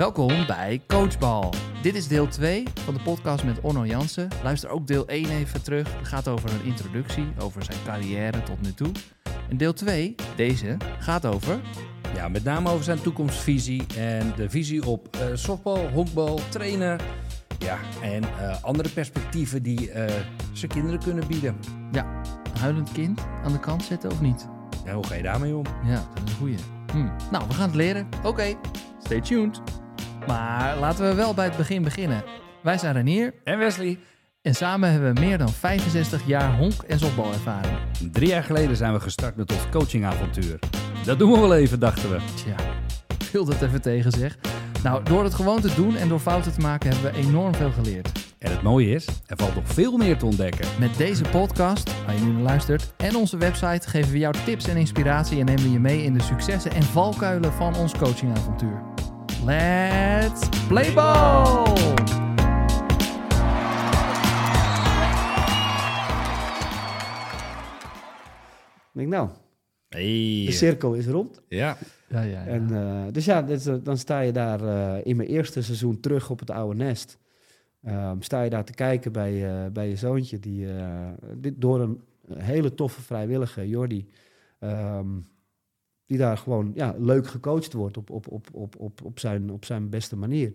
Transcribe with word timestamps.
Welkom 0.00 0.46
bij 0.46 0.80
Coachbal. 0.86 1.52
Dit 1.82 1.94
is 1.94 2.08
deel 2.08 2.28
2 2.28 2.62
van 2.84 2.94
de 2.94 3.00
podcast 3.00 3.44
met 3.44 3.60
Onno 3.60 3.86
Jansen. 3.86 4.28
Luister 4.42 4.70
ook 4.70 4.86
deel 4.86 5.06
1 5.06 5.30
even 5.30 5.62
terug. 5.62 5.98
Het 5.98 6.08
gaat 6.08 6.28
over 6.28 6.50
een 6.50 6.64
introductie, 6.64 7.26
over 7.38 7.64
zijn 7.64 7.78
carrière 7.84 8.42
tot 8.42 8.60
nu 8.60 8.74
toe. 8.74 8.90
En 9.48 9.56
deel 9.56 9.72
2, 9.72 10.14
deze, 10.36 10.76
gaat 10.98 11.26
over... 11.26 11.60
Ja, 12.14 12.28
met 12.28 12.44
name 12.44 12.70
over 12.70 12.84
zijn 12.84 13.00
toekomstvisie 13.00 13.86
en 13.96 14.32
de 14.36 14.50
visie 14.50 14.86
op 14.86 15.16
uh, 15.16 15.22
softbal, 15.34 15.88
honkbal, 15.88 16.40
trainen. 16.48 16.98
Ja, 17.58 17.78
en 18.02 18.22
uh, 18.22 18.62
andere 18.62 18.88
perspectieven 18.88 19.62
die 19.62 19.88
uh, 19.88 20.04
zijn 20.52 20.70
kinderen 20.70 20.98
kunnen 20.98 21.26
bieden. 21.26 21.56
Ja, 21.92 22.22
een 22.52 22.60
huilend 22.60 22.92
kind 22.92 23.20
aan 23.44 23.52
de 23.52 23.60
kant 23.60 23.82
zetten 23.82 24.10
of 24.10 24.20
niet? 24.20 24.46
Ja, 24.84 24.94
hoe 24.94 25.06
ga 25.06 25.14
je 25.14 25.22
daarmee 25.22 25.56
om? 25.56 25.64
Ja, 25.84 26.08
dat 26.14 26.22
is 26.24 26.30
een 26.30 26.38
goeie. 26.38 26.58
Hm. 26.92 27.08
Nou, 27.30 27.46
we 27.48 27.54
gaan 27.54 27.66
het 27.66 27.76
leren. 27.76 28.08
Oké, 28.24 28.54
stay 28.98 29.20
tuned. 29.20 29.60
Maar 30.26 30.76
laten 30.76 31.08
we 31.08 31.14
wel 31.14 31.34
bij 31.34 31.44
het 31.44 31.56
begin 31.56 31.82
beginnen. 31.82 32.24
Wij 32.62 32.78
zijn 32.78 32.94
Renier 32.94 33.34
en 33.44 33.58
Wesley. 33.58 33.98
En 34.42 34.54
samen 34.54 34.90
hebben 34.90 35.14
we 35.14 35.20
meer 35.20 35.38
dan 35.38 35.48
65 35.48 36.26
jaar 36.26 36.56
honk- 36.56 36.82
en 36.82 36.98
softbalervaring. 36.98 37.78
Drie 38.12 38.28
jaar 38.28 38.42
geleden 38.42 38.76
zijn 38.76 38.92
we 38.92 39.00
gestart 39.00 39.36
met 39.36 39.52
ons 39.52 39.68
coachingavontuur. 39.70 40.58
Dat 41.04 41.18
doen 41.18 41.32
we 41.32 41.38
wel 41.38 41.54
even, 41.54 41.80
dachten 41.80 42.10
we. 42.10 42.18
Tja, 42.34 42.54
wil 43.32 43.44
dat 43.44 43.62
even 43.62 43.82
tegen 43.82 44.10
zeg. 44.12 44.38
Nou, 44.82 45.04
door 45.04 45.24
het 45.24 45.34
gewoon 45.34 45.60
te 45.60 45.74
doen 45.74 45.96
en 45.96 46.08
door 46.08 46.18
fouten 46.18 46.52
te 46.52 46.60
maken 46.60 46.90
hebben 46.90 47.12
we 47.12 47.18
enorm 47.18 47.54
veel 47.54 47.70
geleerd. 47.70 48.28
En 48.38 48.50
het 48.50 48.62
mooie 48.62 48.94
is, 48.94 49.06
er 49.26 49.36
valt 49.36 49.54
nog 49.54 49.68
veel 49.68 49.96
meer 49.96 50.18
te 50.18 50.26
ontdekken. 50.26 50.66
Met 50.78 50.96
deze 50.96 51.24
podcast, 51.30 52.04
waar 52.06 52.14
je 52.14 52.20
nu 52.20 52.32
naar 52.32 52.42
luistert, 52.42 52.92
en 52.96 53.16
onze 53.16 53.36
website 53.36 53.88
geven 53.88 54.12
we 54.12 54.18
jou 54.18 54.34
tips 54.44 54.68
en 54.68 54.76
inspiratie 54.76 55.38
en 55.40 55.44
nemen 55.44 55.62
we 55.62 55.70
je 55.70 55.80
mee 55.80 56.02
in 56.02 56.14
de 56.14 56.22
successen 56.22 56.70
en 56.70 56.82
valkuilen 56.82 57.52
van 57.52 57.76
ons 57.76 57.92
coachingavontuur. 57.98 58.82
Let's 59.44 60.48
play 60.68 60.92
ball! 60.92 61.72
Ik 68.92 68.96
denk 68.96 69.08
nou, 69.08 69.28
hey. 69.88 70.44
de 70.46 70.52
cirkel 70.52 70.94
is 70.94 71.06
rond. 71.06 71.42
Ja. 71.48 71.76
Ja, 72.08 72.22
ja, 72.22 72.44
ja. 72.44 72.46
En, 72.46 72.68
uh, 72.70 73.04
dus 73.12 73.24
ja, 73.24 73.48
uh, 73.48 73.74
dan 73.82 73.98
sta 73.98 74.20
je 74.20 74.32
daar 74.32 74.62
uh, 74.62 74.94
in 75.02 75.16
mijn 75.16 75.28
eerste 75.28 75.62
seizoen 75.62 76.00
terug 76.00 76.30
op 76.30 76.38
het 76.40 76.50
oude 76.50 76.76
nest. 76.76 77.18
Um, 77.86 78.22
sta 78.22 78.42
je 78.42 78.50
daar 78.50 78.64
te 78.64 78.74
kijken 78.74 79.12
bij, 79.12 79.68
bij 79.72 79.88
je 79.88 79.96
zoontje, 79.96 80.38
die 80.38 80.66
dit, 81.36 81.54
door 81.56 81.80
een 81.80 82.00
hele 82.34 82.74
toffe 82.74 83.02
vrijwillige, 83.02 83.68
Jordi, 83.68 84.08
um, 84.60 85.26
die 86.10 86.18
daar 86.18 86.38
gewoon 86.38 86.70
ja, 86.74 86.94
leuk 86.98 87.26
gecoacht 87.26 87.72
wordt 87.72 87.96
op, 87.96 88.10
op, 88.10 88.32
op, 88.32 88.48
op, 88.52 88.74
op, 88.78 89.04
op, 89.04 89.18
zijn, 89.18 89.50
op 89.50 89.64
zijn 89.64 89.88
beste 89.88 90.16
manier. 90.16 90.52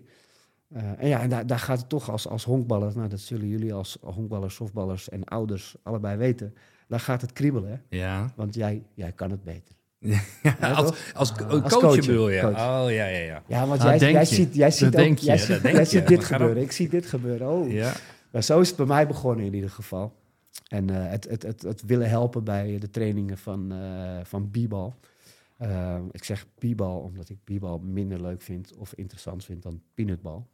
en 0.72 1.08
ja, 1.08 1.20
en 1.20 1.28
daar, 1.28 1.46
daar 1.46 1.58
gaat 1.58 1.78
het 1.78 1.88
toch 1.88 2.10
als, 2.10 2.28
als 2.28 2.44
honkballer, 2.44 2.92
nou 2.94 3.08
dat 3.08 3.20
zullen 3.20 3.48
jullie 3.48 3.74
als 3.74 3.98
honkballers, 4.00 4.54
softballers 4.54 5.08
en 5.08 5.24
ouders 5.24 5.76
allebei 5.82 6.16
weten, 6.16 6.54
daar 6.88 7.00
gaat 7.00 7.20
het 7.20 7.32
kriebelen. 7.32 7.70
Hè? 7.70 7.98
Ja. 7.98 8.32
Want 8.34 8.54
jij, 8.54 8.82
jij 8.94 9.12
kan 9.12 9.30
het 9.30 9.44
beter. 9.44 9.74
Ja, 10.42 10.72
als, 10.72 10.86
als, 10.86 10.96
als, 11.14 11.32
coach, 11.32 11.68
coach 11.68 11.96
bedoel 11.96 12.28
je? 12.28 12.40
Coach. 12.40 12.52
Oh, 12.52 12.84
ja, 12.90 13.06
ja, 13.06 13.18
ja. 13.18 13.42
Ja, 13.46 13.66
want 13.66 13.82
jij, 13.82 13.98
jij 13.98 14.24
ziet, 14.24 14.54
jij 14.54 14.70
ziet, 14.70 14.96
ook, 14.96 15.18
jij 15.18 15.38
ziet, 15.38 15.62
jij 15.62 15.84
ziet 15.84 16.06
dit 16.06 16.24
gebeuren. 16.24 16.62
Ik 16.62 16.72
zie 16.72 16.88
dit 16.88 17.06
gebeuren. 17.06 17.48
Oh. 17.48 17.72
Ja. 17.72 17.92
Maar 18.30 18.42
zo 18.42 18.60
is 18.60 18.68
het 18.68 18.76
bij 18.76 18.86
mij 18.86 19.06
begonnen 19.06 19.46
in 19.46 19.54
ieder 19.54 19.70
geval. 19.70 20.12
En 20.68 20.90
uh, 20.90 20.96
het, 21.10 21.28
het, 21.28 21.42
het, 21.42 21.62
het, 21.62 21.82
willen 21.86 22.08
helpen 22.08 22.44
bij 22.44 22.78
de 22.78 22.90
trainingen 22.90 23.38
van, 23.38 23.72
uh, 23.72 24.18
van 24.22 24.50
b-bal. 24.50 24.94
Uh, 25.62 25.98
ik 26.10 26.24
zeg 26.24 26.46
b-bal 26.54 27.00
omdat 27.00 27.28
ik 27.28 27.38
b-bal 27.44 27.78
minder 27.78 28.22
leuk 28.22 28.40
vind 28.40 28.76
of 28.76 28.94
interessant 28.94 29.44
vind 29.44 29.62
dan 29.62 29.82
peanutbal. 29.94 30.48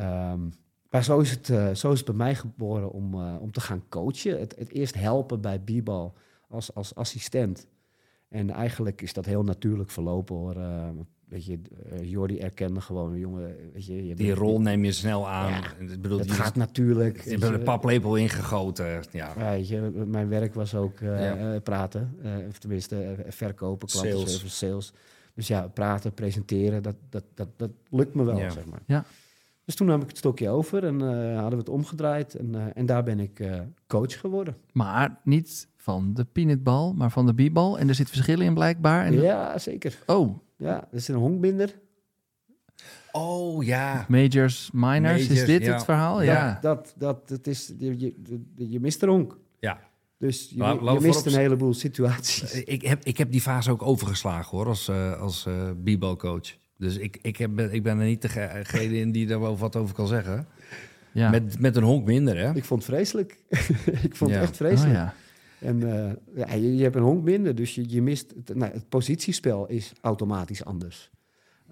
Um, 0.00 0.52
maar 0.90 1.04
zo 1.04 1.18
is, 1.18 1.30
het, 1.30 1.48
uh, 1.48 1.74
zo 1.74 1.92
is 1.92 2.02
bij 2.04 2.14
mij 2.14 2.34
geboren 2.34 2.90
om, 2.90 3.14
uh, 3.14 3.36
om 3.40 3.52
te 3.52 3.60
gaan 3.60 3.88
coachen. 3.88 4.38
Het, 4.38 4.56
het 4.56 4.70
eerst 4.70 4.94
helpen 4.94 5.40
bij 5.40 5.58
b-bal 5.58 6.14
als, 6.48 6.74
als 6.74 6.94
assistent. 6.94 7.66
En 8.28 8.50
eigenlijk 8.50 9.02
is 9.02 9.12
dat 9.12 9.24
heel 9.24 9.44
natuurlijk 9.44 9.90
verlopen 9.90 10.36
hoor. 10.36 10.56
Uh, 11.34 11.40
weet 11.40 11.44
je, 11.46 11.58
uh, 11.92 12.10
Jordi 12.10 12.38
erkende 12.38 12.80
gewoon, 12.80 13.18
jongen, 13.18 13.56
weet 13.72 13.86
je... 13.86 14.06
je 14.06 14.14
die 14.14 14.26
bent, 14.26 14.38
rol 14.38 14.60
neem 14.60 14.84
je 14.84 14.92
snel 14.92 15.28
aan. 15.28 15.50
Ja, 15.50 15.92
ik 15.92 16.00
bedoel, 16.02 16.18
het 16.18 16.30
gaat 16.30 16.54
natuurlijk. 16.54 17.24
Je 17.24 17.30
hebt 17.30 17.42
een 17.42 17.62
paplepel 17.62 18.16
ingegoten, 18.16 19.02
ja. 19.10 19.32
Weet 19.36 19.68
je, 19.68 19.80
mijn 20.06 20.28
werk 20.28 20.54
was 20.54 20.74
ook 20.74 21.00
uh, 21.00 21.20
Ja. 21.20 21.60
praten. 21.60 22.16
of 22.48 22.58
tenminste, 22.58 23.16
verkopen, 23.28 23.88
klantenservice, 23.88 24.38
Sales. 24.38 24.56
sales. 24.58 24.92
Dus 25.34 25.46
ja, 25.46 25.68
praten, 25.68 26.12
presenteren, 26.12 26.82
dat, 26.82 26.96
dat, 27.08 27.24
dat, 27.34 27.48
dat 27.56 27.70
lukt 27.90 28.14
me 28.14 28.24
wel, 28.24 28.38
Ja. 28.38 28.50
zeg 28.50 28.64
maar. 28.64 28.82
Ja. 28.86 29.04
Dus 29.64 29.74
toen 29.74 29.88
heb 29.88 30.02
ik 30.02 30.08
het 30.08 30.18
stokje 30.18 30.48
over 30.48 30.84
en 30.84 31.00
eh, 31.00 31.34
hadden 31.34 31.50
we 31.50 31.64
het 31.64 31.68
omgedraaid. 31.68 32.34
En, 32.34 32.54
eh, 32.54 32.62
en 32.74 32.86
daar 32.86 33.02
ben 33.02 33.20
ik 33.20 33.40
eh, 33.40 33.60
coach 33.86 34.20
geworden. 34.20 34.56
Maar 34.72 35.20
niet 35.22 35.68
van 35.84 36.14
de 36.14 36.24
peanutbal, 36.24 36.92
maar 36.94 37.10
van 37.10 37.26
de 37.26 37.34
b-bal. 37.48 37.78
En 37.78 37.88
er 37.88 37.94
zit 37.94 38.08
verschillen 38.08 38.46
in 38.46 38.54
blijkbaar. 38.54 39.04
En 39.06 39.12
Ja, 39.20 39.58
zeker. 39.58 39.98
Oh, 40.06 40.38
Ja, 40.56 40.74
dat 40.90 41.00
is 41.00 41.08
een 41.08 41.14
honkbinder. 41.14 41.74
Oh, 43.12 43.64
ja. 43.64 44.06
majors, 44.08 44.70
minors, 44.72 45.28
is 45.28 45.44
dit 45.44 45.64
ja. 45.64 45.72
het 45.72 45.84
verhaal? 45.84 46.16
Dat- 46.16 46.24
Ja. 46.24 46.58
Dat, 46.60 46.94
dat, 46.98 47.28
het 47.28 47.46
is, 47.46 47.72
je, 47.78 47.98
je, 47.98 48.14
je 48.56 48.80
mist 48.80 49.02
een 49.02 49.08
honk. 49.08 49.38
Ja. 49.60 49.78
Dus 50.18 50.50
je, 50.54 50.98
mist 51.00 51.26
een 51.26 51.34
heleboel 51.36 51.74
situaties. 51.74 52.52
Ik 52.62 52.82
heb, 52.82 53.04
ik 53.04 53.18
heb 53.18 53.30
die 53.30 53.40
fase 53.40 53.70
ook 53.70 53.82
overgeslagen 53.82 54.56
hoor, 54.56 54.66
als, 54.66 54.88
uh, 54.88 55.20
als 55.20 55.46
uh, 55.48 55.70
b-ballcoach. 55.84 56.54
Dus 56.78 56.96
ik, 56.96 57.18
ik, 57.22 57.36
heb, 57.36 57.60
ik 57.60 57.82
ben 57.82 57.98
er 57.98 58.06
niet 58.06 58.22
degene 58.22 58.96
in 58.98 59.12
die 59.12 59.26
daar 59.26 59.40
wel 59.40 59.56
wat 59.58 59.76
over 59.76 59.94
kan 59.94 60.06
zeggen. 60.06 60.46
ja. 61.12 61.30
Met, 61.30 61.58
met 61.60 61.76
een 61.76 61.82
honk 61.82 62.06
minder, 62.06 62.36
hè? 62.38 62.54
Ik 62.54 62.64
vond 62.64 62.82
het 62.86 62.94
vreselijk. 62.94 63.38
ik 64.08 64.16
vond 64.16 64.30
Ja. 64.30 64.36
het 64.36 64.42
echt 64.50 64.60
Oh, 64.60 64.66
vreselijk. 64.66 64.94
ja. 64.94 65.14
En 65.64 65.92
eh, 65.92 66.12
ja, 66.34 66.54
je, 66.54 66.76
je 66.76 66.82
hebt 66.82 66.96
een 66.96 67.02
honk 67.02 67.24
minder, 67.24 67.54
dus 67.54 67.74
je, 67.74 67.84
je 67.88 68.02
mist... 68.02 68.34
Het, 68.36 68.54
nou, 68.54 68.72
het 68.72 68.88
positiespel 68.88 69.68
is 69.68 69.92
automatisch 70.00 70.64
anders. 70.64 71.10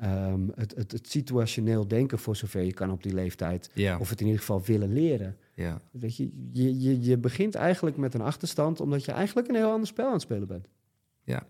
Ehm, 0.01 0.49
het, 0.55 0.75
het, 0.75 0.93
het 0.93 1.11
situationeel 1.11 1.89
denken, 1.89 2.19
voor 2.19 2.37
zover 2.37 2.63
je 2.63 2.73
kan 2.73 2.91
op 2.91 3.03
die 3.03 3.15
leeftijd... 3.15 3.71
Ja, 3.75 3.99
of 3.99 4.11
het 4.11 4.21
in 4.21 4.27
ieder 4.27 4.41
geval 4.41 4.63
willen 4.63 4.93
leren. 4.93 5.37
ja. 5.55 5.81
Weet 5.91 6.17
je, 6.17 6.31
je, 6.53 6.81
je, 6.81 7.01
je 7.01 7.19
begint 7.19 7.55
eigenlijk 7.55 7.97
met 7.97 8.15
een 8.15 8.21
achterstand... 8.21 8.81
omdat 8.81 9.05
je 9.05 9.13
eigenlijk 9.13 9.49
een 9.49 9.55
heel 9.55 9.71
ander 9.71 9.87
spel 9.87 10.07
aan 10.07 10.13
het 10.13 10.23
spelen 10.23 10.49
bent. 10.49 10.69
Ja. 11.25 11.47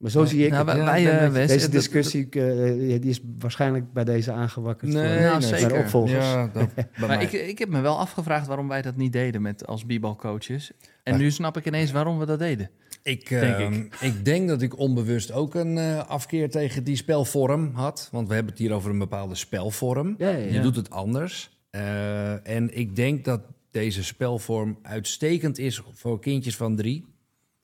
Maar 0.00 0.10
zo 0.10 0.24
zie 0.24 0.44
ik 0.44 0.50
Nou, 0.50 0.68
het. 0.70 0.78
wij- 0.84 1.02
Ja, 1.02 1.30
wij, 1.30 1.42
eh, 1.42 1.48
Deze 1.48 1.68
discussie 1.68 2.28
eh, 2.28 3.00
die 3.00 3.10
is 3.10 3.20
waarschijnlijk 3.38 3.92
bij 3.92 4.04
deze 4.04 4.32
aangewakkerd 4.32 4.92
voor, 4.92 5.00
nee, 5.00 5.30
voor 5.30 5.42
zeker. 5.42 5.68
de 5.68 5.74
opvolgers. 5.74 6.24
Ja, 6.26 6.50
dat, 6.52 6.68
Maar 7.08 7.22
ik, 7.22 7.32
ik 7.32 7.58
heb 7.58 7.68
me 7.68 7.80
wel 7.80 7.98
afgevraagd 7.98 8.46
waarom 8.46 8.68
wij 8.68 8.82
dat 8.82 8.96
niet 8.96 9.12
deden 9.12 9.42
met 9.42 9.66
als 9.66 9.84
b-balcoaches. 9.84 10.70
En 11.02 11.12
Maar- 11.12 11.22
nu 11.22 11.30
snap 11.30 11.56
ik 11.56 11.66
ineens 11.66 11.90
waarom 11.90 12.18
we 12.18 12.26
dat 12.26 12.38
deden. 12.38 12.70
Ik, 13.02 13.28
Denk 13.28 13.56
ehm, 13.58 13.72
ik. 13.72 13.94
ik 14.00 14.24
denk 14.24 14.48
dat 14.48 14.62
ik 14.62 14.78
onbewust 14.78 15.32
ook 15.32 15.54
een 15.54 15.78
eh, 15.78 16.08
afkeer 16.08 16.50
tegen 16.50 16.84
die 16.84 16.96
spelvorm 16.96 17.70
had. 17.74 18.08
Want 18.12 18.28
we 18.28 18.34
hebben 18.34 18.52
het 18.52 18.60
hier 18.62 18.72
over 18.72 18.90
een 18.90 18.98
bepaalde 18.98 19.34
spelvorm. 19.34 20.14
Ja, 20.18 20.28
ja, 20.28 20.36
ja. 20.36 20.52
Je 20.52 20.60
doet 20.60 20.76
het 20.76 20.90
anders. 20.90 21.58
Eh, 21.70 22.48
en 22.48 22.76
ik 22.78 22.96
denk 22.96 23.24
dat 23.24 23.40
deze 23.70 24.04
spelvorm 24.04 24.78
uitstekend 24.82 25.58
is 25.58 25.82
voor 25.92 26.20
kindjes 26.20 26.56
van 26.56 26.76
drie 26.76 27.04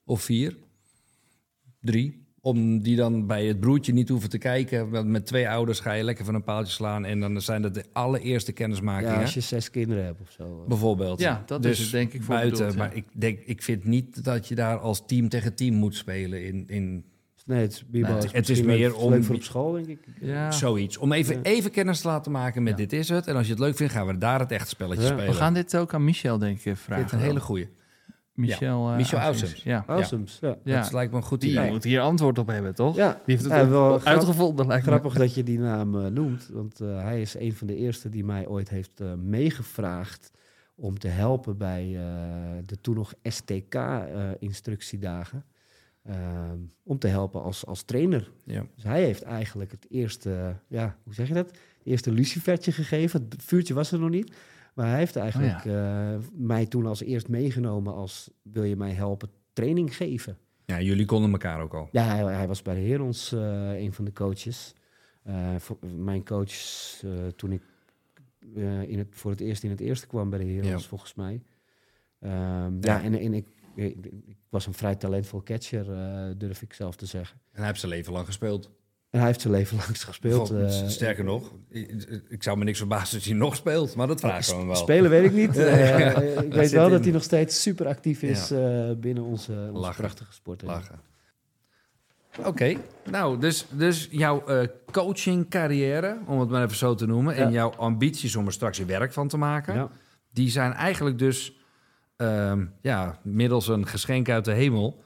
of 0.05 0.21
vier. 0.21 0.57
Drie. 1.81 2.25
Om 2.41 2.79
die 2.79 2.95
dan 2.95 3.27
bij 3.27 3.45
het 3.45 3.59
broertje 3.59 3.93
niet 3.93 4.09
hoeven 4.09 4.29
te 4.29 4.37
kijken. 4.37 4.89
Want 4.89 5.07
met 5.07 5.25
twee 5.25 5.49
ouders 5.49 5.79
ga 5.79 5.93
je 5.93 6.03
lekker 6.03 6.25
van 6.25 6.35
een 6.35 6.43
paaltje 6.43 6.73
slaan. 6.73 7.05
En 7.05 7.19
dan 7.19 7.41
zijn 7.41 7.61
dat 7.61 7.73
de 7.73 7.83
allereerste 7.93 8.51
kennismakingen. 8.51 9.13
Ja, 9.13 9.21
als 9.21 9.33
je 9.33 9.39
zes 9.41 9.69
kinderen 9.69 10.03
hebt 10.05 10.21
of 10.21 10.31
zo. 10.31 10.65
Bijvoorbeeld. 10.67 11.19
Ja, 11.19 11.43
dat 11.45 11.61
dus 11.63 11.71
is 11.71 11.79
het 11.83 11.91
denk 11.91 12.13
ik 12.13 12.23
voor 12.23 12.35
buiten. 12.35 12.57
bedoeld, 12.57 12.73
ja. 12.73 12.79
Maar 12.79 12.95
ik, 12.95 13.05
denk, 13.13 13.39
ik 13.45 13.61
vind 13.63 13.83
niet 13.85 14.23
dat 14.23 14.47
je 14.47 14.55
daar 14.55 14.77
als 14.79 15.03
team 15.05 15.29
tegen 15.29 15.55
team 15.55 15.75
moet 15.75 15.95
spelen 15.95 16.45
in, 16.45 16.63
in 16.67 17.05
Nee, 17.45 17.59
het 17.61 17.71
is, 17.91 18.23
is 18.23 18.31
het 18.31 18.49
is 18.49 18.61
meer 18.61 18.95
om- 18.95 19.09
leuk 19.11 19.23
voor 19.23 19.35
op 19.35 19.43
school, 19.43 19.71
denk 19.71 19.87
ik. 19.87 19.99
Ja. 20.21 20.51
zoiets. 20.51 20.97
Om 20.97 21.11
even, 21.11 21.35
Ja. 21.35 21.41
even 21.41 21.71
kennis 21.71 22.01
te 22.01 22.07
laten 22.07 22.31
maken 22.31 22.63
met 22.63 22.71
Ja. 22.71 22.77
dit 22.85 22.93
is 22.93 23.09
het. 23.09 23.27
En 23.27 23.35
als 23.35 23.45
je 23.45 23.51
het 23.51 23.61
leuk 23.61 23.75
vindt, 23.75 23.93
gaan 23.93 24.07
we 24.07 24.17
daar 24.17 24.39
het 24.39 24.51
echte 24.51 24.69
spelletje 24.69 25.01
Ja. 25.03 25.07
spelen. 25.09 25.25
We 25.25 25.33
gaan 25.33 25.53
dit 25.53 25.77
ook 25.77 25.93
aan 25.93 26.03
Michel, 26.03 26.37
denk 26.37 26.57
ik, 26.57 26.63
dit 26.63 26.79
vragen. 26.79 27.17
een 27.17 27.23
hele 27.23 27.39
goeie. 27.39 27.67
Michel, 28.37 28.89
eh, 28.89 28.95
Michel 28.95 29.19
Ausims. 29.19 29.41
Ausims. 29.41 29.63
Ja. 29.63 29.83
Awesomes, 29.87 30.37
ja. 30.41 30.57
ja. 30.63 30.81
Dat 30.81 30.93
lijkt 30.93 31.11
me 31.11 31.17
een 31.17 31.23
goed 31.23 31.41
Die 31.41 31.51
idee. 31.51 31.69
moet 31.71 31.83
hier 31.83 32.01
antwoord 32.01 32.37
op 32.39 32.47
hebben, 32.47 32.75
toch? 32.75 32.95
Ja, 32.95 33.11
Die 33.11 33.19
heeft 33.25 33.43
het 33.43 33.51
Ja, 33.53 33.61
ook 33.61 33.69
wel 33.69 33.99
grap- 33.99 34.13
uitgevonden, 34.15 34.67
lijkt 34.67 34.85
me. 34.85 34.91
grappig 34.91 35.13
dat 35.13 35.33
je 35.35 35.43
die 35.43 35.59
naam 35.59 35.99
eh, 35.99 36.05
noemt. 36.11 36.49
Want 36.53 36.81
eh, 36.81 37.01
hij 37.01 37.21
is 37.21 37.35
een 37.39 37.53
van 37.53 37.67
de 37.67 37.75
eerste 37.75 38.09
die 38.09 38.25
mij 38.25 38.47
ooit 38.47 38.69
heeft 38.69 38.99
eh, 38.99 39.13
meegevraagd... 39.13 40.31
om 40.75 40.99
te 40.99 41.07
helpen 41.07 41.57
bij 41.57 41.83
eh, 41.95 42.01
de 42.65 42.81
toen 42.81 42.95
nog 42.95 43.13
STK-instructiedagen. 43.23 45.45
Ehm, 46.03 46.57
om 46.83 46.99
te 46.99 47.07
helpen 47.07 47.43
als, 47.43 47.65
als 47.65 47.83
trainer. 47.83 48.31
Ja. 48.45 48.65
Dus 48.75 48.83
hij 48.83 49.03
heeft 49.03 49.21
eigenlijk 49.21 49.71
het 49.71 49.85
eerste, 49.89 50.55
ja, 50.67 50.95
hoe 51.03 51.13
zeg 51.13 51.27
je 51.27 51.33
dat? 51.33 51.47
Het 51.49 51.57
eerste 51.83 52.11
lucifertje 52.11 52.71
gegeven. 52.71 53.25
Het 53.29 53.43
vuurtje 53.43 53.73
was 53.73 53.91
er 53.91 53.99
nog 53.99 54.09
niet. 54.09 54.35
Maar 54.77 54.87
hij 54.89 54.97
heeft 54.97 55.15
eigenlijk 55.15 55.65
eh, 55.65 56.15
mij 56.33 56.65
toen 56.65 56.85
als 56.85 57.01
eerst 57.01 57.27
meegenomen 57.27 57.93
als... 57.93 58.29
wil 58.41 58.63
je 58.63 58.75
mij 58.75 58.91
helpen 58.91 59.29
training 59.53 59.95
geven? 59.95 60.37
ja, 60.65 60.81
jullie 60.81 61.05
konden 61.05 61.31
elkaar 61.31 61.61
ook 61.61 61.73
al. 61.73 61.89
Ja, 61.91 62.03
hij, 62.03 62.33
hij 62.35 62.47
was 62.47 62.61
bij 62.61 62.75
de 62.75 62.81
Herons 62.81 63.31
eh 63.31 63.79
een 63.79 63.93
van 63.93 64.05
de 64.05 64.13
coaches. 64.13 64.73
Eh, 65.23 65.55
voor- 65.57 65.77
mijn 65.95 66.25
coach, 66.25 66.51
toen 67.35 67.51
ik 67.51 67.61
in 68.87 68.97
het, 68.97 69.07
voor 69.11 69.31
het 69.31 69.39
eerst 69.39 69.63
in 69.63 69.69
het 69.69 69.79
eerste 69.79 70.07
kwam 70.07 70.29
bij 70.29 70.39
de 70.39 70.45
Heroes, 70.45 70.81
Ja. 70.81 70.87
volgens 70.87 71.13
mij. 71.13 71.41
Ehm, 72.19 72.33
Ja. 72.33 72.71
ja, 72.81 73.03
en, 73.03 73.13
en 73.19 73.33
ik, 73.33 73.47
ik, 73.75 73.95
ik 74.25 74.37
was 74.49 74.65
een 74.65 74.73
vrij 74.73 74.95
talentvol 74.95 75.43
catcher, 75.43 75.85
durf 76.37 76.61
ik 76.61 76.73
zelf 76.73 76.95
te 76.95 77.05
zeggen. 77.05 77.39
En 77.51 77.57
hij 77.57 77.67
heeft 77.67 77.79
zijn 77.79 77.91
leven 77.91 78.13
lang 78.13 78.25
gespeeld. 78.25 78.69
En 79.09 79.17
hij 79.19 79.27
heeft 79.27 79.41
zijn 79.41 79.53
leven 79.53 79.77
lang 79.85 80.01
gespeeld. 80.03 80.51
Eh, 80.51 80.87
Sterker 80.87 81.23
nog, 81.23 81.51
ik, 81.69 82.21
ik 82.29 82.43
zou 82.43 82.57
me 82.57 82.63
niks 82.63 82.77
verbazen 82.77 83.15
als 83.17 83.25
hij 83.27 83.35
nog 83.35 83.55
speelt. 83.55 83.95
Maar 83.95 84.07
dat 84.07 84.19
vraag 84.19 84.47
ik 84.47 84.55
hem 84.55 84.65
wel. 84.67 84.75
Spelen 84.75 85.09
weet 85.09 85.23
ik 85.25 85.33
niet. 85.33 85.57
Eh, 85.67 85.99
Ja. 85.99 86.21
ik 86.21 86.35
Dat 86.35 86.53
weet 86.59 86.71
wel 86.71 86.85
in. 86.85 86.91
dat 86.91 87.03
hij 87.03 87.11
nog 87.13 87.23
steeds 87.23 87.61
super 87.61 87.87
actief 87.87 88.21
is 88.21 88.51
eh, 88.51 88.91
binnen 88.97 89.23
onze, 89.23 89.51
onze 89.51 89.79
Lachen. 89.79 89.95
prachtige 90.03 90.33
sport. 90.33 90.61
Lachen. 90.61 90.99
Oké, 92.45 92.75
nou, 93.09 93.39
dus, 93.39 93.65
dus 93.71 94.07
jouw 94.11 94.45
eh 94.45 94.67
coaching 94.91 95.49
carrière, 95.49 96.17
om 96.25 96.39
het 96.39 96.49
maar 96.49 96.63
even 96.63 96.75
zo 96.77 96.95
te 96.95 97.05
noemen, 97.05 97.35
en 97.35 97.51
jouw 97.51 97.69
ambities 97.69 98.35
om 98.35 98.45
er 98.45 98.51
straks 98.53 98.77
je 98.77 98.85
werk 98.85 99.13
van 99.13 99.27
te 99.27 99.37
maken, 99.37 99.89
die 100.33 100.49
zijn 100.49 100.73
eigenlijk 100.73 101.17
dus 101.19 101.57
ehm, 102.15 102.65
ja, 102.81 103.19
middels 103.23 103.67
een 103.67 103.87
geschenk 103.87 104.29
uit 104.29 104.45
de 104.45 104.51
hemel, 104.51 105.03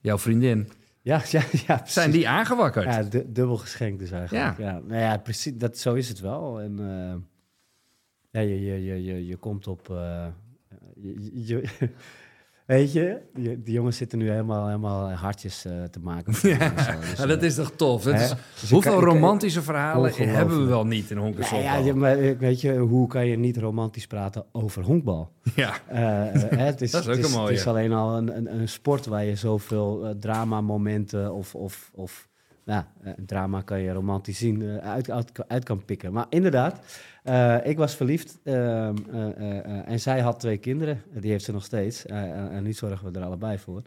jouw 0.00 0.18
vriendin, 0.18 0.68
Ja, 1.04 1.22
ja, 1.30 1.42
ja, 1.66 1.76
precies. 1.76 1.92
zijn 1.92 2.10
die 2.10 2.28
aangewakkerd. 2.28 2.84
Ja, 2.84 3.02
du- 3.02 3.32
dubbel 3.32 3.56
geschenkt 3.56 3.98
dus 3.98 4.10
eigenlijk. 4.10 4.58
Ja. 4.58 4.78
Nou 4.78 5.00
ja, 5.00 5.16
precies. 5.16 5.52
Dat, 5.56 5.78
zo 5.78 5.94
is 5.94 6.08
het 6.08 6.20
wel. 6.20 6.60
En 6.60 6.78
eh, 6.78 7.14
ja, 8.30 8.40
je, 8.48 8.60
je, 8.60 8.84
je, 8.84 9.04
je, 9.04 9.26
je 9.26 9.36
komt 9.36 9.66
op... 9.66 9.90
eh, 9.90 10.26
je, 10.94 11.44
je- 11.46 11.68
weet 12.66 12.92
je, 12.92 13.18
die, 13.34 13.62
die 13.62 13.74
jongens 13.74 13.96
zitten 13.96 14.18
nu 14.18 14.30
helemaal, 14.30 14.66
helemaal 14.66 15.10
hartjes 15.12 15.64
eh, 15.64 15.82
te 15.82 16.00
maken. 16.00 16.34
Ja, 16.42 16.58
zo. 16.82 17.00
Dus, 17.00 17.16
Nou, 17.16 17.28
dat 17.34 17.38
eh, 17.40 17.46
is 17.46 17.54
toch 17.54 17.70
tof? 17.76 18.02
Dat 18.02 18.20
is, 18.20 18.28
dus 18.60 18.70
hoeveel 18.70 18.92
kan- 18.92 19.00
ik 19.02 19.06
kan- 19.06 19.14
romantische 19.14 19.62
verhalen 19.62 20.12
hebben 20.14 20.58
we 20.60 20.64
wel 20.64 20.86
niet 20.86 21.10
in 21.10 21.16
Honkersop? 21.16 21.60
Ja, 21.62 21.76
ja, 21.76 21.94
maar 21.94 22.18
eh, 22.18 22.38
weet 22.38 22.60
je, 22.60 22.76
hoe 22.76 23.08
kan 23.08 23.26
je 23.26 23.36
niet 23.38 23.56
romantisch 23.56 24.06
praten 24.06 24.44
over 24.52 24.82
honkbal? 24.82 25.32
ja. 25.54 25.72
Eh, 25.88 26.34
eh, 26.52 26.58
het 26.58 26.80
is, 26.80 26.90
Dat 26.92 27.00
is 27.02 27.08
ook 27.08 27.14
het 27.14 27.24
een 27.24 27.30
is, 27.30 27.36
mooie. 27.36 27.48
Het 27.50 27.58
is 27.58 27.66
alleen 27.66 27.92
al 27.92 28.16
een, 28.16 28.36
een, 28.36 28.58
een 28.60 28.68
sport 28.68 29.06
waar 29.06 29.24
je 29.24 29.36
zoveel 29.36 30.04
eh, 30.06 30.10
drama-momenten 30.20 31.32
of, 31.32 31.54
of, 31.54 31.90
of 31.94 32.28
nou, 32.64 32.84
eh, 33.02 33.12
drama 33.26 33.60
kan 33.60 33.80
je 33.80 33.92
romantisch 33.92 34.38
zien, 34.38 34.62
eh, 34.62 34.76
uit, 34.92 35.10
uit, 35.10 35.48
uit 35.48 35.64
kan 35.64 35.84
pikken. 35.84 36.12
Maar 36.12 36.26
inderdaad, 36.28 36.80
eh, 37.22 37.56
ik 37.66 37.76
was 37.76 37.94
verliefd 37.96 38.38
ehm, 38.42 38.56
eh, 38.56 39.26
eh, 39.36 39.58
eh, 39.58 39.88
en 39.88 40.00
zij 40.00 40.20
had 40.20 40.40
twee 40.40 40.58
kinderen. 40.58 41.02
Die 41.20 41.30
heeft 41.30 41.44
ze 41.44 41.52
nog 41.52 41.64
steeds. 41.64 42.06
En 42.06 42.62
nu 42.62 42.72
zorgen 42.72 43.12
we 43.12 43.18
er 43.18 43.24
allebei 43.24 43.58
voor. 43.58 43.82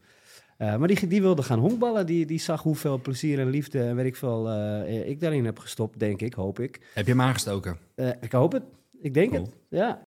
Maar 0.57 0.87
die, 0.87 1.07
die 1.07 1.21
wilde 1.21 1.43
gaan 1.43 1.59
honkballen. 1.59 2.05
Die, 2.05 2.25
die 2.25 2.39
zag 2.39 2.61
hoeveel 2.63 3.01
plezier 3.01 3.39
en 3.39 3.49
liefde 3.49 3.83
en 3.83 3.95
weet 3.95 4.05
ik 4.05 4.15
veel 4.15 4.51
ik 4.87 5.19
daarin 5.19 5.45
heb 5.45 5.59
gestopt, 5.59 5.99
denk 5.99 6.21
ik, 6.21 6.33
hoop 6.33 6.59
ik. 6.59 6.91
Heb 6.93 7.05
je 7.05 7.11
hem 7.11 7.21
aangestoken? 7.21 7.77
Ik 8.19 8.31
hoop 8.31 8.51
het. 8.51 8.63
Ik 9.01 9.13
denk 9.13 9.31
Cool. 9.31 9.43
het. 9.43 9.53
Ja. 9.69 10.01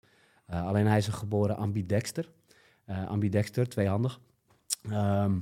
Alleen 0.47 0.87
hij 0.87 0.99
is 0.99 1.06
een 1.06 1.12
geboren 1.12 1.56
ambidexter. 1.56 2.31
Ambidexter, 3.09 3.69
tweehandig. 3.69 4.21
Ehm, 4.91 5.32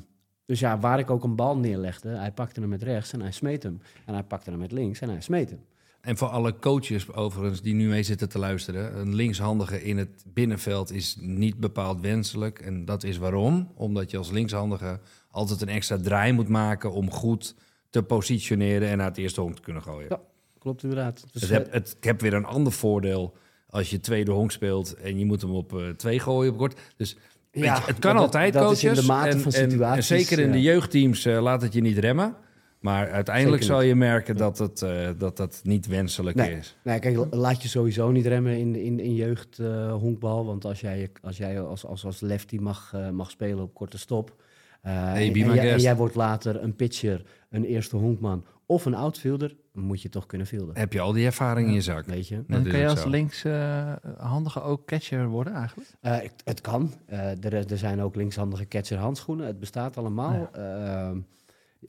dus 0.47 0.61
ja, 0.61 0.79
waar 0.79 0.99
ik 0.99 1.11
ook 1.11 1.25
een 1.25 1.37
bal 1.37 1.57
neerlegde, 1.57 2.09
hij 2.09 2.33
pakte 2.33 2.61
hem 2.61 2.69
met 2.69 2.83
rechts 2.83 3.13
en 3.13 3.21
hij 3.21 3.33
smeet 3.33 3.63
hem. 3.63 3.81
En 4.05 4.15
hij 4.15 4.23
pakte 4.23 4.51
hem 4.51 4.59
met 4.59 4.73
links 4.73 5.01
en 5.01 5.09
hij 5.09 5.21
smeet 5.21 5.51
hem. 5.51 5.61
En 6.01 6.17
voor 6.17 6.29
alle 6.29 6.59
coaches 6.59 7.13
overigens 7.13 7.63
die 7.63 7.75
nu 7.75 7.89
mee 7.89 8.03
zitten 8.03 8.29
te 8.29 8.39
luisteren, 8.39 8.99
een 8.99 9.15
linkshandige 9.15 9.83
in 9.83 9.97
het 9.97 10.25
binnenveld 10.27 10.93
is 10.93 11.17
niet 11.21 11.57
bepaald 11.57 12.01
wenselijk. 12.01 12.59
En 12.59 12.85
dat 12.85 13.05
is 13.05 13.17
waarom? 13.17 13.73
Omdat 13.75 14.11
je 14.11 14.17
als 14.19 14.31
linkshandige 14.31 15.01
altijd 15.31 15.61
een 15.61 15.69
extra 15.69 15.97
draai 15.97 16.33
moet 16.33 16.49
maken 16.49 16.93
om 16.93 17.11
goed 17.11 17.55
te 17.91 18.03
positioneren 18.03 18.89
en 18.89 18.97
naar 18.97 19.07
het 19.07 19.19
eerste 19.19 19.41
honk 19.41 19.55
te 19.57 19.63
kunnen 19.63 19.83
gooien. 19.83 20.09
Ja, 20.09 20.21
Klopt 20.59 20.83
inderdaad. 20.83 21.25
Dus, 21.33 21.43
het, 21.43 21.51
heb, 21.51 21.73
het, 21.73 21.95
ik 21.97 22.05
heb 22.05 22.21
weer 22.21 22.35
een 22.35 22.45
ander 22.45 22.73
voordeel 22.73 23.37
als 23.69 23.91
je 23.91 24.01
tweede 24.01 24.31
honk 24.31 24.51
speelt 24.51 24.95
en 24.95 25.19
je 25.19 25.25
moet 25.25 25.41
hem 25.41 25.51
op 25.51 25.77
eh, 25.77 25.89
twee 25.89 26.21
gooien 26.21 26.53
op 26.53 26.59
kort. 26.59 26.81
Dus 26.97 27.17
Ja, 27.65 27.75
je, 27.75 27.81
het 27.87 27.99
kan 27.99 28.13
dat- 28.15 28.23
altijd, 28.23 28.53
dat 28.53 28.73
is 28.73 28.81
coaches. 28.81 28.99
in 28.99 29.07
de 29.07 29.13
mate 29.13 29.29
en, 29.29 29.41
van 29.41 29.53
en- 29.53 29.63
en 29.65 29.71
situaties, 29.71 30.07
zeker 30.07 30.39
in 30.39 30.47
ja. 30.47 30.53
de 30.53 30.63
jeugdteams 30.63 31.25
eh, 31.25 31.43
laat 31.43 31.63
het 31.63 31.73
je 31.73 31.81
niet 31.81 31.99
remmen. 31.99 32.35
Maar 32.81 33.11
uiteindelijk 33.11 33.63
zal 33.63 33.81
je 33.83 33.95
merken 33.95 34.37
dat, 34.37 34.59
het, 34.59 34.83
eh, 34.83 35.09
dat 35.19 35.37
dat 35.37 35.61
niet 35.65 35.87
wenselijk 35.87 36.37
Nee. 36.37 36.55
is. 36.57 36.77
Nee, 36.83 36.99
kijk, 36.99 37.17
la- 37.17 37.27
laat 37.31 37.63
je 37.63 37.69
sowieso 37.69 38.11
niet 38.11 38.27
remmen 38.27 38.59
in, 38.59 38.75
in, 38.77 39.01
in 39.01 39.15
jeugd 39.15 39.59
eh, 39.59 39.93
honkbal. 39.93 40.47
Want 40.47 40.65
als 40.65 40.81
jij, 40.81 41.11
als, 41.23 41.37
jij 41.37 41.61
als, 41.61 41.85
als, 41.87 42.05
als 42.05 42.21
lefty 42.21 42.57
mag, 42.57 42.93
eh, 42.95 43.11
mag 43.11 43.31
spelen 43.31 43.63
op 43.63 43.75
korte 43.75 43.99
stop... 43.99 44.35
eh, 44.83 44.93
Hey, 45.13 45.33
en, 45.33 45.79
jij 45.81 45.97
wordt 45.97 46.15
later 46.15 46.63
een 46.63 46.77
pitcher, 46.77 47.23
een 47.51 47.65
eerste 47.65 47.97
honkman 47.97 48.45
of 48.67 48.85
een 48.85 48.95
outfielder... 48.95 49.57
dan 49.73 49.83
moet 49.85 50.03
je 50.03 50.09
toch 50.09 50.27
kunnen 50.27 50.47
fielden. 50.47 50.77
Heb 50.79 50.93
je 50.93 51.01
al 51.01 51.13
die 51.13 51.25
ervaring 51.25 51.69
in 51.69 51.75
je 51.75 51.81
zak? 51.81 52.07
Weet 52.07 52.29
je? 52.29 52.35
En 52.47 52.65
is 52.67 52.71
kan 52.71 52.81
je 52.81 52.89
als 52.89 53.05
linkshandige 53.05 54.63
ook 54.63 54.87
catcher 54.87 55.29
worden 55.29 55.53
eigenlijk? 55.53 55.91
Eh, 56.01 56.19
het, 56.21 56.43
het 56.45 56.61
kan. 56.61 56.93
Eh, 57.07 57.45
er, 57.45 57.55
er 57.71 57.79
zijn 57.79 58.01
ook 58.01 58.15
linkshandige 58.15 58.69
catcher 58.69 58.99
handschoenen. 58.99 59.47
Het 59.47 59.59
bestaat 59.61 59.97
allemaal. 59.97 60.49
Ehm, 60.53 61.21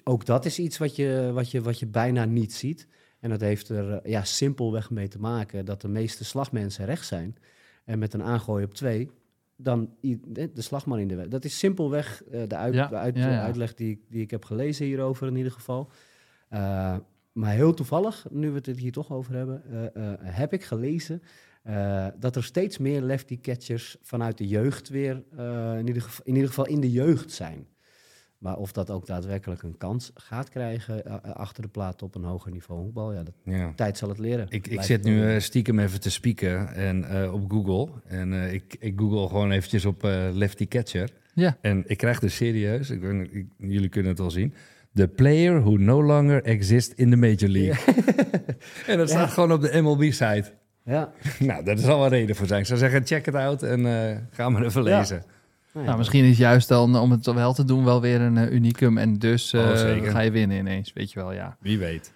ook 0.03 0.25
dat 0.25 0.45
is 0.45 0.59
iets 0.59 0.77
wat 0.77 0.95
je, 0.95 1.31
wat, 1.33 1.51
je, 1.51 1.61
wat 1.61 1.79
je 1.79 1.87
bijna 1.87 2.25
niet 2.25 2.53
ziet. 2.53 2.87
En 3.19 3.29
dat 3.29 3.41
heeft 3.41 3.69
er 3.69 3.93
eh, 3.93 4.11
ja, 4.11 4.23
simpelweg 4.23 4.89
mee 4.89 5.07
te 5.07 5.19
maken 5.19 5.65
dat 5.65 5.81
de 5.81 5.87
meeste 5.87 6.25
slagmensen 6.25 6.85
rechts 6.85 7.07
zijn. 7.07 7.35
En 7.85 7.99
met 7.99 8.13
een 8.13 8.23
aangooi 8.23 8.63
op 8.63 8.73
twee, 8.73 9.09
dan 9.55 9.89
de 10.01 10.49
slagman 10.61 10.99
in 10.99 11.07
de 11.07 11.15
weg. 11.15 11.27
Dat 11.27 11.45
is 11.45 11.57
simpelweg 11.59 12.23
eh, 12.31 12.41
de, 12.47 12.55
uit, 12.55 12.73
Ja, 12.73 12.87
de 12.87 12.95
uit- 12.95 13.15
ja, 13.17 13.29
ja. 13.31 13.41
uitleg 13.41 13.73
die, 13.73 13.91
ik- 13.91 14.01
die 14.09 14.21
ik 14.21 14.31
heb 14.31 14.45
gelezen 14.45 14.85
hierover 14.85 15.27
in 15.27 15.35
ieder 15.35 15.51
geval. 15.51 15.89
Eh, 16.49 16.95
maar 17.31 17.53
heel 17.53 17.73
toevallig, 17.73 18.25
nu 18.29 18.49
we 18.51 18.59
het 18.63 18.77
hier 18.79 18.91
toch 18.91 19.11
over 19.11 19.33
hebben, 19.35 19.63
eh, 19.93 20.11
eh, 20.11 20.17
heb 20.21 20.53
ik 20.53 20.63
gelezen 20.63 21.21
eh, 21.63 22.07
dat 22.19 22.35
er 22.35 22.43
steeds 22.43 22.77
meer 22.77 23.01
lefty 23.01 23.39
catchers 23.41 23.97
vanuit 24.01 24.37
de 24.37 24.47
jeugd 24.47 24.89
weer, 24.89 25.23
eh, 25.37 25.77
in, 25.77 25.87
ieder 25.87 26.01
geval, 26.01 26.25
in 26.25 26.33
ieder 26.33 26.47
geval 26.49 26.65
in 26.67 26.79
de 26.81 26.91
jeugd 26.91 27.31
zijn. 27.31 27.67
Maar 28.37 28.57
of 28.57 28.71
dat 28.71 28.89
ook 28.89 29.05
daadwerkelijk 29.05 29.63
een 29.63 29.77
kans 29.77 30.11
gaat 30.13 30.49
krijgen 30.49 31.21
achter 31.35 31.61
de 31.63 31.69
plaat 31.69 32.01
op 32.01 32.15
een 32.15 32.23
hoger 32.23 32.51
niveau 32.51 32.81
honkbal, 32.81 33.13
ja, 33.13 33.23
de 33.23 33.31
Ja. 33.43 33.73
tijd 33.75 33.97
zal 33.97 34.09
het 34.09 34.17
leren. 34.17 34.45
Ik, 34.49 34.67
ik 34.67 34.81
zit 34.81 35.03
nu 35.03 35.41
stiekem 35.41 35.79
even 35.79 35.99
te 36.01 36.11
spieken 36.11 36.73
en, 36.73 37.03
eh, 37.23 37.33
op 37.33 37.51
Google. 37.51 37.89
En 38.05 38.33
eh, 38.33 38.53
ik, 38.53 38.75
ik 38.79 38.99
google 38.99 39.27
gewoon 39.27 39.51
eventjes 39.51 39.85
op 39.85 40.03
eh, 40.03 40.27
Lefty 40.33 40.67
Catcher. 40.67 41.09
Ja. 41.33 41.57
En 41.61 41.83
ik 41.87 41.97
krijg 41.97 42.19
dus 42.19 42.35
serieus, 42.35 42.89
ik- 42.89 43.45
jullie 43.57 43.89
kunnen 43.89 44.11
het 44.11 44.19
wel 44.19 44.31
zien... 44.31 44.53
The 44.97 45.07
player 45.07 45.61
who 45.61 45.77
no 45.77 46.03
longer 46.03 46.43
exists 46.43 46.93
in 46.95 47.09
the 47.09 47.15
Major 47.17 47.49
League. 47.49 47.93
en 48.87 48.97
dat 48.97 49.09
staat 49.09 49.29
gewoon 49.29 49.51
op 49.51 49.61
de 49.61 49.81
MLB-site. 49.81 50.43
Ja, 50.83 51.11
nou, 51.39 51.63
daar 51.63 51.77
zal 51.77 51.99
wel 51.99 52.07
reden 52.09 52.35
voor 52.35 52.47
zijn. 52.47 52.59
Ik 52.59 52.65
zou 52.65 52.79
zeggen, 52.79 53.05
check 53.05 53.25
het 53.25 53.35
out 53.35 53.63
en 53.63 53.85
eh, 54.09 54.17
ga 54.31 54.49
maar 54.49 54.63
even 54.65 54.83
lezen. 54.83 55.17
nou 55.17 55.25
ja, 55.73 55.81
Nou, 55.81 55.97
misschien 55.97 56.23
is 56.25 56.37
juist 56.37 56.67
dan, 56.67 56.95
om 56.97 57.11
het 57.11 57.25
wel 57.25 57.53
te 57.53 57.65
doen, 57.65 57.83
wel 57.85 58.01
weer 58.01 58.21
een 58.21 58.37
eh, 58.37 58.51
unicum. 58.51 58.97
En 58.97 59.13
dus 59.19 59.53
eh, 59.53 59.61
Oh, 59.61 59.75
zeker. 59.75 60.11
ga 60.11 60.19
je 60.19 60.31
winnen 60.31 60.57
ineens, 60.57 60.93
weet 60.93 61.11
je 61.11 61.19
wel, 61.19 61.33
ja. 61.33 61.57
Wie 61.59 61.77
weet. 61.77 62.13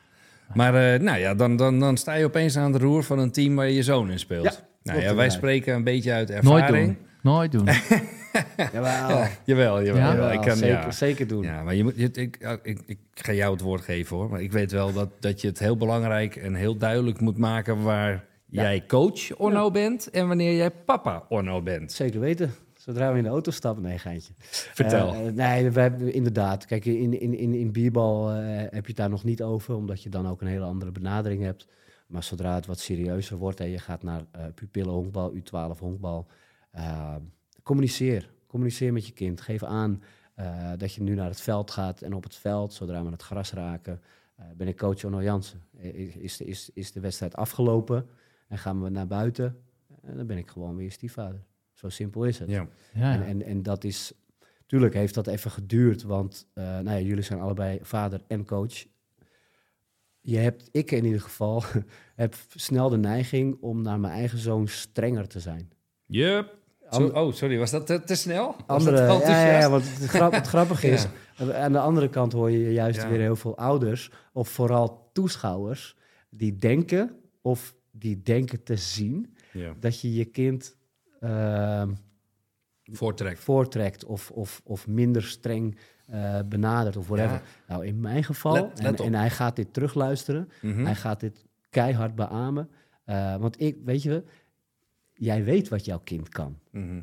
Maar 0.53 0.93
eh, 0.93 1.00
nou 1.00 1.19
ja, 1.19 1.33
dan, 1.35 1.55
dan, 1.55 1.79
dan 1.79 1.97
sta 1.97 2.13
je 2.13 2.25
opeens 2.25 2.57
aan 2.57 2.73
het 2.73 2.81
roer 2.81 3.03
van 3.03 3.19
een 3.19 3.31
team 3.31 3.55
waar 3.55 3.67
je 3.67 3.75
je 3.75 3.83
zoon 3.83 4.11
in 4.11 4.19
speelt. 4.19 4.43
Ja, 4.83 4.91
nou 4.93 5.01
ja, 5.01 5.15
wij 5.15 5.29
spreken 5.29 5.75
een 5.75 5.83
beetje 5.83 6.11
uit 6.11 6.29
Nooit 6.29 6.43
ervaring. 6.63 6.85
doen. 6.85 6.97
Nooit 7.21 7.51
doen. 7.51 7.67
jawel, 8.73 9.27
Jawel, 9.45 9.83
jawel. 9.83 9.95
Ja? 9.95 10.11
jawel. 10.13 10.31
Ik 10.31 10.41
kan, 10.41 10.55
zeker, 10.55 10.75
ja. 10.75 10.91
zeker 10.91 11.27
doen. 11.27 11.43
Ja, 11.43 11.63
maar 11.63 11.75
je 11.75 11.83
moet, 11.83 12.17
ik, 12.17 12.38
ja, 12.39 12.57
ik, 12.63 12.79
ik 12.85 13.00
ga 13.13 13.33
jou 13.33 13.51
het 13.53 13.61
woord 13.61 13.81
geven 13.81 14.17
hoor. 14.17 14.29
Maar 14.29 14.41
ik 14.41 14.51
weet 14.51 14.71
wel 14.71 14.93
dat, 14.93 15.09
dat 15.19 15.41
je 15.41 15.47
het 15.47 15.59
heel 15.59 15.77
belangrijk 15.77 16.35
en 16.35 16.53
heel 16.55 16.77
duidelijk 16.77 17.19
moet 17.19 17.38
maken 17.38 17.83
waar 17.83 18.25
Ja. 18.45 18.61
jij 18.61 18.85
coach 18.85 19.38
Orno 19.39 19.71
bent 19.71 20.09
en 20.09 20.27
wanneer 20.27 20.55
jij 20.55 20.71
papa 20.71 21.25
Orno 21.29 21.61
bent. 21.61 21.91
Zeker 21.91 22.19
weten. 22.19 22.53
Zodra 22.75 23.11
we 23.11 23.17
in 23.17 23.23
de 23.23 23.29
auto 23.29 23.51
stappen, 23.51 23.83
nee, 23.83 23.97
geintje. 23.97 24.33
Vertel. 24.73 25.13
Eh, 25.13 25.19
nee, 25.19 25.69
we 25.71 25.79
hebben 25.81 26.13
inderdaad. 26.13 26.65
Kijk, 26.65 26.85
in, 26.85 27.19
in, 27.19 27.38
in, 27.38 27.53
in 27.53 27.71
bierbal 27.71 28.31
eh, 28.31 28.55
heb 28.57 28.71
je 28.71 28.88
het 28.88 28.95
daar 28.95 29.09
nog 29.09 29.23
niet 29.23 29.43
over, 29.43 29.75
omdat 29.75 30.03
je 30.03 30.09
dan 30.09 30.27
ook 30.27 30.41
een 30.41 30.47
hele 30.47 30.65
andere 30.65 30.91
benadering 30.91 31.43
hebt. 31.43 31.67
Maar 32.07 32.23
zodra 32.23 32.55
het 32.55 32.65
wat 32.65 32.79
serieuzer 32.79 33.38
wordt 33.38 33.59
en 33.59 33.69
je 33.69 33.77
gaat 33.77 34.03
naar 34.03 34.21
eh 34.31 34.41
pupillen 34.55 34.93
honkbal, 34.93 35.33
U12 35.35 35.79
honkbal, 35.79 36.27
eh, 36.71 37.15
communiceer. 37.63 38.30
Communiceer 38.48 38.94
met 38.94 39.06
je 39.08 39.13
kind. 39.13 39.41
Geef 39.41 39.63
aan 39.63 40.03
eh, 40.34 40.72
dat 40.77 40.94
je 40.94 41.01
nu 41.01 41.15
naar 41.15 41.30
het 41.30 41.41
veld 41.41 41.72
gaat 41.72 42.01
en 42.01 42.13
op 42.13 42.24
het 42.24 42.36
veld, 42.36 42.74
zodra 42.74 43.03
we 43.03 43.10
het 43.12 43.22
gras 43.22 43.53
raken, 43.53 44.01
eh, 44.36 44.46
ben 44.56 44.68
ik 44.68 44.77
coach 44.77 45.03
Onno 45.06 45.22
Jansen. 45.24 45.62
Eh, 45.77 46.15
Is, 46.15 46.38
de- 46.38 46.46
is, 46.46 46.70
is 46.74 46.91
de 46.91 47.00
wedstrijd 47.00 47.36
afgelopen 47.36 48.08
en 48.48 48.58
gaan 48.58 48.82
we 48.84 48.89
naar 48.89 49.08
buiten, 49.08 49.58
en 50.01 50.18
dan 50.18 50.27
ben 50.27 50.38
ik 50.38 50.50
gewoon 50.50 50.75
weer 50.75 50.91
stiefvader. 50.91 51.44
Zo 51.74 51.89
simpel 51.89 52.24
is 52.25 52.39
het. 52.39 52.50
Ja. 52.50 52.68
Ja. 52.94 53.13
En, 53.13 53.24
en, 53.24 53.44
en 53.46 53.63
dat 53.63 53.84
is... 53.84 54.13
Tuurlijk 54.65 54.94
heeft 54.94 55.13
dat 55.13 55.27
even 55.27 55.51
geduurd, 55.51 56.03
want 56.03 56.48
eh, 56.53 56.63
nou 56.63 56.89
ja, 56.89 57.00
jullie 57.00 57.24
zijn 57.24 57.39
allebei 57.39 57.80
vader 57.82 58.22
en 58.27 58.46
coach. 58.46 58.86
Je 60.22 60.38
hebt, 60.38 60.70
ik 60.72 60.91
in 60.91 61.06
ieder 61.06 61.22
geval, 61.22 61.63
heb 62.15 62.36
snel 62.56 62.89
de 62.89 62.98
neiging 62.98 63.58
om 63.62 63.82
naar 63.82 64.00
mijn 64.00 64.13
eigen 64.13 64.38
zoon 64.38 64.68
strenger 64.68 65.27
te 65.27 65.39
zijn. 65.39 65.72
Yup. 66.06 66.58
Oh, 66.98 67.33
sorry, 67.33 67.57
was 67.57 67.71
dat 67.71 67.86
te, 67.86 68.03
te 68.03 68.15
snel? 68.15 68.55
Was 68.67 68.77
Andere, 68.88 69.07
dat 69.07 69.21
ja, 69.21 69.45
ja, 69.45 69.60
ja, 69.60 69.69
want 69.69 69.83
het, 70.00 70.10
grap, 70.10 70.31
het 70.31 70.48
grappige 70.48 70.88
is, 70.98 71.07
Ja. 71.38 71.53
aan 71.53 71.71
de 71.71 71.79
andere 71.79 72.10
kant 72.10 72.33
hoor 72.33 72.51
je 72.51 72.74
juist 72.74 73.01
Ja. 73.01 73.10
weer 73.10 73.19
heel 73.19 73.36
veel 73.36 73.57
ouders, 73.57 74.12
of 74.33 74.50
vooral 74.50 75.10
toeschouwers, 75.13 75.98
die 76.29 76.55
denken 76.57 77.15
of 77.41 77.75
die 77.91 78.21
denken 78.21 78.63
te 78.63 78.75
zien 78.75 79.36
Ja. 79.53 79.74
dat 79.79 80.01
je 80.01 80.13
je 80.13 80.25
kind 80.25 80.77
ehm, 81.19 81.89
Voortrekt. 82.91 83.39
voortrekt 83.39 84.05
of, 84.05 84.31
of, 84.31 84.62
of 84.63 84.88
minder 84.88 85.24
streng 85.24 85.77
eh, 86.05 86.39
benadert 86.45 86.98
of 86.98 87.07
whatever. 87.07 87.36
Ja. 87.67 87.74
Nou, 87.74 87.86
in 87.86 88.00
mijn 88.00 88.24
geval, 88.24 88.53
Let- 88.53 88.63
let 88.75 88.86
en, 88.86 88.91
op. 89.00 89.05
en 89.05 89.13
hij 89.13 89.29
gaat 89.29 89.55
dit 89.55 89.74
terugluisteren, 89.74 90.50
Mhm. 90.62 90.83
hij 90.86 90.95
gaat 90.95 91.19
dit 91.19 91.45
keihard 91.69 92.15
beamen. 92.15 92.69
Eh, 93.05 93.36
want 93.36 93.62
ik, 93.62 93.77
weet 93.86 94.03
je, 94.03 94.24
jij 95.21 95.43
weet 95.43 95.69
wat 95.69 95.85
jouw 95.85 95.99
kind 95.99 96.29
kan. 96.29 96.59
Mhm. 96.71 97.01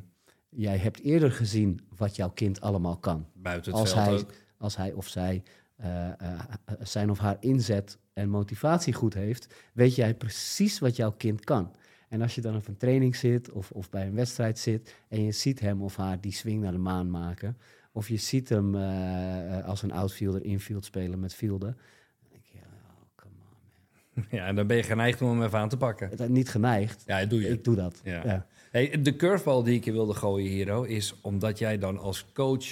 Jij 0.48 0.78
hebt 0.78 1.00
eerder 1.00 1.32
gezien 1.32 1.80
wat 1.96 2.16
jouw 2.16 2.30
kind 2.30 2.60
allemaal 2.60 2.96
kan. 2.96 3.26
Buiten 3.32 3.72
het 3.72 3.80
Als 3.80 3.92
veld 3.92 4.06
hij, 4.06 4.18
ook. 4.18 4.32
als 4.58 4.76
hij 4.76 4.92
of 4.92 5.08
zij 5.08 5.42
eh, 5.76 6.08
eh, 6.20 6.40
zijn 6.80 7.10
of 7.10 7.18
haar 7.18 7.36
inzet 7.40 7.98
en 8.12 8.28
motivatie 8.28 8.92
goed 8.92 9.14
heeft, 9.14 9.54
weet 9.72 9.94
jij 9.94 10.14
precies 10.14 10.78
wat 10.78 10.96
jouw 10.96 11.12
kind 11.12 11.44
kan. 11.44 11.74
En 12.08 12.22
als 12.22 12.34
je 12.34 12.40
dan 12.40 12.56
op 12.56 12.68
een 12.68 12.76
training 12.76 13.16
zit 13.16 13.50
of, 13.50 13.70
of 13.70 13.90
bij 13.90 14.06
een 14.06 14.14
wedstrijd 14.14 14.58
zit 14.58 14.94
en 15.08 15.22
je 15.24 15.32
ziet 15.32 15.60
hem 15.60 15.82
of 15.82 15.96
haar 15.96 16.20
die 16.20 16.32
swing 16.32 16.62
naar 16.62 16.72
de 16.72 16.78
maan 16.78 17.10
maken, 17.10 17.56
of 17.92 18.08
je 18.08 18.16
ziet 18.16 18.48
hem 18.48 18.74
eh, 18.74 19.64
als 19.64 19.82
een 19.82 19.92
outfielder 19.92 20.44
infield 20.44 20.84
spelen 20.84 21.20
met 21.20 21.34
fielden, 21.34 21.76
dan 22.20 22.28
denk 22.30 22.44
je, 22.44 22.58
oh, 22.58 23.06
come 23.14 23.34
on. 23.34 24.00
Ja, 24.30 24.46
en 24.46 24.54
dan 24.54 24.66
ben 24.66 24.76
je 24.76 24.82
geneigd 24.82 25.22
om 25.22 25.28
hem 25.28 25.42
even 25.42 25.58
aan 25.58 25.68
te 25.68 25.76
pakken. 25.76 26.32
Niet 26.32 26.48
geneigd. 26.50 27.02
Ja, 27.06 27.24
doe 27.24 27.40
je. 27.40 27.48
Ik 27.48 27.64
doe 27.64 27.74
dat. 27.74 28.00
Ja. 28.04 28.22
Ja. 28.24 28.46
Hey, 28.70 29.02
de 29.02 29.16
curveball 29.16 29.62
die 29.62 29.74
ik 29.74 29.84
je 29.84 29.92
wilde 29.92 30.14
gooien, 30.14 30.50
Hero, 30.50 30.82
is 30.82 31.14
omdat 31.20 31.58
jij 31.58 31.78
dan 31.78 31.98
als 31.98 32.26
coach, 32.32 32.66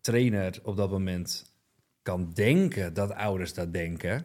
trainer 0.00 0.58
op 0.62 0.76
dat 0.76 0.90
moment 0.90 1.52
kan 2.02 2.30
denken 2.34 2.94
dat 2.94 3.12
ouders 3.14 3.54
dat 3.54 3.72
denken, 3.72 4.24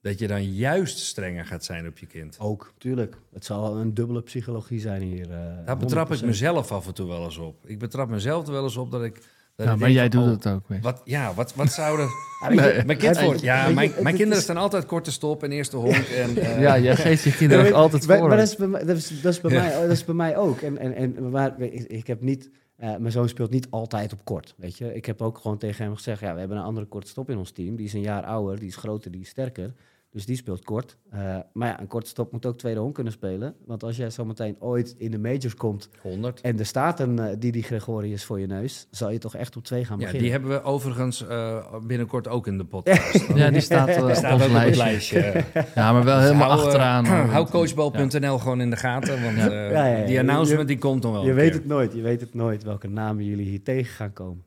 dat 0.00 0.18
je 0.18 0.26
dan 0.26 0.52
juist 0.52 0.98
strenger 0.98 1.46
gaat 1.46 1.64
zijn 1.64 1.86
op 1.86 1.98
je 1.98 2.06
kind. 2.06 2.38
Ook, 2.38 2.74
tuurlijk. 2.78 3.16
Het 3.32 3.44
zal 3.44 3.76
een 3.76 3.94
dubbele 3.94 4.22
psychologie 4.22 4.80
zijn 4.80 5.02
hier. 5.02 5.30
eh, 5.30 5.66
Daar 5.66 5.76
betrap 5.76 6.12
ik 6.12 6.18
100%. 6.20 6.24
mezelf 6.26 6.72
af 6.72 6.86
en 6.86 6.94
toe 6.94 7.08
wel 7.08 7.24
eens 7.24 7.36
op. 7.36 7.66
Ik 7.66 7.78
betrap 7.78 8.08
mezelf 8.08 8.46
er 8.46 8.52
wel 8.52 8.62
eens 8.62 8.76
op 8.76 8.90
dat 8.90 9.02
ik. 9.02 9.32
Ja, 9.56 9.76
maar 9.76 9.90
jij 9.90 10.10
van, 10.10 10.20
doet 10.20 10.28
oh, 10.28 10.34
het 10.34 10.46
ook 10.46 10.68
weer. 10.68 10.80
Wat, 10.80 11.00
ja, 11.04 11.34
wat, 11.34 11.54
wat 11.54 11.72
zouden. 11.72 12.08
Nee. 12.48 12.84
Mijn, 12.84 12.98
kind 12.98 13.20
wordt, 13.20 13.40
ja, 13.40 13.68
mijn, 13.68 13.92
mijn 14.00 14.14
kinderen 14.14 14.42
staan 14.42 14.56
altijd 14.56 14.86
korte 14.86 15.12
stop 15.12 15.42
en 15.42 15.52
eerste 15.52 15.76
honk. 15.76 15.94
En, 15.94 16.36
eh, 16.36 16.60
Ja, 16.60 16.78
jij 16.78 16.96
geeft 16.96 17.22
je 17.24 17.36
kinderen 17.36 17.66
ook 17.66 17.72
altijd 17.72 18.04
voor. 18.04 18.28
maar 18.28 18.36
dat 18.36 18.48
is 18.48 18.56
bij 18.56 18.66
mij, 18.66 18.84
dat 18.84 18.96
is, 18.96 19.20
dat 19.20 19.32
is 19.32 19.40
bij 19.40 19.50
mij, 19.50 19.80
dat 19.80 19.90
is 19.90 20.04
bij 20.04 20.14
mij 20.14 20.36
ook. 20.36 20.60
En, 20.60 20.78
en, 20.78 20.94
en 20.94 21.30
maar, 21.30 21.60
ik, 21.60 21.82
ik 21.82 22.06
heb 22.06 22.20
niet, 22.20 22.50
eh, 22.76 22.96
mijn 22.96 23.12
zoon 23.12 23.28
speelt 23.28 23.50
niet 23.50 23.66
altijd 23.70 24.12
op 24.12 24.24
kort. 24.24 24.54
Weet 24.56 24.78
je, 24.78 24.94
ik 24.94 25.06
heb 25.06 25.22
ook 25.22 25.38
gewoon 25.38 25.58
tegen 25.58 25.84
hem 25.84 25.94
gezegd: 25.94 26.20
ja, 26.20 26.32
we 26.32 26.38
hebben 26.38 26.56
een 26.56 26.64
andere 26.64 26.86
kortstop 26.86 27.30
in 27.30 27.38
ons 27.38 27.50
team. 27.50 27.76
Die 27.76 27.86
is 27.86 27.92
een 27.92 28.00
jaar 28.00 28.24
ouder, 28.24 28.58
die 28.58 28.68
is 28.68 28.76
groter, 28.76 29.10
die 29.10 29.20
is 29.20 29.28
sterker. 29.28 29.72
Dus 30.14 30.26
die 30.26 30.36
speelt 30.36 30.64
kort. 30.64 30.96
Eh, 31.10 31.36
maar 31.52 31.68
ja, 31.68 31.80
een 31.80 31.86
kortstop 31.86 32.32
moet 32.32 32.46
ook 32.46 32.56
tweede 32.58 32.80
honk 32.80 32.94
kunnen 32.94 33.12
spelen. 33.12 33.54
Want 33.66 33.82
als 33.82 33.96
jij 33.96 34.10
zometeen 34.10 34.56
ooit 34.58 34.94
in 34.98 35.10
de 35.10 35.18
majors 35.18 35.54
komt 35.54 35.88
100. 36.02 36.40
en 36.40 36.58
er 36.58 36.66
staat 36.66 37.00
een 37.00 37.16
uh, 37.18 37.26
Didi 37.38 37.62
Gregorius 37.62 38.24
voor 38.24 38.40
je 38.40 38.46
neus, 38.46 38.86
zal 38.90 39.10
je 39.10 39.18
toch 39.18 39.34
echt 39.34 39.56
op 39.56 39.64
twee 39.64 39.84
gaan 39.84 39.98
Ja, 39.98 40.04
beginnen. 40.04 40.22
die 40.22 40.30
hebben 40.32 40.50
we 40.50 40.62
overigens 40.62 41.26
eh, 41.26 41.64
binnenkort 41.86 42.28
ook 42.28 42.46
in 42.46 42.58
de 42.58 42.64
podcast. 42.64 43.26
Ja, 43.34 43.50
die 43.50 43.60
staat, 43.60 43.88
eh, 43.88 43.94
Die 44.00 44.04
op 44.04 44.14
staat 44.14 44.40
het 44.40 44.76
lijstje. 44.76 45.44
Ja, 45.74 45.92
maar 45.92 46.04
wel 46.04 46.16
Dus 46.18 46.24
helemaal 46.26 46.48
hou, 46.48 46.60
eh, 46.60 46.66
achteraan. 46.66 47.04
hou 47.34 47.48
coachbal.nl 47.48 48.38
gewoon 48.38 48.60
in 48.60 48.70
de 48.70 48.76
gaten, 48.76 49.22
want 49.22 49.36
Ja. 49.36 49.50
eh, 49.50 49.70
Ja, 49.70 49.86
ja, 49.86 49.96
ja. 49.96 50.06
die 50.06 50.18
announcement 50.18 50.68
die 50.68 50.78
komt 50.78 51.02
dan 51.02 51.12
wel. 51.12 51.24
Je 51.24 51.32
weet 51.32 51.50
keer. 51.50 51.58
het 51.58 51.66
nooit. 51.66 51.92
Je 51.94 52.00
weet 52.02 52.20
het 52.20 52.34
nooit 52.34 52.62
welke 52.62 52.88
namen 52.88 53.24
jullie 53.24 53.46
hier 53.48 53.62
tegen 53.62 53.94
gaan 53.94 54.12
komen. 54.12 54.44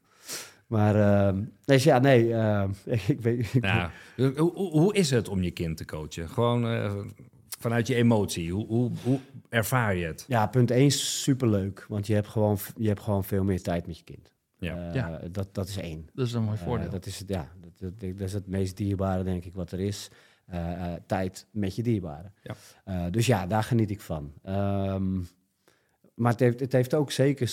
Maar, 0.67 0.95
ehm, 1.27 1.43
dus 1.65 1.83
ja, 1.83 1.99
nee, 1.99 2.33
ehm, 2.33 2.69
ik 3.07 3.21
weet... 3.21 3.53
Ik, 3.53 3.61
Nou, 3.61 3.89
hoe, 4.15 4.33
hoe, 4.35 4.69
hoe 4.71 4.93
is 4.95 5.09
het 5.09 5.27
om 5.29 5.43
je 5.43 5.51
kind 5.51 5.77
te 5.77 5.85
coachen? 5.85 6.29
Gewoon 6.29 6.67
eh, 6.67 6.95
vanuit 7.59 7.87
je 7.87 7.95
emotie. 7.95 8.51
Hoe, 8.51 8.65
hoe, 8.67 8.91
hoe 9.03 9.19
ervaar 9.49 9.95
je 9.95 10.05
het? 10.05 10.25
Ja, 10.27 10.47
punt 10.47 10.71
1 10.71 10.91
superleuk. 10.91 11.85
Want 11.89 12.07
je 12.07 12.13
hebt, 12.13 12.27
gewoon, 12.27 12.57
je 12.75 12.87
hebt 12.87 13.01
gewoon 13.01 13.23
veel 13.23 13.43
meer 13.43 13.61
tijd 13.61 13.87
met 13.87 13.97
je 13.97 14.03
kind. 14.03 14.31
Ja. 14.57 14.87
Eh, 14.87 14.93
Ja. 14.93 15.21
Dat, 15.31 15.53
dat 15.53 15.67
is 15.67 15.77
één. 15.77 16.09
Dat 16.13 16.25
is 16.27 16.33
een 16.33 16.43
mooi 16.43 16.57
Eh, 16.57 16.63
voordeel. 16.63 16.89
dat, 16.89 17.05
is, 17.05 17.19
het- 17.19 17.29
ja, 17.29 17.51
dat, 17.61 17.71
dat, 17.99 17.99
dat 18.17 18.27
is 18.27 18.33
het 18.33 18.47
meest 18.47 18.77
dierbare, 18.77 19.23
denk 19.23 19.45
ik, 19.45 19.53
wat 19.53 19.71
er 19.71 19.79
is. 19.79 20.09
Eh, 20.45 20.71
eh, 20.93 21.01
tijd 21.05 21.47
met 21.51 21.75
je 21.75 21.83
dierbaren. 21.83 22.33
Ja. 22.43 22.55
Eh, 22.83 23.05
dus 23.11 23.25
ja, 23.25 23.47
daar 23.47 23.63
geniet 23.63 23.91
ik 23.91 24.01
van. 24.01 24.33
Ehm, 24.43 25.19
maar 26.17 26.31
het 26.31 26.39
heeft, 26.39 26.59
het 26.59 26.71
heeft 26.71 26.93
ook 26.93 27.11
zeker 27.11 27.47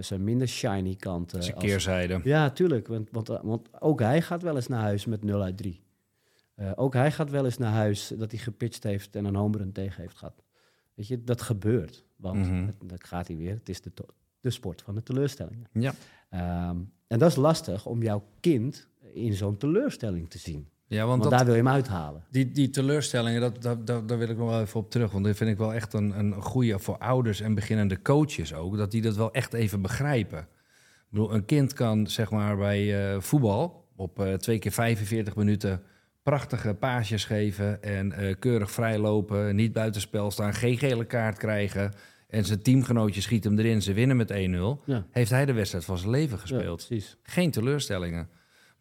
zijn 0.00 0.24
minder 0.24 0.48
shiny 0.48 0.94
kant. 0.94 1.32
Een 1.32 1.38
als- 1.38 1.52
keerzijde. 1.52 2.20
Ja, 2.24 2.50
tuurlijk. 2.50 2.86
Want, 2.86 3.08
want, 3.10 3.28
eh, 3.28 3.40
want 3.42 3.68
ook 3.82 4.00
hij 4.00 4.22
gaat 4.22 4.42
wel 4.42 4.56
eens 4.56 4.66
naar 4.68 4.80
huis 4.80 5.04
met 5.04 5.24
0 5.24 5.42
uit 5.42 5.56
3. 5.56 5.82
Eh, 6.54 6.72
ook 6.74 6.92
hij 6.94 7.12
gaat 7.12 7.30
wel 7.30 7.44
eens 7.44 7.58
naar 7.58 7.72
huis 7.72 8.12
dat 8.18 8.30
hij 8.30 8.40
gepitcht 8.40 8.82
heeft 8.82 9.16
en 9.16 9.24
een 9.24 9.34
home 9.34 9.56
run 9.58 9.72
tegen 9.72 10.00
heeft 10.02 10.16
gehad. 10.16 10.42
Weet 10.94 11.06
je, 11.08 11.24
dat 11.24 11.42
gebeurt. 11.42 12.04
Want, 12.16 12.36
Mhm. 12.46 12.66
het- 12.66 12.76
dat 12.84 13.04
gaat 13.04 13.26
hij 13.26 13.36
weer, 13.36 13.54
het 13.54 13.68
is 13.68 13.80
de, 13.80 13.92
de 14.40 14.50
sport 14.50 14.82
van 14.82 14.94
de 14.94 15.02
teleurstellingen. 15.02 15.66
Ja. 15.72 15.94
Ehm, 16.30 16.76
en 17.06 17.18
dat 17.18 17.30
is 17.30 17.36
lastig 17.36 17.86
om 17.86 18.02
jouw 18.02 18.24
kind 18.40 18.88
in 19.12 19.32
zo'n 19.34 19.56
teleurstelling 19.56 20.30
te 20.30 20.38
zien. 20.38 20.68
Ja, 20.94 21.06
want, 21.06 21.18
Want, 21.18 21.22
dat, 21.22 21.30
daar 21.30 21.44
wil 21.44 21.54
je 21.54 21.62
hem 21.62 21.72
uithalen. 21.72 22.22
die, 22.30 22.50
die 22.50 22.70
teleurstellingen, 22.70 23.40
dat, 23.40 23.62
dat, 23.62 23.86
dat, 23.86 24.08
daar 24.08 24.18
wil 24.18 24.28
ik 24.28 24.36
nog 24.36 24.48
wel 24.48 24.60
even 24.60 24.80
op 24.80 24.90
terug. 24.90 25.12
Want 25.12 25.24
dat 25.24 25.36
vind 25.36 25.50
ik 25.50 25.58
wel 25.58 25.74
echt 25.74 25.92
een, 25.92 26.18
een 26.18 26.34
goede 26.34 26.78
voor 26.78 26.98
ouders 26.98 27.40
en 27.40 27.54
beginnende 27.54 28.02
coaches 28.02 28.54
ook. 28.54 28.76
Dat 28.76 28.90
die 28.90 29.02
dat 29.02 29.16
wel 29.16 29.32
echt 29.32 29.52
even 29.52 29.82
begrijpen. 29.82 30.38
Ik 30.38 31.10
bedoel, 31.10 31.34
een 31.34 31.44
kind 31.44 31.72
kan 31.72 32.06
zeg 32.06 32.30
maar 32.30 32.56
bij 32.56 33.12
eh, 33.12 33.20
voetbal 33.20 33.84
op 33.96 34.20
eh, 34.20 34.32
twee 34.34 34.58
keer 34.58 34.72
45 34.72 35.36
minuten 35.36 35.82
prachtige 36.22 36.74
paasjes 36.74 37.24
geven 37.24 37.82
en 37.82 38.12
eh, 38.12 38.34
keurig 38.38 38.70
vrijlopen, 38.70 39.56
niet 39.56 39.72
buitenspel 39.72 40.30
staan, 40.30 40.54
geen 40.54 40.78
gele 40.78 41.04
kaart 41.04 41.38
krijgen 41.38 41.92
en 42.28 42.44
zijn 42.44 42.62
teamgenootje 42.62 43.20
schiet 43.20 43.44
hem 43.44 43.58
erin, 43.58 43.82
ze 43.82 43.92
winnen 43.92 44.16
met 44.16 44.32
1-0. 44.32 44.34
Ja, 44.84 45.06
Heeft 45.10 45.30
hij 45.30 45.46
de 45.46 45.52
wedstrijd 45.52 45.84
van 45.84 45.98
zijn 45.98 46.10
leven 46.10 46.38
gespeeld? 46.38 46.88
Geen 47.22 47.50
teleurstellingen. 47.50 48.28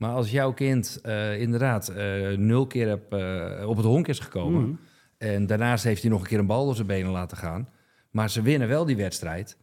Maar 0.03 0.13
als 0.13 0.31
jouw 0.31 0.53
kind 0.53 0.99
eh, 1.03 1.39
inderdaad 1.41 1.87
eh, 1.87 2.37
nul 2.37 2.67
keer 2.67 2.87
heb, 2.87 3.13
eh, 3.13 3.67
op 3.69 3.77
het 3.77 3.85
honk 3.85 4.07
is 4.07 4.19
gekomen. 4.19 4.61
Mhm. 4.61 4.71
en 5.17 5.45
daarnaast 5.47 5.83
heeft 5.83 6.01
hij 6.01 6.11
nog 6.11 6.21
een 6.21 6.27
keer 6.27 6.39
een 6.39 6.45
bal 6.45 6.65
door 6.65 6.75
zijn 6.75 6.87
benen 6.87 7.11
laten 7.11 7.37
gaan. 7.37 7.69
maar 8.11 8.29
ze 8.29 8.41
winnen 8.41 8.67
wel 8.67 8.85
die 8.85 8.95
wedstrijd. 8.95 9.57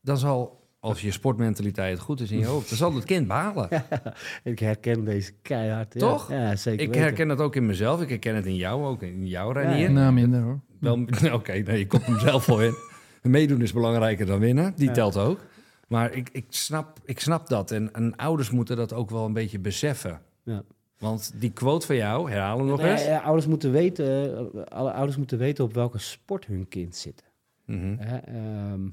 dan 0.00 0.18
zal, 0.18 0.68
als 0.80 1.00
je 1.00 1.10
sportmentaliteit 1.10 1.98
goed 1.98 2.20
is 2.20 2.30
in 2.30 2.38
je 2.38 2.46
hoofd. 2.46 2.68
dan 2.68 2.78
zal 2.78 2.94
het 2.94 3.04
kind 3.04 3.26
balen. 3.26 3.68
Ik 4.44 4.58
herken 4.58 5.04
deze 5.04 5.32
keihard. 5.42 5.94
ja. 5.94 6.00
Toch? 6.00 6.30
Ja, 6.30 6.56
zeker 6.56 6.80
Ik 6.80 6.86
weten. 6.88 7.02
herken 7.02 7.28
het 7.28 7.40
ook 7.40 7.56
in 7.56 7.66
mezelf. 7.66 8.02
Ik 8.02 8.08
herken 8.08 8.34
het 8.34 8.46
in 8.46 8.56
jou 8.56 8.84
ook. 8.84 9.02
In 9.02 9.26
jou, 9.26 9.52
Renier. 9.52 9.78
Ja. 9.78 9.90
Nou, 9.90 10.12
minder 10.12 10.40
hoor. 10.42 10.60
Wel, 10.80 11.06
Oké, 11.32 11.52
nee, 11.52 11.78
je 11.78 11.86
komt 11.86 12.06
hem 12.06 12.18
zelf 12.18 12.44
voor 12.44 12.62
in. 12.62 12.74
Meedoen 13.22 13.62
is 13.62 13.72
belangrijker 13.72 14.26
dan 14.26 14.38
winnen. 14.38 14.72
Die 14.76 14.86
Ja. 14.88 14.92
telt 14.92 15.16
ook. 15.16 15.40
Maar 15.88 16.12
ik, 16.12 16.28
ik, 16.32 16.44
snap, 16.48 16.98
ik 17.04 17.20
snap 17.20 17.48
dat. 17.48 17.70
En, 17.70 17.92
en 17.92 18.16
ouders 18.16 18.50
moeten 18.50 18.76
dat 18.76 18.92
ook 18.92 19.10
wel 19.10 19.24
een 19.24 19.32
beetje 19.32 19.58
beseffen. 19.58 20.22
Ja. 20.42 20.62
Want 20.98 21.32
die 21.40 21.52
quote 21.52 21.86
van 21.86 21.96
jou, 21.96 22.30
herhaal 22.30 22.58
hem 22.58 22.66
nog 22.66 22.80
Nee, 22.80 22.90
eens. 22.92 23.04
ja, 23.04 23.18
ouders, 23.20 23.46
moeten 23.46 23.72
weten, 23.72 24.36
eh, 24.54 24.62
alle 24.62 24.92
ouders 24.92 25.16
moeten 25.16 25.38
weten 25.38 25.64
op 25.64 25.72
welke 25.74 25.98
sport 25.98 26.46
hun 26.46 26.68
kind 26.68 26.96
zit. 26.96 27.24
Mhm. 27.66 27.98
Ehm, 27.98 28.88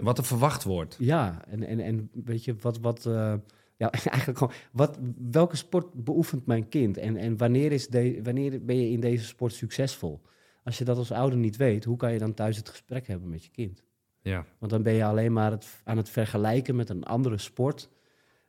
Wat 0.00 0.18
er 0.18 0.24
verwacht 0.24 0.64
wordt. 0.64 0.96
ja, 0.98 1.44
en, 1.48 1.62
en, 1.62 1.80
en 1.80 2.10
weet 2.24 2.44
je, 2.44 2.54
wat, 2.60 2.78
wat, 2.78 3.06
eh, 3.06 3.34
ja, 3.76 3.90
eigenlijk 4.10 4.38
gewoon, 4.38 4.52
wat, 4.72 4.98
welke 5.30 5.56
sport 5.56 6.04
beoefent 6.04 6.46
mijn 6.46 6.68
kind? 6.68 6.96
En, 6.96 7.16
en 7.16 7.36
wanneer, 7.36 7.72
is 7.72 7.88
de, 7.88 8.20
wanneer 8.22 8.64
ben 8.64 8.76
je 8.76 8.90
in 8.90 9.00
deze 9.00 9.24
sport 9.24 9.52
succesvol? 9.52 10.20
Als 10.64 10.78
je 10.78 10.84
dat 10.84 10.96
als 10.96 11.12
ouder 11.12 11.38
niet 11.38 11.56
weet, 11.56 11.84
hoe 11.84 11.96
kan 11.96 12.12
je 12.12 12.18
dan 12.18 12.34
thuis 12.34 12.56
het 12.56 12.68
gesprek 12.68 13.06
hebben 13.06 13.28
met 13.28 13.44
je 13.44 13.50
kind? 13.50 13.82
Ja. 14.26 14.44
Want 14.58 14.72
dan 14.72 14.82
ben 14.82 14.92
je 14.92 15.04
alleen 15.04 15.32
maar 15.32 15.50
het, 15.50 15.66
aan 15.84 15.96
het 15.96 16.08
vergelijken 16.08 16.76
met 16.76 16.88
een 16.88 17.04
andere 17.04 17.38
sport 17.38 17.88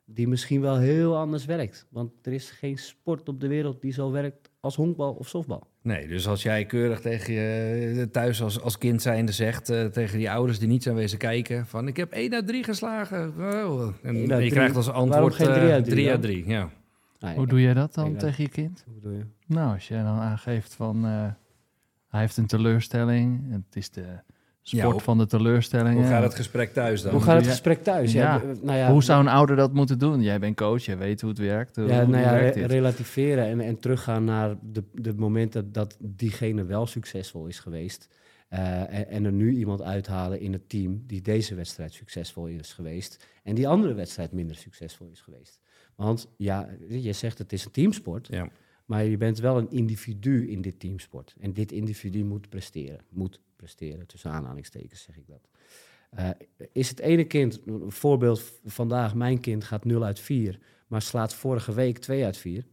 die 0.04 0.28
misschien 0.28 0.60
wel 0.60 0.78
heel 0.78 1.16
anders 1.16 1.44
werkt. 1.44 1.86
Want 1.90 2.12
er 2.22 2.32
is 2.32 2.50
geen 2.50 2.78
sport 2.78 3.28
op 3.28 3.40
de 3.40 3.48
wereld 3.48 3.80
die 3.80 3.92
zo 3.92 4.10
werkt 4.10 4.50
als 4.60 4.76
honkbal 4.76 5.12
of 5.12 5.28
softbal. 5.28 5.66
Nee, 5.82 6.08
dus 6.08 6.26
als 6.26 6.42
jij 6.42 6.64
keurig 6.64 7.00
tegen 7.00 7.34
je 7.34 7.94
eh, 8.00 8.02
thuis 8.02 8.42
als, 8.42 8.60
als 8.60 8.78
kind 8.78 9.02
zijnde 9.02 9.32
zegt... 9.32 9.68
eh, 9.68 9.84
tegen 9.84 10.18
die 10.18 10.30
ouders 10.30 10.58
die 10.58 10.68
niet 10.68 10.82
zijn 10.82 10.94
wezen 10.94 11.18
kijken... 11.18 11.66
van 11.66 11.88
ik 11.88 11.96
heb 11.96 12.12
1 12.12 12.34
uit 12.34 12.46
3 12.46 12.64
geslagen. 12.64 13.34
Wow. 13.36 13.92
En 14.02 14.16
je 14.16 14.26
drie. 14.26 14.50
krijgt 14.50 14.76
als 14.76 14.90
antwoord 14.90 15.34
geen 15.34 15.46
drie 15.46 15.66
eh, 15.66 15.72
uit 15.72 15.84
drie 15.84 15.94
drie 15.94 16.04
dan? 16.04 16.12
uit 16.12 16.22
3. 16.22 16.48
Ja. 16.48 16.70
Nou, 17.18 17.36
Hoe 17.36 17.46
doe 17.46 17.60
jij 17.60 17.74
dat 17.74 17.94
dan 17.94 18.16
tegen 18.16 18.42
je 18.42 18.50
kind? 18.50 18.82
Hoe 18.84 18.94
bedoel 18.94 19.12
je? 19.12 19.24
Nou, 19.46 19.74
als 19.74 19.88
je 19.88 19.94
dan 19.94 20.18
aangeeft 20.18 20.74
van 20.74 21.04
eh, 21.04 21.26
hij 22.08 22.20
heeft 22.20 22.36
een 22.36 22.46
teleurstelling. 22.46 23.52
Het 23.52 23.76
is 23.76 23.90
de 23.90 24.06
sport 24.68 24.96
Ja, 24.96 25.02
van 25.02 25.18
de 25.18 25.26
teleurstelling. 25.26 25.98
Hoe 25.98 26.06
gaat 26.06 26.22
het 26.22 26.34
gesprek 26.34 26.72
thuis 26.72 27.02
dan? 27.02 27.12
Hoe 27.12 27.22
gaat 27.22 27.36
het 27.36 27.46
gesprek 27.46 27.82
thuis? 27.82 28.12
Ja. 28.12 28.42
Nou 28.62 28.78
ja, 28.78 28.90
Hoe 28.90 29.02
zou 29.02 29.20
een 29.20 29.28
ouder 29.28 29.56
dat 29.56 29.72
moeten 29.72 29.98
doen? 29.98 30.22
Jij 30.22 30.38
bent 30.38 30.56
coach, 30.56 30.84
jij 30.84 30.98
weet 30.98 31.20
hoe 31.20 31.30
het 31.30 31.38
werkt. 31.38 31.76
Hoe, 31.76 31.86
ja, 31.86 32.04
hoe 32.04 32.12
nou 32.12 32.22
ja, 32.24 32.30
werkt 32.30 32.54
re- 32.54 32.60
dit? 32.60 32.70
relativeren 32.70 33.44
en, 33.46 33.60
en 33.60 33.78
teruggaan 33.78 34.24
naar 34.24 34.56
de, 34.62 34.84
de 34.92 35.14
momenten 35.14 35.72
dat 35.72 35.96
diegene 36.00 36.64
wel 36.64 36.86
succesvol 36.86 37.46
is 37.46 37.58
geweest. 37.58 38.08
Eh, 38.48 38.80
en, 38.80 39.08
en 39.08 39.24
er 39.24 39.32
nu 39.32 39.56
iemand 39.56 39.82
uithalen 39.82 40.40
in 40.40 40.52
het 40.52 40.68
team 40.68 41.02
die 41.06 41.22
deze 41.22 41.54
wedstrijd 41.54 41.92
succesvol 41.92 42.46
is 42.46 42.72
geweest. 42.72 43.26
En 43.42 43.54
die 43.54 43.68
andere 43.68 43.94
wedstrijd 43.94 44.32
minder 44.32 44.56
succesvol 44.56 45.08
is 45.12 45.20
geweest. 45.20 45.60
Want 45.96 46.28
ja, 46.36 46.68
je 46.88 47.12
zegt 47.12 47.38
het 47.38 47.52
is 47.52 47.64
een 47.64 47.70
teamsport. 47.70 48.28
Ja. 48.30 48.48
Maar 48.84 49.04
je 49.04 49.16
bent 49.16 49.38
wel 49.38 49.58
een 49.58 49.70
individu 49.70 50.50
in 50.50 50.60
dit 50.60 50.80
teamsport. 50.80 51.34
En 51.40 51.52
dit 51.52 51.72
individu 51.72 52.24
moet 52.24 52.48
presteren. 52.48 53.00
Moet 53.08 53.40
presteren, 53.58 54.06
tussen 54.06 54.30
aanhalingstekens 54.30 55.02
zeg 55.02 55.16
ik 55.16 55.26
dat. 55.26 55.48
Eh, 56.10 56.30
is 56.72 56.88
het 56.88 56.98
ene 56.98 57.24
kind, 57.24 57.60
een 57.66 57.92
voorbeeld 57.92 58.42
vandaag, 58.64 59.14
mijn 59.14 59.40
kind 59.40 59.64
gaat 59.64 59.84
0 59.84 60.04
uit 60.04 60.20
4, 60.20 60.58
maar 60.86 61.02
slaat 61.02 61.34
vorige 61.34 61.74
week 61.74 61.98
2 61.98 62.24
uit 62.24 62.36
4. 62.36 62.66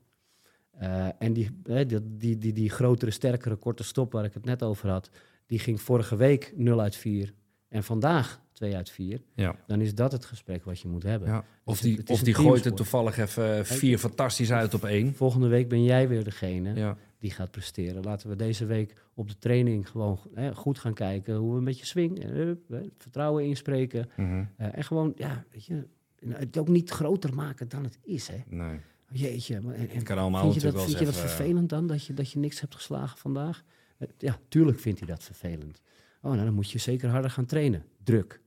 Eh, 0.71 1.07
en 1.19 1.33
die, 1.33 1.61
die, 1.63 2.17
die, 2.17 2.37
die, 2.37 2.53
die 2.53 2.69
grotere, 2.69 3.11
sterkere, 3.11 3.55
korte 3.55 3.83
stop 3.83 4.11
waar 4.11 4.25
ik 4.25 4.33
het 4.33 4.45
net 4.45 4.63
over 4.63 4.89
had, 4.89 5.09
die 5.45 5.59
ging 5.59 5.81
vorige 5.81 6.15
week 6.15 6.53
0 6.55 6.81
uit 6.81 6.95
4 6.95 7.33
en 7.67 7.83
vandaag 7.83 8.41
2 8.53 8.75
uit 8.75 8.89
4. 8.89 9.21
Ja. 9.35 9.55
Dan 9.67 9.81
is 9.81 9.95
dat 9.95 10.11
het 10.11 10.25
gesprek 10.25 10.63
wat 10.63 10.79
je 10.79 10.87
moet 10.87 11.03
hebben. 11.03 11.27
Ja. 11.27 11.45
Of 11.63 11.79
die, 11.79 11.97
het 11.97 12.09
of 12.09 12.19
die 12.19 12.33
gooit 12.33 12.65
er 12.65 12.73
toevallig 12.73 13.17
even 13.17 13.65
vier 13.65 13.97
fantastisch 13.97 14.51
uit 14.51 14.73
op 14.73 14.83
één. 14.83 15.15
Volgende 15.15 15.47
week 15.47 15.69
ben 15.69 15.83
jij 15.83 16.07
weer 16.07 16.23
degene 16.23 16.73
Ja. 16.73 16.97
Die 17.25 17.33
gaat 17.33 17.51
presteren. 17.51 18.03
Laten 18.03 18.29
we 18.29 18.35
deze 18.35 18.65
week 18.65 18.93
op 19.13 19.27
de 19.29 19.37
training 19.37 19.89
gewoon 19.89 20.19
hè, 20.33 20.55
goed 20.55 20.79
gaan 20.79 20.93
kijken 20.93 21.35
hoe 21.35 21.55
we 21.55 21.61
met 21.61 21.79
je 21.79 21.85
swing, 21.85 22.19
en, 22.23 22.63
vertrouwen 22.97 23.43
inspreken. 23.45 24.09
Mhm. 24.17 24.43
Eh, 24.57 24.77
en 24.77 24.83
gewoon, 24.83 25.13
ja, 25.15 25.45
weet 25.51 25.65
je, 25.65 25.87
het 26.27 26.57
ook 26.57 26.67
niet 26.67 26.89
groter 26.89 27.33
maken 27.33 27.69
dan 27.69 27.83
het 27.83 27.99
is, 28.03 28.27
hè. 28.27 28.37
Nee. 28.47 28.79
Jeetje. 29.11 29.61
maar- 29.61 29.73
En, 29.73 29.89
en 29.89 29.95
Het 29.95 30.03
kan 30.03 30.17
allemaal 30.17 30.41
vind 30.51 30.53
je 30.61 30.71
dat, 30.71 30.83
vind 30.83 30.91
je 30.99 30.99
even, 30.99 31.13
vervelend 31.13 31.69
dan, 31.69 31.87
dat 31.87 32.05
je, 32.05 32.13
dat 32.13 32.31
je 32.31 32.39
niks 32.39 32.59
hebt 32.61 32.75
geslagen 32.75 33.17
vandaag? 33.17 33.63
Eh, 33.97 34.07
ja, 34.17 34.39
tuurlijk 34.47 34.79
vindt 34.79 34.99
hij 34.99 35.07
dat 35.07 35.23
vervelend. 35.23 35.81
Oh, 36.21 36.31
nou, 36.31 36.43
dan 36.45 36.53
moet 36.53 36.71
je 36.71 36.79
zeker 36.79 37.09
harder 37.09 37.31
gaan 37.31 37.45
trainen. 37.45 37.83
Druk. 38.03 38.41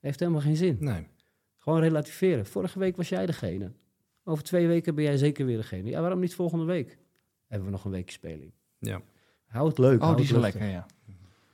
Heeft 0.00 0.20
helemaal 0.20 0.40
geen 0.40 0.56
zin. 0.56 0.76
Nee. 0.80 1.06
Gewoon 1.56 1.80
relativeren. 1.80 2.46
Vorige 2.46 2.78
week 2.78 2.96
was 2.96 3.08
jij 3.08 3.26
degene. 3.26 3.72
Over 4.24 4.44
twee 4.44 4.66
weken 4.66 4.94
ben 4.94 5.04
jij 5.04 5.16
zeker 5.16 5.46
weer 5.46 5.56
degene. 5.56 5.88
Ja, 5.90 6.00
waarom 6.00 6.20
niet 6.20 6.34
volgende 6.34 6.64
week? 6.64 6.98
Hebben 7.52 7.70
we 7.70 7.76
nog 7.76 7.84
een 7.84 7.90
weekje 7.90 8.12
speling. 8.12 8.52
Ja. 8.78 9.00
Hou 9.46 9.68
het 9.68 9.78
leuk. 9.78 9.98
Oh, 9.98 10.04
hou 10.04 10.16
die 10.16 10.24
is 10.24 10.30
lekker, 10.30 10.64
ja. 10.64 10.86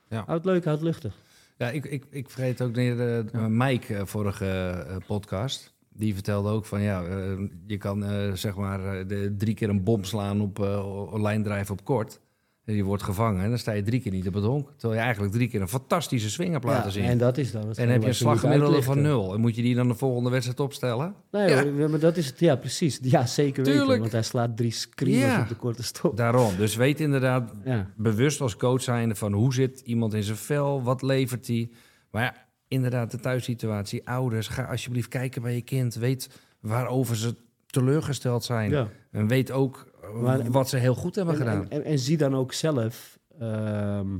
Hou 0.08 0.32
het 0.36 0.44
leuk, 0.44 0.64
hou 0.64 0.76
het 0.76 0.84
luchtig. 0.84 1.14
Ja, 1.56 1.70
ik, 1.70 1.84
ik, 1.84 2.04
ik 2.10 2.30
vergeet 2.30 2.62
ook 2.62 2.74
neer 2.74 2.96
de, 2.96 3.24
de- 3.32 3.38
Mike, 3.38 3.96
eh, 3.96 4.06
vorige 4.06 4.46
eh, 4.88 4.96
podcast. 5.06 5.74
Die 5.88 6.14
vertelde 6.14 6.50
ook 6.50 6.64
van 6.66 6.80
ja, 6.80 7.04
eh, 7.04 7.38
je 7.66 7.76
kan 7.76 8.04
eh, 8.04 8.32
zeg 8.32 8.56
maar 8.56 8.98
eh, 8.98 9.08
de, 9.08 9.34
drie 9.38 9.54
keer 9.54 9.68
een 9.68 9.82
bom 9.82 10.04
slaan 10.04 10.40
op 10.40 10.58
uh, 10.58 11.12
lijndrijven 11.16 11.72
op 11.74 11.84
kort. 11.84 12.20
En 12.68 12.74
je 12.74 12.82
wordt 12.84 13.02
gevangen 13.02 13.42
en 13.42 13.48
dan 13.48 13.58
sta 13.58 13.72
je 13.72 13.82
drie 13.82 14.00
keer 14.00 14.12
niet 14.12 14.26
op 14.28 14.34
het 14.34 14.44
honk. 14.44 14.68
Terwijl 14.76 14.92
je 14.94 15.04
eigenlijk 15.04 15.32
drie 15.34 15.48
keer 15.48 15.60
een 15.60 15.68
fantastische 15.68 16.30
swing 16.30 16.52
hebt 16.52 16.64
laten 16.64 16.92
zien. 16.92 17.02
en 17.04 17.10
En, 17.10 17.18
dat 17.18 17.38
is 17.38 17.52
dan. 17.52 17.68
hetgeen 17.68 17.88
heb 17.88 18.02
je 18.02 18.08
een 18.08 18.14
slaggemiddelde 18.14 18.82
van 18.82 19.00
nul. 19.02 19.34
En 19.34 19.40
moet 19.40 19.56
je 19.56 19.62
die 19.62 19.74
dan 19.74 19.88
de 19.88 19.94
volgende 19.94 20.30
wedstrijd 20.30 20.60
opstellen? 20.60 21.14
Nee, 21.30 21.48
Ja. 21.48 21.62
hoor, 21.64 21.90
maar 21.90 21.98
dat 21.98 22.16
is 22.16 22.26
het. 22.26 22.40
Ja, 22.40 22.56
precies. 22.56 22.98
Ja, 23.02 23.26
zeker 23.26 23.64
weten. 23.64 23.98
Want 23.98 24.12
hij 24.12 24.22
slaat 24.22 24.56
drie 24.56 24.70
screamers 24.70 25.32
Ja. 25.32 25.40
op 25.40 25.48
de 25.48 25.54
korte 25.54 25.82
stop. 25.82 26.16
Daarom. 26.16 26.56
Dus 26.56 26.76
weet 26.76 27.00
inderdaad 27.00 27.52
Ja. 27.64 27.90
bewust 27.96 28.40
als 28.40 28.56
coach 28.56 28.82
zijnde 28.82 29.14
van 29.14 29.32
hoe 29.32 29.54
zit 29.54 29.80
iemand 29.80 30.14
in 30.14 30.22
zijn 30.22 30.36
vel, 30.36 30.82
wat 30.82 31.02
levert 31.02 31.46
hij. 31.46 31.70
Maar 32.10 32.22
ja, 32.22 32.34
inderdaad, 32.68 33.10
de 33.10 33.20
thuissituatie, 33.20 34.08
ouders, 34.08 34.48
ga 34.48 34.62
alsjeblieft 34.64 35.08
kijken 35.08 35.42
bij 35.42 35.54
je 35.54 35.62
kind. 35.62 35.94
Weet 35.94 36.30
waarover 36.60 37.16
ze 37.16 37.34
teleurgesteld 37.66 38.44
zijn. 38.44 38.70
ja. 38.70 38.88
En 39.10 39.26
weet 39.28 39.50
ook 39.50 39.87
Maar- 40.12 40.50
wat 40.50 40.68
ze 40.68 40.76
heel 40.76 40.94
goed 40.94 41.14
hebben 41.14 41.34
En, 41.34 41.40
gedaan. 41.40 41.62
en, 41.62 41.70
en, 41.70 41.84
en 41.84 41.98
zie 41.98 42.16
dan 42.16 42.34
ook 42.34 42.52
zelf 42.52 43.18
ehm, 43.38 44.18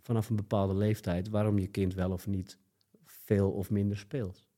vanaf 0.00 0.28
een 0.30 0.36
bepaalde 0.36 0.74
leeftijd 0.74 1.28
waarom 1.28 1.58
je 1.58 1.66
kind 1.66 1.94
wel 1.94 2.10
of 2.10 2.26
niet 2.26 2.58
veel 3.04 3.50
of 3.50 3.70
minder 3.70 3.96
speelt. 3.98 4.48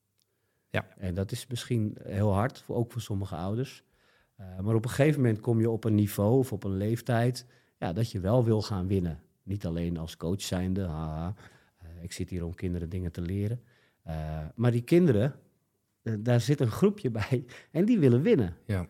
Ja. 0.70 0.86
En 0.98 1.14
dat 1.14 1.32
is 1.32 1.46
misschien 1.46 1.96
heel 2.02 2.32
hard, 2.32 2.58
voor, 2.60 2.76
ook 2.76 2.92
voor 2.92 3.00
sommige 3.00 3.36
ouders. 3.36 3.84
Eh, 4.36 4.58
maar 4.60 4.74
op 4.74 4.84
een 4.84 4.90
gegeven 4.90 5.20
moment 5.20 5.40
kom 5.40 5.60
je 5.60 5.70
op 5.70 5.84
een 5.84 5.94
niveau 5.94 6.38
of 6.38 6.52
op 6.52 6.64
een 6.64 6.76
leeftijd 6.76 7.46
ja, 7.78 7.92
dat 7.92 8.10
je 8.10 8.20
wel 8.20 8.44
wil 8.44 8.62
gaan 8.62 8.86
winnen. 8.86 9.20
Niet 9.42 9.66
alleen 9.66 9.96
als 9.96 10.16
coach 10.16 10.40
zijnde, 10.42 10.84
haha, 10.84 11.34
eh, 11.78 11.86
ik 12.02 12.12
zit 12.12 12.30
hier 12.30 12.44
om 12.44 12.54
kinderen 12.54 12.88
dingen 12.88 13.12
te 13.12 13.20
leren. 13.20 13.62
Eh, 14.02 14.44
maar 14.54 14.70
die 14.70 14.82
kinderen, 14.82 15.34
daar 16.02 16.40
zit 16.40 16.60
een 16.60 16.70
groepje 16.70 17.10
bij 17.10 17.44
en 17.70 17.84
die 17.84 17.98
willen 17.98 18.22
winnen. 18.22 18.56
ja. 18.64 18.86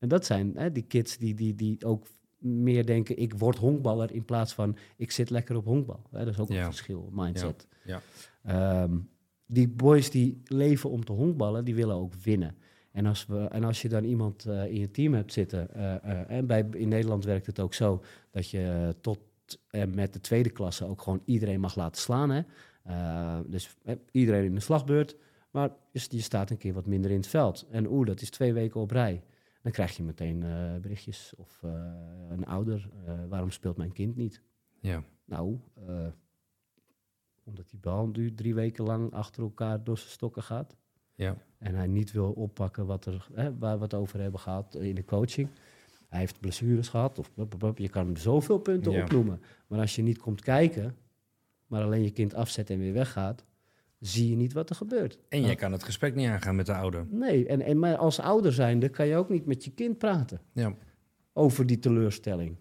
En 0.00 0.08
dat 0.08 0.24
zijn 0.26 0.52
hè, 0.56 0.72
die 0.72 0.82
kids 0.82 1.16
die, 1.18 1.34
die, 1.34 1.54
die 1.54 1.84
ook 1.84 2.06
meer 2.38 2.86
denken, 2.86 3.18
ik 3.18 3.34
word 3.34 3.56
honkballer 3.56 4.12
in 4.12 4.24
plaats 4.24 4.52
van 4.54 4.76
ik 4.96 5.10
zit 5.10 5.30
lekker 5.30 5.56
op 5.56 5.64
honkbal. 5.64 6.02
Hè, 6.10 6.24
dat 6.24 6.34
is 6.34 6.40
ook 6.40 6.48
Ja. 6.48 6.58
een 6.58 6.64
verschil, 6.64 7.08
mindset. 7.12 7.66
Ja, 7.84 8.00
Ehm, 8.42 8.96
die 9.46 9.68
boys 9.68 10.10
die 10.10 10.40
leven 10.44 10.90
om 10.90 11.04
te 11.04 11.12
honkballen, 11.12 11.64
die 11.64 11.74
willen 11.74 11.94
ook 11.96 12.14
winnen. 12.14 12.54
En 12.92 13.06
als, 13.06 13.26
we, 13.26 13.38
en 13.44 13.64
als 13.64 13.82
je 13.82 13.88
dan 13.88 14.04
iemand 14.04 14.44
eh, 14.46 14.64
in 14.66 14.78
je 14.78 14.90
team 14.90 15.14
hebt 15.14 15.32
zitten, 15.32 15.74
eh, 15.74 15.94
eh, 15.94 16.30
en 16.30 16.46
bij, 16.46 16.66
in 16.70 16.88
Nederland 16.88 17.24
werkt 17.24 17.46
het 17.46 17.60
ook 17.60 17.74
zo, 17.74 18.02
dat 18.30 18.50
je 18.50 18.94
tot 19.00 19.18
en 19.70 19.94
met 19.94 20.12
de 20.12 20.20
tweede 20.20 20.50
klasse 20.50 20.84
ook 20.84 21.02
gewoon 21.02 21.22
iedereen 21.24 21.60
mag 21.60 21.74
laten 21.76 22.00
slaan. 22.02 22.30
Hè? 22.30 22.42
Eh, 22.82 23.38
dus 23.46 23.76
iedereen 24.10 24.44
in 24.44 24.54
de 24.54 24.60
slagbeurt, 24.60 25.16
maar 25.50 25.70
je, 25.92 26.06
je 26.08 26.20
staat 26.20 26.50
een 26.50 26.56
keer 26.56 26.72
wat 26.72 26.86
minder 26.86 27.10
in 27.10 27.16
het 27.16 27.26
veld. 27.26 27.66
En 27.70 27.86
oeh, 27.90 28.06
dat 28.06 28.20
is 28.20 28.30
twee 28.30 28.52
weken 28.52 28.80
op 28.80 28.90
rij. 28.90 29.22
Dan 29.62 29.72
krijg 29.72 29.96
je 29.96 30.02
meteen 30.02 30.42
eh, 30.42 30.76
berichtjes 30.80 31.32
of 31.36 31.60
eh, 31.62 31.70
een 32.28 32.46
ouder, 32.46 32.90
eh, 33.06 33.14
waarom 33.28 33.50
speelt 33.50 33.76
mijn 33.76 33.92
kind 33.92 34.16
niet? 34.16 34.42
ja. 34.80 35.02
Nou, 35.24 35.58
omdat 37.44 37.68
die 37.70 37.78
bal 37.78 38.06
nu 38.06 38.34
drie 38.34 38.54
weken 38.54 38.84
lang 38.84 39.12
achter 39.12 39.42
elkaar 39.42 39.84
door 39.84 39.98
zijn 39.98 40.10
stokken 40.10 40.42
gaat. 40.42 40.76
ja. 41.14 41.36
En 41.58 41.74
hij 41.74 41.86
niet 41.86 42.12
wil 42.12 42.32
oppakken 42.32 42.86
wat 42.86 43.06
er, 43.06 43.26
hè, 43.32 43.58
waar 43.58 43.76
we 43.76 43.82
het 43.82 43.94
over 43.94 44.20
hebben 44.20 44.40
gehad 44.40 44.74
in 44.74 44.94
de 44.94 45.04
coaching. 45.04 45.48
Hij 46.08 46.18
heeft 46.18 46.40
blessures 46.40 46.88
gehad. 46.88 47.18
Of, 47.18 47.34
bup, 47.34 47.50
bup, 47.50 47.58
bup. 47.60 47.78
je 47.78 47.88
kan 47.88 48.16
zoveel 48.16 48.58
punten 48.58 48.92
Ja. 48.92 49.02
opnoemen. 49.02 49.40
Maar 49.66 49.80
als 49.80 49.96
je 49.96 50.02
niet 50.02 50.18
komt 50.18 50.40
kijken, 50.40 50.96
maar 51.66 51.82
alleen 51.82 52.02
je 52.02 52.10
kind 52.10 52.34
afzet 52.34 52.70
en 52.70 52.78
weer 52.78 52.92
weggaat, 52.92 53.44
zie 54.00 54.30
je 54.30 54.36
niet 54.36 54.52
wat 54.52 54.70
er 54.70 54.76
gebeurt. 54.76 55.18
En 55.28 55.40
jij 55.42 55.54
kan 55.54 55.72
het 55.72 55.84
gesprek 55.84 56.14
niet 56.14 56.28
aangaan 56.28 56.56
met 56.56 56.66
de 56.66 56.74
ouder. 56.74 57.06
Nee, 57.10 57.46
en, 57.46 57.60
en 57.60 57.78
maar 57.78 57.96
als 57.96 58.20
ouder 58.20 58.52
zijnde 58.52 58.88
kan 58.88 59.06
je 59.06 59.16
ook 59.16 59.28
niet 59.28 59.46
met 59.46 59.64
je 59.64 59.70
kind 59.70 59.98
praten 59.98 60.40
Ja. 60.52 60.74
over 61.32 61.66
die 61.66 61.78
teleurstelling. 61.78 62.56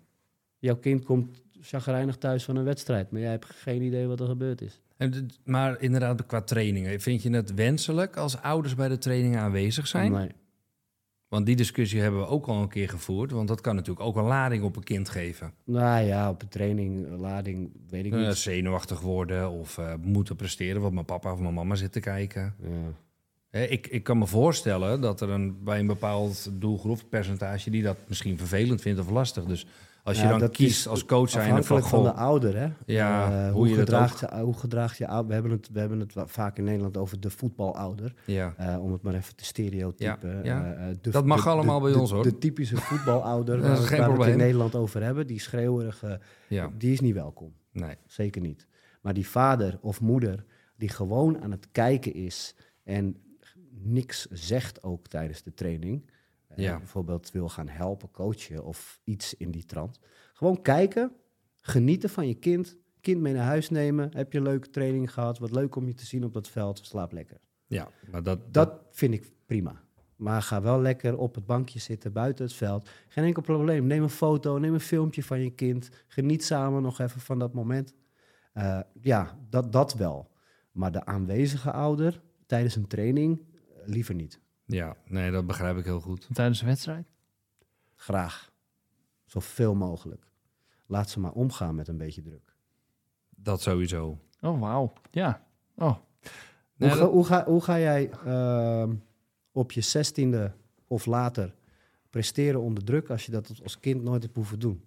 Jouw 0.58 0.76
kind 0.78 1.06
komt 1.06 1.42
chagrijnig 1.62 2.18
thuis 2.18 2.44
van 2.44 2.56
een 2.56 2.64
wedstrijd, 2.64 3.12
maar 3.12 3.22
jij 3.22 3.30
hebt 3.32 3.46
geen 3.46 3.82
idee 3.82 4.08
wat 4.08 4.20
er 4.20 4.28
gebeurd 4.28 4.62
is. 4.62 4.82
En, 4.98 5.28
maar 5.44 5.82
inderdaad, 5.82 6.26
qua 6.26 6.42
trainingen. 6.42 7.00
Vind 7.00 7.22
je 7.24 7.30
het 7.30 7.54
wenselijk 7.54 8.18
als 8.18 8.42
ouders 8.42 8.76
bij 8.76 8.88
de 8.88 8.98
trainingen 8.98 9.40
aanwezig 9.40 9.88
zijn? 9.88 10.12
Nee. 10.12 10.30
Want 11.30 11.46
die 11.46 11.56
discussie 11.56 12.02
hebben 12.02 12.20
we 12.20 12.28
ook 12.28 12.46
al 12.46 12.62
een 12.62 12.70
keer 12.70 12.90
gevoerd. 12.90 13.32
Want 13.32 13.48
dat 13.48 13.62
kan 13.62 13.76
natuurlijk 13.76 14.06
ook 14.06 14.16
een 14.16 14.24
lading 14.24 14.64
op 14.64 14.76
een 14.76 14.84
kind 14.84 15.10
geven. 15.10 15.54
Nou 15.64 16.06
ja, 16.06 16.30
op 16.30 16.42
een 16.42 16.48
training, 16.48 17.20
lading, 17.20 17.72
weet 17.90 18.06
ik 18.06 18.14
niet. 18.14 18.36
zenuwachtig 18.36 19.00
worden 19.00 19.50
of 19.50 19.78
eh, 19.78 19.94
moeten 20.02 20.36
presteren, 20.36 20.82
want 20.82 20.94
mijn 20.94 21.06
papa 21.06 21.34
of 21.34 21.40
mijn 21.40 21.54
mama 21.54 21.76
zit 21.76 21.92
te 21.92 22.00
kijken. 22.00 22.56
Ja. 22.62 22.94
Hè, 23.50 23.64
ik, 23.64 23.88
ik 23.88 24.04
kan 24.04 24.18
me 24.18 24.28
voorstellen 24.28 25.02
dat 25.02 25.22
er 25.22 25.30
een, 25.30 25.64
bij 25.64 25.80
een 25.80 25.88
bepaald 25.88 26.50
doelgroep 26.52 27.02
percentage 27.10 27.70
die 27.70 27.84
dat 27.84 27.98
misschien 28.08 28.38
vervelend 28.38 28.82
vindt 28.82 29.00
of 29.00 29.10
lastig. 29.10 29.46
Dus 29.46 29.66
als 30.10 30.22
je 30.22 30.28
dan 30.40 30.50
kiest 30.50 30.88
als 30.88 31.06
coach 31.06 31.30
zijn 31.30 31.44
Afhankelijk 31.52 31.86
van 31.86 32.04
de 32.04 32.12
ouder, 32.14 32.58
hè? 32.58 32.68
Ja, 32.86 33.32
Eh, 33.32 33.44
hoe 33.44 33.52
hoe, 33.52 33.70
je 33.70 33.76
gedraagt 33.76 34.20
je, 34.20 34.40
hoe 34.42 34.58
gedraagt 34.58 34.98
je 34.98 35.08
ouder? 35.08 35.28
We 35.28 35.34
hebben 35.34 35.52
het, 35.52 35.70
we 35.72 35.80
hebben 35.80 36.00
het 36.00 36.14
vaak 36.26 36.58
in 36.58 36.64
Nederland 36.64 36.98
over 36.98 37.20
de 37.20 37.30
voetbalouder. 37.30 38.14
ja, 38.26 38.54
eh, 38.58 38.84
om 38.84 38.92
het 38.92 39.02
maar 39.02 39.14
even 39.14 39.36
te 39.36 39.46
stereotypen. 39.46 40.44
Ja. 40.44 40.74
Eh, 40.74 40.86
de- 41.02 41.10
Dat 41.10 41.26
mag 41.26 41.44
de- 41.44 41.50
allemaal 41.50 41.80
de- 41.80 41.90
bij 41.92 42.00
ons, 42.00 42.12
hoor. 42.12 42.24
De 42.24 42.38
typische 42.38 42.78
voetbalouder 42.90 43.62
waar, 43.62 43.82
we- 43.82 43.98
waar 43.98 44.14
we 44.18 44.24
het 44.24 44.32
in. 44.32 44.38
Nederland 44.38 44.76
over 44.76 45.04
hebben. 45.04 45.28
Die 45.28 45.40
schreeuwerige, 45.40 46.20
die 46.78 46.92
is 46.92 47.00
niet 47.00 47.14
welkom. 47.14 47.54
nee, 47.72 47.96
Zeker 48.06 48.42
niet. 48.42 48.68
Maar 49.02 49.14
die 49.14 49.28
vader 49.28 49.78
of 49.82 50.02
moeder 50.02 50.44
die 50.78 50.90
gewoon 50.90 51.42
aan 51.42 51.52
het 51.52 51.68
kijken 51.72 52.14
is 52.14 52.56
en 52.84 53.16
niks 53.84 54.28
zegt 54.32 54.84
ook 54.84 55.08
tijdens 55.08 55.44
de 55.44 55.54
training. 55.54 56.10
Ja. 56.56 56.78
bijvoorbeeld 56.78 57.32
wil 57.32 57.50
gaan 57.50 57.68
helpen, 57.68 58.12
coachen 58.12 58.64
of 58.66 59.00
iets 59.04 59.34
in 59.34 59.52
die 59.52 59.66
trant. 59.66 60.00
Gewoon 60.34 60.62
kijken, 60.62 61.12
genieten 61.62 62.10
van 62.10 62.28
je 62.28 62.34
kind. 62.34 62.78
Kind 63.02 63.22
mee 63.22 63.34
naar 63.34 63.46
huis 63.46 63.70
nemen. 63.70 64.10
Heb 64.16 64.32
je 64.32 64.38
een 64.38 64.44
leuke 64.44 64.70
training 64.70 65.14
gehad? 65.14 65.40
Wat 65.40 65.52
leuk 65.52 65.76
om 65.76 65.88
je 65.88 65.94
te 65.94 66.06
zien 66.06 66.24
op 66.24 66.34
dat 66.34 66.48
veld. 66.48 66.80
Slaap 66.86 67.12
lekker. 67.12 67.40
ja, 67.68 67.90
maar 68.12 68.24
dat, 68.24 68.54
Dat 68.54 68.82
vind 68.92 69.14
ik 69.14 69.32
prima. 69.46 69.82
Maar 70.16 70.42
ga 70.42 70.62
wel 70.62 70.82
lekker 70.82 71.18
op 71.18 71.36
het 71.36 71.46
bankje 71.46 71.80
zitten 71.80 72.14
buiten 72.14 72.46
het 72.46 72.54
veld. 72.54 72.90
Geen 73.08 73.24
enkel 73.24 73.42
probleem. 73.42 73.88
Neem 73.88 74.04
een 74.04 74.10
foto, 74.10 74.58
neem 74.58 74.74
een 74.74 74.80
filmpje 74.80 75.24
van 75.24 75.40
je 75.44 75.50
kind. 75.50 75.90
Geniet 76.08 76.44
samen 76.44 76.82
nog 76.82 77.00
even 77.00 77.22
van 77.22 77.40
dat 77.40 77.54
moment. 77.54 77.94
Eh, 78.54 78.80
ja, 79.02 79.38
dat, 79.50 79.72
dat 79.72 79.94
wel. 79.94 80.32
Maar 80.72 80.92
de 80.92 81.06
aanwezige 81.06 81.72
ouder 81.72 82.22
tijdens 82.46 82.76
een 82.76 82.88
training, 82.88 83.40
eh, 83.40 83.88
liever 83.88 84.16
niet. 84.16 84.40
Ja, 84.72 84.96
nee, 85.06 85.32
dat 85.32 85.48
begrijp 85.48 85.78
ik 85.78 85.86
heel 85.86 86.00
goed. 86.02 86.28
Tijdens 86.34 86.62
een 86.62 86.68
wedstrijd? 86.68 87.08
Graag. 87.96 88.52
Zoveel 89.26 89.76
mogelijk. 89.76 90.32
Laat 90.86 91.10
ze 91.10 91.20
maar 91.20 91.32
omgaan 91.32 91.76
met 91.76 91.88
een 91.88 91.98
beetje 91.98 92.22
druk. 92.22 92.56
Dat 93.30 93.62
sowieso. 93.62 94.20
Oh, 94.42 94.60
wauw. 94.60 94.94
Ja. 95.12 95.46
Oh, 95.76 95.96
Nee, 96.76 96.90
hoe, 96.90 96.98
ga, 96.98 97.04
dat- 97.04 97.12
hoe, 97.14 97.26
ga, 97.26 97.46
hoe 97.46 97.62
ga 97.62 97.80
jij 97.80 98.10
ehm, 98.26 98.96
op 99.52 99.72
je 99.72 99.82
zestiende 99.82 100.54
of 100.88 101.06
later 101.06 101.56
presteren 102.10 102.62
onder 102.62 102.84
druk 102.84 103.10
als 103.10 103.26
je 103.26 103.32
dat 103.32 103.54
als 103.64 103.80
kind 103.80 104.04
nooit 104.04 104.24
hebt 104.24 104.36
hoeven 104.36 104.60
doen? 104.60 104.84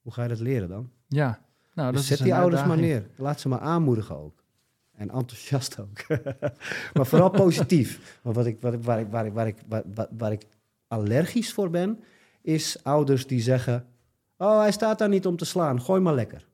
Hoe 0.00 0.12
ga 0.12 0.22
je 0.22 0.28
dat 0.28 0.40
leren 0.40 0.68
dan? 0.68 0.90
Ja, 1.08 1.26
nou, 1.74 1.86
dat 1.92 1.92
Dus 1.92 2.06
zet 2.06 2.18
is 2.18 2.24
die 2.24 2.34
ouders 2.34 2.64
maar 2.64 2.76
neer. 2.78 3.10
Laat 3.16 3.40
ze 3.40 3.48
maar 3.48 3.60
aanmoedigen 3.60 4.16
ook. 4.16 4.39
En 5.00 5.10
enthousiast 5.10 5.78
ook. 5.80 6.06
maar 6.94 7.06
vooral 7.06 7.30
positief. 7.30 8.18
Maar 8.22 8.32
wat 8.32 8.46
ik, 8.46 8.60
wat 8.60 8.72
ik, 8.72 8.82
waar, 8.84 9.00
ik, 9.00 9.06
waar, 9.10 9.26
ik, 9.26 9.32
waar, 9.32 9.46
ik, 9.46 9.56
waar, 9.68 9.82
waar- 9.94 10.08
waar 10.18 10.32
ik 10.32 10.42
allergisch 10.88 11.52
voor 11.52 11.70
ben, 11.70 12.00
is 12.42 12.84
ouders 12.84 13.26
die 13.26 13.40
zeggen... 13.40 13.86
Oh, 14.36 14.58
hij 14.60 14.72
staat 14.72 14.98
daar 14.98 15.08
niet 15.08 15.26
om 15.26 15.36
te 15.36 15.44
slaan. 15.44 15.80
Gooi 15.82 16.00
maar 16.00 16.14
lekker. 16.14 16.46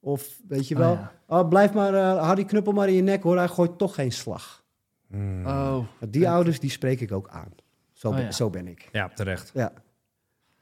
Of, 0.00 0.40
weet 0.48 0.68
je 0.68 0.74
Oh, 0.74 0.80
wel... 0.80 0.92
ja. 0.92 1.12
Oh, 1.26 1.48
blijf 1.48 1.72
maar... 1.72 1.94
eh 1.94 2.22
hou 2.22 2.34
die 2.36 2.44
knuppel 2.44 2.72
maar 2.72 2.88
in 2.88 2.94
je 2.94 3.02
nek, 3.02 3.22
hoor. 3.22 3.36
Hij 3.36 3.48
gooit 3.48 3.78
toch 3.78 3.94
geen 3.94 4.12
slag. 4.12 4.64
Hmm. 5.08 5.46
Oh, 5.46 5.78
Die 6.08 6.28
ouders, 6.28 6.60
die 6.60 6.70
spreek 6.70 7.00
ik 7.00 7.12
ook 7.12 7.28
aan. 7.28 7.52
Zo, 7.92 8.08
Oh, 8.08 8.14
ben, 8.14 8.24
ja. 8.24 8.30
zo 8.32 8.50
ben 8.50 8.66
ik. 8.68 8.88
Ja, 8.92 9.08
terecht. 9.08 9.50
Ja. 9.54 9.72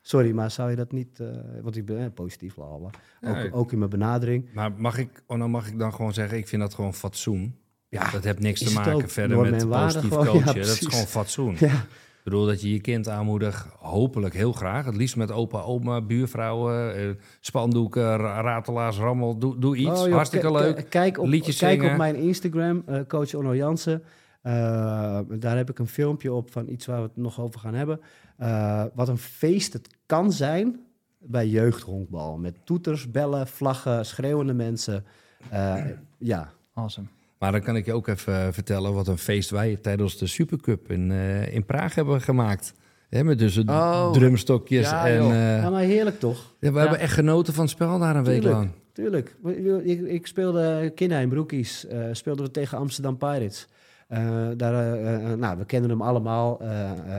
Sorry, 0.03 0.31
maar 0.33 0.51
zou 0.51 0.71
je 0.71 0.77
dat 0.77 0.93
niet... 0.93 1.21
eh, 1.21 1.27
want 1.63 1.77
ik 1.77 1.85
ben 1.87 1.99
eh, 1.99 2.07
positief, 2.15 2.55
bla. 2.55 2.65
Ook, 2.65 2.91
Ja, 3.21 3.49
ook 3.51 3.73
in 3.73 3.79
mijn 3.79 3.91
benadering. 3.91 4.49
Maar 4.55 4.73
mag 4.77 4.99
ik, 4.99 5.23
oh, 5.27 5.39
dan 5.39 5.51
mag 5.51 5.69
ik 5.69 5.79
dan 5.79 5.95
gewoon 5.95 6.13
zeggen, 6.15 6.39
ik 6.39 6.49
vind 6.49 6.63
dat 6.63 6.75
gewoon 6.75 6.95
fatsoen. 6.95 7.55
Ja, 7.89 8.11
Dat 8.11 8.25
heeft 8.25 8.39
niks 8.39 8.61
te 8.65 8.73
maken 8.73 9.09
verder 9.09 9.41
met 9.51 9.69
positief. 9.69 10.11
Ja, 10.11 10.17
coachen. 10.17 10.45
dat 10.45 10.57
is 10.57 10.87
gewoon 10.87 11.07
fatsoen. 11.07 11.57
ja. 11.59 11.85
Ik 12.21 12.27
bedoel 12.27 12.47
dat 12.47 12.61
je 12.63 12.73
je 12.73 12.81
kind 12.81 13.09
aanmoedigt, 13.09 13.67
hopelijk 13.79 14.35
heel 14.35 14.53
graag. 14.53 14.85
Het 14.85 14.97
liefst 14.97 15.17
met 15.17 15.31
opa, 15.33 15.61
oma, 15.61 16.01
buurvrouwen, 16.03 16.95
eh, 16.97 17.09
spandoeken, 17.41 18.17
ra- 18.17 18.41
ratelaars, 18.41 18.97
rammel. 18.97 19.39
Doe, 19.39 19.59
doe 19.59 19.77
iets, 19.77 20.01
Oh, 20.01 20.07
joh, 20.07 20.15
hartstikke 20.15 20.53
leuk. 20.53 20.87
Kijk 20.91 21.19
op, 21.19 21.27
Liedjes 21.27 21.59
kijk 21.59 21.83
op 21.83 21.97
mijn 21.97 22.17
Instagram, 22.17 22.83
eh, 22.87 23.01
coach 23.09 23.35
Onno 23.35 23.55
Jansen. 23.55 24.03
Eh, 24.43 25.19
daar 25.39 25.57
heb 25.57 25.71
ik 25.71 25.79
een 25.79 25.87
filmpje 25.89 26.33
op 26.33 26.51
van 26.53 26.69
iets 26.69 26.87
waar 26.87 26.97
we 26.97 27.03
het 27.07 27.17
nog 27.17 27.41
over 27.41 27.61
gaan 27.61 27.75
hebben. 27.75 28.01
Eh, 28.37 28.85
wat 28.95 29.09
een 29.09 29.19
feest 29.19 29.73
het 29.73 29.89
kan 30.07 30.33
zijn 30.33 30.81
bij 31.19 31.49
jeugdhonkbal. 31.49 32.37
Met 32.39 32.55
toeters, 32.65 33.11
bellen, 33.11 33.47
vlaggen, 33.47 34.07
schreeuwende 34.07 34.53
mensen. 34.55 35.05
Eh, 35.51 35.85
ja, 36.19 36.51
awesome. 36.75 37.07
Maar 37.39 37.53
dan 37.53 37.61
kan 37.61 37.77
ik 37.77 37.87
je 37.87 37.93
ook 37.93 38.07
even 38.07 38.53
vertellen 38.55 38.95
wat 38.95 39.09
een 39.09 39.19
feest 39.19 39.51
wij 39.51 39.77
tijdens 39.77 40.19
de 40.19 40.27
Supercup 40.27 40.91
in, 40.91 41.11
eh, 41.11 41.55
in 41.55 41.65
Praag 41.67 41.95
hebben 41.95 42.21
gemaakt. 42.21 42.73
Hè, 43.09 43.25
met 43.25 43.39
dus 43.39 43.59
Oh. 43.59 44.13
drumstokjes 44.13 44.91
Ja, 44.91 45.07
en... 45.09 45.21
eh, 45.23 45.63
ja 45.63 45.71
maar 45.71 45.83
heerlijk 45.83 46.19
toch? 46.19 46.55
ja, 46.61 46.73
we 46.73 46.79
hebben 46.79 46.99
echt 46.99 47.13
genoten 47.13 47.55
van 47.55 47.63
het 47.63 47.73
spel 47.73 47.99
daar 47.99 48.17
een 48.17 48.25
week 48.25 48.43
lang. 48.43 48.71
Tuurlijk. 48.93 49.37
Ik, 49.83 50.01
ik 50.07 50.27
speelde 50.27 50.93
Kinheim 50.95 51.29
Broekies. 51.29 51.87
eh 51.87 52.05
speelden 52.13 52.45
we 52.45 52.51
tegen 52.51 52.79
Amsterdam 52.79 53.17
Pirates. 53.17 53.69
Eh, 54.11 54.49
daar, 54.57 54.95
eh, 54.95 55.33
eh, 55.33 55.39
nou, 55.39 55.59
we 55.59 55.65
kennen 55.65 55.91
hem 55.91 56.03
allemaal. 56.03 56.61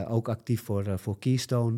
ook 0.08 0.28
actief 0.28 0.62
voor, 0.62 0.98
voor 0.98 1.18
Keystone. 1.18 1.76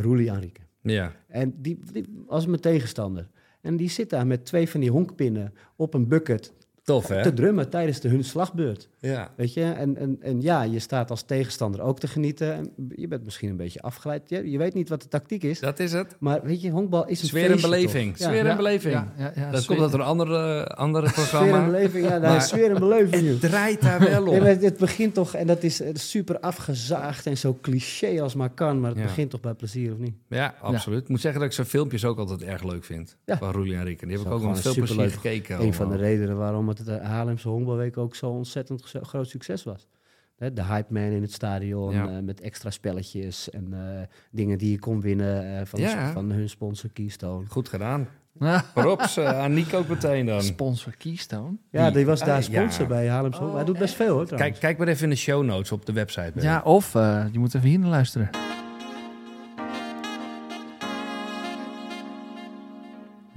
Roelie 0.00 0.30
Enrique. 0.30 0.62
Ja. 0.80 1.12
En 1.28 1.54
die, 1.56 1.78
die 1.92 2.24
was 2.26 2.46
mijn 2.46 2.60
tegenstander. 2.60 3.28
En 3.60 3.76
die 3.76 3.90
zit 3.90 4.10
daar 4.10 4.26
met 4.26 4.44
twee 4.44 4.68
van 4.68 4.80
die 4.80 4.90
honkpinnen 4.90 5.54
op 5.76 5.94
een 5.94 6.08
bucket 6.08 6.52
Tof, 6.82 7.08
hè? 7.08 7.22
te 7.22 7.32
drummen 7.32 7.70
tijdens 7.70 8.00
de 8.00 8.08
hun 8.08 8.24
slagbeurt. 8.24 8.88
Ja. 9.00 9.30
Weet 9.36 9.54
je? 9.54 9.62
En, 9.64 9.96
en, 9.96 10.16
en 10.20 10.40
ja, 10.42 10.62
je 10.62 10.78
staat 10.78 11.10
als 11.10 11.22
tegenstander 11.22 11.80
ook 11.80 11.98
te 12.00 12.08
genieten. 12.08 12.52
En 12.54 12.72
je 12.96 13.08
bent 13.08 13.24
misschien 13.24 13.50
een 13.50 13.56
beetje 13.56 13.80
afgeleid. 13.82 14.22
Je, 14.28 14.50
je 14.50 14.58
weet 14.58 14.74
niet 14.74 14.88
wat 14.88 15.02
de 15.02 15.08
tactiek 15.08 15.42
is. 15.42 15.60
Dat 15.60 15.78
is 15.78 15.92
het. 15.92 16.16
Maar 16.18 16.42
weet 16.42 16.60
je, 16.62 16.70
honkbal 16.70 17.06
is 17.06 17.22
een 17.22 17.28
Sfeer 17.28 17.50
en 17.50 17.60
beleving. 17.60 18.16
toch? 18.16 18.26
Ja. 18.26 18.32
Sfeer 18.32 18.46
en 18.46 18.56
beleving. 18.56 18.94
Ja, 18.94 19.12
ja, 19.18 19.32
ja, 19.34 19.50
Dat 19.50 19.62
sfeer- 19.62 19.76
komt 19.76 19.90
uit 19.90 20.00
een 20.00 20.06
andere, 20.06 20.66
andere 20.66 21.08
Sfeer 21.08 21.22
en 21.24 21.28
programma. 21.28 21.64
beleving, 21.66 22.04
ja, 22.04 22.10
daar 22.10 22.20
Maar- 22.20 22.36
is 22.36 22.48
sfeer 22.48 22.70
en 22.70 22.78
beleving 22.78 23.22
in. 23.22 23.26
Het 23.28 23.40
draait 23.40 23.80
daar 23.82 24.00
wel 24.00 24.24
Nee, 24.24 24.34
om. 24.34 24.42
maar 24.42 24.56
het 24.60 24.76
begint 24.78 25.14
toch, 25.14 25.34
en 25.34 25.46
dat 25.46 25.62
is, 25.62 25.80
is 25.80 26.10
super 26.10 26.40
afgezaagd 26.40 27.26
en 27.26 27.36
zo 27.38 27.58
cliché 27.62 28.22
als 28.22 28.34
maar 28.34 28.50
kan, 28.50 28.80
maar 28.80 28.90
het 28.90 28.98
Ja. 28.98 29.04
begint 29.04 29.30
toch 29.30 29.40
bij 29.40 29.54
plezier, 29.54 29.92
of 29.92 29.98
niet? 29.98 30.14
Ja, 30.28 30.54
absoluut. 30.60 31.02
Ik 31.02 31.08
moet 31.08 31.20
zeggen 31.20 31.40
dat 31.40 31.48
ik 31.48 31.54
zijn 31.54 31.66
filmpjes 31.66 32.04
ook 32.04 32.18
altijd 32.18 32.42
erg 32.42 32.62
leuk 32.62 32.84
vind. 32.84 33.16
Ja. 33.24 33.38
Van 33.38 33.52
Roelie 33.52 33.74
en 33.76 33.84
Rick. 33.84 34.02
En 34.02 34.08
die 34.08 34.16
heb 34.16 34.26
ik 34.26 34.32
ook 34.32 34.40
wel 34.40 34.50
met 34.50 34.60
veel 34.60 34.72
plezier 34.74 34.88
superleuk. 34.90 35.12
gekeken. 35.14 35.60
Een 35.62 35.74
van 35.74 35.88
de 35.88 35.96
redenen 35.96 36.36
waarom 36.36 36.68
het 36.68 36.84
de 36.84 36.98
Haarlemse 36.98 37.48
Honkbalweek 37.48 37.96
ook 37.96 38.14
zo 38.14 38.26
ontzettend 38.30 38.86
groot 39.02 39.28
succes 39.28 39.62
was. 39.64 39.88
Hè, 40.36 40.52
De 40.52 40.64
hype 40.64 40.92
man 40.92 41.02
in 41.02 41.22
het 41.22 41.32
stadion 41.32 41.92
Ja. 41.94 42.08
eh, 42.08 42.18
met 42.22 42.40
extra 42.40 42.70
spelletjes 42.70 43.50
en 43.50 43.68
eh, 43.72 44.06
dingen 44.30 44.58
die 44.58 44.70
je 44.70 44.78
kon 44.78 45.00
winnen 45.00 45.58
eh, 45.58 45.64
van, 45.66 45.80
Ja. 45.80 46.12
van 46.12 46.30
hun 46.30 46.48
sponsor 46.48 46.90
Keystone. 46.92 47.46
Goed 47.48 47.68
gedaan. 47.68 48.08
Ah, 48.38 48.62
Props 48.74 49.18
aan 49.18 49.52
Nico 49.54 49.78
ook 49.78 49.88
meteen 49.88 50.26
dan. 50.26 50.42
Sponsor 50.42 50.94
Keystone. 50.96 51.56
Ja, 51.70 51.90
die 51.90 52.06
was 52.06 52.20
Ah, 52.20 52.26
daar 52.26 52.42
sponsor 52.42 52.82
ja. 52.82 52.88
bij 52.88 53.18
Honkbal. 53.18 53.54
Hij 53.54 53.64
doet 53.64 53.78
best 53.78 53.94
veel 53.94 54.14
hoor 54.14 54.24
trouwens. 54.26 54.50
Kijk, 54.50 54.60
kijk 54.60 54.78
maar 54.78 54.88
even 54.88 55.04
in 55.04 55.10
de 55.10 55.16
show 55.16 55.44
notes 55.44 55.72
op 55.72 55.86
de 55.86 55.92
website. 55.92 56.30
Ben. 56.34 56.42
Ja, 56.44 56.60
of 56.64 56.94
eh, 56.94 57.24
je 57.32 57.38
moet 57.38 57.54
even 57.54 57.68
hier 57.68 57.78
naar 57.78 57.88
luisteren. 57.90 58.30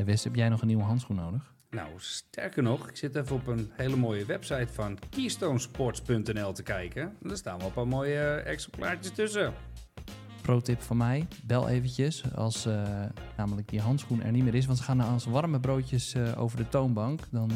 Wes, 0.05 0.23
heb 0.23 0.35
jij 0.35 0.49
nog 0.49 0.61
een 0.61 0.67
nieuwe 0.67 0.83
handschoen 0.83 1.15
nodig? 1.15 1.53
Nou, 1.71 1.87
sterker 1.97 2.63
nog, 2.63 2.89
ik 2.89 2.95
zit 2.95 3.15
even 3.15 3.35
op 3.35 3.47
een 3.47 3.71
hele 3.73 3.95
mooie 3.95 4.25
website 4.25 4.67
van 4.73 4.97
keystonesports.nl 5.09 6.51
te 6.53 6.63
kijken. 6.63 7.15
Daar 7.21 7.37
staan 7.37 7.57
wel 7.57 7.67
een 7.67 7.73
paar 7.73 7.87
mooie 7.87 8.19
eh, 8.19 8.51
exemplaartjes 8.51 9.13
tussen. 9.13 9.53
Pro-tip 10.41 10.81
van 10.81 10.97
mij, 10.97 11.27
bel 11.43 11.69
eventjes 11.69 12.23
als 12.35 12.65
eh, 12.65 12.83
namelijk 13.37 13.67
die 13.69 13.79
handschoen 13.81 14.23
er 14.23 14.31
niet 14.31 14.43
meer 14.43 14.55
is. 14.55 14.65
Want 14.65 14.77
ze 14.77 14.83
gaan 14.83 14.99
als 14.99 15.25
warme 15.25 15.59
broodjes 15.59 16.13
eh, 16.13 16.41
over 16.41 16.57
de 16.57 16.69
toonbank. 16.69 17.19
Dan, 17.31 17.51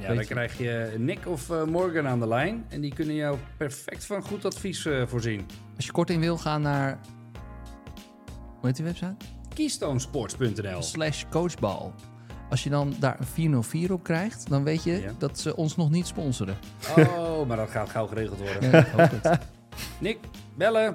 Ja, 0.00 0.06
dan 0.06 0.16
je- 0.16 0.24
krijg 0.24 0.58
je 0.58 0.94
Nick 0.98 1.26
of 1.26 1.64
Morgan 1.66 2.06
aan 2.06 2.20
de 2.20 2.28
lijn. 2.28 2.64
En 2.68 2.80
die 2.80 2.94
kunnen 2.94 3.14
jou 3.14 3.38
perfect 3.56 4.04
van 4.06 4.22
goed 4.22 4.44
advies 4.44 4.88
voorzien. 5.06 5.46
Als 5.76 5.86
je 5.86 5.92
korting 5.92 6.20
wil, 6.20 6.36
ga 6.38 6.58
naar... 6.58 6.98
Hoe 8.58 8.66
heet 8.66 8.76
die 8.76 8.84
website? 8.84 9.14
Keystonesports.nl 9.54 10.82
Slash 10.82 11.24
coachbal. 11.30 11.94
Als 12.52 12.62
je 12.62 12.70
dan 12.70 12.94
daar 12.98 13.20
een 13.20 13.26
404 13.26 13.92
op 13.92 14.02
krijgt, 14.02 14.48
dan 14.48 14.64
weet 14.64 14.82
je 14.82 14.92
Ja. 15.00 15.12
dat 15.18 15.38
ze 15.38 15.56
ons 15.56 15.76
nog 15.76 15.90
niet 15.90 16.06
sponsoren. 16.06 16.56
Oh, 16.98 17.46
maar 17.48 17.56
dat 17.56 17.70
gaat 17.70 17.88
gauw 17.90 18.06
geregeld 18.06 18.38
worden. 18.38 18.70
Ja, 18.70 18.78
ik 18.78 18.86
hoop 18.86 19.10
het. 19.22 19.38
Nick, 20.00 20.18
bellen. 20.56 20.94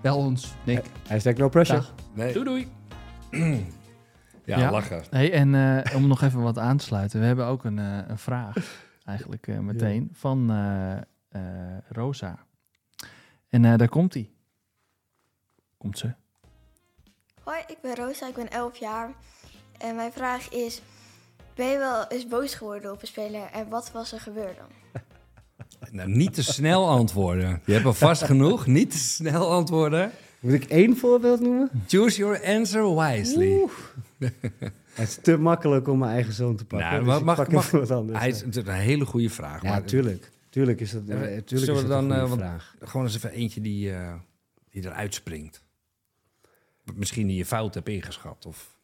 Bel 0.00 0.16
ons, 0.16 0.54
Nick. 0.64 0.84
Hashtag 1.08 1.34
no 1.34 1.48
pressure. 1.48 1.82
Nee. 2.14 2.32
Doei 2.32 2.44
doei. 2.44 2.68
Ja, 4.44 4.58
Ja. 4.58 4.70
lachen. 4.70 5.02
Hey, 5.10 5.32
en 5.32 5.54
eh, 5.84 5.94
om 5.96 6.06
nog 6.06 6.22
even 6.22 6.42
wat 6.42 6.58
aan 6.58 6.76
te 6.76 6.84
sluiten. 6.84 7.20
We 7.20 7.26
hebben 7.26 7.46
ook 7.46 7.64
een, 7.64 7.78
eh, 7.78 7.98
een 8.08 8.18
vraag, 8.18 8.84
eigenlijk 9.04 9.46
eh, 9.46 9.58
meteen, 9.58 10.08
van 10.12 10.50
eh, 10.50 10.92
eh, 11.28 11.78
Rosa. 11.88 12.38
En 13.48 13.64
eh, 13.64 13.76
daar 13.76 13.88
komt 13.88 14.14
hij. 14.14 14.30
Komt 15.78 15.98
ze. 15.98 16.12
Hoi, 17.42 17.58
ik 17.66 17.78
ben 17.82 17.94
Rosa, 17.94 18.28
ik 18.28 18.34
ben 18.34 18.50
11 18.50 18.76
jaar. 18.76 19.10
En 19.78 19.96
mijn 19.96 20.12
vraag 20.12 20.48
is: 20.52 20.80
Ben 21.54 21.66
je 21.66 21.78
wel 21.78 22.06
eens 22.08 22.26
boos 22.28 22.54
geworden 22.54 22.92
op 22.92 23.00
een 23.02 23.06
speler 23.08 23.48
en 23.52 23.68
wat 23.68 23.90
was 23.92 24.12
er 24.12 24.20
gebeurd 24.20 24.56
dan? 24.56 24.66
Nou, 25.90 26.08
niet 26.10 26.34
te 26.34 26.42
snel 26.42 26.88
antwoorden. 26.88 27.60
Je 27.64 27.72
hebt 27.72 27.84
al 27.84 27.94
vast 27.94 28.22
genoeg. 28.22 28.66
Niet 28.66 28.90
te 28.90 28.98
snel 28.98 29.50
antwoorden. 29.50 30.10
Moet 30.40 30.52
ik 30.52 30.64
één 30.64 30.96
voorbeeld 30.96 31.40
noemen? 31.40 31.70
Choose 31.86 32.18
your 32.18 32.44
answer 32.46 32.96
wisely. 33.00 33.66
Het 34.94 35.08
is 35.08 35.18
te 35.22 35.36
makkelijk 35.36 35.88
om 35.88 35.98
mijn 35.98 36.12
eigen 36.12 36.32
zoon 36.32 36.56
te 36.56 36.64
pakken. 36.64 36.88
Nou, 36.88 36.98
dus 37.04 37.08
maar 37.08 37.18
ik 37.18 37.24
mag- 37.24 37.50
mag- 37.52 37.70
wat 37.70 37.90
anders. 37.90 38.18
Hij 38.18 38.28
is 38.28 38.40
het 38.40 38.56
is 38.56 38.62
een 38.66 38.72
hele 38.72 39.04
goede 39.04 39.30
vraag. 39.30 39.62
ja, 39.62 39.68
maar 39.70 39.84
tuurlijk. 39.84 40.30
Tuurlijk 40.50 40.80
is 40.80 40.90
dat, 40.90 41.02
Ja, 41.06 41.14
eh, 41.14 41.20
tuurlijk 41.20 41.48
zullen 41.48 41.74
is 41.74 41.82
we 41.82 41.88
dat 41.88 42.02
een 42.02 42.08
dan, 42.08 42.28
goede 42.28 42.42
eh, 42.42 42.48
vraag. 42.48 42.74
Gewoon 42.80 43.06
eens 43.06 43.14
even 43.16 43.30
eentje 43.30 43.60
die, 43.60 43.92
eh, 43.92 44.14
die 44.70 44.84
eruit 44.84 45.14
springt. 45.14 45.62
Misschien 46.94 47.26
die 47.26 47.36
je 47.36 47.46
fout 47.46 47.74
hebt 47.74 47.88
ingeschat. 47.88 48.46
Of... 48.46 48.75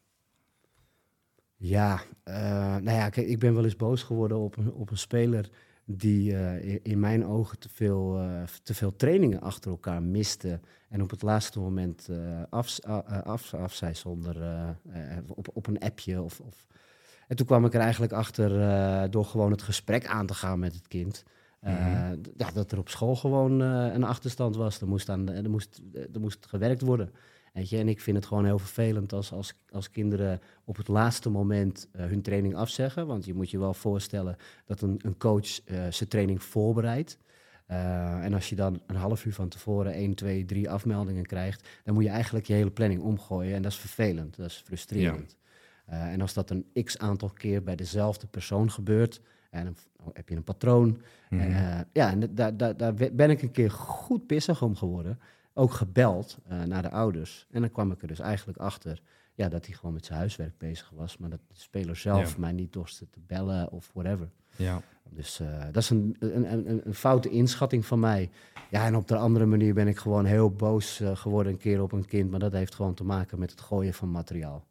Ja, 1.65 2.01
eh, 2.23 2.35
nou 2.77 2.91
ja, 2.91 3.09
kijk, 3.09 3.27
ik 3.27 3.39
ben 3.39 3.55
wel 3.55 3.65
eens 3.65 3.77
boos 3.77 4.03
geworden 4.03 4.39
op 4.39 4.57
een, 4.57 4.73
op 4.73 4.91
een 4.91 4.99
speler 4.99 5.49
die 5.85 6.37
eh, 6.37 6.79
in, 6.83 7.01
mijn 7.01 7.27
ogen 7.27 7.59
te 7.59 7.69
veel, 7.69 8.19
eh, 8.19 8.43
te 8.63 8.75
veel 8.75 8.97
trainingen 8.97 9.41
achter 9.41 9.71
elkaar 9.71 10.03
miste. 10.03 10.61
En 10.89 11.03
op 11.03 11.11
het 11.11 11.23
laatste 11.23 11.61
moment 11.61 12.09
af, 12.51 12.81
af, 13.25 13.55
af 13.55 13.75
zei 13.75 13.95
zonder 13.95 14.37
op, 15.27 15.49
op 15.53 15.67
een 15.67 15.79
appje. 15.79 16.23
Of, 16.23 16.41
of. 16.41 16.67
En 17.29 17.37
toen 17.37 17.47
kwam 17.47 17.65
ik 17.65 17.75
er 17.75 17.81
eigenlijk 17.81 18.13
achter 18.13 18.51
door 19.11 19.25
gewoon 19.25 19.51
het 19.51 19.63
gesprek 19.63 20.07
aan 20.07 20.27
te 20.27 20.35
gaan 20.35 20.59
met 20.59 20.75
het 20.75 20.89
kind. 20.89 21.25
Mhm. 21.61 22.17
ja, 22.37 22.51
dat 22.53 22.73
er 22.73 22.79
op 22.79 22.89
school 22.89 23.17
gewoon 23.17 23.61
een 23.61 24.05
achterstand 24.05 24.57
was. 24.57 24.81
Er 24.81 24.89
moest, 24.89 25.09
aan, 25.09 25.29
er, 25.29 25.51
moest, 25.51 25.81
er 26.13 26.21
moest 26.21 26.47
gewerkt 26.47 26.83
worden. 26.83 27.11
Weet 27.53 27.69
je? 27.69 27.79
En 27.79 27.89
ik 27.89 28.01
vind 28.01 28.17
het 28.17 28.27
gewoon 28.27 28.45
heel 28.45 28.59
vervelend 28.59 29.13
als, 29.13 29.33
als, 29.33 29.55
als 29.71 29.91
kinderen 29.91 30.41
op 30.65 30.77
het 30.77 30.89
laatste 30.89 31.31
moment 31.31 31.89
eh, 31.93 32.05
hun 32.07 32.23
training 32.23 32.55
afzeggen. 32.55 33.07
Want 33.07 33.25
je 33.25 33.35
moet 33.35 33.51
je 33.51 33.59
wel 33.59 33.75
voorstellen 33.75 34.37
dat 34.65 34.81
een, 34.81 35.01
een 35.05 35.17
coach 35.17 35.65
eh, 35.65 35.87
zijn 35.91 36.09
training 36.09 36.43
voorbereidt. 36.43 37.19
Eh, 37.67 38.25
en 38.25 38.35
als 38.35 38.49
je 38.49 38.55
dan 38.57 38.81
een 38.87 38.97
half 38.97 39.25
uur 39.25 39.33
van 39.35 39.49
tevoren 39.49 39.93
1, 39.93 40.15
2, 40.15 40.45
3 40.45 40.71
afmeldingen 40.71 41.27
krijgt, 41.27 41.69
dan 41.85 41.95
moet 41.95 42.05
je 42.05 42.09
eigenlijk 42.11 42.47
je 42.47 42.53
hele 42.53 42.71
planning 42.71 43.01
omgooien. 43.03 43.55
En 43.55 43.63
dat 43.63 43.73
is 43.73 43.79
vervelend, 43.79 44.37
dat 44.37 44.47
is 44.47 44.63
frustrerend. 44.67 45.37
En 45.87 46.21
als 46.21 46.35
dat 46.35 46.51
een 46.51 46.67
x 46.85 46.99
aantal 46.99 47.29
keer 47.31 47.63
bij 47.63 47.77
dezelfde 47.77 48.27
persoon 48.27 48.71
gebeurt, 48.71 49.21
en 49.51 49.65
dan 49.65 49.75
heb 50.13 50.29
je 50.29 50.37
een 50.37 50.45
patroon. 50.45 51.03
Mhm. 51.31 51.43
Ja, 51.93 52.11
en 52.11 52.35
da- 52.35 52.51
da- 52.51 52.73
daar 52.73 52.95
ben 52.95 53.31
ik 53.31 53.43
een 53.43 53.51
keer 53.51 53.71
goed 53.71 54.27
pissig 54.27 54.63
om 54.63 54.77
geworden. 54.77 55.19
Ook 55.55 55.73
gebeld 55.73 56.39
eh, 56.49 56.63
naar 56.63 56.83
de 56.83 56.91
ouders. 56.91 57.47
En 57.51 57.61
dan 57.61 57.71
kwam 57.71 57.91
ik 57.93 58.03
er 58.03 58.09
dus 58.09 58.21
eigenlijk 58.21 58.59
achter 58.59 59.03
ja, 59.35 59.49
dat 59.49 59.67
hij 59.67 59.75
gewoon 59.75 59.95
met 59.95 60.05
zijn 60.05 60.19
huiswerk 60.19 60.59
bezig 60.59 60.91
was. 60.95 61.17
Maar 61.17 61.31
dat 61.31 61.39
de 61.49 61.55
speler 61.61 61.97
zelf 61.97 62.31
Ja. 62.31 62.39
mij 62.39 62.53
niet 62.53 62.73
dorste 62.73 63.09
te 63.11 63.19
bellen 63.27 63.71
of 63.71 63.91
whatever. 63.95 64.31
Ja. 64.57 64.83
Dus 65.11 65.41
eh, 65.41 65.63
dat 65.73 65.83
is 65.83 65.91
een, 65.91 66.17
een, 66.19 66.53
een, 66.53 66.81
een 66.87 66.95
foute 66.95 67.29
inschatting 67.29 67.87
van 67.87 68.01
mij. 68.01 68.31
Ja, 68.71 68.85
en 68.87 68.97
op 68.97 69.09
de 69.09 69.17
andere 69.17 69.47
manier 69.47 69.75
ben 69.75 69.89
ik 69.89 69.97
gewoon 69.99 70.25
heel 70.25 70.51
boos 70.51 71.01
eh, 71.01 71.17
geworden 71.17 71.53
een 71.53 71.59
keer 71.59 71.83
op 71.83 71.93
een 71.93 72.07
kind. 72.07 72.31
Maar 72.31 72.41
dat 72.41 72.53
heeft 72.53 72.75
gewoon 72.75 72.95
te 72.95 73.05
maken 73.05 73.39
met 73.39 73.51
het 73.51 73.61
gooien 73.61 73.95
van 73.95 74.11
materiaal. 74.11 74.67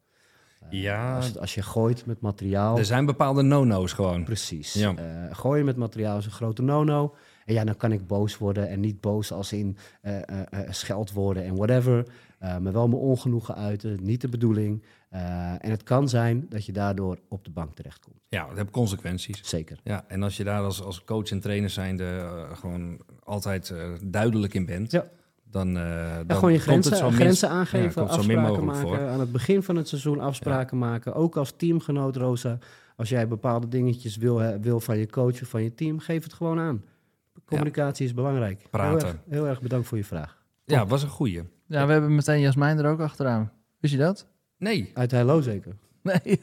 Ja. 0.70 1.16
Als, 1.16 1.38
als 1.38 1.54
je 1.54 1.62
gooit 1.62 2.06
met 2.06 2.20
materiaal... 2.20 2.78
Er 2.78 2.84
zijn 2.84 3.06
bepaalde 3.06 3.42
no-no's 3.42 3.92
gewoon. 3.92 4.24
Precies. 4.24 4.72
Ja. 4.72 4.94
Gooien 5.32 5.64
met 5.64 5.76
materiaal 5.76 6.18
is 6.18 6.24
een 6.24 6.30
grote 6.30 6.62
no-no. 6.62 7.14
En 7.44 7.54
ja, 7.54 7.64
dan 7.64 7.76
kan 7.76 7.92
ik 7.92 8.06
boos 8.06 8.38
worden. 8.38 8.68
En 8.68 8.80
niet 8.80 9.00
boos 9.00 9.32
als 9.32 9.52
in 9.52 9.76
eh, 10.00 10.22
eh, 10.28 10.44
scheldwoorden 10.70 11.44
en 11.44 11.56
whatever. 11.56 12.06
Maar 12.40 12.72
wel 12.72 12.88
mijn 12.88 13.00
ongenoegen 13.00 13.54
uiten. 13.54 13.98
Niet 14.02 14.20
de 14.20 14.28
bedoeling. 14.28 14.82
En 15.58 15.70
het 15.70 15.82
kan 15.82 16.08
zijn 16.08 16.46
dat 16.48 16.66
je 16.66 16.72
daardoor 16.72 17.18
op 17.28 17.44
de 17.44 17.50
bank 17.50 17.74
terechtkomt. 17.74 18.16
Ja, 18.28 18.46
dat 18.48 18.56
heeft 18.56 18.70
consequenties. 18.70 19.40
Zeker. 19.48 19.78
Ja, 19.84 20.04
en 20.08 20.22
als 20.22 20.36
je 20.36 20.44
daar 20.44 20.62
als, 20.62 20.82
als 20.82 21.04
coach 21.04 21.30
en 21.30 21.40
trainer 21.40 21.70
zijnde 21.70 22.26
gewoon 22.52 23.00
altijd 23.24 23.74
duidelijk 24.04 24.54
in 24.54 24.66
bent, 24.66 24.90
Ja. 24.90 25.06
dan, 25.50 25.72
Ja, 25.72 26.24
dan 26.24 26.36
gewoon 26.36 26.52
je 26.52 26.64
komt 26.64 26.84
het 26.84 26.94
grenzen, 26.94 26.96
zo 26.96 27.10
grenzen 27.10 27.48
aangeven, 27.48 28.08
afspraken 28.08 28.64
maken. 28.64 28.80
voor. 28.80 29.08
Aan 29.08 29.20
het 29.20 29.32
begin 29.32 29.62
van 29.62 29.76
het 29.76 29.88
seizoen 29.88 30.20
afspraken 30.20 30.78
maken. 30.78 31.14
Ook 31.14 31.36
als 31.36 31.52
teamgenoot, 31.56 32.16
Rosa. 32.16 32.58
Als 32.96 33.08
jij 33.08 33.28
bepaalde 33.28 33.68
dingetjes 33.68 34.16
wil, 34.16 34.58
wil 34.60 34.80
van 34.80 34.98
je 34.98 35.06
coach 35.06 35.42
of 35.42 35.48
van 35.48 35.62
je 35.62 35.74
team, 35.74 35.98
geef 35.98 36.22
het 36.22 36.32
gewoon 36.32 36.58
aan. 36.58 36.82
Communicatie 37.56 38.06
is 38.06 38.14
belangrijk. 38.14 38.66
Praten. 38.70 38.98
Heel 38.98 39.08
erg, 39.08 39.20
heel 39.28 39.46
erg 39.46 39.60
bedankt 39.60 39.86
voor 39.86 39.98
je 39.98 40.04
vraag. 40.04 40.44
Ja, 40.64 40.86
was 40.86 41.02
een 41.02 41.08
goeie. 41.08 41.42
Ja, 41.66 41.86
we 41.86 41.92
hebben 41.92 42.14
meteen 42.14 42.40
Jasmijn 42.40 42.78
er 42.78 42.90
ook 42.90 43.00
achteraan. 43.00 43.52
Wist 43.80 43.92
je 43.92 44.00
dat? 44.00 44.26
Nee, 44.58 44.90
Uit 44.94 45.10
Hello 45.10 45.40
zeker. 45.40 45.76
Nee. 46.02 46.42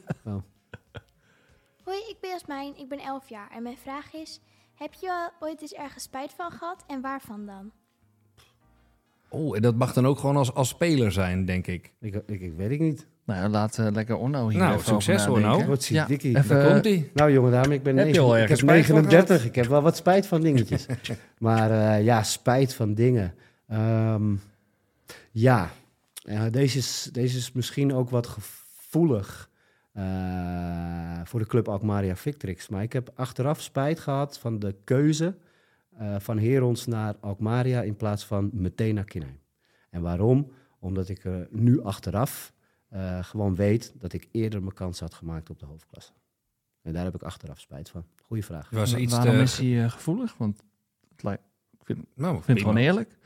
Hoi, 1.84 1.98
ik 2.08 2.16
ben 2.20 2.30
Jasmijn, 2.30 2.76
ik 2.76 2.88
ben 2.88 2.98
11 2.98 3.28
jaar 3.28 3.50
en 3.50 3.62
mijn 3.62 3.76
vraag 3.76 4.14
is: 4.14 4.40
heb 4.74 4.92
je 4.92 5.30
ooit 5.40 5.60
eens 5.62 5.72
ergens 5.72 6.04
spijt 6.04 6.32
van 6.32 6.50
gehad 6.50 6.84
en 6.86 7.00
waarvan 7.00 7.46
dan? 7.46 7.72
Oh, 9.30 9.56
en 9.56 9.62
dat 9.62 9.74
mag 9.74 9.92
dan 9.92 10.06
ook 10.06 10.18
gewoon 10.18 10.36
als, 10.36 10.54
als 10.54 10.68
speler 10.68 11.12
zijn, 11.12 11.44
denk 11.44 11.66
ik. 11.66 11.92
Ik, 12.00 12.14
ik, 12.26 12.40
ik 12.40 12.52
weet 12.56 12.70
ik 12.70 12.80
niet. 12.80 13.06
Nou, 13.24 13.48
laat 13.48 13.78
eh, 13.78 13.86
lekker 13.92 14.16
Onno 14.16 14.48
hier 14.48 14.58
Nou, 14.58 14.80
succes. 14.82 15.26
Onno. 15.26 15.64
Wat 15.64 15.82
ziet 15.82 15.96
Ja, 15.96 16.06
Dikkie. 16.06 16.36
even- 16.36 16.56
Daar 16.56 16.66
Eh, 16.66 16.72
komt 16.72 16.84
hij. 16.84 17.10
Nou 17.14 17.32
jongen, 17.32 17.52
dame, 17.52 17.74
ik 17.74 17.82
ben 17.82 17.96
Heb 17.96 18.06
negen- 18.06 18.42
ik 18.42 18.48
heb 18.48 18.58
spijt 18.58 18.86
van 18.86 18.94
39. 18.94 19.44
Ik 19.44 19.54
heb 19.54 19.66
wel 19.66 19.82
wat 19.82 19.96
spijt 19.96 20.26
van 20.26 20.40
dingetjes. 20.40 20.86
maar 21.38 21.70
eh, 21.70 22.04
ja, 22.04 22.22
spijt 22.22 22.74
van 22.74 22.94
dingen. 22.94 23.34
Ehm, 23.68 24.34
ja, 25.30 25.70
deze, 26.50 26.78
is, 26.78 27.08
deze 27.12 27.36
is 27.36 27.52
misschien 27.52 27.94
ook 27.94 28.10
wat 28.10 28.26
gevoelig 28.26 29.48
eh, 29.92 31.20
voor 31.24 31.40
de 31.40 31.46
club 31.46 31.68
Alkmaria 31.68 32.16
Victrix. 32.16 32.68
Maar 32.68 32.82
ik 32.82 32.92
heb 32.92 33.10
achteraf 33.14 33.60
spijt 33.60 34.00
gehad 34.00 34.38
van 34.38 34.58
de 34.58 34.74
keuze 34.84 35.34
eh, 36.00 36.16
van 36.18 36.38
Herons 36.38 36.86
naar 36.86 37.14
Alkmaria 37.20 37.82
in 37.82 37.96
plaats 37.96 38.26
van 38.26 38.50
meteen 38.52 38.94
naar 38.94 39.04
Kinheim. 39.04 39.38
En 39.90 40.02
waarom? 40.02 40.52
Omdat 40.78 41.08
ik 41.08 41.24
er 41.24 41.48
nu 41.50 41.82
achteraf 41.82 42.52
eh, 42.88 43.24
gewoon 43.24 43.54
weet 43.54 43.92
dat 43.98 44.12
ik 44.12 44.28
eerder 44.32 44.62
mijn 44.62 44.74
kans 44.74 45.00
had 45.00 45.14
gemaakt 45.14 45.50
op 45.50 45.58
de 45.58 45.66
hoofdklasse. 45.66 46.12
En 46.82 46.92
daar 46.92 47.04
heb 47.04 47.14
ik 47.14 47.22
achteraf 47.22 47.60
spijt 47.60 47.88
van. 47.90 48.04
Goeie 48.22 48.44
vraag. 48.44 48.70
Was 48.70 48.90
er 48.90 48.96
Wa- 48.96 49.02
iets 49.02 49.14
Waarom 49.16 49.34
te- 49.36 49.42
is 49.42 49.58
hij 49.58 49.84
eh, 49.84 49.90
gevoelig? 49.90 50.36
Want 50.36 50.62
het 51.10 51.22
lijkt, 51.22 51.42
ik 51.78 51.86
vind, 51.86 51.98
ik 51.98 52.04
Nou, 52.14 52.34
vind 52.34 52.46
het 52.46 52.58
gewoon 52.58 52.76
eerlijk. 52.76 53.16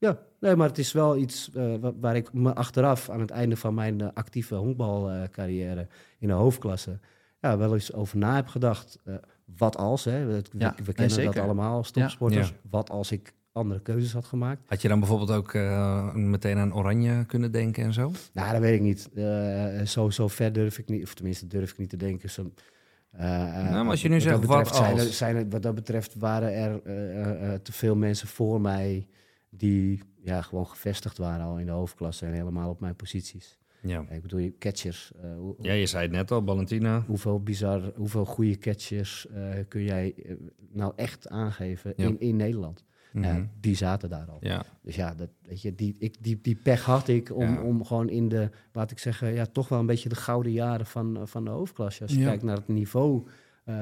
Ja, 0.00 0.18
nee, 0.40 0.56
maar 0.56 0.68
het 0.68 0.78
is 0.78 0.92
wel 0.92 1.16
iets 1.16 1.50
eh, 1.52 1.74
wa- 1.76 1.94
waar 1.94 2.16
ik 2.16 2.32
me 2.32 2.54
achteraf 2.54 3.10
aan 3.10 3.20
het 3.20 3.30
einde 3.30 3.56
van 3.56 3.74
mijn 3.74 4.00
eh, 4.00 4.08
actieve 4.14 4.54
honkbalcarrière 4.54 5.88
in 6.18 6.28
de 6.28 6.34
hoofdklasse 6.34 6.98
ja, 7.40 7.58
wel 7.58 7.74
eens 7.74 7.92
over 7.92 8.18
na 8.18 8.34
heb 8.34 8.46
gedacht. 8.46 8.98
Wat 9.56 9.76
als, 9.76 10.04
hè? 10.04 10.26
We, 10.26 10.42
Ja, 10.58 10.74
kennen 10.84 11.10
zeker. 11.10 11.34
dat 11.34 11.44
allemaal 11.44 11.76
als 11.76 11.90
topsporters. 11.90 12.48
Ja. 12.48 12.54
Wat 12.70 12.90
als 12.90 13.12
ik 13.12 13.32
andere 13.52 13.80
keuzes 13.80 14.12
had 14.12 14.24
gemaakt? 14.24 14.62
Had 14.66 14.82
je 14.82 14.88
dan 14.88 14.98
bijvoorbeeld 14.98 15.30
ook 15.30 15.54
eh, 15.54 16.14
meteen 16.14 16.58
aan 16.58 16.74
Oranje 16.74 17.24
kunnen 17.24 17.52
denken 17.52 17.84
en 17.84 17.92
zo? 17.92 18.12
Nou, 18.32 18.52
dat 18.52 18.60
weet 18.60 18.74
ik 18.74 18.80
niet. 18.80 19.08
Eh, 19.14 19.80
zo, 19.86 20.10
zo 20.10 20.28
ver 20.28 20.52
durf 20.52 20.78
ik 20.78 20.88
niet, 20.88 21.02
of 21.02 21.14
tenminste 21.14 21.46
durf 21.46 21.70
ik 21.70 21.78
niet 21.78 21.90
te 21.90 21.96
denken. 21.96 22.30
Zo, 22.30 22.52
eh, 23.10 23.18
maar 23.70 23.86
als 23.88 24.02
je 24.02 24.08
nu 24.08 24.14
wat 24.14 24.22
zegt, 24.22 24.34
dat 24.40 24.46
betreft 24.46 24.68
wat 24.68 24.76
zijn 24.78 24.96
er, 24.96 25.04
als? 25.06 25.16
zijn 25.16 25.36
er, 25.36 25.48
wat 25.48 25.62
dat 25.62 25.74
betreft 25.74 26.14
waren 26.14 26.54
er 26.54 26.80
eh, 26.84 27.20
eh, 27.20 27.52
eh, 27.54 27.60
te 27.60 27.72
veel 27.72 27.96
mensen 27.96 28.28
voor 28.28 28.60
mij 28.60 29.06
die 29.50 30.02
ja, 30.20 30.42
gewoon 30.42 30.66
gevestigd 30.66 31.18
waren 31.18 31.46
al 31.46 31.58
in 31.58 31.66
de 31.66 31.72
hoofdklasse 31.72 32.26
en 32.26 32.32
helemaal 32.32 32.70
op 32.70 32.80
mijn 32.80 32.96
posities. 32.96 33.57
Ja. 33.82 34.04
Ik 34.10 34.22
bedoel, 34.22 34.38
je 34.40 34.58
catchers. 34.58 35.12
eh, 35.22 35.34
hoe- 35.36 35.54
ja, 35.60 35.72
je 35.72 35.86
zei 35.86 36.02
het 36.02 36.12
net 36.12 36.30
al, 36.30 36.42
Valentina. 36.44 37.04
Hoeveel 37.06 37.40
bizar, 37.42 37.92
hoeveel 37.96 38.24
goede 38.24 38.58
catchers 38.58 39.26
eh, 39.28 39.48
kun 39.68 39.82
jij 39.82 40.14
eh, 40.24 40.32
nou 40.72 40.92
echt 40.96 41.28
aangeven 41.28 41.92
Ja. 41.96 42.06
in, 42.06 42.20
in 42.20 42.36
Nederland? 42.36 42.84
Mhm. 43.12 43.44
Die 43.60 43.74
zaten 43.76 44.08
daar 44.08 44.26
al. 44.30 44.36
Ja, 44.40 44.64
Dus 44.82 44.94
ja, 44.96 45.14
dat, 45.14 45.28
weet 45.42 45.62
je, 45.62 45.74
die, 45.74 45.96
ik, 45.98 46.14
die, 46.20 46.38
die 46.42 46.54
pech 46.62 46.84
had 46.84 47.08
ik 47.08 47.34
om, 47.36 47.42
Ja. 47.54 47.60
om 47.62 47.84
gewoon 47.84 48.08
in 48.08 48.28
de, 48.28 48.50
laat 48.72 48.90
ik 48.90 48.98
zeggen, 48.98 49.32
ja, 49.32 49.46
toch 49.46 49.68
wel 49.68 49.78
een 49.78 49.86
beetje 49.86 50.08
de 50.08 50.14
gouden 50.14 50.52
jaren 50.52 50.86
van, 50.86 51.28
van 51.28 51.44
de 51.44 51.50
hoofdklasse. 51.50 52.02
Als 52.02 52.14
je 52.14 52.24
kijkt 52.24 52.42
naar 52.42 52.56
het 52.56 52.68
niveau 52.68 53.26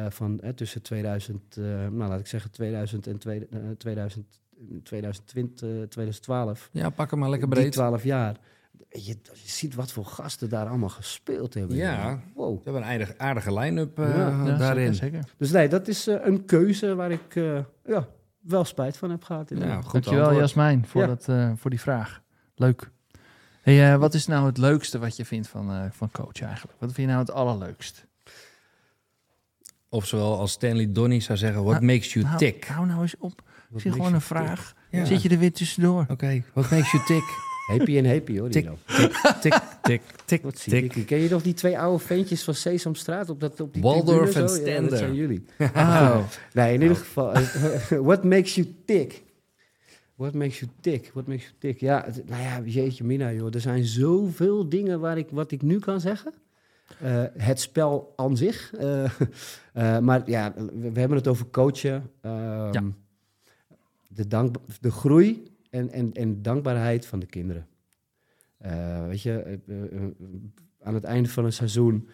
van 0.09 0.41
tussen 0.55 0.83
2000, 0.83 1.57
eh, 1.57 1.65
nou 1.65 1.97
laat 1.97 2.21
ik 2.21 2.27
zeggen 2.27 2.51
2000 2.51 3.07
en 3.07 3.19
tweede- 3.19 3.47
eh, 3.51 3.59
2000, 3.79 4.41
2020, 4.83 5.69
eh, 5.69 5.83
2012. 5.89 6.69
ja 6.73 6.91
pak 6.91 7.11
hem 7.11 7.19
maar 7.19 7.31
lekker 7.31 7.49
breed. 7.49 7.73
12 7.73 8.05
jaar. 8.05 8.37
Je, 9.05 9.17
je 9.33 9.49
ziet 9.51 9.75
wat 9.75 9.93
voor 9.93 10.05
gasten 10.05 10.49
daar 10.49 10.69
allemaal 10.69 10.89
gespeeld 10.89 11.55
hebben. 11.55 11.77
Ja. 11.77 12.21
Wow. 12.35 12.57
We 12.57 12.61
hebben 12.65 12.83
een 12.83 12.89
aardige, 12.89 13.19
aardige 13.19 13.55
line-up 13.59 13.99
eh, 13.99 14.17
Ja, 14.17 14.57
daarin. 14.57 14.95
Zeker, 14.95 15.17
zeker. 15.19 15.35
Dus 15.37 15.51
nee, 15.51 15.69
dat 15.69 15.89
is 15.89 16.07
eh, 16.07 16.17
een 16.27 16.45
keuze 16.45 16.95
waar 16.95 17.11
ik 17.11 17.37
eh, 17.37 17.59
ja, 17.85 18.09
wel 18.41 18.65
spijt 18.65 18.97
van 18.97 19.11
heb 19.11 19.25
gehad. 19.25 19.49
Ja, 19.49 19.55
inderdaad. 19.57 19.83
goed 19.85 19.93
Dankjewel 19.93 20.21
antwoord. 20.21 20.41
Jasmijn 20.45 20.87
voor, 20.87 21.01
Ja. 21.01 21.07
dat, 21.07 21.29
eh, 21.29 21.51
voor 21.57 21.71
die 21.71 21.81
vraag. 21.81 22.23
Leuk. 22.55 22.91
Hey, 23.63 23.99
wat 23.99 24.15
is 24.15 24.27
nou 24.27 24.47
het 24.47 24.59
leukste 24.59 24.99
wat 24.99 25.17
je 25.17 25.25
vindt 25.25 25.49
van, 25.49 25.71
eh, 25.71 25.85
van 25.91 26.11
coach 26.11 26.41
eigenlijk? 26.43 26.81
Wat 26.81 26.93
vind 26.93 26.97
je 27.09 27.15
nou 27.15 27.19
het 27.19 27.31
allerleukst? 27.31 28.07
Of 29.89 30.07
zowel 30.07 30.39
als 30.39 30.53
Stanley 30.53 30.93
Donny 30.93 31.21
zou 31.21 31.39
zeggen, 31.39 31.63
what 31.65 31.81
Nou, 31.81 31.85
makes 31.93 32.13
you 32.13 32.25
Nou, 32.25 32.39
tick? 32.39 32.65
Hou 32.67 32.87
nou 32.87 33.01
eens 33.01 33.17
op. 33.19 33.43
Wat 33.71 33.81
Zie 33.81 33.93
gewoon 33.93 34.15
een 34.15 34.21
vraag. 34.21 34.75
Ja. 34.91 35.05
Zit 35.05 35.23
je 35.23 35.29
er 35.29 35.39
weer 35.39 35.53
tussendoor? 35.53 36.07
Oké, 36.09 36.43
what 36.53 36.71
makes 36.71 36.93
you 36.93 37.05
tick? 37.05 37.46
Happy 37.67 37.97
en 37.99 38.07
happy 38.07 38.39
hoor. 38.39 38.49
Tik, 38.49 38.69
tik, 39.41 39.55
tik, 39.83 40.03
tik, 40.25 40.43
Wat 40.43 40.59
zie 40.59 40.73
tik. 40.73 40.95
ik. 40.97 41.07
Ken 41.07 41.19
je 41.19 41.29
nog 41.29 41.43
die 41.43 41.55
twee 41.55 41.79
oude 41.79 42.05
ventjes 42.05 42.45
van 42.45 42.55
Sesamstraat 42.55 43.31
op, 43.31 43.41
dat, 43.41 43.61
op 43.61 43.73
die 43.75 43.83
Waldorf 43.83 44.35
en 44.37 44.49
Stender. 44.49 44.91
dat 44.91 44.99
zijn 44.99 45.15
jullie. 45.15 45.45
Oh, 45.75 46.19
Nee, 46.53 46.75
in 46.75 46.83
ieder 46.83 46.97
geval. 46.97 47.33
eh, 47.33 47.41
what 48.09 48.25
makes 48.25 48.55
you 48.55 48.75
tick? 48.85 49.23
What 50.15 50.35
makes 50.35 50.59
you 50.59 50.71
tick? 50.81 51.11
What 51.13 51.27
makes 51.27 51.43
you 51.43 51.55
tick? 51.59 51.81
Ja, 51.81 52.07
nou 52.27 52.43
ja, 52.43 52.61
jeetje 52.65 53.05
mina 53.05 53.33
joh. 53.33 53.55
Er 53.55 53.61
zijn 53.61 53.85
zoveel 53.85 54.69
dingen 54.69 55.01
waar 55.01 55.19
ik, 55.19 55.27
wat 55.31 55.51
ik 55.51 55.63
nu 55.63 55.79
kan 55.79 56.01
zeggen. 56.01 56.33
Eh, 57.01 57.23
het 57.37 57.61
spel 57.61 58.13
aan 58.17 58.37
zich. 58.37 58.73
Eh, 58.75 59.05
eh, 59.73 59.99
maar 59.99 60.23
ja, 60.27 60.53
we, 60.57 60.91
we 60.93 61.01
hebben 61.01 61.17
het 61.19 61.29
over 61.29 61.47
coachen. 61.51 62.11
Ehm, 62.21 62.73
Ja. 62.73 62.83
de, 64.09 64.27
dank, 64.27 64.57
de 64.81 64.91
groei 64.91 65.43
en, 65.77 65.91
en, 65.91 66.13
en 66.13 66.43
dankbaarheid 66.43 67.07
van 67.07 67.19
de 67.19 67.27
kinderen. 67.27 67.67
Eh, 68.59 69.07
weet 69.07 69.23
je, 69.23 69.41
eh, 69.43 69.83
eh, 69.83 70.11
aan 70.83 70.95
het 70.95 71.05
einde 71.05 71.29
van 71.29 71.45
een 71.45 71.53
seizoen... 71.53 72.09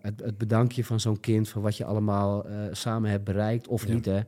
het, 0.00 0.20
het 0.20 0.38
bedankje 0.38 0.84
van 0.84 1.00
zo'n 1.00 1.20
kind... 1.20 1.48
van 1.48 1.62
wat 1.62 1.76
je 1.76 1.84
allemaal 1.84 2.46
samen 2.70 3.10
hebt 3.10 3.24
bereikt, 3.24 3.68
of 3.68 3.86
Ja. 3.86 3.94
niet, 3.94 4.04
hè. 4.04 4.18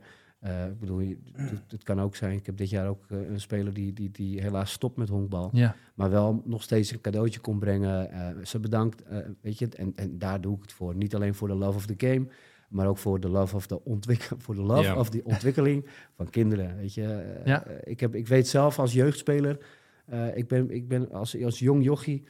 Ik 0.68 0.78
bedoel, 0.78 0.98
het, 1.32 1.62
het 1.68 1.82
kan 1.82 2.00
ook 2.00 2.16
zijn... 2.16 2.36
Ik 2.36 2.46
heb 2.46 2.56
dit 2.56 2.70
jaar 2.70 2.88
ook 2.88 3.04
een 3.08 3.40
speler 3.40 3.72
die, 3.72 3.92
die, 3.92 4.10
die 4.10 4.40
helaas 4.40 4.72
stopt 4.72 4.96
met 4.96 5.08
honkbal 5.08 5.50
ja. 5.52 5.74
maar 5.94 6.10
wel 6.10 6.42
nog 6.44 6.62
steeds 6.62 6.90
een 6.90 7.00
cadeautje 7.00 7.40
kon 7.40 7.58
brengen. 7.58 8.46
Ze 8.46 8.60
bedankt, 8.60 9.02
weet 9.40 9.58
je, 9.58 9.68
en, 9.68 9.92
en 9.94 10.18
daar 10.18 10.40
doe 10.40 10.56
ik 10.56 10.62
het 10.62 10.72
voor. 10.72 10.94
Niet 10.94 11.14
alleen 11.14 11.34
voor 11.34 11.48
de 11.48 11.54
love 11.54 11.76
of 11.76 11.86
the 11.86 12.06
game, 12.06 12.26
maar 12.72 12.86
ook 12.86 12.98
voor 12.98 13.20
de 13.20 13.28
love 13.28 13.56
of 13.56 13.66
de, 13.66 13.84
ontwik 13.84 14.22
voor 14.44 14.54
de 14.54 14.62
love 14.62 14.82
Ja. 14.82 14.98
of 14.98 15.10
die 15.10 15.24
ontwikkeling 15.24 15.86
van 16.14 16.30
kinderen. 16.30 16.76
Weet 16.76 16.94
je, 16.94 17.04
Eh, 17.06 17.46
Ja. 17.46 17.64
eh, 17.64 17.92
ik, 17.92 18.00
heb, 18.00 18.14
ik 18.14 18.26
weet 18.28 18.48
zelf 18.48 18.78
als 18.78 18.92
jeugdspeler, 18.92 19.64
eh, 20.06 20.36
ik 20.36 20.48
ben, 20.48 20.70
ik 20.70 20.88
ben 20.88 21.10
als, 21.10 21.42
als 21.44 21.58
jong 21.58 21.84
jochie, 21.84 22.24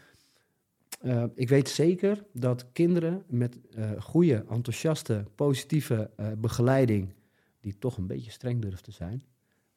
ik 1.35 1.49
weet 1.49 1.69
zeker 1.69 2.25
dat 2.33 2.67
kinderen 2.73 3.23
met 3.29 3.59
eh, 3.71 3.91
goede, 4.03 4.45
enthousiaste, 4.51 5.25
positieve 5.35 6.11
begeleiding, 6.39 7.13
die 7.61 7.79
toch 7.79 7.97
een 7.97 8.07
beetje 8.07 8.31
streng 8.31 8.63
durft 8.63 8.85
te 8.85 8.91
zijn, 8.91 9.23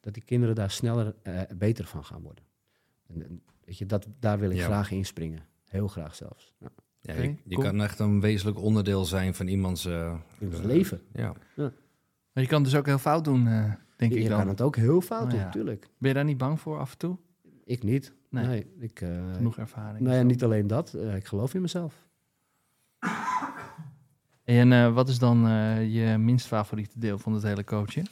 dat 0.00 0.14
die 0.14 0.22
kinderen 0.24 0.54
daar 0.54 0.70
sneller 0.70 1.14
beter 1.56 1.84
van 1.86 2.04
gaan 2.04 2.22
worden. 2.22 2.44
En, 3.06 3.22
en, 3.22 3.42
weet 3.64 3.78
je, 3.78 3.86
dat, 3.86 4.06
daar 4.20 4.38
wil 4.38 4.50
ik 4.50 4.56
Ja. 4.56 4.64
graag 4.64 4.90
inspringen. 4.90 5.46
Heel 5.68 5.88
graag 5.88 6.14
zelfs. 6.14 6.54
Ja. 6.58 6.68
Ja, 7.06 7.14
je 7.22 7.34
je 7.44 7.54
cool. 7.54 7.66
kan 7.66 7.82
echt 7.82 7.98
een 7.98 8.20
wezenlijk 8.20 8.58
onderdeel 8.58 9.04
zijn 9.04 9.34
van 9.34 9.46
iemands 9.46 9.84
eh, 9.84 10.14
leven. 10.62 11.00
Ja. 11.12 11.32
Maar 12.32 12.44
je 12.44 12.46
kan 12.46 12.62
het 12.62 12.70
dus 12.70 12.78
ook 12.80 12.86
heel 12.86 12.98
fout 12.98 13.24
doen, 13.24 13.46
eh, 13.46 13.72
denk 13.96 14.12
Je, 14.12 14.16
ik 14.18 14.22
je 14.22 14.28
dan. 14.28 14.38
kan 14.38 14.48
het 14.48 14.60
ook 14.60 14.76
heel 14.76 15.00
fout 15.00 15.22
Oh, 15.24 15.30
doen, 15.30 15.38
ja. 15.38 15.44
natuurlijk. 15.44 15.88
Ben 15.98 16.08
je 16.08 16.14
daar 16.14 16.24
niet 16.24 16.38
bang 16.38 16.60
voor 16.60 16.78
af 16.78 16.92
en 16.92 16.98
toe? 16.98 17.16
ik 17.64 17.82
niet. 17.82 18.12
Nee. 18.30 18.46
Nee, 18.46 18.66
ik, 18.78 19.00
eh, 19.00 19.08
Genoeg 19.36 19.58
ervaring. 19.58 20.00
nou 20.00 20.16
ja, 20.16 20.22
niet 20.22 20.44
alleen 20.44 20.66
dat. 20.66 20.94
eh, 20.94 21.14
ik 21.16 21.26
geloof 21.26 21.54
in 21.54 21.60
mezelf. 21.60 21.94
En 24.44 24.72
eh, 24.72 24.92
wat 24.94 25.08
is 25.08 25.18
dan 25.18 25.46
eh, 25.46 25.94
je 25.94 26.18
minst 26.18 26.46
favoriete 26.46 26.98
deel 26.98 27.18
van 27.18 27.32
het 27.32 27.42
hele 27.42 27.64
coachen? 27.64 28.04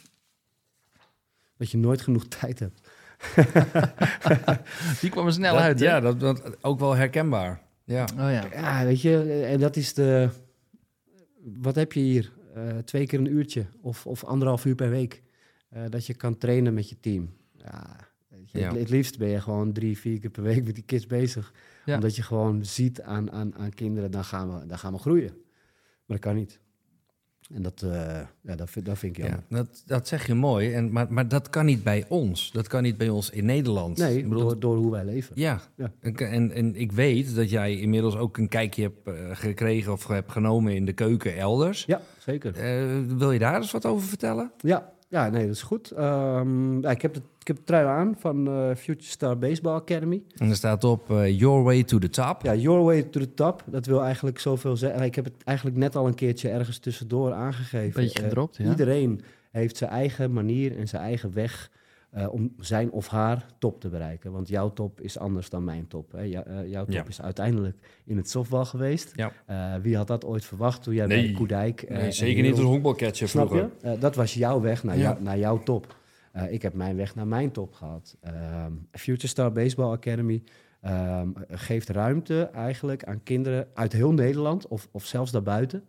Dat 1.57 1.71
je 1.71 1.77
nooit 1.77 2.01
genoeg 2.01 2.25
tijd 2.27 2.59
hebt. 2.59 2.89
Die 5.01 5.09
kwam 5.09 5.25
er 5.25 5.33
snel 5.33 5.53
Dat- 5.53 5.61
uit, 5.63 5.79
hè? 5.79 5.85
Ja, 5.85 5.99
dat, 5.99 6.19
dat 6.19 6.63
ook 6.63 6.79
wel 6.79 6.93
herkenbaar. 6.95 7.61
Ja. 7.85 8.03
Oh 8.13 8.17
ja. 8.17 8.47
Ja, 8.53 8.83
weet 8.85 9.01
je, 9.01 9.21
eh, 9.21 9.51
en 9.53 9.59
dat 9.59 9.75
is 9.75 9.93
de... 9.93 10.29
Wat 11.43 11.75
heb 11.75 11.91
je 11.93 11.99
hier? 11.99 12.31
Eh, 12.53 12.77
twee 12.77 13.07
keer 13.07 13.19
een 13.19 13.31
uurtje 13.33 13.65
of, 13.81 14.05
of 14.07 14.23
anderhalf 14.23 14.65
uur 14.65 14.75
per 14.75 14.89
week. 14.89 15.23
eh, 15.69 15.83
dat 15.89 16.05
je 16.05 16.13
kan 16.13 16.37
trainen 16.37 16.73
met 16.73 16.89
je 16.89 16.99
team. 16.99 17.33
Ja, 17.57 17.97
je, 18.45 18.59
Ja. 18.59 18.67
Het, 18.69 18.79
het 18.79 18.89
liefst 18.89 19.17
ben 19.17 19.27
je 19.29 19.41
gewoon 19.41 19.73
drie, 19.73 19.97
vier 19.97 20.19
keer 20.19 20.29
per 20.29 20.43
week 20.43 20.65
met 20.65 20.75
die 20.75 20.83
kids 20.83 21.05
bezig. 21.05 21.53
Ja. 21.85 21.95
Omdat 21.95 22.15
je 22.15 22.21
gewoon 22.21 22.65
ziet 22.65 23.01
aan, 23.01 23.31
aan, 23.31 23.55
aan 23.55 23.73
kinderen, 23.73 24.11
dan 24.11 24.23
gaan, 24.23 24.59
we, 24.59 24.65
dan 24.65 24.77
gaan 24.79 24.93
we 24.93 24.99
groeien. 24.99 25.31
Maar 26.05 26.17
dat 26.17 26.19
kan 26.19 26.35
niet. 26.35 26.59
En 27.53 27.61
dat, 27.61 27.81
eh, 27.81 28.19
ja, 28.41 28.55
dat, 28.55 28.69
vind, 28.69 28.85
dat 28.85 28.97
vind 28.97 29.17
ik 29.17 29.25
Ja, 29.25 29.43
dat, 29.49 29.83
dat 29.85 30.07
zeg 30.07 30.27
je 30.27 30.33
mooi, 30.33 30.73
en, 30.73 30.91
maar, 30.91 31.13
maar 31.13 31.27
dat 31.27 31.49
kan 31.49 31.65
niet 31.65 31.83
bij 31.83 32.05
ons. 32.07 32.51
Dat 32.51 32.67
kan 32.67 32.83
niet 32.83 32.97
bij 32.97 33.09
ons 33.09 33.29
in 33.29 33.45
Nederland. 33.45 33.97
Nee, 33.97 34.17
Ik 34.17 34.29
bedoel, 34.29 34.43
door, 34.43 34.59
door 34.59 34.77
hoe 34.77 34.91
wij 34.91 35.05
leven. 35.05 35.31
Ja, 35.35 35.61
Ja. 35.75 35.91
En, 35.99 36.15
en, 36.15 36.51
en 36.51 36.75
ik 36.75 36.91
weet 36.91 37.35
dat 37.35 37.49
jij 37.49 37.75
inmiddels 37.75 38.15
ook 38.15 38.37
een 38.37 38.47
kijkje 38.47 38.81
hebt 38.81 39.07
eh, 39.07 39.13
gekregen 39.33 39.91
of 39.91 40.07
hebt 40.07 40.31
genomen 40.31 40.75
in 40.75 40.85
de 40.85 40.93
keuken 40.93 41.37
elders. 41.37 41.85
Ja, 41.85 42.01
zeker. 42.17 42.55
Eh, 42.55 43.17
wil 43.17 43.31
je 43.31 43.39
daar 43.39 43.55
eens 43.55 43.71
wat 43.71 43.85
over 43.85 44.07
vertellen? 44.07 44.51
Ja, 44.57 44.93
ja 45.07 45.29
nee, 45.29 45.45
dat 45.45 45.55
is 45.55 45.61
goed. 45.61 45.91
Ehm, 45.91 46.81
ja, 46.81 46.89
ik, 46.89 47.01
heb 47.01 47.13
de, 47.13 47.21
ik 47.39 47.47
heb 47.47 47.55
de 47.55 47.63
trui 47.63 47.85
aan 47.85 48.15
van 48.19 48.47
eh, 48.47 48.75
Future 48.75 49.09
Star 49.09 49.37
Baseball 49.37 49.75
Academy. 49.75 50.23
En 50.35 50.49
er 50.49 50.55
staat 50.55 50.83
op 50.83 51.11
eh, 51.11 51.39
Your 51.39 51.63
Way 51.63 51.83
to 51.83 51.97
the 51.97 52.09
Top. 52.09 52.41
Ja, 52.41 52.55
your 52.55 52.83
way 52.83 53.03
to 53.03 53.19
the 53.19 53.33
top. 53.33 53.63
Dat 53.65 53.85
wil 53.85 54.03
eigenlijk 54.03 54.39
zoveel 54.39 54.77
zeggen. 54.77 55.01
Ik 55.03 55.15
heb 55.15 55.25
het 55.25 55.33
eigenlijk 55.43 55.77
net 55.77 55.95
al 55.95 56.07
een 56.07 56.15
keertje 56.15 56.49
ergens 56.49 56.77
tussendoor 56.77 57.33
aangegeven. 57.33 58.01
Beetje 58.01 58.19
Eh, 58.19 58.23
gedropt, 58.27 58.57
ja. 58.57 58.69
Iedereen 58.69 59.21
heeft 59.51 59.77
zijn 59.77 59.89
eigen 59.89 60.33
manier 60.33 60.77
en 60.77 60.87
zijn 60.87 61.01
eigen 61.01 61.33
weg 61.33 61.69
eh, 62.15 62.33
om 62.33 62.53
zijn 62.59 62.91
of 62.91 63.07
haar 63.07 63.45
top 63.59 63.79
te 63.81 63.89
bereiken. 63.89 64.31
Want 64.31 64.47
jouw 64.47 64.73
top 64.73 65.01
is 65.01 65.17
anders 65.19 65.49
dan 65.49 65.63
mijn 65.63 65.87
top. 65.87 66.11
Hè. 66.11 66.21
Jou- 66.21 66.45
eh, 66.45 66.69
jouw 66.71 66.83
top 66.85 66.93
Ja. 66.93 67.03
is 67.07 67.21
uiteindelijk 67.21 67.77
in 68.05 68.17
het 68.17 68.29
softbal 68.29 68.65
geweest. 68.65 69.11
Ja. 69.15 69.31
Eh, 69.45 69.81
wie 69.81 69.95
had 69.97 70.07
dat 70.07 70.25
ooit 70.25 70.45
verwacht 70.45 70.83
toen 70.83 70.93
jij 70.93 71.05
Nee. 71.05 71.25
bij 71.25 71.31
Koedijk... 71.33 71.89
Nee, 71.89 72.11
zeker 72.11 72.35
niet 72.35 72.51
als 72.51 72.59
Wereld- 72.59 72.67
honkbalcatcher 72.83 73.27
vroeger. 73.27 73.69
dat 73.99 74.15
was 74.15 74.33
jouw 74.33 74.61
weg 74.61 74.83
naar, 74.83 74.95
Ja. 74.97 75.01
jou- 75.01 75.21
naar 75.21 75.37
jouw 75.37 75.63
top. 75.63 75.95
Ik 76.49 76.61
heb 76.61 76.73
mijn 76.73 76.95
weg 76.95 77.15
naar 77.15 77.27
mijn 77.27 77.51
top 77.51 77.73
gehad. 77.73 78.17
Ehm, 78.21 78.71
Future 78.91 79.27
Star 79.27 79.51
Baseball 79.51 79.91
Academy 79.91 80.43
ehm, 80.81 81.29
geeft 81.49 81.89
ruimte 81.89 82.43
eigenlijk 82.53 83.03
aan 83.03 83.23
kinderen 83.23 83.67
uit 83.73 83.93
heel 83.93 84.11
Nederland 84.13 84.67
of, 84.67 84.87
of 84.91 85.05
zelfs 85.05 85.31
daarbuiten. 85.31 85.83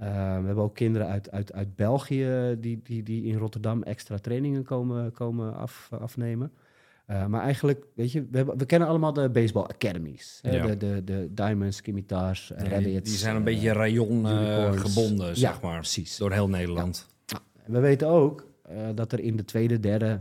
Ehm, 0.00 0.40
we 0.40 0.46
hebben 0.46 0.64
ook 0.64 0.74
kinderen 0.74 1.06
uit, 1.06 1.30
uit, 1.30 1.52
uit 1.52 1.76
België 1.76 2.56
die, 2.60 2.80
die, 2.84 3.02
die 3.02 3.24
in 3.24 3.36
Rotterdam 3.36 3.82
extra 3.82 4.18
trainingen 4.18 4.62
komen, 4.62 5.12
komen 5.12 5.54
af, 5.56 5.88
afnemen. 6.00 6.52
Eh, 7.06 7.26
maar 7.26 7.42
eigenlijk, 7.42 7.84
weet 7.94 8.12
je, 8.12 8.26
we, 8.30 8.36
hebben, 8.36 8.58
we 8.58 8.66
kennen 8.66 8.88
allemaal 8.88 9.12
de 9.12 9.28
baseball 9.30 9.62
academies. 9.64 10.38
hè, 10.42 10.56
Ja. 10.56 10.66
De, 10.66 10.76
de, 10.76 11.04
de 11.04 11.28
Diamonds, 11.34 11.80
Kimitars, 11.80 12.52
Ja, 12.64 12.78
die, 12.78 13.00
zijn 13.06 13.32
een 13.34 13.40
eh, 13.40 13.44
beetje 13.46 13.72
rayon 13.72 14.18
unicorns. 14.26 14.80
gebonden, 14.80 15.26
Ja, 15.28 15.34
zeg 15.34 15.60
maar. 15.60 15.78
precies. 15.78 16.16
Door 16.16 16.32
heel 16.32 16.48
Nederland. 16.48 17.06
En 17.64 17.72
we 17.72 17.78
weten 17.80 18.08
ook 18.08 18.46
dat 18.94 19.12
er 19.12 19.20
in 19.20 19.36
de 19.36 19.44
tweede, 19.44 19.80
derde 19.80 20.20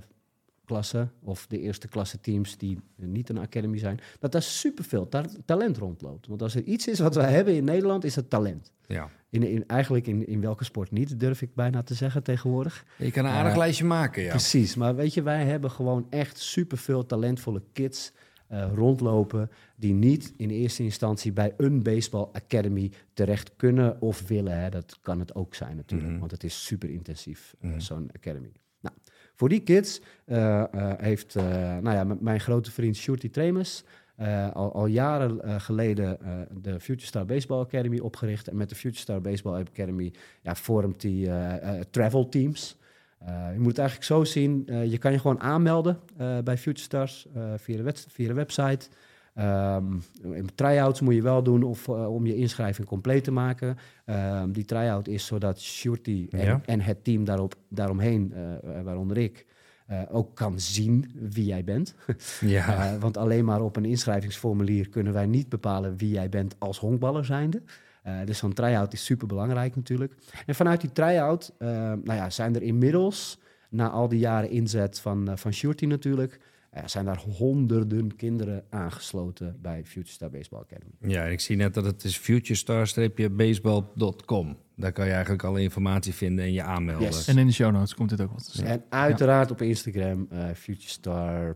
klasse 0.66 1.08
of 1.24 1.48
de 1.48 1.60
eerste 1.60 1.88
klasse 1.88 2.20
teams 2.20 2.58
die 2.58 2.80
niet 2.96 3.30
een 3.30 3.38
academy 3.38 3.78
zijn, 3.78 4.00
dat 4.20 4.32
daar 4.32 4.42
superveel 4.42 5.08
ta 5.10 5.26
talent 5.46 5.78
rondloopt. 5.78 6.28
Want 6.28 6.42
als 6.42 6.56
er 6.56 6.64
iets 6.64 6.88
is 6.88 7.00
wat 7.00 7.16
wij 7.16 7.32
hebben 7.32 7.54
in 7.56 7.64
Nederland, 7.64 8.04
is 8.04 8.16
het 8.16 8.30
talent. 8.30 8.72
Ja. 8.88 9.10
In, 9.32 9.44
in, 9.44 9.64
eigenlijk 9.68 10.08
in, 10.08 10.28
in 10.28 10.42
welke 10.42 10.64
sport 10.64 10.92
niet, 10.92 11.20
durf 11.20 11.42
ik 11.42 11.54
bijna 11.56 11.84
te 11.84 11.94
zeggen 11.94 12.24
tegenwoordig. 12.24 12.86
Je 12.98 13.12
kan 13.12 13.26
een 13.26 13.32
aardig 13.32 13.52
Eh, 13.52 13.58
lijstje 13.58 13.86
maken, 13.86 14.24
ja. 14.24 14.30
Precies, 14.30 14.76
maar 14.76 14.96
weet 14.96 15.14
je, 15.14 15.22
wij 15.22 15.46
hebben 15.46 15.72
gewoon 15.72 16.08
echt 16.10 16.38
superveel 16.40 17.06
talentvolle 17.06 17.62
kids 17.74 18.12
eh, 18.48 18.72
rondlopen 18.76 19.50
die 19.76 19.94
niet 19.94 20.34
in 20.38 20.50
eerste 20.50 20.84
instantie 20.84 21.32
bij 21.32 21.54
een 21.58 21.84
baseball 21.84 22.28
academy 22.34 22.92
terecht 23.14 23.52
kunnen 23.56 24.02
of 24.02 24.28
willen. 24.28 24.60
Hè. 24.62 24.70
Dat 24.70 24.98
kan 25.02 25.20
het 25.20 25.36
ook 25.36 25.56
zijn 25.56 25.76
natuurlijk, 25.76 26.10
Mhm. 26.10 26.20
want 26.20 26.32
het 26.32 26.44
is 26.44 26.66
super 26.66 26.90
intensief, 26.90 27.56
eh, 27.60 27.70
Mhm. 27.70 27.80
zo'n 27.80 28.10
academy. 28.16 28.52
Nou, 28.82 28.96
voor 29.36 29.50
die 29.50 29.60
kids 29.64 30.02
heeft 30.98 31.36
nou 31.82 31.92
ja, 31.92 32.04
mijn 32.20 32.40
grote 32.40 32.72
vriend 32.72 32.96
Shorty 32.96 33.30
Tremes 33.30 33.84
eh, 34.20 34.52
al, 34.54 34.74
al 34.74 34.86
jaren 34.86 35.42
eh, 35.42 35.56
geleden 35.60 36.22
eh, 36.22 36.32
de 36.62 36.80
Future 36.80 37.08
Star 37.08 37.26
Baseball 37.26 37.60
Academy 37.60 38.00
opgericht. 38.00 38.48
En 38.48 38.58
met 38.58 38.70
de 38.70 38.76
Future 38.76 39.00
Star 39.00 39.22
Baseball 39.22 39.66
Academy 39.74 40.14
ja, 40.42 40.56
vormt 40.56 41.04
eh, 41.04 41.80
travel 41.90 42.30
teams. 42.30 42.78
Je 43.54 43.56
moet 43.60 43.68
het 43.68 43.78
eigenlijk 43.78 44.08
zo 44.08 44.24
zien, 44.24 44.64
je 44.90 44.98
kan 44.98 45.12
je 45.12 45.20
gewoon 45.20 45.40
aanmelden 45.40 46.00
bij 46.44 46.58
Future 46.58 46.80
Stars 46.84 47.28
via, 47.56 47.84
de 47.84 47.94
via 48.08 48.28
de 48.28 48.34
website. 48.34 48.88
In 50.22 50.50
try-outs 50.56 51.02
moet 51.02 51.14
je 51.14 51.22
wel 51.22 51.44
doen 51.44 51.64
of, 51.64 51.90
om 51.90 52.26
je 52.26 52.36
inschrijving 52.36 52.88
compleet 52.88 53.24
te 53.24 53.32
maken. 53.32 53.78
Ehm, 54.06 54.52
die 54.52 54.66
try-out 54.66 55.08
is 55.08 55.26
zodat 55.26 55.60
Shorty 55.60 56.28
en, 56.30 56.46
Ja. 56.46 56.62
en 56.66 56.82
het 56.82 57.04
team 57.04 57.24
daarop, 57.24 57.56
daaromheen, 57.68 58.34
waaronder 58.84 59.18
ik, 59.18 59.46
eh, 59.90 60.02
ook 60.12 60.36
kan 60.36 60.60
zien 60.60 61.12
wie 61.14 61.46
jij 61.46 61.64
bent. 61.64 61.96
Ja. 62.40 62.94
Eh, 62.94 63.00
want 63.00 63.18
alleen 63.18 63.46
maar 63.46 63.62
op 63.62 63.76
een 63.76 63.86
inschrijvingsformulier 63.86 64.90
kunnen 64.90 65.14
wij 65.14 65.26
niet 65.26 65.50
bepalen 65.50 65.98
wie 65.98 66.10
jij 66.10 66.30
bent 66.30 66.56
als 66.58 66.80
honkballer 66.80 67.26
zijnde. 67.26 67.62
Eh, 68.04 68.14
dus 68.26 68.38
zo'n 68.38 68.54
try-out 68.54 68.94
is 68.94 69.06
super 69.06 69.28
belangrijk 69.28 69.76
natuurlijk. 69.76 70.14
En 70.46 70.56
vanuit 70.56 70.82
die 70.82 70.92
try-out 70.92 71.54
nou 71.60 72.14
ja, 72.14 72.30
zijn 72.30 72.56
er 72.56 72.62
inmiddels, 72.62 73.40
na 73.70 73.90
al 73.90 74.08
die 74.08 74.20
jaren 74.20 74.50
inzet 74.50 75.00
van, 75.00 75.38
van 75.38 75.54
Shorty 75.54 75.86
natuurlijk, 75.86 76.40
uh, 76.78 76.84
zijn 76.86 77.06
daar 77.06 77.24
honderden 77.38 78.16
kinderen 78.16 78.64
aangesloten 78.70 79.58
bij 79.62 79.86
Future 79.86 80.14
Star 80.14 80.30
Baseball 80.30 80.60
Academy. 80.60 80.92
Ja, 81.00 81.24
ik 81.24 81.40
zie 81.40 81.56
net 81.56 81.74
dat 81.74 81.86
het 81.86 82.04
is 82.04 82.18
futurestar-baseball.com. 82.18 84.58
Daar 84.80 84.92
kan 84.92 85.06
je 85.06 85.12
eigenlijk 85.12 85.44
alle 85.44 85.62
informatie 85.62 86.14
vinden 86.14 86.46
en 86.46 86.54
je 86.54 86.64
aanmelden. 86.64 87.08
Yes. 87.08 87.28
En 87.28 87.38
in 87.38 87.46
de 87.46 87.54
show 87.54 87.72
notes 87.72 87.94
komt 87.94 88.10
dit 88.10 88.22
ook 88.22 88.32
wat 88.32 88.46
te 88.46 88.52
zien. 88.52 88.66
En 88.66 88.84
uiteraard 88.90 89.52
op 89.52 89.62
Instagram 89.62 90.28
uh, 90.34 90.44
Future 90.56 90.90
Star 90.90 91.56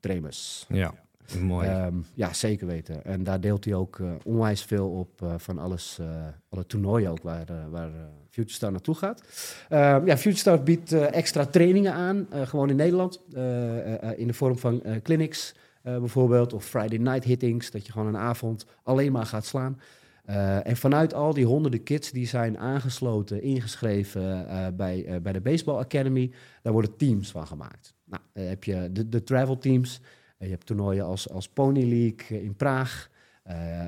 Tremus. 0.00 0.66
Ja, 0.68 0.94
mooi. 1.40 1.68
Um, 1.68 2.04
ja, 2.14 2.32
zeker 2.32 2.66
weten. 2.66 3.04
En 3.04 3.24
daar 3.24 3.40
deelt 3.40 3.64
hij 3.64 3.74
ook 3.74 3.98
uh, 3.98 4.10
onwijs 4.24 4.62
veel 4.62 4.90
op 4.90 5.22
uh, 5.22 5.34
van 5.36 5.58
alles, 5.58 5.98
uh, 6.00 6.06
alle 6.48 6.66
toernooien 6.66 7.10
ook 7.10 7.22
waar, 7.22 7.46
waar 7.70 7.90
Future 8.30 8.54
Star 8.54 8.70
naartoe 8.70 8.94
gaat. 8.94 9.22
Uh, 9.70 9.78
ja, 10.04 10.16
Future 10.16 10.36
Star 10.36 10.62
biedt 10.62 10.92
uh, 10.92 11.14
extra 11.14 11.46
trainingen 11.46 11.92
aan, 11.92 12.26
uh, 12.34 12.46
gewoon 12.46 12.70
in 12.70 12.76
Nederland, 12.76 13.20
uh, 13.36 14.18
in 14.18 14.26
de 14.26 14.34
vorm 14.34 14.58
van 14.58 14.82
clinics 15.02 15.54
bijvoorbeeld, 15.82 16.52
of 16.52 16.64
Friday 16.64 16.98
night 16.98 17.24
hittings, 17.24 17.70
dat 17.70 17.86
je 17.86 17.92
gewoon 17.92 18.08
een 18.08 18.16
avond 18.16 18.66
alleen 18.82 19.12
maar 19.12 19.26
gaat 19.26 19.44
slaan. 19.44 19.80
Uh, 20.28 20.66
en 20.66 20.76
vanuit 20.76 21.14
al 21.14 21.34
die 21.34 21.46
honderden 21.46 21.82
kids 21.82 22.10
die 22.10 22.26
zijn 22.26 22.58
aangesloten, 22.58 23.42
ingeschreven 23.42 24.22
uh, 24.22 24.66
bij, 24.76 25.06
uh, 25.08 25.16
bij 25.16 25.32
de 25.32 25.40
Baseball 25.40 25.78
Academy, 25.78 26.30
daar 26.62 26.72
worden 26.72 26.96
teams 26.96 27.30
van 27.30 27.46
gemaakt. 27.46 27.94
Nou, 28.04 28.22
dan 28.32 28.44
heb 28.44 28.64
je 28.64 28.88
de, 28.92 29.08
de 29.08 29.22
travel 29.22 29.58
teams, 29.58 30.00
je 30.38 30.48
hebt 30.48 30.66
toernooien 30.66 31.04
als, 31.04 31.30
als 31.30 31.48
Pony 31.48 31.84
League 31.84 32.42
in 32.42 32.54
Praag. 32.54 33.10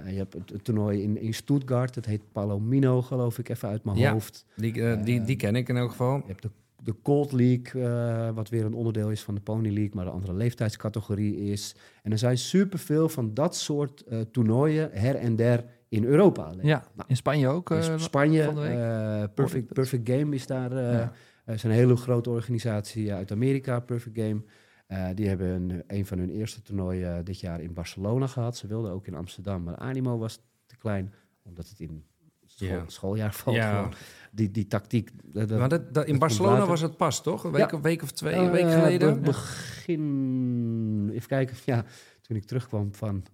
Je 0.06 0.16
hebt 0.16 0.34
een 0.34 0.62
toernooi 0.62 1.02
in, 1.02 1.20
in 1.20 1.34
Stuttgart, 1.34 1.94
dat 1.94 2.04
heet 2.04 2.32
Palomino, 2.32 3.02
geloof 3.02 3.38
ik, 3.38 3.48
even 3.48 3.68
uit 3.68 3.84
mijn 3.84 3.96
ja, 3.96 4.12
hoofd. 4.12 4.46
Die, 4.56 5.02
die, 5.02 5.22
die 5.22 5.36
ken 5.36 5.56
ik 5.56 5.68
in 5.68 5.76
elk 5.76 5.90
geval. 5.90 6.16
Je 6.16 6.26
hebt 6.26 6.42
de, 6.42 6.50
de 6.82 6.94
Cold 7.02 7.32
League, 7.32 8.32
wat 8.32 8.48
weer 8.48 8.64
een 8.64 8.74
onderdeel 8.74 9.10
is 9.10 9.22
van 9.22 9.34
de 9.34 9.40
Pony 9.40 9.72
League, 9.72 9.94
maar 9.94 10.06
een 10.06 10.12
andere 10.12 10.34
leeftijdscategorie 10.34 11.36
is. 11.36 11.74
En 12.02 12.12
er 12.12 12.18
zijn 12.18 12.38
superveel 12.38 13.08
van 13.08 13.34
dat 13.34 13.56
soort 13.56 14.04
toernooien 14.30 14.90
her 14.92 15.14
en 15.14 15.36
der 15.36 15.64
in 15.94 16.04
Europa. 16.04 16.42
Alleen. 16.42 16.66
Ja, 16.66 16.84
nou, 16.94 17.08
in 17.08 17.16
Spanje 17.16 17.48
ook. 17.48 17.70
In 17.70 18.00
Spanje, 18.00 18.52
uh, 18.52 19.24
Perfect, 19.34 19.72
Perfect 19.72 20.10
Game 20.10 20.34
is 20.34 20.46
daar. 20.46 20.72
Uh, 20.72 20.92
ja. 20.92 21.12
is 21.46 21.62
een 21.62 21.70
hele 21.70 21.96
grote 21.96 22.30
organisatie 22.30 23.12
uit 23.12 23.32
Amerika, 23.32 23.80
Perfect 23.80 24.18
Game. 24.18 24.42
Uh, 24.88 25.08
die 25.14 25.28
hebben 25.28 25.48
een, 25.48 25.82
een 25.86 26.06
van 26.06 26.18
hun 26.18 26.30
eerste 26.30 26.62
toernooien 26.62 27.24
dit 27.24 27.40
jaar 27.40 27.60
in 27.60 27.72
Barcelona 27.72 28.26
gehad. 28.26 28.56
Ze 28.56 28.66
wilden 28.66 28.92
ook 28.92 29.06
in 29.06 29.14
Amsterdam, 29.14 29.62
maar 29.62 29.76
animo 29.76 30.18
was 30.18 30.40
te 30.66 30.76
klein, 30.76 31.14
omdat 31.42 31.68
het 31.68 31.80
in 31.80 32.04
school, 32.46 32.68
ja. 32.68 32.84
schooljaar 32.86 33.34
valt. 33.34 33.56
Ja. 33.56 33.88
Die, 34.32 34.50
die 34.50 34.66
tactiek. 34.66 35.10
Dat, 35.24 35.50
maar 35.50 35.68
dat, 35.68 35.94
dat 35.94 36.06
in 36.06 36.18
Barcelona 36.18 36.66
was 36.66 36.80
het 36.80 36.96
pas, 36.96 37.22
toch? 37.22 37.44
Een 37.44 37.52
week, 37.52 37.70
ja. 37.70 37.76
een 37.76 37.82
week 37.82 38.02
of 38.02 38.10
twee 38.10 38.44
uh, 38.44 38.50
weken 38.50 38.70
geleden? 38.70 39.14
Be 39.14 39.20
begin, 39.20 41.10
even 41.12 41.28
kijken, 41.28 41.56
ja, 41.64 41.84
toen 42.20 42.36
ik 42.36 42.44
terugkwam 42.44 42.94
van 42.94 43.24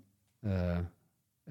uh, 0.41 0.79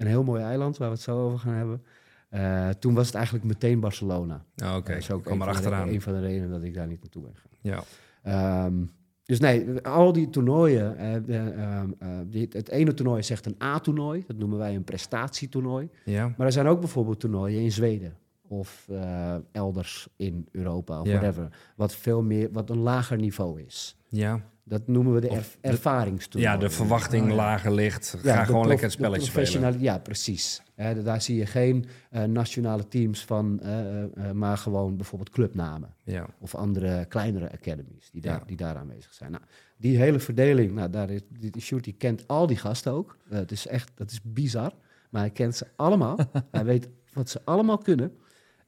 een 0.00 0.06
heel 0.06 0.22
mooi 0.24 0.42
eiland, 0.42 0.76
waar 0.76 0.88
we 0.88 0.94
het 0.94 1.02
zo 1.02 1.18
over 1.24 1.38
gaan 1.38 1.54
hebben. 1.54 1.82
Uh, 2.30 2.68
toen 2.68 2.94
was 2.94 3.06
het 3.06 3.14
eigenlijk 3.14 3.44
meteen 3.44 3.80
Barcelona. 3.80 4.44
Oh, 4.62 4.68
Oké, 4.68 4.76
okay. 4.76 5.02
dat 5.08 5.22
Kom 5.22 5.38
maar 5.38 5.48
achteraan. 5.48 5.88
Een 5.88 6.00
van 6.00 6.12
de 6.12 6.20
redenen 6.20 6.50
dat 6.50 6.62
ik 6.62 6.74
daar 6.74 6.86
niet 6.86 7.00
naartoe 7.00 7.22
ben 7.22 7.32
gegaan. 7.34 7.84
Ja. 8.22 8.64
Um, 8.66 8.92
dus 9.24 9.40
nee, 9.40 9.80
al 9.80 10.12
die 10.12 10.30
toernooien. 10.30 10.96
eh, 10.96 11.14
ehm, 11.16 11.90
eh, 11.98 12.08
die- 12.26 12.48
het 12.52 12.68
ene 12.68 12.94
toernooi 12.94 13.18
is 13.18 13.30
echt 13.30 13.46
een 13.46 13.56
A-toernooi. 13.62 14.24
Dat 14.26 14.36
noemen 14.36 14.58
wij 14.58 14.74
een 14.74 14.84
prestatietoernooi. 14.84 15.88
Ja. 16.04 16.34
Maar 16.36 16.46
er 16.46 16.52
zijn 16.52 16.66
ook 16.66 16.80
bijvoorbeeld 16.80 17.20
toernooien 17.20 17.60
in 17.60 17.72
Zweden. 17.72 18.16
Of 18.48 18.86
eh, 18.90 19.34
elders 19.52 20.08
in 20.16 20.48
Europa 20.50 21.00
of 21.00 21.06
Ja. 21.06 21.12
whatever. 21.12 21.48
Wat 21.76 21.94
veel 21.94 22.22
meer, 22.22 22.48
wat 22.52 22.70
een 22.70 22.78
lager 22.78 23.16
niveau 23.18 23.60
is. 23.62 23.96
Ja. 24.08 24.40
Dat 24.70 24.86
noemen 24.86 25.14
we 25.14 25.20
de 25.20 25.40
ervaringstoernooi. 25.60 26.52
ja, 26.52 26.58
de 26.58 26.70
verwachting 26.70 27.28
ja. 27.28 27.34
lager 27.34 27.72
ligt. 27.72 28.16
Ja, 28.22 28.34
Ga 28.36 28.44
gewoon 28.44 28.66
lekker 28.66 28.84
het 28.84 28.94
spelletje 28.94 29.44
spelen. 29.44 29.80
Ja, 29.80 29.98
precies. 29.98 30.62
Daar 31.04 31.22
zie 31.22 31.36
je 31.36 31.46
geen 31.46 31.86
eh, 32.10 32.24
nationale 32.24 32.88
teams 32.88 33.24
van, 33.24 33.60
eh, 33.60 34.02
eh, 34.02 34.30
maar 34.32 34.58
gewoon 34.58 34.96
bijvoorbeeld 34.96 35.30
clubnamen. 35.30 35.94
Ja. 36.04 36.26
Of 36.38 36.54
andere 36.54 37.04
kleinere 37.04 37.52
academies 37.52 38.10
die 38.10 38.20
daar, 38.20 38.38
Ja. 38.38 38.44
die 38.46 38.56
daar 38.56 38.76
aanwezig 38.76 39.12
zijn. 39.12 39.30
Nou, 39.30 39.42
die 39.76 39.98
hele 39.98 40.18
verdeling, 40.18 40.72
nou, 40.72 40.90
daar 40.90 41.10
is, 41.10 41.20
die, 41.28 41.80
die 41.80 41.94
kent 41.94 42.28
al 42.28 42.46
die 42.46 42.56
gasten 42.56 42.92
ook. 42.92 43.16
Het 43.28 43.52
is 43.52 43.66
echt, 43.66 43.90
dat 43.94 44.10
is 44.10 44.20
bizar. 44.22 44.72
Maar 45.10 45.20
hij 45.20 45.30
kent 45.30 45.56
ze 45.56 45.66
allemaal. 45.76 46.18
hij 46.50 46.64
weet 46.64 46.88
wat 47.12 47.30
ze 47.30 47.40
allemaal 47.44 47.78
kunnen. 47.78 48.12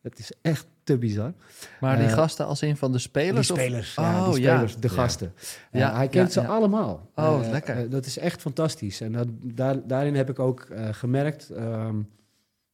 Het 0.01 0.19
is 0.19 0.33
echt 0.41 0.67
te 0.85 0.99
bizar. 0.99 1.33
Maar 1.81 1.97
die 1.99 2.07
Eh, 2.07 2.13
gasten 2.13 2.47
als 2.47 2.61
een 2.61 2.77
van 2.77 2.93
de 2.93 2.99
spelers? 2.99 3.47
Die 3.47 3.57
of- 3.57 3.63
spelers, 3.63 3.95
ja, 3.95 4.27
Oh, 4.27 4.33
die 4.33 4.43
ja. 4.43 4.53
spelers, 4.55 4.77
de 4.77 4.89
gasten. 4.89 5.33
Ja, 5.73 5.79
Ja, 5.79 5.95
hij 5.97 6.09
kent 6.09 6.33
ze 6.33 6.47
allemaal. 6.47 7.11
Oh, 7.15 7.41
Eh, 7.45 7.51
lekker. 7.51 7.77
eh, 7.85 7.91
dat 7.91 8.07
is 8.07 8.19
echt 8.19 8.41
fantastisch. 8.41 9.01
En 9.01 9.13
dat, 9.13 9.27
daar, 9.43 9.87
daarin 9.87 10.15
heb 10.15 10.31
ik 10.31 10.39
ook 10.39 10.67
gemerkt 10.91 11.51
ehm, 11.51 11.97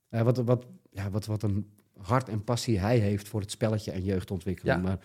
eh, 0.09 0.21
wat, 0.23 0.37
wat, 0.37 0.65
ja, 0.91 1.11
wat, 1.11 1.27
wat 1.27 1.43
een 1.43 1.67
hart 2.01 2.29
en 2.29 2.45
passie 2.45 2.79
hij 2.79 2.99
heeft 2.99 3.29
voor 3.29 3.41
het 3.41 3.51
spelletje 3.51 3.91
en 3.91 4.05
jeugdontwikkeling. 4.05 4.83
Maar 4.83 4.99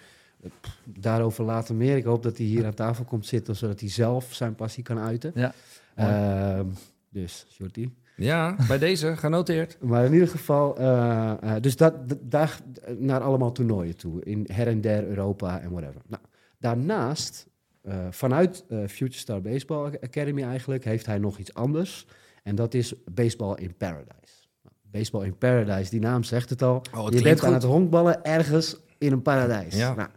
pff, 0.62 0.80
daarover 0.86 1.44
later 1.44 1.76
meer. 1.76 1.98
Ik 1.98 2.04
hoop 2.04 2.24
dat 2.24 2.38
hij 2.38 2.46
hier 2.46 2.66
aan 2.66 2.74
tafel 2.74 3.04
komt 3.06 3.26
zitten, 3.26 3.56
zodat 3.56 3.80
hij 3.80 3.90
zelf 3.90 4.34
zijn 4.34 4.56
passie 4.56 4.84
kan 4.84 5.00
uiten. 5.00 5.32
Ja. 5.36 5.54
Ehm, 5.96 6.66
dus, 7.10 7.46
Shorty. 7.52 7.90
Ja, 8.16 8.56
bij 8.68 8.78
deze 8.78 9.18
genoteerd. 9.18 9.78
Maar 9.90 10.06
in 10.06 10.14
ieder 10.14 10.28
geval, 10.28 10.78
eh, 10.78 11.32
eh, 11.42 11.62
dus 11.62 11.76
dat, 11.76 11.94
daar 12.22 12.60
naar 12.98 13.22
allemaal 13.22 13.52
toernooien 13.52 13.98
toe. 13.98 14.24
In 14.24 14.48
her 14.52 14.68
en 14.68 14.82
der 14.82 15.08
Europa 15.08 15.60
en 15.60 15.72
whatever. 15.72 16.02
Nou, 16.08 16.22
daarnaast, 16.58 17.48
eh, 17.82 18.08
vanuit 18.10 18.66
eh, 18.70 18.78
Future 18.88 19.20
Star 19.20 19.42
Baseball 19.42 20.00
Academy 20.02 20.44
eigenlijk, 20.44 20.84
heeft 20.84 21.06
hij 21.06 21.18
nog 21.18 21.38
iets 21.38 21.54
anders. 21.54 22.08
En 22.44 22.56
dat 22.56 22.74
is 22.74 22.94
Baseball 23.12 23.56
in 23.56 23.76
Paradise. 23.78 24.48
Nou, 24.64 24.76
Baseball 24.82 25.26
in 25.26 25.38
Paradise, 25.38 25.90
die 25.90 26.00
naam 26.00 26.24
zegt 26.24 26.50
het 26.50 26.62
al. 26.62 26.82
Oh, 26.96 27.06
het 27.06 27.14
je 27.14 27.22
bent 27.22 27.40
aan 27.40 27.54
goed. 27.54 27.62
het 27.62 27.72
honkballen 27.72 28.24
ergens 28.24 28.78
in 28.98 29.12
een 29.12 29.22
paradijs. 29.22 29.76
Ja. 29.76 29.96
Nou, 29.96 30.10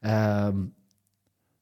ehm, 0.00 0.56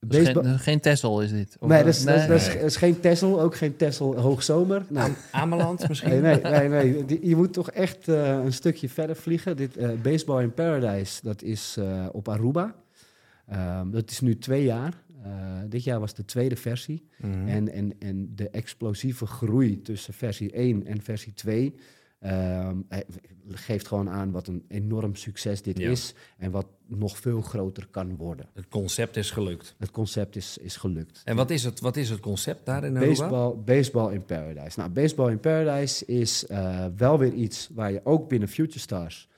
Dus 0.06 0.24
geen, 0.24 0.34
baseball- 0.34 0.58
geen 0.58 0.80
Tessel 0.80 1.22
is 1.22 1.30
dit? 1.30 1.56
Of, 1.58 1.68
nee, 1.68 1.78
eh, 1.78 1.84
dat 1.84 1.94
is, 1.94 2.04
dat 2.04 2.16
is- 2.16 2.26
dat 2.26 2.36
is- 2.40 2.46
Nee. 2.46 2.56
dat 2.56 2.64
is 2.70 2.76
geen 2.76 3.00
Tessel, 3.00 3.40
ook 3.40 3.56
geen 3.56 3.76
Tessel 3.76 4.16
hoogzomer. 4.20 4.84
Nou, 4.88 5.12
Ameland 5.30 5.88
misschien? 5.88 6.20
Nee, 6.22 6.40
nee, 6.40 6.68
nee, 6.68 7.18
je 7.28 7.36
moet 7.36 7.52
toch 7.52 7.70
echt 7.70 8.08
eh, 8.08 8.28
een 8.44 8.52
stukje 8.52 8.88
verder 8.88 9.16
vliegen. 9.16 9.56
Dit 9.56 9.76
eh, 9.76 9.88
Baseball 10.02 10.42
in 10.42 10.54
Paradise, 10.54 11.20
dat 11.22 11.42
is 11.42 11.76
eh, 11.78 12.06
op 12.12 12.28
Aruba. 12.28 12.74
Ehm, 13.48 13.90
dat 13.90 14.10
is 14.10 14.20
nu 14.20 14.38
twee 14.38 14.64
jaar. 14.64 14.92
Eh, 15.24 15.30
dit 15.68 15.84
jaar 15.84 16.00
was 16.00 16.14
de 16.14 16.24
tweede 16.24 16.56
versie. 16.56 17.06
Mhm. 17.16 17.48
En, 17.48 17.72
en, 17.72 17.92
en 17.98 18.32
de 18.34 18.48
explosieve 18.50 19.26
groei 19.26 19.82
tussen 19.82 20.14
versie 20.14 20.50
1 20.52 20.86
en 20.86 21.02
versie 21.02 21.32
2... 21.34 21.74
ehm, 22.20 22.76
eh, 22.88 22.98
geeft 23.52 23.88
gewoon 23.88 24.08
aan 24.10 24.30
wat 24.30 24.46
een 24.46 24.64
enorm 24.68 25.14
succes 25.14 25.62
dit 25.62 25.78
Ja. 25.78 25.90
is... 25.90 26.14
en 26.38 26.50
wat 26.50 26.66
nog 26.86 27.18
veel 27.18 27.40
groter 27.40 27.86
kan 27.90 28.16
worden. 28.16 28.48
Het 28.54 28.68
concept 28.68 29.16
is 29.16 29.30
gelukt. 29.30 29.74
Het 29.78 29.90
concept 29.90 30.36
is, 30.36 30.58
is 30.58 30.76
gelukt. 30.76 31.22
En 31.24 31.36
wat 31.36 31.50
is 31.50 31.64
het, 31.64 31.80
wat 31.80 31.96
is 31.96 32.10
het 32.10 32.20
concept 32.20 32.66
daar 32.66 32.84
in 32.84 32.96
Aruba? 32.96 33.06
Baseball, 33.08 33.56
baseball 33.64 34.12
in 34.12 34.24
Paradise. 34.24 34.78
Nou, 34.78 34.90
Baseball 34.90 35.30
in 35.30 35.40
Paradise 35.40 36.04
is 36.06 36.46
eh, 36.46 36.86
wel 36.96 37.18
weer 37.18 37.32
iets 37.32 37.68
waar 37.74 37.92
je 37.92 38.00
ook 38.04 38.28
binnen 38.28 38.48
Future 38.48 38.78
Stars 38.78 39.28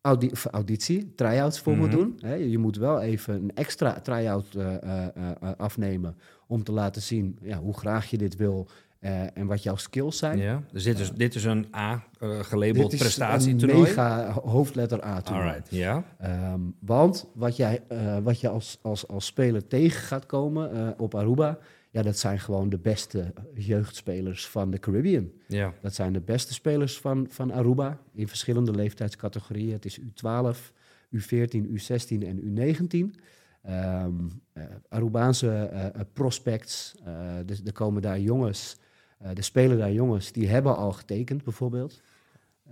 audi 0.00 0.30
auditie, 0.50 1.14
try-outs 1.14 1.60
voor 1.60 1.76
moet 1.76 1.88
Mhm. 1.92 1.96
doen. 1.96 2.18
Je 2.50 2.58
moet 2.58 2.76
wel 2.76 3.00
even 3.00 3.34
een 3.34 3.54
extra 3.54 4.00
try-out 4.00 4.54
eh, 4.54 5.06
eh, 5.06 5.12
afnemen 5.56 6.16
om 6.46 6.64
te 6.64 6.72
laten 6.72 7.02
zien 7.02 7.38
ja, 7.42 7.58
hoe 7.58 7.74
graag 7.74 8.10
je 8.10 8.18
dit 8.18 8.36
wil 8.36 8.68
eh, 9.06 9.36
en 9.38 9.46
wat 9.46 9.62
jouw 9.62 9.76
skills 9.76 10.18
zijn. 10.18 10.38
Ja, 10.38 10.62
dus 10.72 10.84
dit 10.84 10.98
is, 10.98 11.10
dit 11.10 11.34
is 11.34 11.44
een 11.44 11.66
A 11.76 12.04
eh, 12.20 12.38
gelabeld 12.40 12.90
Dit 12.90 12.92
is 12.92 12.98
prestatietoernooi. 12.98 13.78
een 13.80 13.84
mega 13.88 14.30
ho- 14.32 14.48
hoofdletter 14.48 15.04
A 15.04 15.20
toernooi. 15.20 15.46
Alright, 15.48 15.70
ja. 15.70 16.04
Ehm, 16.18 16.60
want 16.80 17.26
wat, 17.34 17.56
jij, 17.56 17.82
eh, 17.88 18.18
wat 18.18 18.40
je 18.40 18.48
als, 18.48 18.78
als, 18.82 19.08
als 19.08 19.26
speler 19.26 19.66
tegen 19.66 20.00
gaat 20.02 20.26
komen 20.26 20.72
eh, 20.72 20.88
op 20.96 21.14
Aruba, 21.14 21.58
ja, 21.90 22.02
dat 22.02 22.18
zijn 22.18 22.38
gewoon 22.40 22.68
de 22.68 22.78
beste 22.78 23.32
jeugdspelers 23.54 24.48
van 24.48 24.70
de 24.70 24.78
Caribbean. 24.78 25.30
ja. 25.46 25.72
Dat 25.82 25.94
zijn 25.94 26.12
de 26.12 26.20
beste 26.20 26.52
spelers 26.54 26.98
van, 26.98 27.26
van 27.30 27.52
Aruba 27.52 27.98
in 28.14 28.28
verschillende 28.28 28.72
leeftijdscategorieën. 28.72 29.72
Het 29.72 29.84
is 29.84 29.98
U12, 30.00 30.72
U14, 31.16 31.66
U16 31.66 32.22
en 32.26 32.40
U19. 32.40 33.20
Ehm 33.62 34.12
eh, 34.52 34.64
Arubaanse 34.88 35.50
eh, 35.50 35.84
eh, 35.86 35.90
prospects, 36.12 36.94
eh, 37.04 37.14
dus 37.46 37.60
er 37.64 37.72
komen 37.72 38.02
daar 38.02 38.20
jongens, 38.20 38.76
eh 39.18 39.36
er 39.36 39.42
spelen 39.44 39.78
daar 39.78 39.92
jongens 39.92 40.32
die 40.32 40.48
hebben 40.48 40.76
al 40.76 40.92
getekend 40.92 41.44
bijvoorbeeld. 41.44 42.00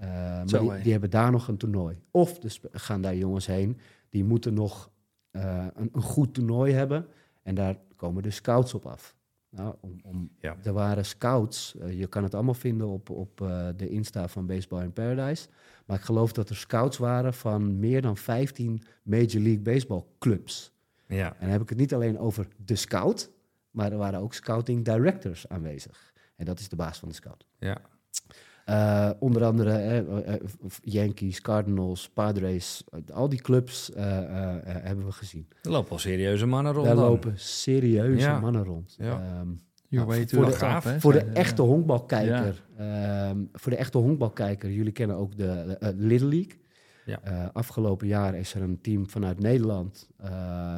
Maar 0.01 0.49
Zo, 0.49 0.76
die, 0.82 0.92
hebben 0.92 1.11
daar 1.11 1.30
nog 1.30 1.49
een 1.49 1.57
toernooi. 1.57 1.97
Of 2.11 2.42
er 2.42 2.51
sp- 2.51 2.68
gaan 2.72 3.01
daar 3.03 3.16
jongens 3.16 3.47
heen 3.47 3.78
die 4.09 4.24
moeten 4.24 4.55
nog 4.55 4.90
eh, 5.30 5.66
een, 5.74 5.88
een 5.92 6.03
goed 6.03 6.34
toernooi 6.34 6.72
hebben. 6.72 7.07
En 7.42 7.55
daar 7.55 7.76
komen 7.97 8.22
de 8.22 8.30
scouts 8.30 8.74
op 8.74 8.86
af. 8.86 9.16
Nou, 9.51 9.74
om, 9.80 9.97
om, 10.05 10.30
Ja. 10.40 10.57
Er 10.62 10.72
waren 10.72 11.05
scouts, 11.05 11.74
je 11.90 12.07
kan 12.07 12.22
het 12.22 12.34
allemaal 12.34 12.55
vinden 12.55 12.88
op, 12.88 13.11
op 13.11 13.36
de 13.76 13.88
Insta 13.88 14.28
van 14.28 14.47
Baseball 14.47 14.82
in 14.82 14.92
Paradise. 14.92 15.49
Maar 15.86 15.97
ik 15.99 16.03
geloof 16.05 16.32
dat 16.32 16.49
er 16.49 16.57
scouts 16.57 16.99
waren 16.99 17.34
van 17.34 17.78
meer 17.78 18.03
dan 18.03 18.16
15 18.16 18.82
Major 19.03 19.40
League 19.42 19.61
Baseball 19.61 20.05
clubs. 20.18 20.72
ja. 21.07 21.28
En 21.32 21.40
dan 21.40 21.49
heb 21.49 21.62
ik 21.62 21.68
het 21.68 21.78
niet 21.78 21.95
alleen 21.95 22.18
over 22.18 22.47
de 22.64 22.76
scout, 22.76 23.30
maar 23.70 23.92
er 23.92 23.99
waren 23.99 24.20
ook 24.20 24.34
scouting 24.34 24.84
directors 24.84 25.49
aanwezig. 25.49 26.12
En 26.37 26.45
dat 26.45 26.61
is 26.61 26.68
de 26.68 26.76
baas 26.76 26.99
van 26.99 27.09
de 27.09 27.14
scout. 27.14 27.47
Ja. 27.59 27.78
Eh, 28.64 29.11
onder 29.18 29.45
andere 29.45 29.70
eh, 29.70 29.99
eh, 30.35 30.41
Yankees, 30.82 31.41
Cardinals, 31.41 32.09
Padres, 32.09 32.85
al 33.12 33.28
die 33.28 33.41
clubs 33.41 33.93
eh, 33.93 34.18
eh, 34.18 34.57
eh, 34.57 34.62
hebben 34.85 35.05
we 35.05 35.12
gezien. 35.12 35.49
Er 35.62 35.70
lopen 35.70 35.89
wel 35.91 35.99
serieuze 35.99 36.47
mannen 36.47 36.72
rond 36.72 36.87
dan. 36.87 36.97
lopen 36.97 37.32
serieuze 37.39 38.26
Ja. 38.26 38.41
mannen 38.41 38.64
rond. 38.64 38.95
Ja. 38.99 39.11
Ehm, 39.12 39.49
Nou, 39.89 40.26
voor 40.26 40.45
de- 40.45 40.66
hè, 40.82 41.01
voor 41.01 41.12
de 41.12 41.18
echte 41.20 41.62
ja. 41.62 41.68
honkbalkijker. 41.68 42.62
ehm, 42.76 43.39
voor 43.53 43.70
de 43.72 43.78
echte 43.78 43.99
honkbalkijker, 43.99 44.70
jullie 44.70 44.93
kennen 44.93 45.16
ook 45.16 45.37
de 45.37 45.76
Little 45.97 46.28
League. 46.28 46.62
Ja. 47.05 47.20
Eh, 47.22 47.47
afgelopen 47.53 48.07
jaar 48.07 48.35
is 48.35 48.55
er 48.55 48.62
een 48.62 48.80
team 48.80 49.09
vanuit 49.11 49.41
Nederland 49.41 50.09
eh, 50.16 50.28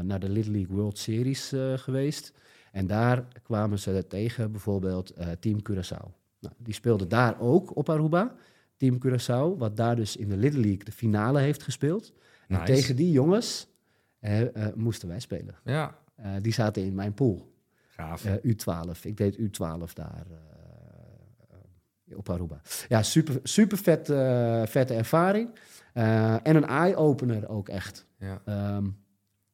naar 0.00 0.20
de 0.20 0.28
Little 0.28 0.52
League 0.52 0.76
World 0.76 0.98
Series 0.98 1.52
eh, 1.52 1.72
geweest. 1.74 2.32
En 2.76 2.86
daar 2.86 3.24
kwamen 3.42 3.78
ze 3.78 4.06
tegen 4.08 4.50
bijvoorbeeld 4.52 5.10
eh, 5.10 5.28
Team 5.40 5.58
Curaçao. 5.70 6.10
Nou, 6.40 6.54
die 6.58 6.74
speelde 6.74 7.06
daar 7.06 7.40
ook 7.40 7.76
op 7.76 7.88
Aruba. 7.90 8.34
Team 8.76 8.98
Curaçao, 9.06 9.58
wat 9.58 9.76
daar 9.76 9.96
dus 9.96 10.16
in 10.16 10.28
de 10.28 10.36
Little 10.36 10.60
League 10.60 10.84
de 10.84 10.92
finale 10.92 11.40
heeft 11.40 11.62
gespeeld. 11.62 12.12
En 12.48 12.64
tegen 12.64 12.96
die 12.96 13.10
jongens 13.10 13.68
eh, 14.18 14.42
moesten 14.74 15.08
wij 15.08 15.20
spelen. 15.20 15.54
Ja, 15.64 15.98
Eh, 16.16 16.32
die 16.40 16.52
zaten 16.52 16.82
in 16.84 16.94
mijn 16.94 17.14
pool. 17.14 17.54
gaaf. 17.88 18.24
Eh, 18.24 18.32
U12. 18.44 19.04
Ik 19.04 19.16
deed 19.16 19.36
U12 19.38 19.92
daar 19.92 20.26
op 22.16 22.30
Aruba. 22.30 22.60
Ja, 22.88 23.02
super, 23.02 23.40
super 23.42 23.78
vet, 23.78 24.06
vette 24.70 24.94
ervaring. 24.94 25.58
En 26.42 26.56
een 26.56 26.66
eye-opener 26.66 27.48
ook 27.48 27.68
echt. 27.68 28.06
Ja, 28.18 28.40
Ehm, 28.44 28.88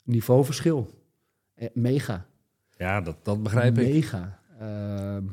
niveauverschil. 0.04 0.90
Mega. 1.72 2.26
Ja 2.82 3.00
dat, 3.00 3.16
dat 3.22 3.42
begrijp 3.42 3.78
ik. 3.78 3.92
Mega. 3.92 4.38
Ehm, 4.58 5.24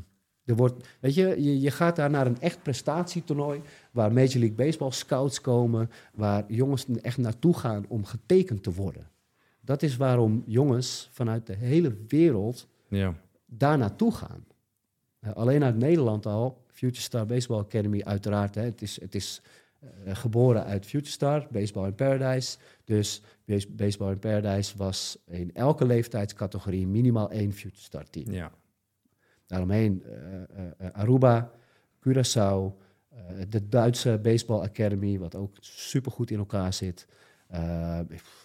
er 0.46 0.56
wordt, 0.56 0.88
weet 1.00 1.14
je, 1.16 1.44
je, 1.44 1.60
je 1.60 1.72
gaat 1.72 1.96
daar 1.96 2.10
naar 2.10 2.28
een 2.28 2.40
echt 2.40 2.64
prestatietoernooi 2.64 3.62
waar 3.92 4.14
Major 4.14 4.38
League 4.40 4.56
Baseball 4.56 4.92
scouts 4.92 5.42
komen, 5.42 5.90
waar 6.14 6.44
jongens 6.48 6.86
echt 7.02 7.18
naartoe 7.18 7.58
gaan 7.58 7.86
om 7.88 8.06
getekend 8.06 8.64
te 8.64 8.72
worden. 8.74 9.08
Dat 9.62 9.82
is 9.84 9.98
waarom 9.98 10.44
jongens 10.46 11.10
vanuit 11.12 11.48
de 11.48 11.56
hele 11.56 11.96
wereld 12.08 12.68
Ja. 12.88 13.14
daar 13.46 13.78
naartoe 13.78 14.14
gaan. 14.14 14.46
Eh, 15.20 15.34
alleen 15.34 15.64
uit 15.64 15.78
Nederland 15.78 16.26
al, 16.26 16.66
Future 16.68 17.02
Star 17.02 17.26
Baseball 17.26 17.60
Academy 17.60 18.02
uiteraard. 18.04 18.56
Hè, 18.56 18.62
het 18.62 18.82
is, 18.82 19.02
het 19.02 19.16
is 19.16 19.42
eh, 19.80 20.16
geboren 20.16 20.64
uit 20.66 20.86
Future 20.86 21.12
Star, 21.12 21.48
Baseball 21.52 21.86
in 21.88 21.96
Paradise. 21.96 22.58
Dus 22.84 23.22
Base- 23.46 23.70
Baseball 23.72 24.12
in 24.12 24.20
Paradise 24.20 24.78
was 24.78 25.18
in 25.28 25.54
elke 25.54 25.86
leeftijdscategorie 25.86 26.88
minimaal 26.88 27.32
één 27.32 27.54
Future 27.54 27.82
Star 27.82 28.04
team. 28.10 28.32
ja. 28.32 28.52
Daaromheen 29.46 30.04
eh, 30.04 30.66
eh, 30.78 30.90
Aruba, 30.92 31.52
Curaçao, 32.08 32.74
de 33.50 33.68
Duitse 33.70 34.20
Baseball 34.22 34.62
Academy, 34.62 35.20
wat 35.20 35.36
ook 35.36 35.58
supergoed 35.60 36.32
in 36.32 36.38
elkaar 36.38 36.74
zit. 36.74 37.08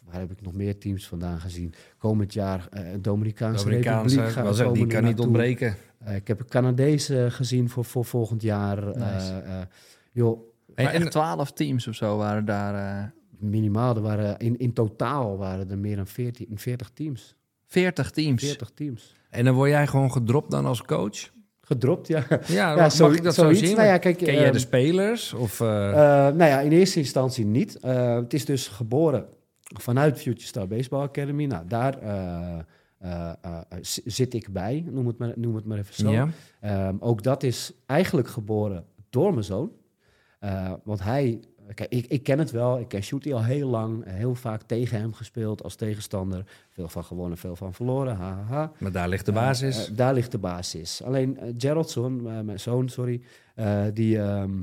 Waar 0.04 0.20
heb 0.20 0.30
ik 0.30 0.40
nog 0.42 0.52
meer 0.52 0.78
teams 0.78 1.08
vandaan 1.08 1.40
gezien? 1.40 1.74
Komend 1.98 2.32
jaar 2.32 2.68
eh 2.70 2.82
Dominicaanse, 3.00 3.64
Amerikaanse, 3.64 4.14
Republiek. 4.16 4.34
gaan- 4.44 4.54
zeggen, 4.54 4.74
die 4.74 4.86
kan 4.86 5.04
niet 5.04 5.18
ontbreken. 5.18 5.76
Ik 6.14 6.26
heb 6.28 6.40
een 6.40 6.48
Canadees 6.48 7.10
gezien 7.28 7.68
voor, 7.68 7.84
voor 7.84 8.04
volgend 8.04 8.42
jaar. 8.42 8.84
Nice. 8.98 9.68
Joh, 10.12 10.53
En- 10.74 10.88
echt 10.92 11.10
twaalf 11.10 11.52
teams 11.52 11.86
of 11.88 11.94
zo 11.94 12.16
waren 12.16 12.44
daar. 12.44 12.74
eh 13.04 13.08
minimaal, 13.38 13.96
er 13.96 14.02
waren, 14.02 14.38
in, 14.38 14.58
in 14.58 14.72
totaal 14.72 15.36
waren 15.36 15.70
er 15.70 15.78
meer 15.78 15.96
dan 15.96 16.06
14, 16.06 16.46
40 16.54 16.90
teams. 16.94 17.34
40 17.66 18.10
teams. 18.10 18.42
40 18.44 18.70
teams. 18.74 19.14
En 19.30 19.44
dan 19.44 19.54
word 19.54 19.70
jij 19.70 19.86
gewoon 19.86 20.12
gedropt 20.12 20.50
dan 20.50 20.66
als 20.66 20.82
coach? 20.82 21.30
Gedropt, 21.60 22.06
ja. 22.08 22.24
Ja, 22.28 22.40
Ja, 22.46 22.74
mag 22.76 22.92
zo- 22.92 23.10
ik 23.10 23.22
dat 23.22 23.34
zo 23.34 23.52
zien? 23.52 23.76
Nou 23.76 23.86
ja, 23.88 23.98
kijk, 23.98 24.16
Ken 24.16 24.34
jij 24.34 24.44
ehm, 24.44 24.52
de 24.52 24.58
spelers? 24.58 25.32
Of, 25.32 25.60
eh, 25.60 25.88
Eh, 25.88 26.34
nou 26.34 26.50
ja, 26.50 26.60
in 26.60 26.72
eerste 26.72 26.98
instantie 26.98 27.44
niet. 27.44 27.78
Eh, 27.78 28.14
het 28.16 28.34
is 28.34 28.44
dus 28.44 28.68
geboren 28.68 29.26
vanuit 29.80 30.18
Future 30.20 30.46
Star 30.46 30.66
Baseball 30.68 31.02
Academy. 31.02 31.44
Nou, 31.44 31.66
daar 31.68 31.98
eh, 31.98 32.58
eh, 32.98 33.32
eh, 33.42 33.60
zit 34.04 34.34
ik 34.34 34.52
bij, 34.52 34.84
noem 34.90 35.06
het 35.06 35.18
maar, 35.18 35.32
noem 35.36 35.54
het 35.54 35.64
maar 35.64 35.78
even 35.78 35.94
zo. 35.94 36.10
ja? 36.10 36.28
Ehm, 36.60 36.96
ook 36.98 37.22
dat 37.22 37.42
is 37.42 37.72
eigenlijk 37.86 38.28
geboren 38.28 38.84
door 39.10 39.30
mijn 39.32 39.44
zoon. 39.44 39.70
Eh, 40.44 40.72
want 40.82 41.02
hij, 41.02 41.40
kijk, 41.74 41.90
ik, 41.90 42.06
ik 42.06 42.22
ken 42.22 42.38
het 42.38 42.50
wel, 42.50 42.78
ik 42.80 42.88
ken 42.88 43.02
Shooty 43.02 43.32
al 43.32 43.44
heel 43.44 43.68
lang, 43.68 44.04
eh, 44.04 44.14
heel 44.14 44.34
vaak 44.34 44.62
tegen 44.62 44.98
hem 44.98 45.12
gespeeld 45.12 45.62
als 45.62 45.74
tegenstander. 45.74 46.44
Veel 46.70 46.88
van 46.88 47.04
gewonnen, 47.04 47.38
veel 47.38 47.56
van 47.56 47.74
verloren, 47.74 48.16
ha, 48.16 48.34
ha, 48.34 48.42
ha. 48.42 48.72
Maar 48.78 48.92
daar 48.92 49.08
ligt 49.08 49.26
de 49.26 49.32
basis. 49.32 49.88
eh, 49.88 49.96
daar 49.96 50.14
ligt 50.14 50.30
de 50.30 50.38
basis. 50.38 51.02
Alleen 51.02 51.38
Geraldson, 51.58 52.22
mijn 52.22 52.60
zoon, 52.60 52.88
sorry, 52.88 53.20
die, 53.92 54.18
ehm, 54.18 54.62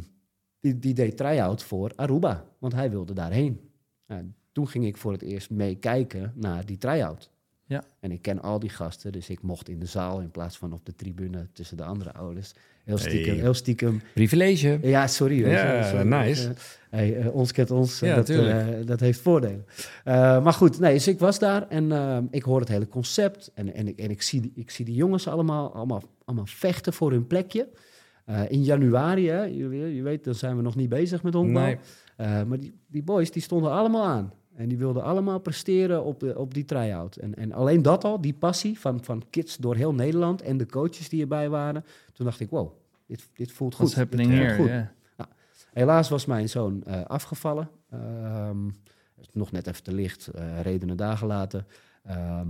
die, 0.60 0.80
die 0.80 0.94
deed 0.94 1.18
try-out 1.18 1.64
voor 1.64 1.92
Aruba, 1.96 2.46
want 2.60 2.74
hij 2.74 2.90
wilde 2.90 3.14
daarheen. 3.14 3.70
Nou, 4.08 4.32
toen 4.52 4.68
ging 4.68 4.86
ik 4.86 4.98
voor 4.98 5.12
het 5.12 5.22
eerst 5.22 5.50
meekijken 5.50 6.34
naar 6.36 6.66
die 6.66 6.78
try-out. 6.78 7.32
Ja. 7.72 7.84
En 8.00 8.12
ik 8.12 8.22
ken 8.22 8.42
al 8.42 8.60
die 8.60 8.70
gasten, 8.70 9.12
dus 9.12 9.30
ik 9.30 9.42
mocht 9.42 9.70
in 9.70 9.80
de 9.80 9.86
zaal 9.86 10.20
in 10.20 10.32
plaats 10.32 10.58
van 10.58 10.74
op 10.74 10.86
de 10.86 10.96
tribune 10.96 11.48
tussen 11.54 11.78
de 11.78 11.84
andere 11.84 12.14
ouders. 12.14 12.54
Heel 12.84 12.98
stiekem, 12.98 13.32
Hey. 13.34 13.42
heel 13.42 13.54
stiekem. 13.54 14.02
Privilege. 14.14 14.80
Ja, 14.82 15.08
sorry. 15.08 15.44
weet 15.44 15.52
Ja, 15.52 15.84
sorry. 15.84 16.08
nice. 16.08 16.48
Eh, 16.48 16.54
hey, 16.90 17.18
eh, 17.18 17.36
ons 17.36 17.52
kent 17.52 17.72
ons, 17.72 18.00
Ja, 18.00 18.16
dat, 18.16 18.30
eh, 18.30 18.66
dat 18.86 19.00
heeft 19.00 19.20
voordelen. 19.20 19.66
Eh, 20.04 20.44
maar 20.44 20.54
goed, 20.54 20.80
nee, 20.80 20.94
dus 20.94 21.08
ik 21.08 21.20
was 21.20 21.40
daar 21.40 21.68
en 21.68 21.92
eh, 21.92 22.18
ik 22.32 22.44
hoor 22.44 22.60
het 22.60 22.70
hele 22.70 22.88
concept. 22.88 23.52
En, 23.54 23.74
en, 23.74 23.88
ik, 23.88 24.00
en 24.00 24.10
ik, 24.10 24.22
zie, 24.22 24.42
die- 24.42 24.52
ik 24.56 24.70
zie 24.72 24.86
die 24.86 24.96
jongens 24.96 25.28
allemaal, 25.28 25.74
allemaal, 25.74 26.04
allemaal 26.26 26.46
vechten 26.46 26.94
voor 26.94 27.12
hun 27.12 27.28
plekje. 27.28 27.68
Eh, 28.26 28.42
in 28.50 28.64
januari, 28.64 29.30
hè, 29.30 29.42
je, 29.44 29.96
je 29.96 30.02
weet, 30.02 30.24
dan 30.24 30.36
zijn 30.36 30.56
we 30.56 30.62
nog 30.62 30.76
niet 30.76 30.90
bezig 30.90 31.24
met 31.24 31.34
honkbal. 31.34 31.64
Nee. 31.64 31.78
Eh, 32.18 32.44
maar 32.44 32.60
die, 32.60 32.74
die 32.88 33.04
boys, 33.04 33.32
die 33.32 33.42
stonden 33.42 33.72
allemaal 33.72 34.06
aan. 34.06 34.34
En 34.56 34.70
die 34.70 34.78
wilden 34.78 35.04
allemaal 35.04 35.40
presteren 35.40 36.04
op, 36.04 36.20
de, 36.20 36.38
op 36.38 36.54
die 36.54 36.66
try-out. 36.66 37.16
En, 37.16 37.36
en 37.36 37.52
alleen 37.52 37.82
dat 37.82 38.04
al, 38.04 38.22
die 38.22 38.34
passie 38.34 38.80
van, 38.80 39.04
van 39.04 39.24
kids 39.30 39.58
door 39.58 39.76
heel 39.76 39.94
Nederland... 39.94 40.42
en 40.42 40.58
de 40.58 40.66
coaches 40.66 41.10
die 41.10 41.22
erbij 41.22 41.50
waren. 41.50 41.86
Toen 42.14 42.26
dacht 42.26 42.40
ik, 42.40 42.50
wow, 42.50 42.72
dit, 43.06 43.30
dit 43.34 43.52
voelt 43.52 43.76
goed. 43.76 43.94
What's 43.94 44.00
happening 44.00 44.30
Dit 44.30 44.56
voelt 44.56 44.70
here? 44.70 44.82
goed. 44.82 44.96
ja. 45.18 45.28
Helaas 45.74 46.10
was 46.10 46.26
mijn 46.26 46.50
zoon 46.50 46.84
eh, 46.84 47.06
afgevallen. 47.06 47.70
Ehm, 47.90 48.70
nog 49.32 49.52
net 49.52 49.68
even 49.68 49.84
te 49.84 49.94
licht, 49.94 50.28
eh, 50.28 50.62
redenen 50.62 50.98
dagen 50.98 51.28
later. 51.28 51.66
Ehm, 52.04 52.50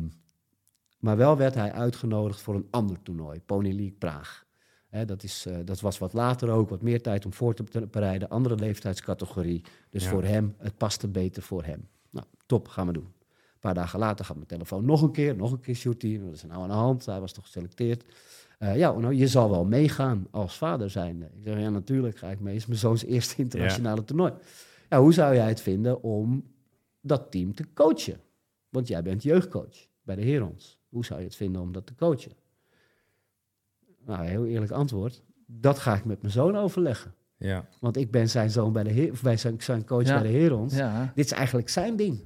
maar 0.99 1.17
wel 1.17 1.37
werd 1.37 1.55
hij 1.55 1.71
uitgenodigd 1.71 2.41
voor 2.41 2.55
een 2.55 2.67
ander 2.69 2.97
toernooi, 3.03 3.41
Pony 3.41 3.69
League 3.69 3.95
Praag. 3.97 4.45
Hè, 4.91 5.05
dat, 5.05 5.23
is, 5.23 5.45
eh, 5.45 5.57
dat 5.65 5.79
was 5.79 5.97
wat 5.97 6.13
later 6.13 6.49
ook, 6.49 6.69
wat 6.69 6.81
meer 6.81 7.01
tijd 7.01 7.25
om 7.25 7.33
voor 7.33 7.53
te 7.53 7.87
bereiden. 7.91 8.29
Andere 8.29 8.55
leeftijdscategorie. 8.55 9.61
Dus 9.89 10.03
Ja. 10.03 10.09
voor 10.09 10.23
hem, 10.23 10.55
het 10.57 10.77
paste 10.77 11.07
beter 11.07 11.43
voor 11.43 11.63
hem. 11.63 11.87
Nou, 12.09 12.25
top, 12.45 12.67
gaan 12.67 12.87
we 12.87 12.93
doen. 12.93 13.03
Een 13.03 13.59
paar 13.59 13.73
dagen 13.73 13.99
later 13.99 14.25
gaat 14.25 14.35
mijn 14.35 14.47
telefoon 14.47 14.85
nog 14.85 15.01
een 15.01 15.11
keer, 15.11 15.35
nog 15.35 15.51
een 15.51 15.59
keer 15.59 15.75
shooty. 15.75 16.19
Wat 16.19 16.33
is 16.33 16.41
er 16.41 16.47
nou 16.47 16.61
aan 16.61 16.67
de 16.69 16.73
hand? 16.73 17.05
Hij 17.05 17.19
was 17.19 17.31
toch 17.31 17.43
geselecteerd. 17.45 18.03
Eh, 18.59 18.77
ja, 18.77 18.91
nou, 18.91 19.13
je 19.13 19.27
zal 19.27 19.49
wel 19.49 19.65
meegaan 19.65 20.27
als 20.31 20.57
vader 20.57 20.89
zijnde. 20.89 21.25
Ik 21.25 21.43
zeg, 21.43 21.59
ja, 21.59 21.69
natuurlijk 21.69 22.17
ga 22.17 22.29
ik 22.29 22.39
mee. 22.39 22.53
Het 22.53 22.61
is 22.61 22.67
mijn 22.67 22.79
zoons 22.79 23.03
eerste 23.05 23.41
internationale 23.41 24.03
toernooi. 24.03 24.33
Ja, 24.89 24.99
hoe 25.01 25.13
zou 25.13 25.35
jij 25.35 25.47
het 25.47 25.61
vinden 25.61 26.03
om 26.03 26.43
dat 27.01 27.31
team 27.31 27.53
te 27.55 27.65
coachen? 27.73 28.19
Want 28.69 28.87
jij 28.87 29.01
bent 29.03 29.23
jeugdcoach 29.23 29.87
bij 30.03 30.15
de 30.15 30.21
Herons. 30.25 30.79
Hoe 30.89 31.05
zou 31.05 31.19
je 31.19 31.25
het 31.25 31.35
vinden 31.35 31.61
om 31.61 31.71
dat 31.71 31.85
te 31.85 31.95
coachen? 31.95 32.31
Nou, 34.05 34.25
heel 34.25 34.45
eerlijk 34.45 34.71
antwoord. 34.71 35.21
Dat 35.45 35.79
ga 35.79 35.95
ik 35.95 36.05
met 36.05 36.21
mijn 36.21 36.33
zoon 36.33 36.55
overleggen. 36.57 37.13
Ja. 37.37 37.65
Want 37.79 37.97
ik 37.97 38.11
ben 38.11 38.29
zijn 38.29 38.49
zoon 38.49 38.73
bij 38.73 38.83
de 38.83 38.89
Heer, 38.89 39.11
of 39.11 39.21
bij 39.21 39.37
zijn, 39.37 39.55
zijn 39.61 39.85
coach 39.85 40.05
Ja. 40.07 40.21
bij 40.21 40.31
de 40.31 40.37
Herons. 40.37 40.75
Ja. 40.75 41.11
Dit 41.15 41.25
is 41.25 41.31
eigenlijk 41.31 41.69
zijn 41.69 41.95
ding. 41.95 42.19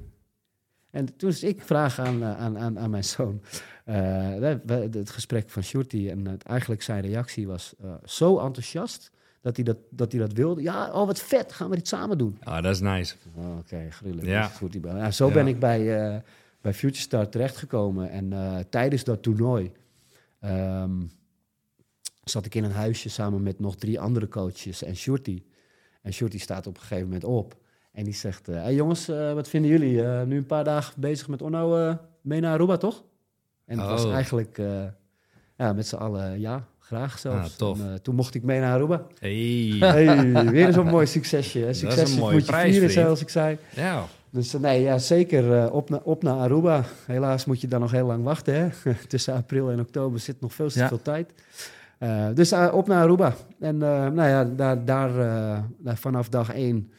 En 0.92 1.16
toen 1.18 1.30
is 1.30 1.44
ik 1.44 1.62
vraag 1.62 2.00
aan, 2.00 2.22
eh, 2.24 2.38
aan, 2.40 2.58
aan, 2.58 2.80
aan 2.80 2.90
mijn 2.90 3.04
zoon. 3.04 3.42
eh, 3.86 4.56
het 4.92 5.10
gesprek 5.10 5.50
van 5.50 5.64
Shorty. 5.64 6.10
En 6.10 6.28
het, 6.28 6.44
eigenlijk 6.44 6.82
zijn 6.82 7.02
reactie 7.02 7.48
was 7.48 7.74
eh, 7.84 7.94
zo 8.06 8.40
enthousiast. 8.40 9.12
Dat 9.42 9.56
hij 9.56 9.66
dat, 9.66 9.78
dat 9.90 10.12
hij 10.12 10.22
dat 10.22 10.34
wilde. 10.34 10.62
Ja, 10.62 10.92
oh 10.92 11.06
wat 11.06 11.20
vet, 11.20 11.54
gaan 11.54 11.70
we 11.70 11.76
dit 11.76 11.88
samen 11.88 12.18
doen. 12.18 12.38
Ah, 12.44 12.64
dat 12.64 12.74
is 12.74 12.80
nice. 12.80 13.16
Oh, 13.36 13.58
Oké, 13.58 13.88
gruwelijk. 13.90 14.28
Ja. 14.28 14.44
Goed, 14.48 14.78
zo 15.12 15.28
Ja. 15.28 15.34
ben 15.34 15.48
ik 15.48 15.60
bij, 15.60 15.86
bij 16.62 16.74
Future 16.74 17.02
Star 17.02 17.30
terechtgekomen. 17.30 18.10
En 18.10 18.34
tijdens 18.70 19.04
dat 19.04 19.22
toernooi 19.24 19.72
ehm, 20.40 20.92
zat 22.30 22.46
ik 22.46 22.56
in 22.56 22.64
een 22.64 22.72
huisje 22.72 23.10
samen 23.10 23.44
met 23.44 23.60
nog 23.60 23.76
drie 23.76 24.00
andere 24.00 24.28
coaches 24.28 24.84
en 24.84 24.96
Shorty. 24.96 25.44
En 26.02 26.14
Shorty 26.14 26.40
staat 26.40 26.68
op 26.68 26.76
een 26.76 26.82
gegeven 26.82 27.04
moment 27.04 27.24
op. 27.24 27.56
En 27.92 28.04
die 28.04 28.14
zegt, 28.14 28.48
eh, 28.48 28.56
hey 28.56 28.74
jongens, 28.74 29.08
eh, 29.10 29.34
wat 29.34 29.48
vinden 29.50 29.72
jullie? 29.72 30.04
Eh, 30.04 30.24
nu 30.24 30.38
een 30.38 30.46
paar 30.46 30.64
dagen 30.64 30.94
bezig 31.02 31.28
met 31.28 31.42
Onno, 31.42 31.98
mee 32.22 32.40
naar 32.40 32.54
Aruba, 32.54 32.78
toch? 32.78 33.04
En 33.66 33.80
het 33.80 33.90
was 33.90 34.06
Oh. 34.06 34.14
eigenlijk 34.14 34.58
ja, 35.58 35.74
met 35.74 35.88
z'n 35.88 35.96
allen, 35.96 36.40
ja, 36.40 36.68
graag 36.80 37.20
zelfs. 37.20 37.62
Ah. 37.62 37.80
En, 37.80 38.02
toen 38.02 38.16
mocht 38.16 38.36
ik 38.36 38.44
mee 38.44 38.60
naar 38.60 38.74
Aruba. 38.74 39.08
Hey. 39.20 39.76
Hey, 39.80 40.32
weer 40.52 40.74
zo'n 40.74 40.88
mooi 40.88 41.06
succesje. 41.06 41.60
Hè? 41.60 41.74
Succes 41.74 42.18
moet 42.18 42.32
je 42.34 42.42
prijs, 42.44 42.72
vieren, 42.72 42.90
zoals 42.92 43.22
ik 43.22 43.30
zei. 43.30 43.58
Ja. 43.76 44.06
Dus 44.30 44.52
nee, 44.54 44.82
ja, 44.82 44.98
zeker 44.98 45.72
op, 45.72 45.90
na, 45.90 46.02
op 46.04 46.24
naar 46.24 46.36
Aruba. 46.38 46.84
Helaas 47.06 47.46
moet 47.46 47.62
je 47.62 47.68
dan 47.68 47.80
nog 47.80 47.92
heel 47.92 48.06
lang 48.06 48.24
wachten. 48.24 48.54
Hè? 48.56 48.70
Tussen 49.08 49.34
april 49.34 49.72
en 49.72 49.80
oktober 49.80 50.20
zit 50.20 50.42
nog 50.42 50.54
veel 50.54 50.70
te 50.70 50.80
Ja. 50.80 50.88
veel 50.88 51.02
tijd. 51.02 51.32
Eh, 51.98 52.28
dus 52.34 52.52
eh, 52.52 52.70
op 52.74 52.88
naar 52.88 53.04
Aruba. 53.04 53.34
En 53.60 53.82
eh, 53.84 53.90
nou 54.10 54.30
ja, 54.30 54.44
daar, 54.46 54.86
daar 54.86 55.98
vanaf 55.98 56.30
dag 56.30 56.54
één... 56.54 56.92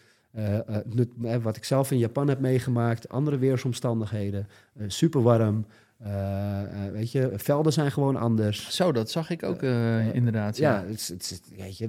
wat 1.42 1.57
ik 1.57 1.64
zelf 1.64 1.90
in 1.90 1.99
Japan 1.99 2.28
heb 2.28 2.40
meegemaakt, 2.40 3.09
andere 3.09 3.38
weersomstandigheden, 3.38 4.47
super 4.86 5.22
warm. 5.22 5.66
weet 6.92 7.12
je, 7.12 7.32
velden 7.36 7.72
zijn 7.72 7.90
gewoon 7.92 8.16
anders. 8.16 8.74
Zo, 8.76 8.92
dat 8.92 9.11
zag 9.11 9.30
ik 9.30 9.42
ook 9.42 9.62
inderdaad. 10.12 10.57
Ja, 10.57 10.74
Ja. 10.80 10.86
het, 10.86 10.97
is- 11.01 11.09
het, 11.30 11.42
weet 11.57 11.78
je, 11.78 11.88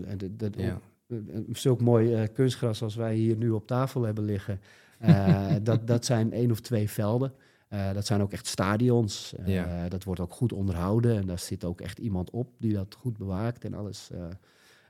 Ja. 0.56 0.80
eh, 1.10 1.18
zulk 1.52 1.82
mooi 1.82 2.28
kunstgras 2.28 2.84
als 2.84 2.96
wij 2.96 3.16
hier 3.16 3.36
nu 3.36 3.50
op 3.50 3.68
tafel 3.68 4.02
hebben 4.04 4.24
liggen, 4.24 4.60
dat, 5.64 5.88
dat 5.88 6.06
zijn 6.06 6.34
één 6.34 6.52
of 6.52 6.60
twee 6.60 6.90
velden. 6.90 7.34
Eh, 7.68 7.94
dat 7.94 8.06
zijn 8.06 8.22
ook 8.22 8.32
echt 8.32 8.48
stadions. 8.48 9.34
Eh, 9.36 9.48
Ja. 9.48 9.90
Dat 9.90 10.04
wordt 10.04 10.22
ook 10.22 10.34
goed 10.34 10.54
onderhouden 10.54 11.16
en 11.18 11.26
daar 11.28 11.40
zit 11.40 11.64
ook 11.64 11.82
echt 11.82 12.00
iemand 12.00 12.30
op 12.30 12.50
die 12.60 12.74
dat 12.74 12.96
goed 13.00 13.18
bewaakt 13.18 13.64
en 13.66 13.74
alles. 13.74 14.10
eh, 14.12 14.20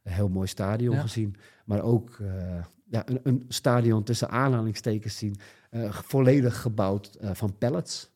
een 0.03 0.13
heel 0.13 0.29
mooi 0.29 0.47
stadion 0.47 0.95
Ja. 0.95 1.01
gezien. 1.01 1.35
Maar 1.65 1.81
ook 1.81 2.17
eh, 2.21 2.63
ja, 2.89 3.03
een, 3.07 3.19
een 3.23 3.45
stadion 3.47 4.03
tussen 4.03 4.29
aanhalingstekens 4.29 5.17
zien, 5.17 5.35
eh, 5.69 5.91
volledig 5.93 6.61
gebouwd 6.61 7.15
eh, 7.15 7.29
van 7.33 7.57
pallets. 7.57 8.09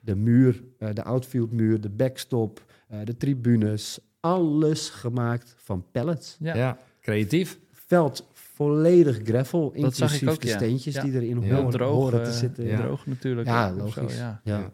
De 0.00 0.14
muur, 0.16 0.64
eh, 0.78 0.88
de 0.92 1.02
outfieldmuur, 1.02 1.80
de 1.80 1.90
backstop, 1.90 2.64
eh, 2.88 2.98
de 3.04 3.16
tribunes, 3.16 3.98
alles 4.20 4.88
gemaakt 4.90 5.54
van 5.58 5.84
pallets. 5.92 6.36
Ja. 6.40 6.54
Ja. 6.56 6.78
Creatief. 7.00 7.58
Veld 7.70 8.28
volledig 8.54 9.20
gravel, 9.24 9.72
Dat 9.72 9.94
zag 9.96 10.14
ik 10.14 10.20
inclusief 10.20 10.28
ook, 10.28 10.40
de 10.40 10.48
steentjes 10.48 10.94
Ja. 10.94 11.02
die 11.02 11.12
erin 11.12 11.40
Ja. 11.40 11.42
Heel 11.46 11.54
horen, 11.56 11.70
droog, 11.70 11.94
horen 11.94 12.22
te 12.22 12.30
eh, 12.30 12.36
zitten. 12.36 12.64
ja. 12.66 12.76
droog 12.80 13.06
natuurlijk. 13.06 13.46
Ja, 13.48 13.68
zo, 13.72 13.76
logisch. 13.76 14.16
ja. 14.16 14.40
Ja. 14.44 14.58
Ja. 14.58 14.70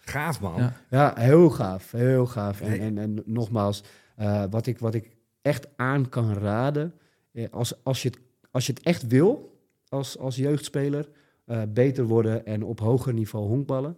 Gaaf, 0.00 0.40
man. 0.40 0.56
Ja. 0.60 0.72
Ja, 0.90 1.12
heel 1.16 1.50
gaaf, 1.50 1.92
heel 1.92 2.26
gaaf. 2.26 2.60
En, 2.60 2.68
Nee. 2.70 2.78
en, 2.80 2.98
en 2.98 3.22
nogmaals, 3.24 3.82
eh, 4.16 4.44
wat, 4.50 4.66
ik, 4.66 4.78
wat 4.78 4.94
ik 4.94 5.16
echt 5.42 5.68
aan 5.76 6.08
kan 6.08 6.32
raden, 6.32 6.94
eh, 7.32 7.46
als, 7.50 7.84
als, 7.84 8.02
je 8.02 8.08
het, 8.08 8.18
als 8.50 8.66
je 8.66 8.72
het 8.72 8.82
echt 8.82 9.06
wil, 9.06 9.58
als, 9.88 10.18
als 10.18 10.36
jeugdspeler, 10.36 11.08
eh, 11.44 11.62
beter 11.68 12.04
worden 12.04 12.46
en 12.46 12.62
op 12.64 12.80
hoger 12.80 13.12
niveau 13.14 13.46
honkballen, 13.46 13.96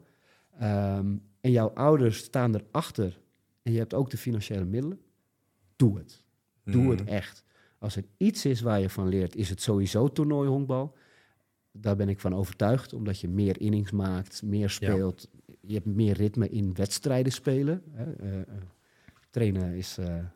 ehm, 0.59 1.17
en 1.41 1.51
jouw 1.51 1.69
ouders 1.69 2.19
staan 2.19 2.55
erachter 2.55 3.19
en 3.63 3.73
je 3.73 3.79
hebt 3.79 3.95
ook 3.95 4.11
de 4.11 4.17
financiële 4.17 4.65
middelen, 4.65 5.01
doe 5.77 5.99
het. 5.99 6.25
Doe 6.65 6.83
Mm. 6.83 6.91
het 6.91 7.05
echt. 7.05 7.45
Als 7.81 7.97
er 7.97 8.05
iets 8.17 8.45
is 8.45 8.61
waar 8.61 8.81
je 8.81 8.91
van 8.91 9.09
leert, 9.09 9.37
is 9.37 9.49
het 9.49 9.63
sowieso 9.63 10.09
toernooi 10.09 10.49
honkbal. 10.49 10.97
Daar 11.73 11.97
ben 11.97 12.09
ik 12.09 12.21
van 12.21 12.35
overtuigd, 12.35 12.93
omdat 12.93 13.21
je 13.21 13.29
meer 13.29 13.61
innings 13.61 13.91
maakt, 13.91 14.43
meer 14.43 14.71
speelt. 14.71 15.29
Je 15.61 15.75
hebt 15.75 15.87
meer 15.87 16.15
ritme 16.17 16.49
in 16.49 16.75
wedstrijden 16.75 17.33
spelen. 17.33 17.83
Hè. 17.91 18.13
Eh, 18.13 18.41
eh, 18.41 18.47
trainen 19.31 19.75
is 19.75 19.99
eh, 19.99 20.07
een 20.07 20.31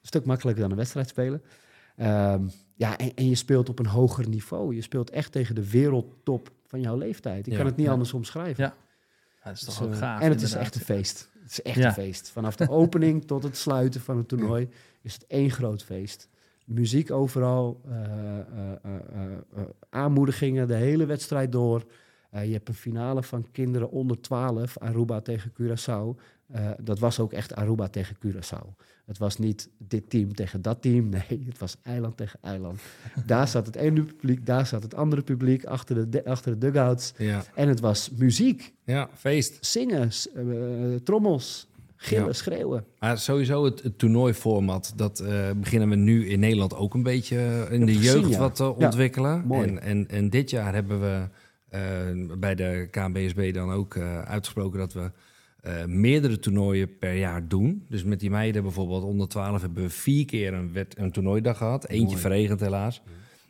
stuk 0.00 0.24
makkelijker 0.24 0.62
dan 0.62 0.70
een 0.70 0.76
wedstrijd 0.76 1.08
spelen. 1.08 1.42
Ehm, 1.96 2.48
ja, 2.74 2.98
en, 2.98 3.14
en 3.14 3.28
je 3.28 3.34
speelt 3.34 3.68
op 3.68 3.78
een 3.78 3.86
hoger 3.86 4.28
niveau. 4.28 4.74
Je 4.74 4.82
speelt 4.82 5.10
echt 5.10 5.32
tegen 5.32 5.54
de 5.54 5.70
wereldtop 5.70 6.50
van 6.66 6.80
jouw 6.80 6.96
leeftijd. 6.96 7.46
Ik 7.46 7.52
Ja, 7.52 7.58
kan 7.58 7.66
het 7.66 7.76
niet 7.76 7.86
ja. 7.86 7.92
anders 7.92 8.12
omschrijven. 8.12 8.64
Ja. 8.64 8.74
Dat 9.44 9.52
is 9.54 9.64
toch 9.64 9.78
Dus, 9.78 9.86
ook 9.86 9.94
gaaf. 9.94 10.20
en 10.20 10.30
het 10.30 10.42
is 10.42 10.52
echt 10.52 10.74
een 10.74 10.80
feest. 10.80 11.30
Het 11.42 11.50
is 11.50 11.62
echt 11.62 11.84
een 11.84 11.92
feest. 11.92 12.28
Vanaf 12.30 12.56
de 12.56 12.70
opening 12.70 13.24
tot 13.26 13.42
het 13.42 13.56
sluiten 13.56 14.00
van 14.00 14.16
het 14.16 14.28
toernooi 14.28 14.68
is 15.02 15.12
het 15.14 15.26
één 15.26 15.50
groot 15.50 15.84
feest. 15.84 16.28
Muziek 16.66 17.10
overal, 17.10 17.80
eh, 17.88 18.38
eh, 18.38 18.72
eh, 18.82 19.62
aanmoedigingen 19.90 20.68
de 20.68 20.74
hele 20.74 21.06
wedstrijd 21.06 21.52
door. 21.52 21.84
Je 22.30 22.52
hebt 22.52 22.68
een 22.68 22.74
finale 22.74 23.22
van 23.22 23.50
kinderen 23.52 23.90
onder 23.90 24.20
12, 24.20 24.78
Aruba 24.78 25.20
tegen 25.20 25.52
Curaçao. 25.52 26.20
Dat 26.82 26.98
was 26.98 27.20
ook 27.20 27.32
echt 27.32 27.54
Aruba 27.54 27.88
tegen 27.88 28.16
Curaçao. 28.16 28.84
Het 29.06 29.18
was 29.18 29.38
niet 29.38 29.68
dit 29.78 30.10
team 30.10 30.34
tegen 30.34 30.62
dat 30.62 30.82
team. 30.82 31.08
Nee, 31.28 31.44
het 31.46 31.58
was 31.58 31.76
eiland 31.82 32.16
tegen 32.16 32.38
eiland. 32.42 32.80
daar 33.26 33.48
zat 33.48 33.66
het 33.66 33.76
ene 33.76 34.02
publiek, 34.02 34.46
daar 34.46 34.66
zat 34.66 34.82
het 34.82 34.94
andere 34.94 35.22
publiek 35.22 35.64
achter 35.64 36.10
de, 36.10 36.24
achter 36.24 36.52
de 36.52 36.58
dugouts. 36.58 37.12
Ja, 37.16 37.44
En 37.54 37.68
het 37.68 37.80
was 37.80 38.10
muziek 38.10 38.74
ja 38.84 39.08
feest. 39.14 39.66
zingen, 39.66 40.10
trommels, 41.04 41.68
gillen, 41.96 42.26
Ja. 42.26 42.32
schreeuwen. 42.32 42.84
Maar 42.98 43.18
sowieso 43.18 43.64
het, 43.64 43.82
het 43.82 43.98
toernooiformat, 43.98 44.92
dat 44.96 45.20
eh, 45.20 45.50
beginnen 45.56 45.88
we 45.88 45.96
nu 45.96 46.28
in 46.28 46.40
Nederland 46.40 46.74
ook 46.74 46.94
een 46.94 47.02
beetje 47.02 47.36
eh, 47.38 47.72
in 47.72 47.86
de 47.86 47.92
gezien, 47.92 48.20
jeugd 48.20 48.30
ja. 48.32 48.38
wat 48.38 48.54
te 48.56 48.62
Ja, 48.64 48.70
ontwikkelen. 48.86 49.42
mooi. 49.46 49.68
En, 49.68 49.82
en, 49.82 50.08
en 50.08 50.30
dit 50.30 50.50
jaar 50.50 50.74
hebben 50.74 51.00
we 51.00 51.28
eh, 51.68 51.80
bij 52.38 52.54
de 52.54 52.88
KNBSB 52.90 53.54
dan 53.54 53.70
ook 53.72 53.94
eh, 53.94 54.22
uitgesproken 54.22 54.78
dat 54.78 54.92
we 54.92 55.10
eh, 55.60 55.84
meerdere 55.84 56.38
toernooien 56.38 56.98
per 56.98 57.14
jaar 57.14 57.48
doen. 57.48 57.84
Dus 57.88 58.04
met 58.04 58.20
die 58.20 58.30
meiden 58.30 58.62
bijvoorbeeld 58.62 59.02
onder 59.04 59.28
12 59.28 59.60
hebben 59.60 59.82
we 59.82 59.90
vier 59.90 60.24
keer 60.24 60.54
een, 60.54 60.72
wed- 60.72 60.98
een 60.98 61.12
toernooidag 61.12 61.56
gehad. 61.56 61.86
Eentje 61.88 62.06
Mooi. 62.06 62.18
verregend 62.18 62.60
helaas. 62.60 63.02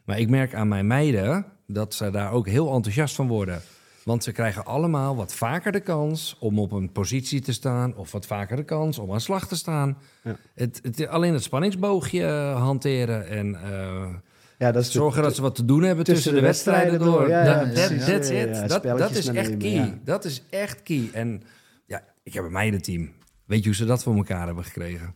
Maar 0.04 0.18
ik 0.20 0.28
merk 0.28 0.54
aan 0.54 0.68
mijn 0.68 0.86
meiden 0.86 1.46
dat 1.66 1.94
ze 1.94 2.10
daar 2.10 2.32
ook 2.32 2.48
heel 2.48 2.72
enthousiast 2.74 3.14
van 3.14 3.28
worden. 3.28 3.60
Want 4.06 4.24
ze 4.24 4.32
krijgen 4.32 4.64
allemaal 4.64 5.16
wat 5.16 5.34
vaker 5.34 5.72
de 5.72 5.80
kans 5.80 6.36
om 6.40 6.58
op 6.58 6.72
een 6.72 6.92
positie 6.92 7.40
te 7.40 7.52
staan... 7.52 7.96
of 7.96 8.12
wat 8.12 8.26
vaker 8.26 8.56
de 8.56 8.64
kans 8.64 8.98
om 8.98 9.12
aan 9.12 9.20
slag 9.20 9.48
te 9.48 9.56
staan. 9.56 9.98
Ja. 10.22 10.36
Het, 10.54 10.80
het, 10.82 11.06
alleen 11.06 11.32
het 11.32 11.42
spanningsboogje 11.42 12.24
hanteren 12.56 13.28
en 13.28 13.54
eh, 13.54 14.14
Ja, 14.58 14.72
dat 14.72 14.82
is 14.82 14.90
de- 14.90 14.98
zorgen 14.98 15.22
dat 15.22 15.34
ze 15.34 15.42
wat 15.42 15.54
te 15.54 15.64
doen 15.64 15.82
hebben 15.82 16.04
tussen, 16.04 16.34
de 16.34 16.40
de 16.40 16.46
wedstrijden 16.46 16.90
wedstrijden 16.90 17.18
door. 17.18 17.28
door. 17.28 17.44
Ja, 17.44 17.64
Dat- 17.64 17.74
that- 17.74 18.06
that's 18.06 18.28
it. 18.30 18.68
Dat, 18.68 18.82
dat 18.98 19.10
is 19.10 19.26
echt 19.26 19.56
key. 19.56 19.98
Dat 20.04 20.24
is 20.24 20.42
echt 20.50 20.82
key. 20.82 21.08
En 21.12 21.42
ja, 21.86 22.02
ik 22.22 22.32
heb 22.32 22.44
een 22.44 22.52
meidenteam. 22.52 23.10
Weet 23.44 23.58
je 23.58 23.64
hoe 23.64 23.74
ze 23.74 23.84
dat 23.84 24.02
voor 24.02 24.16
elkaar 24.16 24.46
hebben 24.46 24.64
gekregen? 24.64 25.14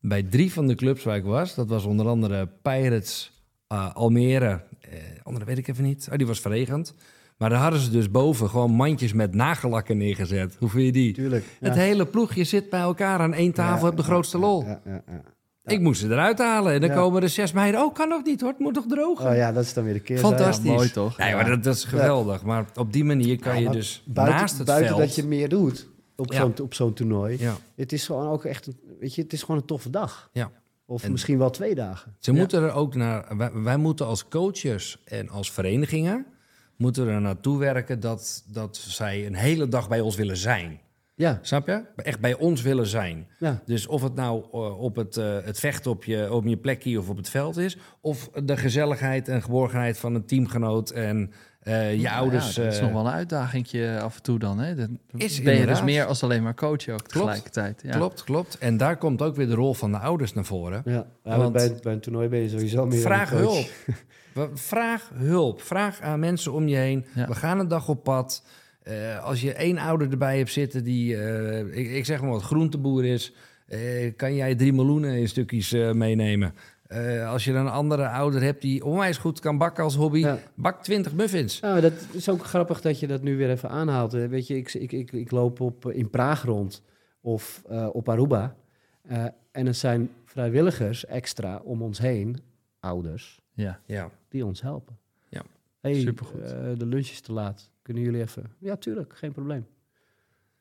Bij 0.00 0.22
drie 0.22 0.52
van 0.52 0.66
de 0.66 0.74
clubs 0.74 1.04
waar 1.04 1.16
ik 1.16 1.24
was, 1.24 1.54
dat 1.54 1.68
was 1.68 1.84
onder 1.84 2.06
andere 2.08 2.48
Pirates, 2.62 3.32
eh, 3.66 3.94
Almere, 3.94 4.60
eh, 4.80 4.98
andere 5.22 5.44
weet 5.44 5.58
ik 5.58 5.68
even 5.68 5.84
niet. 5.84 6.08
Oh, 6.10 6.16
die 6.18 6.26
was 6.26 6.40
verregend. 6.40 6.94
Maar 7.36 7.50
daar 7.50 7.58
hadden 7.60 7.80
ze 7.80 7.90
dus 7.90 8.10
boven 8.10 8.48
gewoon 8.48 8.70
mandjes 8.70 9.12
met 9.12 9.34
nagellakken 9.34 9.96
neergezet. 9.96 10.56
Hoe 10.58 10.68
vind 10.68 10.84
je 10.84 10.92
die? 10.92 11.12
Tuurlijk. 11.12 11.44
Het 11.60 11.74
hele 11.74 12.06
ploegje 12.06 12.44
zit 12.44 12.70
bij 12.70 12.80
elkaar 12.80 13.18
aan 13.18 13.32
één 13.34 13.52
tafel, 13.52 13.78
Ja, 13.80 13.84
heb 13.86 13.96
de 13.96 14.02
grootste 14.02 14.38
lol. 14.38 14.64
Ja, 14.64 14.80
ja, 14.84 15.02
ja. 15.06 15.22
Ik 15.64 15.80
moest 15.80 16.00
ze 16.00 16.06
eruit 16.06 16.38
halen 16.38 16.72
en 16.72 16.80
dan 16.80 16.90
Ja. 16.90 16.96
komen 16.96 17.22
er 17.22 17.28
zes 17.28 17.52
meiden. 17.52 17.80
Oh, 17.80 17.94
kan 17.94 18.12
ook 18.12 18.24
niet 18.24 18.40
hoor, 18.40 18.50
het 18.50 18.58
moet 18.58 18.74
toch 18.74 18.86
drogen? 18.86 19.30
Oh 19.30 19.36
ja, 19.36 19.52
dat 19.52 19.64
is 19.64 19.72
dan 19.74 19.84
weer 19.84 19.92
de 19.92 20.00
keer. 20.00 20.18
Fantastisch. 20.18 20.66
Ja, 20.68 20.72
mooi 20.74 20.90
toch? 20.90 21.18
Nee, 21.18 21.34
maar 21.34 21.48
dat, 21.48 21.64
dat 21.64 21.74
is 21.74 21.84
geweldig. 21.84 22.42
Maar 22.42 22.64
op 22.74 22.92
die 22.92 23.04
manier 23.04 23.38
kan 23.38 23.62
je 23.62 23.70
dus 23.70 24.02
buiten, 24.06 24.38
naast 24.40 24.58
het 24.58 24.66
buiten 24.66 24.88
veld... 24.96 25.00
dat 25.00 25.14
je 25.14 25.24
meer 25.24 25.48
doet 25.48 25.88
op 26.16 26.32
Ja. 26.32 26.40
zo'n 26.40 26.54
op 26.62 26.74
zo'n 26.74 26.92
toernooi. 26.92 27.36
Ja. 27.40 27.54
Het 27.76 27.92
is 27.92 28.06
gewoon 28.06 28.28
ook 28.28 28.44
echt, 28.44 28.66
een- 28.66 28.78
weet 29.00 29.14
je, 29.14 29.22
het 29.22 29.32
is 29.32 29.40
gewoon 29.42 29.56
een 29.60 29.66
toffe 29.66 29.90
dag. 29.90 30.28
Ja. 30.32 30.50
Of 30.86 31.02
En- 31.04 31.10
misschien 31.12 31.38
wel 31.38 31.50
twee 31.50 31.74
dagen. 31.74 32.14
Ze 32.18 32.32
Ja. 32.32 32.38
moeten 32.38 32.62
er 32.62 32.72
ook 32.72 32.94
naar... 32.94 33.36
Wij, 33.36 33.50
wij 33.54 33.76
moeten 33.76 34.06
als 34.06 34.28
coaches 34.28 35.02
en 35.04 35.28
als 35.28 35.52
verenigingen... 35.52 36.26
moeten 36.76 37.08
er 37.08 37.20
naartoe 37.20 37.58
werken 37.58 38.00
dat, 38.00 38.44
dat 38.46 38.76
zij 38.76 39.26
een 39.26 39.34
hele 39.34 39.68
dag 39.68 39.88
bij 39.88 40.00
ons 40.00 40.16
willen 40.16 40.36
zijn. 40.36 40.80
Ja, 41.14 41.38
Snap 41.42 41.66
je? 41.66 41.82
Echt 41.96 42.20
bij 42.20 42.34
ons 42.34 42.62
willen 42.62 42.86
zijn. 42.86 43.28
ja. 43.38 43.62
Dus 43.64 43.86
of 43.86 44.02
het 44.02 44.14
nou 44.14 44.44
eh, 44.52 44.80
op 44.80 44.96
het, 44.96 45.16
eh, 45.16 45.38
het 45.44 45.58
vechten 45.58 45.90
op 45.90 46.04
je, 46.04 46.32
op 46.32 46.46
je 46.46 46.56
plekje 46.56 46.98
of 46.98 47.08
op 47.08 47.16
het 47.16 47.28
veld 47.28 47.56
is... 47.56 47.78
of 48.00 48.28
de 48.28 48.56
gezelligheid 48.56 49.28
en 49.28 49.42
geborgenheid 49.42 49.98
van 49.98 50.14
een 50.14 50.26
teamgenoot 50.26 50.90
en 50.90 51.32
eh, 51.66 51.92
je 51.94 52.00
Ja, 52.00 52.16
ouders... 52.16 52.54
ja, 52.54 52.62
dat 52.62 52.72
is 52.72 52.78
eh, 52.78 52.84
nog 52.84 52.92
wel 52.92 53.06
een 53.06 53.12
uitdagingje 53.12 54.00
af 54.00 54.16
en 54.16 54.22
toe 54.22 54.38
dan. 54.38 54.58
Hè? 54.58 54.74
Dan 54.74 54.98
Is 55.16 55.42
ben 55.42 55.54
je 55.58 55.66
dus 55.66 55.82
meer 55.82 56.04
als 56.04 56.22
alleen 56.22 56.42
maar 56.42 56.54
coach 56.54 56.88
ook 56.88 57.06
tegelijkertijd. 57.06 57.80
Ja. 57.84 57.90
Klopt, 57.96 58.24
klopt. 58.24 58.58
En 58.58 58.76
daar 58.76 58.96
komt 58.96 59.22
ook 59.22 59.36
weer 59.36 59.46
de 59.46 59.54
rol 59.54 59.74
van 59.74 59.92
de 59.92 59.98
ouders 59.98 60.32
naar 60.32 60.44
voren. 60.44 60.82
ja. 60.84 61.06
ja 61.24 61.36
Want- 61.36 61.52
bij, 61.52 61.78
bij 61.82 61.92
een 61.92 62.00
toernooi 62.00 62.28
ben 62.28 62.38
je 62.40 62.48
sowieso 62.48 62.86
meer 62.86 63.00
Vraag 63.00 63.30
een 63.32 63.42
coach. 63.44 63.68
hulp. 64.34 64.50
Vraag 64.58 65.10
hulp. 65.14 65.62
Vraag 65.62 66.00
aan 66.00 66.20
mensen 66.20 66.52
om 66.52 66.68
je 66.68 66.76
heen. 66.76 67.04
Ja. 67.14 67.26
We 67.26 67.34
gaan 67.34 67.58
een 67.58 67.68
dag 67.68 67.88
op 67.88 68.02
pad. 68.04 68.44
Eh, 68.82 69.24
als 69.24 69.40
je 69.40 69.52
één 69.52 69.78
ouder 69.78 70.10
erbij 70.10 70.38
hebt 70.38 70.50
zitten 70.52 70.84
die, 70.84 71.16
eh, 71.16 71.58
ik, 71.58 71.90
ik 71.90 72.04
zeg 72.04 72.20
maar 72.20 72.30
wat, 72.30 72.42
groenteboer 72.42 73.04
is, 73.04 73.32
eh, 73.66 73.80
kan 74.16 74.34
jij 74.34 74.54
drie 74.54 74.72
meloenen 74.72 75.16
in 75.16 75.28
stukjes 75.28 75.72
eh, 75.72 75.92
meenemen. 75.92 76.54
Eh, 76.86 77.30
als 77.30 77.44
je 77.44 77.52
dan 77.52 77.66
een 77.66 77.72
andere 77.72 78.08
ouder 78.08 78.42
hebt 78.42 78.62
die 78.62 78.84
onwijs 78.84 79.16
goed 79.18 79.40
kan 79.40 79.58
bakken 79.58 79.84
als 79.84 79.94
hobby, 79.94 80.18
Ja. 80.18 80.38
bak 80.54 80.82
20 80.82 81.14
muffins. 81.14 81.60
Nou, 81.60 81.80
dat 81.80 81.92
is 82.12 82.28
ook 82.28 82.44
grappig 82.44 82.80
dat 82.80 83.00
je 83.00 83.06
dat 83.06 83.22
nu 83.22 83.36
weer 83.36 83.50
even 83.50 83.68
aanhaalt. 83.70 84.14
Eh, 84.14 84.26
Weet 84.26 84.46
je, 84.46 84.56
ik, 84.56 84.74
ik, 84.74 84.92
ik, 84.92 85.12
ik 85.12 85.30
loop 85.30 85.60
op, 85.60 85.86
eh, 85.86 85.96
in 85.98 86.10
Praag 86.10 86.42
rond 86.42 86.82
of 87.20 87.62
eh, 87.68 87.88
op 87.92 88.08
Aruba. 88.08 88.56
Eh, 89.02 89.24
en 89.50 89.66
het 89.66 89.76
zijn 89.76 90.10
vrijwilligers 90.24 91.04
extra 91.06 91.60
om 91.64 91.82
ons 91.82 91.98
heen, 91.98 92.36
ouders, 92.80 93.40
Ja. 93.52 93.80
Ja, 93.86 94.10
die 94.28 94.44
ons 94.44 94.60
helpen. 94.62 94.98
Ja. 95.28 95.42
Hey, 95.80 95.94
Supergoed. 96.00 96.40
eh, 96.42 96.50
de 96.76 96.86
lunch 96.86 97.06
is 97.08 97.20
te 97.20 97.32
laat. 97.32 97.70
Kunnen 97.82 98.02
jullie 98.02 98.20
even? 98.20 98.44
Ja, 98.58 98.76
tuurlijk, 98.76 99.16
geen 99.16 99.32
probleem. 99.32 99.66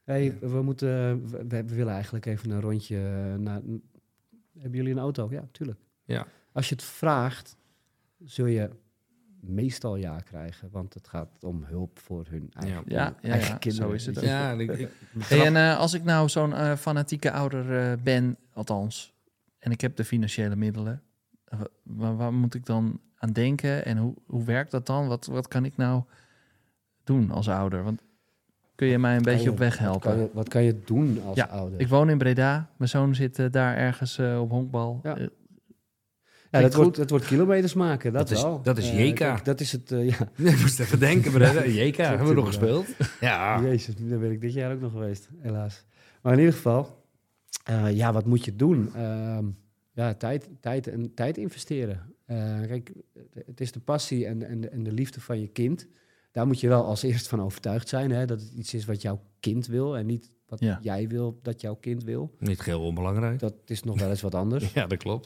Hey, 0.03 0.37
we 0.41 0.61
moeten, 0.61 0.89
we, 1.29 1.45
we 1.47 1.75
willen 1.75 1.93
eigenlijk 1.93 2.25
even 2.25 2.49
een 2.51 2.61
rondje 2.61 2.97
naar. 3.37 3.61
Hebben 4.59 4.77
jullie 4.79 4.91
een 4.93 4.99
auto? 4.99 5.27
Ja, 5.31 5.47
tuurlijk. 5.51 5.79
Ja. 6.05 6.27
Als 6.51 6.69
je 6.69 6.75
het 6.75 6.83
vraagt, 6.83 7.57
zul 8.23 8.45
je 8.45 8.69
meestal 9.39 9.95
ja 9.95 10.19
krijgen, 10.19 10.69
want 10.71 10.93
het 10.93 11.07
gaat 11.07 11.43
om 11.43 11.63
hulp 11.63 11.99
voor 11.99 12.25
hun 12.29 12.49
eigen, 12.53 12.83
Ja, 12.87 13.15
ja, 13.21 13.29
eigen 13.31 13.49
ja, 13.51 13.57
kinderen. 13.57 13.87
zo 13.87 13.93
is 13.93 14.05
het 14.05 14.19
ja 14.21 14.51
ik, 14.51 14.71
ik, 14.71 14.89
Hey, 15.19 15.45
en 15.45 15.55
eh, 15.55 15.77
als 15.77 15.93
ik 15.93 16.03
nou 16.03 16.29
zo'n 16.29 16.53
eh, 16.53 16.75
fanatieke 16.75 17.31
ouder 17.31 17.77
eh, 17.91 17.97
ben, 18.03 18.37
althans, 18.53 19.13
en 19.59 19.71
ik 19.71 19.81
heb 19.81 19.95
de 19.95 20.05
financiële 20.05 20.55
middelen, 20.55 21.01
wa- 21.45 21.67
waar, 21.83 22.15
waar 22.17 22.33
moet 22.33 22.53
ik 22.53 22.65
dan 22.65 22.99
aan 23.17 23.31
denken 23.31 23.85
en 23.85 23.97
hoe, 23.97 24.13
hoe 24.25 24.43
werkt 24.43 24.71
dat 24.71 24.85
dan? 24.85 25.07
Wat, 25.07 25.25
wat 25.25 25.47
kan 25.47 25.65
ik 25.65 25.77
nou 25.77 26.03
doen 27.03 27.31
als 27.31 27.49
ouder? 27.49 27.83
Want 27.83 28.01
kun 28.75 28.87
je 28.87 28.97
mij 28.99 29.15
een 29.15 29.21
beetje 29.21 29.43
je- 29.43 29.49
op 29.51 29.57
weg 29.57 29.77
Wat 29.79 29.99
kan, 29.99 30.11
helpen? 30.11 30.17
je, 30.17 30.29
wat 30.33 30.47
kan 30.49 30.63
je 30.63 30.81
doen 30.85 31.21
als 31.23 31.35
Ja, 31.35 31.45
ouder? 31.45 31.79
Ik 31.79 31.87
woon 31.87 32.09
in 32.09 32.17
Breda, 32.17 32.69
mijn 32.77 32.89
zoon 32.89 33.15
zit 33.15 33.53
daar 33.53 33.75
ergens 33.77 34.19
op 34.19 34.49
honkbal. 34.49 35.01
Ja. 36.51 36.61
Eh, 36.61 36.61
ja, 36.61 36.67
dat, 36.67 36.73
wordt, 36.75 36.97
dat 36.97 37.09
wordt 37.09 37.25
kilometers 37.25 37.73
maken, 37.73 38.13
dat, 38.13 38.27
Dat 38.27 38.37
is- 38.37 38.43
wel. 38.43 38.61
dat 38.61 38.77
is 38.77 38.89
Eh, 38.89 39.07
JK. 39.07 39.45
dat 39.45 39.59
is 39.59 39.71
het, 39.71 39.91
eh, 39.91 40.07
ja. 40.09 40.29
ik 40.51 40.59
moest 40.59 40.79
even 40.79 40.99
denken, 40.99 41.31
Breda. 41.31 41.65
JK, 41.83 41.97
hebben 41.97 42.27
we 42.27 42.33
nog 42.33 42.47
gespeeld? 42.47 42.87
Ja. 43.19 43.61
Jezus, 43.67 43.95
daar 43.97 44.19
ben 44.19 44.31
ik 44.31 44.41
dit 44.41 44.53
jaar 44.53 44.73
ook 44.73 44.81
nog 44.81 44.91
geweest, 44.91 45.29
helaas. 45.39 45.85
Maar 46.21 46.33
in 46.33 46.39
ieder 46.39 46.53
geval, 46.53 47.03
eh, 47.63 47.91
ja, 47.95 48.13
wat 48.13 48.25
moet 48.25 48.45
je 48.45 48.55
doen? 48.55 48.95
Ehm, 48.95 49.45
ja, 49.93 50.13
tijd, 50.13 50.49
tijd, 50.59 50.87
en, 50.87 51.13
tijd 51.13 51.37
investeren. 51.37 52.01
Eh, 52.25 52.37
kijk, 52.67 52.91
het 53.45 53.61
is 53.61 53.71
de 53.71 53.79
passie 53.79 54.25
en, 54.25 54.43
en, 54.43 54.61
de, 54.61 54.69
en 54.69 54.83
de 54.83 54.91
liefde 54.91 55.21
van 55.21 55.39
je 55.39 55.47
kind. 55.47 55.87
Daar 56.31 56.47
moet 56.47 56.59
je 56.59 56.67
wel 56.67 56.85
als 56.85 57.03
eerst 57.03 57.27
van 57.27 57.41
overtuigd 57.41 57.87
zijn, 57.87 58.11
hè, 58.11 58.25
dat 58.25 58.41
het 58.41 58.51
iets 58.51 58.73
is 58.73 58.85
wat 58.85 59.01
jouw 59.01 59.21
kind 59.39 59.67
wil 59.67 59.97
en 59.97 60.05
niet 60.05 60.31
wat 60.47 60.59
Ja. 60.59 60.79
jij 60.81 61.07
wil 61.07 61.39
dat 61.41 61.61
jouw 61.61 61.75
kind 61.75 62.03
wil. 62.03 62.35
Niet 62.39 62.59
geheel 62.59 62.81
onbelangrijk. 62.81 63.39
Dat 63.39 63.53
is 63.65 63.83
nog 63.83 63.99
wel 63.99 64.09
eens 64.09 64.21
wat 64.21 64.35
anders. 64.35 64.73
Ja, 64.73 64.87
dat 64.87 64.97
klopt. 64.97 65.25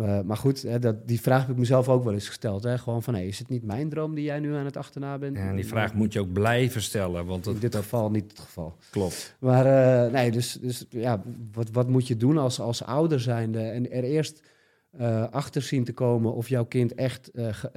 Eh, 0.00 0.20
maar 0.20 0.36
goed, 0.36 0.62
hè, 0.62 0.78
dat, 0.78 1.08
die 1.08 1.20
vraag 1.20 1.40
heb 1.40 1.50
ik 1.50 1.56
mezelf 1.56 1.88
ook 1.88 2.04
wel 2.04 2.12
eens 2.12 2.26
gesteld. 2.28 2.62
Hè? 2.62 2.78
Gewoon 2.78 3.02
van, 3.02 3.14
hey, 3.14 3.26
is 3.26 3.38
het 3.38 3.48
niet 3.48 3.62
mijn 3.62 3.88
droom 3.88 4.14
die 4.14 4.24
jij 4.24 4.40
nu 4.40 4.54
aan 4.54 4.64
het 4.64 4.76
achterna 4.76 5.18
bent? 5.18 5.36
Ja, 5.36 5.48
en 5.48 5.56
die 5.56 5.66
vraag 5.66 5.94
moet 5.94 6.12
je 6.12 6.20
ook 6.20 6.32
blijven 6.32 6.82
stellen, 6.82 7.26
want 7.26 7.46
In 7.46 7.58
dit 7.58 7.72
dat 7.72 7.82
geval 7.82 8.10
niet 8.10 8.30
het 8.30 8.40
geval. 8.40 8.76
klopt. 8.90 9.36
Maar 9.38 9.66
eh, 9.66 10.12
nee, 10.12 10.30
dus, 10.30 10.52
dus 10.52 10.86
ja, 10.88 11.22
wat, 11.52 11.70
wat 11.70 11.88
moet 11.88 12.06
je 12.06 12.16
doen 12.16 12.38
als, 12.38 12.60
als 12.60 12.84
ouder 12.84 13.20
zijnde? 13.20 13.60
En 13.60 13.90
er 13.90 14.04
eerst 14.04 14.42
eh, 14.90 15.28
achter 15.30 15.62
zien 15.62 15.84
te 15.84 15.92
komen 15.92 16.34
of 16.34 16.48
jouw 16.48 16.64
kind 16.64 16.94
echt 16.94 17.30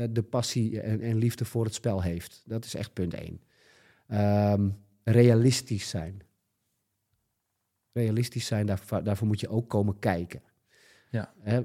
de 0.10 0.24
passie 0.30 0.82
en, 0.82 1.02
en 1.02 1.18
liefde 1.18 1.46
voor 1.46 1.66
het 1.66 1.74
spel 1.74 2.02
heeft. 2.02 2.44
Dat 2.46 2.66
is 2.66 2.76
echt 2.76 2.94
punt 2.94 3.14
één. 3.14 3.42
Ehm, 4.08 4.70
realistisch 5.04 5.90
zijn. 5.90 6.22
Realistisch 7.92 8.46
zijn, 8.46 8.66
daarvoor, 8.66 9.04
daarvoor 9.04 9.28
moet 9.28 9.40
je 9.40 9.50
ook 9.50 9.70
komen 9.70 10.00
kijken. 10.00 10.42
Ja. 11.14 11.34
Hè, 11.42 11.62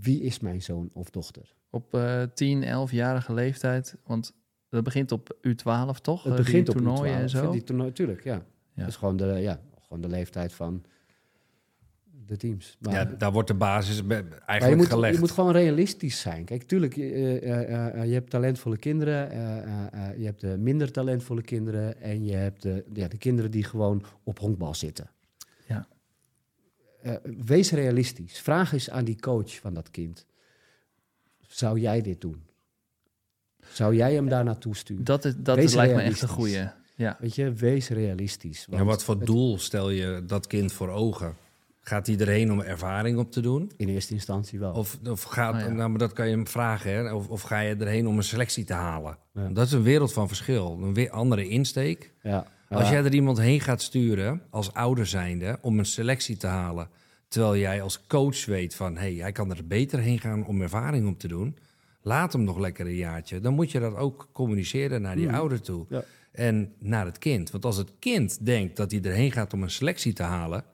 wie 0.00 0.20
is 0.22 0.40
mijn 0.40 0.62
zoon 0.62 0.90
of 0.92 1.10
dochter? 1.10 1.54
op 1.70 1.94
eh 1.94 2.22
10, 2.34 2.62
11-jarige 2.64 3.32
leeftijd, 3.34 3.96
want 4.06 4.34
dat 4.68 4.84
begint 4.84 5.12
op 5.12 5.36
U12 5.48 6.00
toch? 6.02 6.22
Het 6.22 6.32
Eh, 6.32 6.38
begint 6.38 6.66
die 6.66 6.74
op 6.76 6.82
toernooien 6.82 7.14
en 7.16 7.28
zo. 7.30 7.50
Die 7.50 7.64
toernooi, 7.64 7.92
tuurlijk, 7.92 8.24
ja. 8.24 8.34
Ja. 8.34 8.42
Dat 8.74 8.88
is 8.88 8.96
gewoon 8.96 9.16
de, 9.16 9.24
ja, 9.26 9.60
gewoon 9.80 10.02
de 10.02 10.08
leeftijd 10.08 10.52
van 10.52 10.82
de 12.26 12.36
teams. 12.36 12.76
Maar, 12.80 12.92
Ja, 12.94 13.04
daar 13.04 13.32
wordt 13.32 13.48
de 13.48 13.54
basis 13.54 14.00
be- 14.06 14.06
maar 14.06 14.24
je, 14.24 14.40
eigenlijk 14.46 14.80
moet, 14.80 14.90
gelegd. 14.90 15.14
je 15.14 15.20
moet 15.20 15.30
gewoon 15.30 15.52
realistisch 15.52 16.20
zijn. 16.20 16.44
Kijk, 16.44 16.62
tuurlijk, 16.62 16.94
je, 16.96 17.04
eh, 17.40 17.52
eh, 17.74 18.00
eh, 18.00 18.06
je 18.06 18.12
hebt 18.12 18.30
talentvolle 18.30 18.76
kinderen, 18.76 19.30
eh, 19.30 19.58
eh, 19.58 20.08
eh, 20.10 20.18
je 20.18 20.24
hebt 20.24 20.40
de 20.40 20.56
minder 20.58 20.92
talentvolle 20.92 21.42
kinderen 21.42 22.00
en 22.00 22.24
je 22.24 22.34
hebt 22.34 22.62
de, 22.62 22.84
ja, 22.92 23.08
de 23.08 23.18
kinderen 23.18 23.50
die 23.50 23.64
gewoon 23.64 24.02
op 24.22 24.38
honkbal 24.38 24.74
zitten. 24.74 25.10
Eh, 27.02 27.14
wees 27.44 27.70
realistisch. 27.70 28.40
Vraag 28.40 28.72
eens 28.72 28.90
aan 28.90 29.04
die 29.04 29.20
coach 29.20 29.58
van 29.60 29.74
dat 29.74 29.90
kind. 29.90 30.26
Zou 31.46 31.80
jij 31.80 32.00
dit 32.02 32.20
doen? 32.20 32.42
Zou 33.72 33.94
jij 33.94 34.14
hem 34.14 34.28
daar 34.28 34.44
naartoe 34.44 34.76
sturen? 34.76 35.04
Dat, 35.04 35.24
is, 35.24 35.34
dat 35.36 35.74
lijkt 35.74 35.94
me 35.94 36.02
echt 36.02 36.22
een 36.22 36.28
goeie. 36.28 36.68
Ja. 36.96 37.16
Weet 37.20 37.34
je, 37.34 37.52
wees 37.52 37.88
realistisch. 37.88 38.66
Ja, 38.70 38.84
wat 38.84 39.04
voor 39.04 39.14
het- 39.14 39.26
doel 39.26 39.58
stel 39.58 39.90
je 39.90 40.22
dat 40.26 40.46
kind 40.46 40.72
voor 40.72 40.88
ogen? 40.88 41.36
Gaat 41.80 42.06
hij 42.06 42.16
erheen 42.18 42.52
om 42.52 42.60
ervaring 42.60 43.18
op 43.18 43.32
te 43.32 43.40
doen? 43.40 43.72
In 43.76 43.88
eerste 43.88 44.14
instantie 44.14 44.58
wel. 44.58 44.72
Of, 44.72 44.98
of 45.08 45.22
gaat, 45.22 45.54
Ah, 45.54 45.60
ja. 45.60 45.68
nou, 45.68 45.90
maar 45.90 45.98
dat 45.98 46.12
kan 46.12 46.26
je 46.28 46.32
hem 46.34 46.46
vragen, 46.46 46.92
hè? 46.92 47.12
Of, 47.14 47.28
of 47.28 47.42
ga 47.42 47.60
je 47.60 47.74
erheen 47.76 48.06
om 48.06 48.16
een 48.16 48.22
selectie 48.24 48.64
te 48.64 48.72
halen? 48.72 49.18
Ja. 49.34 49.48
Dat 49.48 49.66
is 49.66 49.72
een 49.72 49.82
wereld 49.82 50.12
van 50.12 50.28
verschil. 50.28 50.78
Een 50.82 50.94
weer 50.94 51.10
andere 51.10 51.48
insteek. 51.48 52.12
ja. 52.22 52.46
Als 52.72 52.88
jij 52.88 53.04
er 53.04 53.14
iemand 53.14 53.38
heen 53.38 53.60
gaat 53.60 53.82
sturen, 53.82 54.42
als 54.50 54.72
ouder 54.72 55.06
zijnde, 55.06 55.58
om 55.60 55.78
een 55.78 55.84
selectie 55.86 56.36
te 56.36 56.46
halen... 56.46 56.88
terwijl 57.28 57.56
jij 57.56 57.82
als 57.82 58.06
coach 58.06 58.44
weet 58.44 58.74
van... 58.74 58.94
hé, 58.94 59.00
hey, 59.00 59.14
hij 59.14 59.32
kan 59.32 59.50
er 59.50 59.66
beter 59.66 59.98
heen 59.98 60.18
gaan 60.18 60.46
om 60.46 60.60
ervaring 60.62 61.08
op 61.08 61.18
te 61.18 61.28
doen... 61.28 61.56
laat 62.02 62.32
hem 62.32 62.44
nog 62.44 62.58
lekker 62.58 62.86
een 62.86 62.94
jaartje. 62.94 63.40
Dan 63.40 63.54
moet 63.54 63.70
je 63.70 63.80
dat 63.80 63.96
ook 63.96 64.28
communiceren 64.32 65.02
naar 65.02 65.16
die 65.16 65.26
Mhm. 65.26 65.34
ouder 65.34 65.60
toe. 65.60 65.86
Ja. 65.88 66.04
En 66.32 66.72
naar 66.78 67.04
het 67.06 67.18
kind. 67.18 67.50
Want 67.50 67.64
als 67.64 67.76
het 67.76 67.92
kind 67.98 68.46
denkt 68.46 68.76
dat 68.76 68.90
hij 68.90 69.00
erheen 69.02 69.32
gaat 69.32 69.52
om 69.52 69.62
een 69.62 69.70
selectie 69.70 70.12
te 70.12 70.22
halen... 70.22 70.64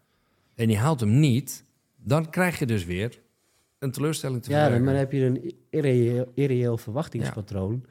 en 0.55 0.67
die 0.67 0.77
haalt 0.79 1.01
hem 1.01 1.19
niet... 1.21 1.65
dan 1.97 2.31
krijg 2.31 2.59
je 2.59 2.67
dus 2.67 2.85
weer 2.85 3.21
een 3.79 3.91
teleurstelling 3.91 4.43
te 4.43 4.51
Ja, 4.51 4.69
dan, 4.69 4.71
verwerken. 4.71 4.93
dan 4.93 5.01
heb 5.01 5.13
je 5.13 5.25
een 5.25 5.55
irreëel, 5.71 6.33
irreëel 6.35 6.77
verwachtingspatroon. 6.79 7.85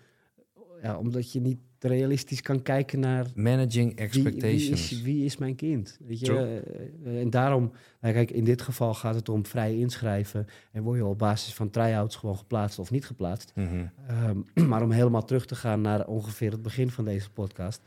Ja. 0.81 0.97
omdat 0.97 1.31
je 1.31 1.39
niet 1.39 1.59
realistisch 1.83 2.41
kan 2.41 2.61
kijken 2.61 2.99
naar 2.99 3.25
Managing 3.35 3.95
expectations. 3.95 4.89
wie, 4.89 4.97
is, 4.97 5.01
wie 5.01 5.25
is 5.25 5.37
mijn 5.37 5.55
kind. 5.55 5.97
Weet 6.07 6.19
je? 6.19 6.61
Eh, 7.03 7.19
en 7.19 7.29
daarom, 7.29 7.71
nou, 8.01 8.13
kijk, 8.13 8.31
in 8.31 8.43
dit 8.43 8.61
geval 8.61 8.93
gaat 8.93 9.15
het 9.15 9.29
om 9.29 9.45
vrij 9.45 9.77
inschrijven. 9.77 10.47
En 10.71 10.83
word 10.83 10.97
je 10.97 11.05
op 11.05 11.17
basis 11.17 11.53
van 11.53 11.69
try-outs 11.69 12.15
gewoon 12.15 12.37
geplaatst 12.37 12.79
of 12.79 12.91
niet 12.91 13.05
geplaatst. 13.05 13.51
Mhm. 13.55 13.85
Ehm, 14.07 14.37
maar 14.69 14.83
om 14.83 14.91
helemaal 14.91 15.25
terug 15.25 15.45
te 15.45 15.55
gaan 15.55 15.81
naar 15.81 16.07
ongeveer 16.07 16.51
het 16.51 16.61
begin 16.61 16.89
van 16.89 17.05
deze 17.05 17.29
podcast. 17.31 17.81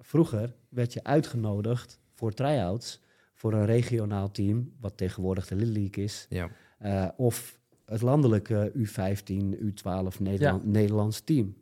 Vroeger 0.00 0.54
werd 0.68 0.92
je 0.92 1.04
uitgenodigd 1.04 2.00
voor 2.14 2.32
try-outs 2.32 3.02
voor 3.34 3.52
een 3.52 3.66
regionaal 3.66 4.30
team, 4.30 4.72
wat 4.80 4.96
tegenwoordig 4.96 5.46
de 5.46 5.56
Little 5.56 5.80
League 5.80 6.04
is. 6.04 6.26
Ja. 6.28 6.50
Eh, 6.78 7.08
of 7.16 7.58
het 7.84 8.02
landelijke 8.02 8.72
U15, 8.76 9.56
U12 9.58 10.20
Nederland, 10.20 10.64
Nederlands 10.64 11.20
team. 11.20 11.54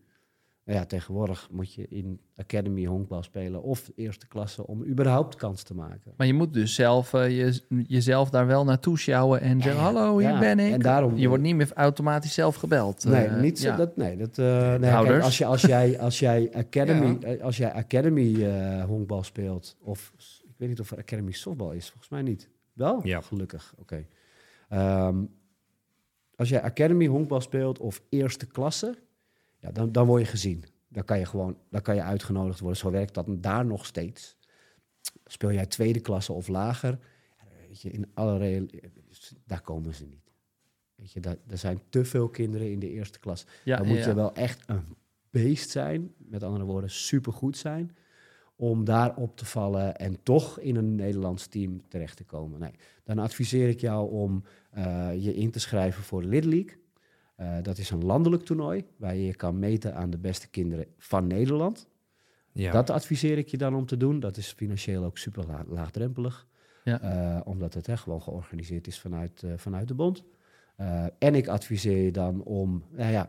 Nou 0.64 0.78
ja, 0.78 0.84
tegenwoordig 0.84 1.48
moet 1.50 1.74
je 1.74 1.86
in 1.88 2.20
Academy 2.36 2.84
honkbal 2.84 3.22
spelen 3.22 3.62
of 3.62 3.90
eerste 3.94 4.26
klasse 4.26 4.66
om 4.66 4.84
überhaupt 4.84 5.34
kans 5.36 5.62
te 5.62 5.74
maken. 5.74 6.12
Maar 6.16 6.26
je 6.26 6.34
moet 6.34 6.54
dus 6.54 6.74
zelf 6.74 7.14
eh, 7.14 7.36
je, 7.38 7.60
jezelf 7.86 8.30
daar 8.30 8.46
wel 8.46 8.64
naartoe 8.64 8.98
sjouwen 8.98 9.40
en 9.40 9.62
zeggen: 9.62 9.80
Hallo, 9.82 10.18
hier 10.18 10.28
Ja, 10.28 10.38
ben 10.38 10.58
ik. 10.58 10.72
en 10.72 10.80
daarom- 10.80 11.16
je 11.16 11.28
wordt 11.28 11.42
niet 11.42 11.56
meer 11.56 11.72
automatisch 11.74 12.34
zelf 12.34 12.54
gebeld. 12.56 13.04
Nee, 13.04 13.24
Eh, 13.26 13.40
niet 13.40 13.58
zo, 13.58 13.68
ja. 13.68 13.76
dat, 13.76 13.96
nee, 13.96 14.16
dat, 14.16 14.38
eh, 14.38 14.74
nee, 14.74 14.90
kijk, 15.04 15.22
als, 15.22 15.38
je, 15.38 15.44
als 15.46 15.60
jij, 15.62 16.00
als 16.00 16.18
jij 16.18 16.50
Academy, 16.64 17.38
als 17.40 17.56
jij 17.56 17.72
Academy 17.72 18.44
eh, 18.44 18.84
honkbal 18.84 19.22
speelt, 19.22 19.76
of 19.80 20.12
ik 20.42 20.54
weet 20.56 20.68
niet 20.68 20.80
of 20.80 20.90
er 20.90 20.98
Academy 20.98 21.32
softbal 21.32 21.72
is, 21.72 21.88
volgens 21.88 22.08
mij 22.08 22.22
niet. 22.22 22.48
Wel? 22.72 23.00
Ja. 23.06 23.20
Gelukkig, 23.20 23.74
oké. 23.78 24.06
Ehm, 24.68 25.16
als 26.36 26.48
jij 26.48 26.62
Academy 26.62 27.06
honkbal 27.06 27.40
speelt 27.40 27.78
of 27.78 28.02
eerste 28.08 28.46
klasse, 28.46 28.94
ja, 29.62 29.72
dan, 29.72 29.92
dan 29.92 30.06
word 30.06 30.22
je 30.22 30.28
gezien. 30.28 30.64
Dan 30.88 31.04
kan 31.04 31.18
je 31.18 31.26
gewoon, 31.26 31.58
dan 31.70 31.80
kan 31.80 31.94
je 31.94 32.02
uitgenodigd 32.02 32.60
worden. 32.60 32.78
Zo 32.78 32.90
werkt 32.90 33.14
dat 33.14 33.26
daar 33.28 33.66
nog 33.66 33.86
steeds. 33.86 34.36
Speel 35.24 35.52
jij 35.52 35.66
tweede 35.66 36.00
klasse 36.00 36.32
of 36.32 36.48
lager, 36.48 36.98
weet 37.68 37.80
je, 37.80 37.90
in 37.90 38.10
alle 38.14 38.38
real, 38.38 38.66
daar 39.46 39.60
komen 39.60 39.94
ze 39.94 40.04
niet. 40.04 40.30
Weet 40.94 41.12
je, 41.12 41.20
daar, 41.20 41.36
er 41.46 41.58
zijn 41.58 41.80
te 41.88 42.04
veel 42.04 42.28
kinderen 42.28 42.70
in 42.70 42.78
de 42.78 42.90
eerste 42.90 43.18
klas. 43.18 43.46
Ja, 43.64 43.76
dan 43.76 43.86
moet 43.86 43.98
ja. 43.98 44.08
je 44.08 44.14
wel 44.14 44.34
echt 44.34 44.62
een 44.66 44.96
beest 45.30 45.70
zijn, 45.70 46.14
met 46.16 46.42
andere 46.42 46.64
woorden, 46.64 46.90
supergoed 46.90 47.56
zijn, 47.56 47.96
om 48.56 48.84
daar 48.84 49.16
op 49.16 49.36
te 49.36 49.44
vallen 49.44 49.96
en 49.96 50.22
toch 50.22 50.58
in 50.58 50.76
een 50.76 50.94
Nederlands 50.94 51.46
team 51.46 51.82
terecht 51.88 52.16
te 52.16 52.24
komen. 52.24 52.60
Nee, 52.60 52.74
dan 53.04 53.18
adviseer 53.18 53.68
ik 53.68 53.80
jou 53.80 54.10
om 54.10 54.44
eh, 54.70 55.10
je 55.24 55.34
in 55.34 55.50
te 55.50 55.60
schrijven 55.60 56.02
voor 56.02 56.24
Little 56.24 56.50
League. 56.50 56.81
Eh, 57.34 57.56
dat 57.62 57.78
is 57.78 57.90
een 57.90 58.04
landelijk 58.04 58.42
toernooi 58.44 58.84
waar 58.96 59.14
je 59.14 59.24
je 59.26 59.34
kan 59.34 59.58
meten 59.58 59.94
aan 59.94 60.10
de 60.10 60.18
beste 60.18 60.48
kinderen 60.48 60.86
van 60.98 61.26
Nederland. 61.26 61.88
Ja. 62.52 62.72
Dat 62.72 62.90
adviseer 62.90 63.38
ik 63.38 63.48
je 63.48 63.56
dan 63.56 63.74
om 63.74 63.86
te 63.86 63.96
doen. 63.96 64.20
Dat 64.20 64.36
is 64.36 64.52
financieel 64.52 65.04
ook 65.04 65.18
super 65.18 65.46
la- 65.46 65.64
laagdrempelig. 65.68 66.46
Ja. 66.84 67.00
Eh, 67.00 67.40
omdat 67.44 67.74
het 67.74 67.86
hè, 67.86 67.96
gewoon 67.96 68.22
georganiseerd 68.22 68.86
is 68.86 69.00
vanuit, 69.00 69.42
eh, 69.42 69.52
vanuit 69.56 69.88
de 69.88 69.94
bond. 69.94 70.22
En 71.18 71.34
ik 71.34 71.48
adviseer 71.48 72.04
je 72.04 72.10
dan 72.12 72.42
om 72.42 72.84
nou 72.90 73.12
ja, 73.12 73.28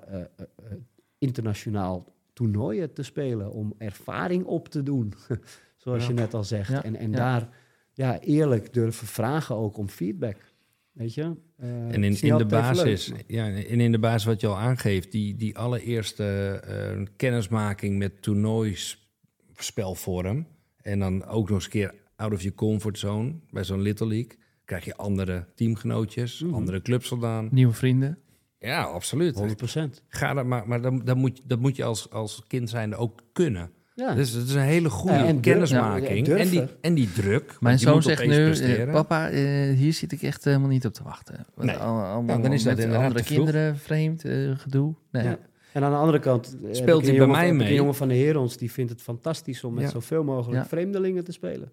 internationaal 1.18 2.14
toernooien 2.34 2.94
te 2.94 3.04
spelen. 3.04 3.52
Om 3.52 3.74
ervaring 3.78 4.46
op 4.46 4.68
te 4.68 4.84
doen. 4.84 5.14
Zoals 5.78 6.02
Ja. 6.04 6.08
je 6.08 6.14
net 6.14 6.34
al 6.34 6.44
zegt. 6.44 6.84
En, 6.84 6.96
en 6.96 7.12
daar 7.12 7.50
ja, 7.94 8.20
eerlijk 8.20 8.74
durven 8.74 9.08
vragen 9.08 9.56
ook 9.56 9.78
om 9.78 9.90
feedback. 9.90 10.53
Weet 10.94 11.14
je? 11.14 11.22
Eh, 11.58 11.70
En 11.70 12.02
het 12.02 12.22
in, 12.22 12.32
in 12.32 12.38
de 12.38 12.46
basis, 12.46 13.08
leuk, 13.08 13.24
ja, 13.28 13.48
en 13.50 13.80
in 13.80 13.92
de 13.92 14.00
basis 14.00 14.24
wat 14.26 14.42
je 14.42 14.48
al 14.48 14.58
aangeeft, 14.58 15.12
die, 15.12 15.36
die 15.36 15.58
allereerste 15.58 16.60
eh, 16.68 17.02
kennismaking 17.16 17.98
met 17.98 18.22
toernooispelvorm. 18.22 20.48
En 20.82 21.00
dan 21.00 21.26
ook 21.26 21.48
nog 21.48 21.56
eens 21.56 21.66
een 21.66 21.72
keer 21.72 21.94
out 22.16 22.34
of 22.34 22.42
your 22.42 22.56
comfort 22.58 22.98
zone 23.00 23.34
bij 23.52 23.64
zo'n 23.64 23.82
Little 23.82 24.08
League. 24.08 24.32
Krijg 24.66 24.86
je 24.86 24.96
andere 24.96 25.46
teamgenootjes, 25.56 26.40
Mhm. 26.42 26.54
andere 26.54 26.82
clubs 26.82 27.08
vandaan. 27.08 27.48
Nieuwe 27.52 27.74
vrienden. 27.74 28.18
Ja, 28.60 28.82
absoluut. 28.84 29.36
100%. 29.36 30.04
Ga 30.08 30.34
dat, 30.34 30.46
maar 30.46 30.68
maar 30.68 30.82
dan, 30.82 31.02
dan 31.06 31.18
moet, 31.18 31.42
dat 31.44 31.60
moet 31.60 31.76
je 31.76 31.84
als, 31.84 32.10
als 32.10 32.44
kind 32.48 32.70
zijnde 32.70 32.96
ook 32.96 33.22
kunnen. 33.34 33.72
Ja. 33.96 34.14
Dus 34.16 34.32
het 34.32 34.48
is 34.48 34.54
een 34.54 34.62
hele 34.62 34.90
goede 34.90 35.16
Ja, 35.16 35.26
en 35.26 35.28
durf- 35.32 35.40
kennismaking. 35.42 36.28
ja, 36.28 36.36
en, 36.36 36.50
die, 36.50 36.64
en 36.82 36.94
die 36.94 37.12
druk. 37.12 37.56
Mijn 37.60 37.80
zoon 37.80 38.02
zegt 38.04 38.26
nu: 38.26 38.32
eh, 38.38 38.44
presteren. 38.46 38.92
Papa, 38.94 39.30
eh, 39.30 39.42
hier 39.78 39.94
zit 39.94 40.12
ik 40.12 40.22
echt 40.22 40.44
helemaal 40.44 40.68
niet 40.70 40.86
op 40.86 40.94
te 40.94 41.04
wachten. 41.04 41.46
Want 41.56 41.68
Nee. 41.70 41.78
al- 41.78 41.96
allemaal 42.04 42.24
Nou, 42.24 42.42
dan 42.42 42.54
is 42.54 42.64
dat 42.64 42.78
inderdaad 42.78 43.04
andere 43.08 43.24
kinderen, 43.26 43.78
vreemd, 43.78 44.26
eh, 44.26 44.52
gedoe. 44.58 44.94
Nee. 45.12 45.24
Ja. 45.24 45.38
En 45.72 45.84
aan 45.84 45.92
de 45.92 45.98
andere 45.98 46.20
kant 46.20 46.58
Speelt 46.72 47.02
hij 47.02 47.10
bij 47.12 47.20
jongen 47.20 47.36
mij 47.38 47.48
van- 47.48 47.58
mee? 47.58 47.68
Een 47.68 47.74
jongen 47.74 47.96
van 47.96 48.08
de 48.08 48.16
Herons 48.16 48.58
die 48.58 48.72
vindt 48.72 48.92
het 48.92 49.02
fantastisch 49.02 49.64
om 49.64 49.74
met 49.74 49.84
Ja. 49.84 49.90
zoveel 49.90 50.24
mogelijk 50.24 50.62
Ja. 50.62 50.68
vreemdelingen 50.68 51.24
te 51.24 51.32
spelen. 51.32 51.72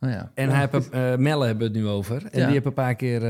Oh, 0.00 0.10
ja. 0.10 0.30
En 0.34 0.50
hij 0.50 0.68
heeft, 0.70 0.88
eh, 0.90 1.16
Melle 1.16 1.46
hebben 1.46 1.72
we 1.72 1.78
het 1.78 1.82
nu 1.82 1.88
over. 1.90 2.16
En 2.16 2.38
Ja. 2.38 2.44
die 2.44 2.52
heeft 2.54 2.66
een 2.66 2.72
paar 2.72 2.94
keer 2.94 3.20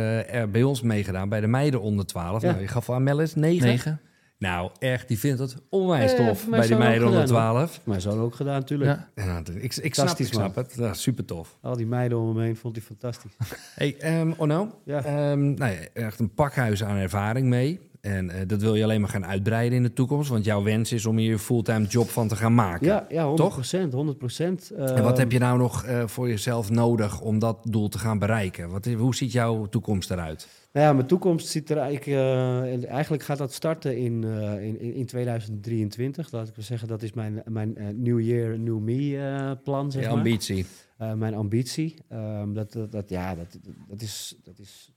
bij 0.51 0.63
ons 0.63 0.83
meegedaan, 0.83 1.29
bij 1.29 1.41
de 1.41 1.47
meiden 1.47 1.81
onder 1.81 2.07
12. 2.07 2.43
Ja. 2.43 2.49
Nou, 2.51 2.61
je 2.63 2.69
gaf 2.69 2.91
aan 2.91 3.03
Melle 3.03 3.23
is 3.23 3.35
9. 3.35 3.67
Negen. 3.67 4.01
Nou, 4.39 4.71
echt, 4.79 5.09
die 5.09 5.19
vindt 5.19 5.39
het 5.39 5.57
onwijs 5.69 6.13
Eh, 6.13 6.27
tof 6.27 6.49
bij 6.49 6.67
die 6.67 6.77
meiden 6.77 7.07
onder 7.07 7.21
gedaan, 7.21 7.55
12. 7.55 7.81
Mijn 7.85 8.01
zoon 8.01 8.19
ook 8.21 8.35
gedaan, 8.35 8.55
natuurlijk. 8.59 9.01
Ja. 9.15 9.43
Ik, 9.55 9.77
ik, 9.77 9.95
snap, 9.95 10.19
ik 10.19 10.27
snap 10.27 10.55
het. 10.55 10.75
Ja, 10.79 10.95
super 10.95 11.25
tof. 11.25 11.57
Al 11.63 11.77
die 11.77 11.87
meiden 11.87 12.19
om 12.19 12.29
hem 12.29 12.45
heen 12.45 12.57
vond 12.57 12.77
hij 12.77 12.85
fantastisch. 12.85 13.33
Hey, 13.75 13.97
ehm 13.99 14.33
Onno, 14.37 14.81
Ja. 14.85 15.05
ehm, 15.05 15.55
nou, 15.55 15.73
ja, 15.73 15.79
echt 15.93 16.19
een 16.19 16.35
pakhuis 16.35 16.85
aan 16.85 16.97
ervaring 16.97 17.49
mee. 17.49 17.81
En 18.01 18.31
eh, 18.31 18.41
dat 18.47 18.61
wil 18.61 18.75
je 18.75 18.83
alleen 18.85 19.01
maar 19.01 19.11
gaan 19.11 19.27
uitbreiden 19.27 19.77
in 19.77 19.83
de 19.83 19.93
toekomst. 19.93 20.31
Want 20.31 20.45
jouw 20.45 20.63
wens 20.63 20.93
is 20.93 21.07
om 21.07 21.17
hier 21.17 21.31
je 21.31 21.39
fulltime 21.39 21.87
job 21.87 22.09
van 22.09 22.29
te 22.29 22.37
gaan 22.37 22.55
maken. 22.55 22.87
Ja, 22.87 23.07
ja 23.09 23.21
100 23.25 23.37
Toch? 23.43 23.55
procent, 23.55 23.93
100 23.93 24.19
procent. 24.19 24.71
En 24.71 25.03
wat 25.03 25.19
heb 25.19 25.33
je 25.33 25.39
nou 25.39 25.59
nog 25.59 25.85
eh, 25.85 26.03
voor 26.07 26.29
jezelf 26.29 26.71
nodig 26.71 27.21
om 27.21 27.39
dat 27.39 27.59
doel 27.63 27.89
te 27.89 27.99
gaan 27.99 28.19
bereiken? 28.19 28.69
Wat, 28.71 28.85
hoe 28.85 29.15
ziet 29.15 29.33
jouw 29.33 29.67
toekomst 29.67 30.11
eruit? 30.11 30.49
Nou 30.77 30.89
ja, 30.89 30.95
mijn 30.95 31.07
toekomst 31.07 31.47
ziet 31.47 31.71
er 31.71 31.77
eigenlijk... 31.77 32.07
eh, 32.07 32.91
eigenlijk 32.91 33.23
gaat 33.23 33.39
dat 33.39 33.53
starten 33.53 33.97
in, 33.97 34.25
eh, 34.25 34.65
in, 34.65 34.81
in 34.81 34.93
in 34.93 35.07
2023. 35.07 36.33
Laat 36.33 36.49
ik 36.49 36.55
wel 36.55 36.65
zeggen, 36.65 36.89
dat 36.89 37.03
is 37.03 37.13
mijn, 37.13 37.43
mijn 37.45 37.77
eh, 37.77 37.87
New 37.89 38.21
Year, 38.21 38.59
New 38.59 38.79
Me 38.79 39.59
plan, 39.65 39.91
zeg 39.91 40.03
Je 40.03 40.09
maar. 40.09 40.17
ambitie. 40.17 40.67
Mijn 40.97 41.35
ambitie. 41.35 41.97
Ehm, 42.09 42.53
dat, 42.53 42.73
dat, 42.73 42.93
dat, 42.93 43.09
ja, 43.09 43.35
dat, 43.35 43.59
dat, 43.89 44.01
is, 44.01 44.37
dat 44.45 44.59
is. 44.59 44.93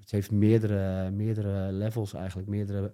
Het 0.00 0.10
heeft 0.10 0.30
meerdere, 0.30 1.10
meerdere 1.10 1.72
levels 1.72 2.14
eigenlijk, 2.14 2.48
meerdere 2.48 2.92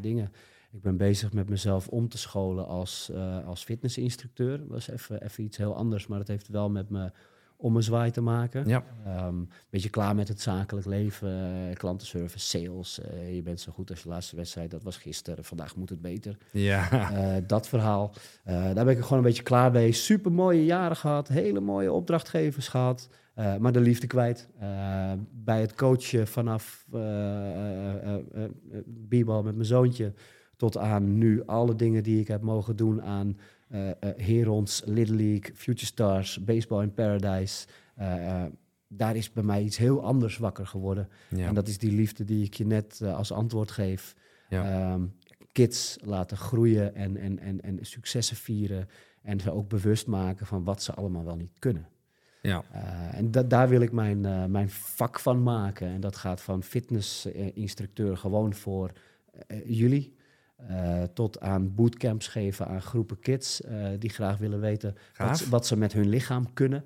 dingen. 0.00 0.32
Ik 0.72 0.82
ben 0.82 0.96
bezig 0.96 1.32
met 1.32 1.48
mezelf 1.48 1.88
om 1.88 2.08
te 2.08 2.18
scholen 2.18 2.66
als, 2.66 3.10
als 3.46 3.64
fitnessinstructeur. 3.64 4.68
Dat 4.68 4.78
is 4.78 4.88
even, 4.88 5.22
even 5.22 5.44
iets 5.44 5.56
heel 5.56 5.76
anders, 5.76 6.06
maar 6.06 6.18
het 6.18 6.28
heeft 6.28 6.48
wel 6.48 6.70
met 6.70 6.90
me 6.90 7.10
om 7.56 7.76
een 7.76 7.82
zwaai 7.82 8.10
te 8.10 8.20
maken. 8.20 8.68
Ja. 8.68 8.84
Ehm, 9.04 9.34
beetje 9.70 9.90
klaar 9.90 10.14
met 10.14 10.28
het 10.28 10.40
zakelijk 10.40 10.86
leven, 10.86 11.28
eh, 11.30 11.74
klantenservice, 11.76 12.46
sales. 12.46 13.00
eh, 13.00 13.34
je 13.34 13.42
bent 13.42 13.60
zo 13.60 13.72
goed 13.72 13.90
als 13.90 14.02
je 14.02 14.08
laatste 14.08 14.36
wedstrijd, 14.36 14.70
dat 14.70 14.82
was 14.82 14.96
gisteren. 14.96 15.44
Vandaag 15.44 15.76
moet 15.76 15.88
het 15.88 16.00
beter. 16.00 16.36
Ja. 16.52 16.90
Eh, 17.12 17.42
dat 17.46 17.68
verhaal. 17.68 18.12
Daar 18.44 18.84
ben 18.84 18.88
ik 18.88 19.02
gewoon 19.02 19.18
een 19.18 19.24
beetje 19.24 19.42
klaar 19.42 19.72
mee. 19.72 19.92
Super 19.92 20.32
mooie 20.32 20.64
jaren 20.64 20.96
gehad. 20.96 21.28
Hele 21.28 21.60
mooie 21.60 21.92
opdrachtgevers 21.92 22.68
gehad. 22.68 23.08
Eh, 23.36 23.56
maar 23.56 23.72
de 23.72 23.80
liefde 23.80 24.06
kwijt. 24.06 24.48
Eh, 24.58 25.12
bij 25.32 25.60
het 25.60 25.74
coachen 25.74 26.26
vanaf 26.26 26.86
b-ball 29.08 29.42
met 29.42 29.54
mijn 29.54 29.64
zoontje 29.64 30.12
tot 30.56 30.76
aan 30.76 31.18
nu 31.18 31.42
alle 31.46 31.74
dingen 31.74 32.02
die 32.02 32.20
ik 32.20 32.28
heb 32.28 32.42
mogen 32.42 32.76
doen 32.76 33.02
aan 33.02 33.38
Herons, 34.16 34.82
Little 34.84 35.16
League, 35.16 35.54
Future 35.54 35.86
Stars, 35.86 36.44
Baseball 36.44 36.82
in 36.82 36.94
Paradise. 36.94 37.66
Eh, 37.94 38.42
eh, 38.44 38.52
daar 38.88 39.16
is 39.16 39.32
bij 39.32 39.42
mij 39.42 39.62
iets 39.62 39.76
heel 39.76 40.04
anders 40.04 40.36
wakker 40.38 40.66
geworden. 40.66 41.08
Ja. 41.28 41.46
En 41.46 41.54
dat 41.54 41.68
is 41.68 41.78
die 41.78 41.92
liefde 41.92 42.24
die 42.24 42.44
ik 42.44 42.54
je 42.54 42.66
net 42.66 43.00
eh, 43.02 43.16
als 43.16 43.32
antwoord 43.32 43.70
geef. 43.70 44.14
Ja. 44.48 44.90
Ehm, 44.92 45.02
kids 45.52 45.98
laten 46.04 46.36
groeien 46.36 46.94
en, 46.94 47.16
en, 47.16 47.38
en, 47.38 47.60
en 47.60 47.78
successen 47.80 48.36
vieren. 48.36 48.88
En 49.22 49.40
ze 49.40 49.50
ook 49.52 49.68
bewust 49.68 50.06
maken 50.06 50.46
van 50.46 50.64
wat 50.64 50.82
ze 50.82 50.92
allemaal 50.94 51.24
wel 51.24 51.36
niet 51.36 51.58
kunnen. 51.58 51.88
ja. 52.42 52.62
Eh, 52.72 53.18
en 53.18 53.30
da- 53.30 53.42
daar 53.42 53.68
wil 53.68 53.80
ik 53.80 53.92
mijn, 53.92 54.24
eh, 54.24 54.44
mijn 54.44 54.70
vak 54.70 55.18
van 55.20 55.42
maken. 55.42 55.88
En 55.88 56.00
dat 56.00 56.16
gaat 56.16 56.40
van 56.40 56.62
fitnessinstructeur 56.62 58.16
gewoon 58.16 58.54
voor 58.54 58.90
eh, 59.46 59.58
jullie. 59.68 60.15
Eh, 60.56 61.02
tot 61.02 61.40
aan 61.40 61.74
bootcamps 61.74 62.26
geven 62.28 62.66
aan 62.66 62.82
groepen 62.82 63.18
kids 63.18 63.60
eh, 63.60 63.86
die 63.98 64.10
graag 64.10 64.38
willen 64.38 64.60
weten 64.60 64.94
wat, 65.16 65.46
wat 65.46 65.66
ze 65.66 65.76
met 65.76 65.92
hun 65.92 66.08
lichaam 66.08 66.52
kunnen. 66.52 66.84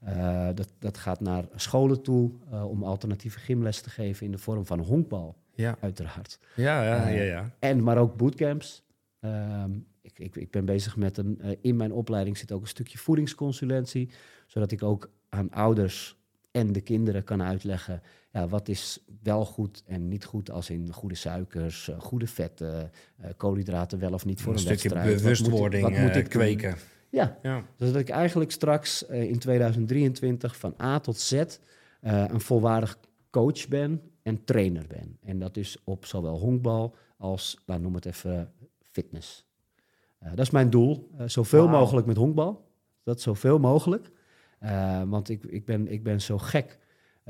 Eh, 0.00 0.48
dat, 0.54 0.72
dat 0.78 0.98
gaat 0.98 1.20
naar 1.20 1.44
scholen 1.54 2.02
toe 2.02 2.32
om 2.50 2.84
alternatieve 2.84 3.38
gymles 3.38 3.80
te 3.80 3.90
geven 3.90 4.26
in 4.26 4.32
de 4.32 4.38
vorm 4.38 4.66
van 4.66 4.78
honkbal, 4.80 5.36
Ja. 5.54 5.76
uiteraard. 5.80 6.38
Ja, 6.54 6.82
ja, 6.84 7.08
ja, 7.08 7.22
ja. 7.22 7.50
En 7.58 7.82
maar 7.82 7.98
ook 7.98 8.16
bootcamps. 8.16 8.82
Ehm, 9.20 9.70
ik, 10.00 10.18
ik, 10.18 10.36
ik 10.36 10.50
ben 10.50 10.64
bezig 10.64 10.96
met 10.96 11.16
een. 11.16 11.40
in 11.60 11.76
mijn 11.76 11.92
opleiding 11.92 12.38
zit 12.38 12.52
ook 12.52 12.60
een 12.62 12.68
stukje 12.68 12.98
voedingsconsulentie. 12.98 14.10
Zodat 14.46 14.72
ik 14.72 14.82
ook 14.82 15.10
aan 15.28 15.50
ouders 15.50 16.16
en 16.50 16.72
de 16.72 16.80
kinderen 16.80 17.24
kan 17.24 17.42
uitleggen. 17.42 18.02
Ja, 18.32 18.48
wat 18.48 18.68
is 18.68 18.98
wel 19.22 19.44
goed 19.44 19.82
en 19.86 20.08
niet 20.08 20.24
goed. 20.24 20.50
Als 20.50 20.70
in 20.70 20.92
goede 20.92 21.14
suikers, 21.14 21.88
eh, 21.88 22.00
goede 22.00 22.26
vetten, 22.26 22.90
eh, 23.16 23.30
koolhydraten 23.36 23.98
wel 23.98 24.12
of 24.12 24.24
niet 24.24 24.40
voor 24.40 24.52
een 24.52 24.58
een, 24.58 24.64
stukje 24.64 24.88
wedstrijd. 24.88 25.06
Wat 25.06 25.14
moet 25.14 25.38
bewustwording 25.38 25.82
wat 25.82 25.98
moet 25.98 26.10
eh, 26.10 26.16
ik 26.16 26.28
kweken. 26.28 26.76
Ja, 27.10 27.38
Ja. 27.42 27.64
dus 27.76 27.92
dat 27.92 28.00
ik 28.00 28.08
eigenlijk 28.08 28.50
straks 28.50 29.02
in 29.02 29.38
2023 29.38 30.56
van 30.56 30.74
A 30.80 30.98
tot 31.00 31.18
Z 31.18 31.42
een 32.00 32.40
volwaardig 32.40 32.98
coach 33.30 33.68
ben 33.68 34.02
en 34.22 34.44
trainer 34.44 34.84
ben. 34.88 35.18
En 35.22 35.38
dat 35.38 35.56
is 35.56 35.76
op 35.84 36.06
zowel 36.06 36.38
honkbal 36.38 36.94
als, 37.16 37.56
nou, 37.66 37.80
noem 37.80 37.94
het 37.94 38.06
even, 38.06 38.52
fitness. 38.80 39.46
Dat 40.18 40.38
is 40.38 40.50
mijn 40.50 40.70
doel. 40.70 41.10
Zoveel 41.26 41.68
mogelijk 41.68 42.06
met 42.06 42.16
honkbal. 42.16 42.68
Dat 43.02 43.20
zoveel 43.20 43.58
mogelijk. 43.58 44.10
Want 45.06 45.28
ik, 45.28 45.44
ik, 45.44 45.64
ben, 45.64 45.92
ik 45.92 46.02
ben 46.02 46.20
zo 46.20 46.38
gek 46.38 46.78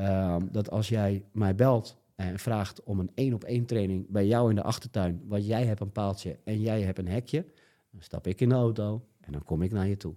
eh, 0.01 0.37
dat 0.51 0.71
als 0.71 0.89
jij 0.89 1.25
mij 1.33 1.55
belt 1.55 1.99
en 2.15 2.39
vraagt 2.39 2.83
om 2.83 3.01
een 3.01 3.11
één 3.15 3.35
op 3.35 3.45
één 3.45 3.65
training 3.67 4.07
bij 4.09 4.27
jou 4.27 4.49
in 4.49 4.55
de 4.57 4.63
achtertuin, 4.63 5.23
want 5.27 5.47
jij 5.47 5.65
hebt 5.65 5.81
een 5.81 5.93
paaltje 5.93 6.39
en 6.45 6.61
jij 6.61 6.83
hebt 6.83 6.99
een 6.99 7.09
hekje, 7.09 7.45
dan 7.91 8.03
stap 8.03 8.27
ik 8.27 8.41
in 8.41 8.49
de 8.49 8.55
auto 8.55 9.07
en 9.21 9.33
dan 9.33 9.43
kom 9.45 9.63
ik 9.63 9.73
naar 9.73 9.89
je 9.89 9.97
toe. 9.97 10.15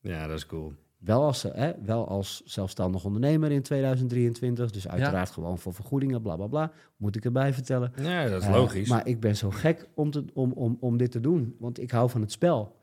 ja, 0.00 0.26
dat 0.26 0.36
is 0.36 0.46
cool. 0.46 0.72
Wel 0.98 1.22
als, 1.24 1.42
hè, 1.42 1.72
wel 1.82 2.08
als 2.08 2.42
zelfstandig 2.44 3.04
ondernemer 3.04 3.50
in 3.50 3.62
2023. 3.62 4.70
Dus 4.70 4.88
uiteraard 4.88 5.30
gewoon 5.30 5.58
voor 5.58 5.74
vergoedingen, 5.74 6.22
bla 6.22 6.36
bla 6.36 6.46
bla. 6.46 6.72
Moet 6.96 7.16
ik 7.16 7.24
erbij 7.24 7.52
vertellen. 7.52 7.92
Ja, 7.96 8.28
dat 8.28 8.42
is 8.42 8.48
Eh, 8.48 8.54
logisch. 8.54 8.88
maar 8.88 9.06
ik 9.06 9.20
ben 9.20 9.36
zo 9.36 9.50
gek 9.50 9.88
om, 9.94 10.10
te, 10.10 10.24
om, 10.34 10.52
om, 10.52 10.76
om 10.80 10.96
dit 10.96 11.10
te 11.10 11.20
doen. 11.20 11.56
Want 11.58 11.80
ik 11.80 11.90
hou 11.90 12.10
van 12.10 12.20
het 12.20 12.32
spel. 12.32 12.76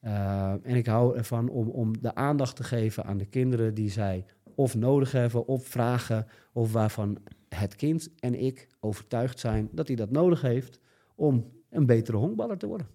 Eh, 0.00 0.50
en 0.50 0.74
ik 0.76 0.86
hou 0.86 1.16
ervan 1.16 1.48
om, 1.48 1.68
om 1.68 2.00
de 2.00 2.14
aandacht 2.14 2.56
te 2.56 2.64
geven 2.64 3.04
aan 3.04 3.18
de 3.18 3.26
kinderen 3.26 3.74
die 3.74 3.90
zij 3.90 4.24
of 4.58 4.74
nodig 4.74 5.12
hebben, 5.12 5.46
of 5.46 5.66
vragen, 5.66 6.26
of 6.52 6.72
waarvan 6.72 7.18
het 7.48 7.76
kind 7.76 8.08
en 8.20 8.34
ik 8.44 8.68
overtuigd 8.80 9.38
zijn 9.38 9.68
dat 9.72 9.86
hij 9.86 9.96
dat 9.96 10.10
nodig 10.10 10.40
heeft 10.40 10.80
om 11.14 11.44
een 11.70 11.86
betere 11.86 12.16
honkballer 12.16 12.58
te 12.58 12.66
worden. 12.66 12.86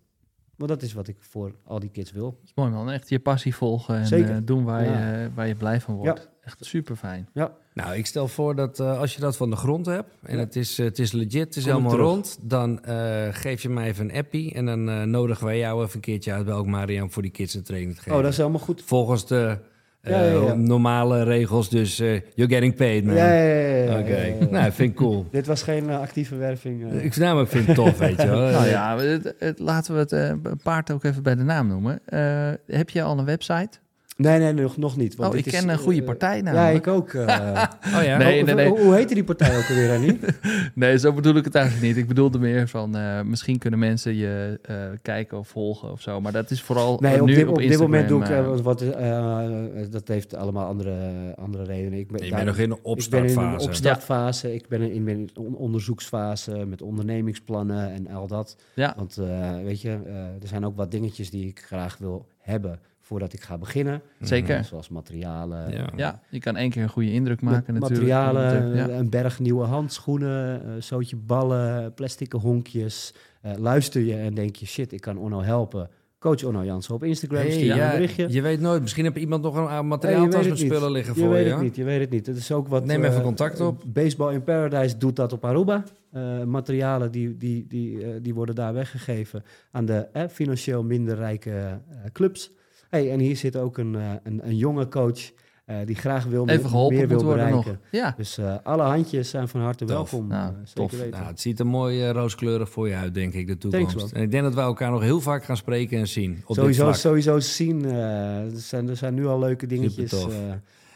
Want 0.55 0.70
dat 0.72 0.82
is 0.82 0.93
wat 0.93 1.07
ik 1.07 1.16
voor 1.20 1.55
al 1.64 1.80
die 1.80 1.89
kids 1.89 2.11
wil. 2.11 2.26
Dat 2.32 2.39
is 2.43 2.51
mooi 2.55 2.72
man, 2.72 2.91
echt 2.91 3.09
je 3.09 3.20
passie 3.20 3.55
volgen 3.55 3.95
en 3.95 4.07
Zeker. 4.07 4.36
eh, 4.36 4.38
doen 4.43 4.64
waar, 4.64 4.84
Ja. 4.84 5.20
je, 5.22 5.30
waar 5.36 5.47
je 5.47 5.55
blij 5.55 5.82
van 5.82 5.95
wordt. 5.95 6.30
Echt 6.41 6.66
super 6.66 6.95
fijn. 6.95 7.30
Ja, 7.34 7.53
Nou, 7.74 7.95
ik 7.95 8.05
stel 8.05 8.28
voor 8.28 8.55
dat 8.55 8.80
eh, 8.80 8.99
als 8.99 9.14
je 9.16 9.20
dat 9.22 9.38
van 9.38 9.49
de 9.49 9.55
grond 9.55 9.86
hebt 9.86 10.09
en 10.22 10.34
Ja. 10.36 10.39
het, 10.43 10.55
is, 10.55 10.78
het 10.78 10.99
is 10.99 11.11
legit, 11.11 11.34
het 11.34 11.55
is 11.55 11.64
Kom 11.64 11.72
ik 11.72 11.78
helemaal 11.78 11.91
terug. 11.91 12.07
rond, 12.07 12.38
dan 12.41 12.84
eh, 12.84 13.28
geef 13.32 13.61
je 13.61 13.70
mij 13.70 13.88
even 13.88 14.09
een 14.09 14.16
appie 14.18 14.53
en 14.53 14.66
dan 14.66 14.89
eh, 14.89 15.01
nodigen 15.03 15.45
wij 15.45 15.57
jou 15.57 15.84
even 15.84 15.95
een 15.95 16.01
keertje 16.01 16.34
uit 16.34 16.45
bij 16.45 16.53
ook 16.53 16.68
Marian 16.68 17.11
voor 17.11 17.22
die 17.22 17.32
kids 17.32 17.53
een 17.53 17.64
training 17.64 17.93
te 17.95 18.01
geven. 18.01 18.16
oh, 18.18 18.22
dat 18.24 18.32
is 18.32 18.38
helemaal 18.38 18.59
goed. 18.59 18.82
Volgens 18.82 19.28
de 19.28 19.57
Ja, 20.06 20.24
ja, 20.24 20.32
ja. 20.45 20.54
normale 20.54 21.24
regels, 21.24 21.70
dus 21.70 21.99
eh, 21.99 22.12
you're 22.36 22.54
getting 22.54 22.76
paid, 22.76 23.04
man. 23.06 23.16
Ja, 23.16 23.34
ja, 23.34 23.43
ja, 23.43 23.68
ja, 23.76 23.84
ja, 23.93 23.99
Oké, 23.99 24.16
ja, 24.18 24.34
ja. 24.39 24.45
nou, 24.49 24.72
vind 24.72 24.89
ik 24.91 24.95
cool. 24.95 25.26
Dit 25.32 25.45
was 25.47 25.62
geen 25.64 25.89
eh, 25.89 25.99
actieve 25.99 26.36
werving. 26.36 26.91
eh. 26.91 27.04
Ik, 27.06 27.16
nou, 27.18 27.34
maar 27.36 27.43
ik 27.43 27.49
vind 27.49 27.68
het 27.68 27.76
tof, 27.76 27.97
weet 27.97 28.22
je 28.22 28.28
wel. 28.28 28.49
Nou 28.51 28.68
ja, 28.68 28.97
het, 28.97 29.34
het- 29.39 29.60
laten 29.60 29.93
we 29.93 29.99
het 29.99 30.12
eh, 30.12 30.32
paard 30.64 30.91
ook 30.91 31.04
even 31.04 31.24
bij 31.24 31.36
de 31.36 31.43
naam 31.43 31.68
noemen. 31.68 31.99
Eh, 32.06 32.49
heb 32.68 32.89
je 32.89 33.01
al 33.04 33.20
een 33.20 33.26
website? 33.26 33.70
Nee, 34.18 34.39
nee, 34.39 34.53
nog, 34.53 34.78
nog 34.78 34.97
niet. 34.97 35.16
Want 35.16 35.34
Oh, 35.34 35.39
ik 35.39 35.45
is, 35.45 35.51
ken 35.51 35.64
een 35.64 35.70
eh, 35.70 35.78
goede 35.78 36.03
partij 36.03 36.38
Ja, 36.38 36.43
namelijk. 36.43 36.86
ik 36.86 36.93
ook. 36.93 37.14
eh. 37.14 37.28
Oh 37.97 38.03
ja? 38.03 38.18
Nee, 38.18 38.38
hoe, 38.38 38.45
nee, 38.45 38.55
nee. 38.55 38.68
Hoe, 38.70 38.80
hoe 38.80 38.93
heette 38.95 39.14
die 39.14 39.24
partij 39.24 39.57
ook 39.57 39.70
alweer, 39.70 39.91
Annie? 39.95 40.20
Nee, 40.76 40.97
zo 40.97 41.14
bedoel 41.14 41.36
ik 41.36 41.45
het 41.45 41.55
eigenlijk 41.55 41.86
niet. 41.88 41.97
Ik 41.97 42.07
bedoelde 42.07 42.39
meer 42.39 42.68
van, 42.68 42.95
eh, 42.97 43.22
misschien 43.22 43.57
kunnen 43.57 43.80
mensen 43.80 44.16
je 44.16 44.59
eh, 44.61 44.76
kijken 45.01 45.38
of 45.38 45.47
volgen 45.47 45.91
of 45.91 46.01
zo. 46.01 46.22
Maar 46.22 46.32
dat 46.32 46.51
is 46.51 46.61
vooral 46.61 46.97
Nee, 46.99 47.14
eh, 47.16 47.22
op, 47.22 47.28
nu 47.28 47.34
dit, 47.36 47.43
op 47.47 47.53
op 47.53 47.57
dit 47.59 47.80
moment 47.80 48.07
doe 48.07 48.22
ik... 48.22 48.30
eh, 48.30 48.38
eh, 48.39 48.57
wat, 48.59 48.82
eh, 48.82 49.47
dat 49.89 50.07
heeft 50.07 50.36
allemaal 50.36 50.66
andere, 50.68 50.95
andere 51.36 51.64
redenen. 51.64 51.99
Ik 51.99 52.07
ben, 52.11 52.24
je 52.24 52.30
daar- 52.32 52.43
bent 52.43 52.57
nog 52.57 52.66
in 52.66 52.70
de 52.70 52.76
Ik 52.76 52.82
ben 52.82 52.91
in 52.91 52.97
opstartfase. 52.97 53.61
een 53.64 53.68
opstartfase. 53.70 54.53
Ik 54.53 54.68
ben 54.68 54.82
in, 54.82 54.91
in 54.91 55.07
een 55.07 55.30
on- 55.36 55.55
onderzoeksfase 55.55 56.66
met 56.66 56.82
ondernemingsplannen 56.82 57.91
en 57.91 58.07
al 58.07 58.28
dat. 58.28 58.55
ja, 58.74 58.93
Want 58.97 59.18
eh, 59.18 59.51
weet 59.64 59.82
je, 59.82 59.89
eh, 60.05 60.16
er 60.16 60.47
zijn 60.47 60.66
ook 60.66 60.76
wat 60.76 60.91
dingetjes 60.91 61.30
die 61.30 61.47
ik 61.47 61.59
graag 61.59 61.97
wil 61.97 62.28
hebben 62.39 62.80
voordat 63.14 63.34
ik 63.34 63.41
ga 63.41 63.57
beginnen. 63.57 64.01
zeker. 64.20 64.64
Zoals 64.64 64.89
materialen. 64.89 65.72
Ja. 65.72 65.89
Ja, 65.95 66.22
je 66.30 66.39
kan 66.39 66.55
één 66.55 66.70
keer 66.70 66.84
een 66.84 66.89
goede 66.89 67.11
indruk 67.11 67.41
maken 67.41 67.74
natuurlijk. 67.74 68.01
materialen, 68.01 68.76
Ja. 68.76 68.89
een 68.89 69.09
berg 69.09 69.39
nieuwe 69.39 69.66
handschoenen, 69.66 70.68
een 70.70 70.84
zootje 70.84 71.16
ballen, 71.16 71.93
plastic 71.93 72.32
honkjes. 72.32 73.14
Eh, 73.41 73.51
luister 73.57 74.01
je 74.01 74.16
en 74.16 74.34
denk 74.34 74.55
je, 74.55 74.66
shit, 74.66 74.91
ik 74.91 75.01
kan 75.01 75.18
Onno 75.18 75.41
helpen. 75.41 75.89
Coach 76.20 76.43
Onno 76.43 76.64
Jansen 76.64 76.93
op 76.93 77.03
Instagram, 77.03 77.39
Hey, 77.41 77.51
stuur 77.51 77.66
ja, 77.66 77.86
een 77.86 77.91
berichtje. 77.95 78.28
je 78.32 78.41
weet 78.41 78.59
nooit, 78.59 78.82
misschien 78.82 79.03
heb 79.03 79.18
iemand 79.18 79.43
nog 79.43 79.55
een 79.55 79.64
Nee, 79.72 79.82
materiaaltas 79.82 80.39
weet 80.41 80.49
met 80.49 80.57
spullen 80.59 80.91
liggen 80.91 81.14
je 81.16 81.20
voor 81.22 81.30
weet 81.30 81.45
je. 81.45 81.51
het 81.51 81.61
niet, 81.61 81.76
je 81.76 81.84
weet 81.84 81.99
het 81.99 82.09
niet. 82.09 82.26
Het 82.26 82.38
is 82.38 82.51
ook 82.51 82.68
wat... 82.68 82.86
Neem 82.86 83.03
even 83.03 83.18
eh, 83.18 83.24
contact 83.24 83.59
op. 83.61 83.82
eh, 83.84 83.89
Baseball 83.89 84.34
in 84.34 84.43
Paradise 84.43 84.97
doet 84.97 85.16
dat 85.16 85.34
op 85.34 85.45
Aruba. 85.45 85.84
Eh, 86.11 86.43
materialen 86.43 87.11
die, 87.11 87.38
die, 87.38 87.66
die, 87.68 88.03
eh, 88.03 88.09
die 88.22 88.34
worden 88.34 88.55
daar 88.55 88.74
weggegeven 88.74 89.43
aan 89.72 89.86
de 89.86 90.07
eh, 90.14 90.24
financieel 90.30 90.84
minder 90.84 91.16
rijke 91.16 91.51
eh, 91.51 91.72
clubs. 92.11 92.51
Hey, 92.94 93.12
en 93.12 93.20
hier 93.20 93.38
zit 93.38 93.58
ook 93.58 93.78
een, 93.78 93.96
eh, 93.96 94.12
een, 94.24 94.48
een 94.48 94.58
jonge 94.58 94.88
coach 94.88 95.32
eh, 95.66 95.76
die 95.86 95.96
graag 95.96 96.26
wil 96.26 96.48
Even 96.48 96.70
geholpen 96.70 96.98
meer 96.98 97.08
wil 97.08 97.24
worden 97.24 97.46
bereiken. 97.46 97.80
Ja, 97.91 98.14
Dus 98.18 98.38
eh, 98.38 98.56
alle 98.64 98.84
handjes 98.84 99.30
zijn 99.30 99.48
van 99.48 99.62
harte 99.62 99.86
Tof. 99.86 100.12
welkom. 100.12 100.28
Nou, 100.28 100.54
tof. 100.74 100.91
weten. 100.91 101.10
Nou, 101.10 101.26
het 101.26 101.41
ziet 101.41 101.60
er 101.60 101.68
mooi 101.68 102.10
rooskleurig 102.10 102.70
voor 102.70 102.88
je 102.88 102.96
uit, 102.96 103.14
denk 103.14 103.34
ik, 103.34 103.48
de 103.48 103.58
toekomst. 103.58 104.12
en 104.12 104.22
ik 104.22 104.32
denk 104.32 104.44
dat 104.44 104.54
wij 104.54 104.64
elkaar 104.64 104.91
nog 104.91 105.02
heel 105.02 105.22
vaak 105.22 105.44
gaan 105.44 105.58
spreken 105.58 106.00
en 106.00 106.08
zien 106.08 106.32
op 106.32 106.48
dit 106.48 106.56
sowieso, 106.56 106.84
vlak. 106.84 106.96
sowieso 106.96 107.39
zien. 107.39 107.86
er, 107.86 108.52
zijn, 108.52 108.89
er 108.89 108.98
zijn 108.98 109.14
nu 109.14 109.26
al 109.26 109.39
leuke 109.39 109.68
dingetjes. 109.68 110.26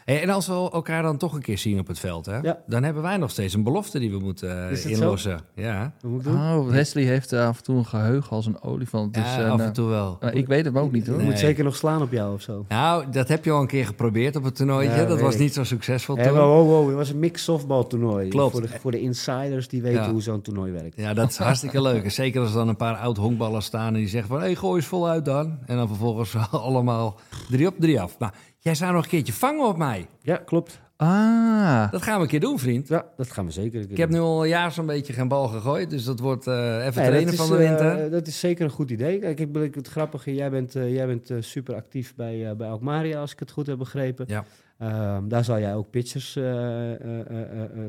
En 0.08 0.30
als 0.30 0.46
we 0.46 0.52
elkaar 0.52 1.02
dan 1.02 1.16
toch 1.16 1.32
een 1.32 1.42
keer 1.42 1.58
zien 1.58 1.78
op 1.78 1.86
het 1.86 1.98
veld, 1.98 2.26
hè, 2.26 2.36
Ja. 2.38 2.58
dan 2.66 2.82
hebben 2.82 3.02
wij 3.02 3.16
nog 3.16 3.30
steeds 3.30 3.54
een 3.54 3.62
belofte 3.62 3.98
die 3.98 4.10
we 4.10 4.18
moeten 4.18 4.70
eh, 4.70 4.76
zo? 4.76 4.88
inlossen. 4.88 5.40
Ja, 5.54 5.92
wat 6.00 6.10
moet 6.10 6.26
oh, 6.26 6.68
Wesley 6.68 7.04
heeft 7.04 7.32
eh, 7.32 7.46
af 7.46 7.56
en 7.58 7.62
toe 7.64 7.76
een 7.76 7.84
geheugen 7.86 8.30
als 8.30 8.46
een 8.46 8.62
olifant. 8.62 9.14
Dus, 9.14 9.22
ja 9.22 9.44
eh, 9.44 9.50
af 9.50 9.60
en 9.60 9.72
toe 9.72 9.88
wel. 9.88 10.16
nou, 10.20 10.32
ik 10.36 10.46
weet 10.46 10.64
het 10.64 10.76
ook 10.76 10.92
niet 10.92 11.06
hoor. 11.06 11.16
Nee. 11.16 11.26
moet 11.26 11.38
zeker 11.38 11.64
nog 11.64 11.76
slaan 11.76 12.02
op 12.02 12.12
jou 12.12 12.34
of 12.34 12.40
zo. 12.42 12.64
Nou, 12.68 13.04
dat 13.10 13.28
heb 13.28 13.44
je 13.44 13.50
al 13.50 13.60
een 13.60 13.66
keer 13.66 13.86
geprobeerd 13.86 14.36
op 14.36 14.44
het 14.44 14.54
toernooitje. 14.56 14.96
Ja, 14.96 15.04
dat 15.04 15.20
was 15.20 15.34
ik. 15.34 15.40
niet 15.40 15.54
zo 15.54 15.64
succesvol 15.64 16.16
Hey, 16.16 16.26
toen. 16.26 16.36
wow, 16.36 16.48
wow, 16.48 16.66
wow, 16.68 16.86
het 16.86 16.96
was 16.96 17.10
een 17.10 17.18
mix 17.18 17.44
softball 17.44 17.84
toernooi. 17.84 18.28
Klopt. 18.28 18.52
Voor 18.52 18.62
de, 18.62 18.68
voor 18.68 18.90
de 18.90 19.00
insiders 19.00 19.68
die 19.68 19.82
weten 19.82 20.02
Ja. 20.02 20.10
hoe 20.10 20.22
zo'n 20.22 20.40
toernooi 20.42 20.72
werkt. 20.72 20.96
Ja, 20.96 21.14
dat 21.14 21.30
is 21.30 21.36
hartstikke 21.36 21.82
leuk. 21.82 22.10
Zeker 22.10 22.40
als 22.40 22.50
er 22.50 22.56
dan 22.56 22.68
een 22.68 22.76
paar 22.76 22.96
oud 22.96 23.16
honkballers 23.16 23.64
staan 23.66 23.86
en 23.94 24.00
die 24.00 24.08
zeggen 24.08 24.28
van... 24.28 24.38
hé, 24.38 24.44
hey, 24.44 24.54
gooi 24.54 24.76
eens 24.76 24.86
voluit 24.88 25.24
dan. 25.24 25.58
En 25.66 25.76
dan 25.76 25.86
vervolgens 25.88 26.34
allemaal 26.50 27.18
drie 27.50 27.66
op, 27.66 27.74
drie 27.78 28.00
af. 28.00 28.18
Maar 28.18 28.34
jij 28.58 28.74
zou 28.74 28.92
nog 28.92 29.02
een 29.04 29.08
keertje 29.10 29.32
vangen 29.32 29.66
op 29.66 29.76
mij. 29.76 30.06
Ja, 30.22 30.36
klopt. 30.36 30.80
Ah, 30.96 31.90
Dat 31.92 32.02
gaan 32.02 32.16
we 32.16 32.22
een 32.22 32.28
keer 32.28 32.40
doen, 32.40 32.58
vriend. 32.58 32.88
Ja, 32.88 33.06
dat 33.16 33.30
gaan 33.30 33.44
we 33.46 33.50
zeker. 33.52 33.90
Ik 33.90 33.96
heb 33.96 34.10
nu 34.10 34.18
al 34.18 34.42
een 34.42 34.48
jaar 34.48 34.72
zo'n 34.72 34.86
beetje 34.86 35.12
geen 35.12 35.28
bal 35.28 35.48
gegooid. 35.48 35.90
Dus 35.90 36.04
dat 36.04 36.18
wordt 36.20 36.46
eh, 36.46 36.54
even 36.86 37.02
Nee, 37.02 37.08
trainen 37.10 37.32
is, 37.32 37.38
van 37.38 37.48
de 37.50 37.56
winter. 37.56 38.04
eh, 38.04 38.10
dat 38.10 38.26
is 38.26 38.38
zeker 38.40 38.64
een 38.64 38.70
goed 38.70 38.90
idee. 38.90 39.18
Kijk, 39.18 39.40
ik 39.40 39.52
ben 39.52 39.70
het 39.74 39.88
grappige. 39.88 40.34
Jij 40.34 40.50
bent, 40.50 40.74
eh, 40.76 40.94
jij 40.94 41.06
bent 41.06 41.30
super 41.38 41.74
actief 41.74 42.14
bij, 42.14 42.56
bij 42.56 42.68
Alkmaria, 42.68 43.20
als 43.20 43.32
ik 43.32 43.38
het 43.38 43.50
goed 43.50 43.66
heb 43.66 43.78
begrepen. 43.78 44.24
Ja. 44.28 44.44
Ehm, 44.78 45.28
daar 45.28 45.44
zal 45.44 45.58
jij 45.58 45.74
ook 45.74 45.90
pitchers 45.90 46.32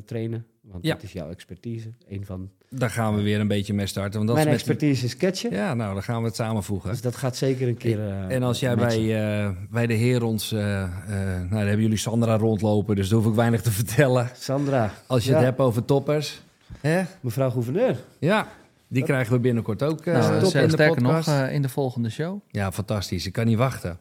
trainen. 0.06 0.46
Want 0.62 0.86
Ja. 0.86 0.94
dat 0.94 1.04
is 1.04 1.12
jouw 1.12 1.30
expertise. 1.30 1.90
Een 2.08 2.26
van 2.26 2.50
Daar 2.70 2.90
gaan 2.90 3.16
we 3.16 3.22
weer 3.22 3.40
een 3.40 3.48
beetje 3.48 3.74
mee 3.74 3.86
starten. 3.86 4.14
Want 4.14 4.28
dat 4.28 4.36
mijn 4.38 4.48
is 4.50 4.54
met 4.54 4.62
expertise 4.70 5.06
is 5.06 5.18
catchen. 5.18 5.52
Ja, 5.52 5.74
nou, 5.74 5.94
dan 5.94 6.04
gaan 6.04 6.20
we 6.22 6.26
het 6.28 6.36
samenvoegen. 6.36 6.90
Dus 6.90 7.02
dat 7.02 7.16
gaat 7.16 7.36
zeker 7.38 7.68
een 7.68 7.78
keer. 7.78 8.00
eh, 8.00 8.36
En 8.36 8.44
als 8.44 8.60
jij 8.60 8.76
matchen. 8.76 9.06
bij, 9.06 9.44
eh, 9.46 9.50
bij 9.70 9.88
de 9.88 9.94
Herons, 9.94 10.52
eh 10.52 10.82
eh 10.84 10.90
nou, 11.08 11.50
daar 11.50 11.60
hebben 11.66 11.82
jullie 11.82 11.98
Sandra 11.98 12.38
rondlopen, 12.38 12.96
dus 12.96 13.10
daar 13.10 13.20
hoef 13.20 13.28
ik 13.28 13.34
weinig 13.36 13.62
te 13.62 13.72
vertellen. 13.72 14.30
Sandra, 14.34 14.92
Als 15.08 15.24
je 15.24 15.30
Ja. 15.30 15.36
het 15.36 15.46
hebt 15.46 15.60
over 15.60 15.86
toppers, 15.86 16.42
hè? 16.80 17.02
mevrouw 17.20 17.50
gouverneur. 17.50 17.98
Ja, 18.20 18.48
die 18.88 19.04
krijgen 19.04 19.34
we 19.34 19.40
binnenkort 19.40 19.84
ook 19.84 20.06
eh, 20.06 20.14
nou, 20.14 20.40
top 20.40 20.48
ster- 20.50 20.62
in 20.62 20.68
de 20.68 20.74
sterker 20.74 21.02
nog, 21.02 21.16
podcast. 21.16 21.42
eh, 21.42 21.54
in 21.54 21.62
de 21.62 21.70
volgende 21.70 22.10
show. 22.10 22.40
ja, 22.48 22.72
fantastisch. 22.72 23.26
Ik 23.26 23.34
kan 23.34 23.46
niet 23.46 23.58
wachten. 23.58 23.98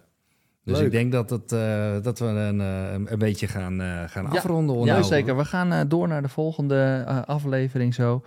Dus 0.64 0.76
Leuk. 0.76 0.86
ik 0.86 0.92
denk 0.92 1.12
dat, 1.12 1.30
het, 1.30 1.52
eh, 1.52 1.92
dat 2.02 2.18
we 2.18 2.24
een, 2.26 2.60
eh, 2.60 2.92
een, 3.12 3.18
beetje 3.18 3.46
gaan, 3.46 3.80
eh, 3.80 4.02
gaan 4.06 4.24
Ja. 4.24 4.30
afronden. 4.30 4.76
Ja, 4.84 4.94
Onno. 4.94 5.02
zeker. 5.06 5.36
We 5.36 5.44
gaan 5.44 5.72
eh, 5.72 5.80
door 5.88 6.08
naar 6.08 6.22
de 6.22 6.28
volgende 6.28 7.04
eh, 7.06 7.22
aflevering 7.26 7.94
zo. 7.94 8.22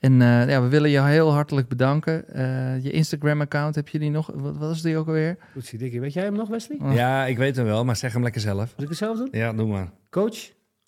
En 0.00 0.22
eh, 0.22 0.48
ja, 0.48 0.62
we 0.62 0.68
willen 0.68 0.90
je 0.90 1.02
heel 1.02 1.32
hartelijk 1.32 1.68
bedanken. 1.68 2.28
Eh, 2.34 2.82
je 2.84 2.90
Instagram-account, 2.90 3.74
heb 3.74 3.88
je 3.88 3.98
die 3.98 4.10
nog? 4.10 4.30
Wat, 4.34 4.56
wat 4.56 4.74
is 4.74 4.82
die 4.82 4.96
ook 4.96 5.06
alweer? 5.06 5.36
Goed, 5.52 5.78
Dikkie. 5.78 6.00
Weet 6.00 6.12
jij 6.12 6.24
hem 6.24 6.32
nog, 6.36 6.48
Wesley? 6.48 6.78
Oh. 6.82 6.94
Ja, 6.94 7.24
ik 7.26 7.36
weet 7.38 7.56
hem 7.56 7.64
wel, 7.64 7.84
maar 7.84 7.96
zeg 7.96 8.12
hem 8.12 8.22
lekker 8.22 8.40
zelf. 8.40 8.58
Moet 8.76 8.82
ik 8.82 8.88
het 8.88 8.98
zelf 8.98 9.16
doen? 9.16 9.28
Ja, 9.32 9.52
doe 9.52 9.66
maar. 9.68 9.90
Coach 10.10 10.36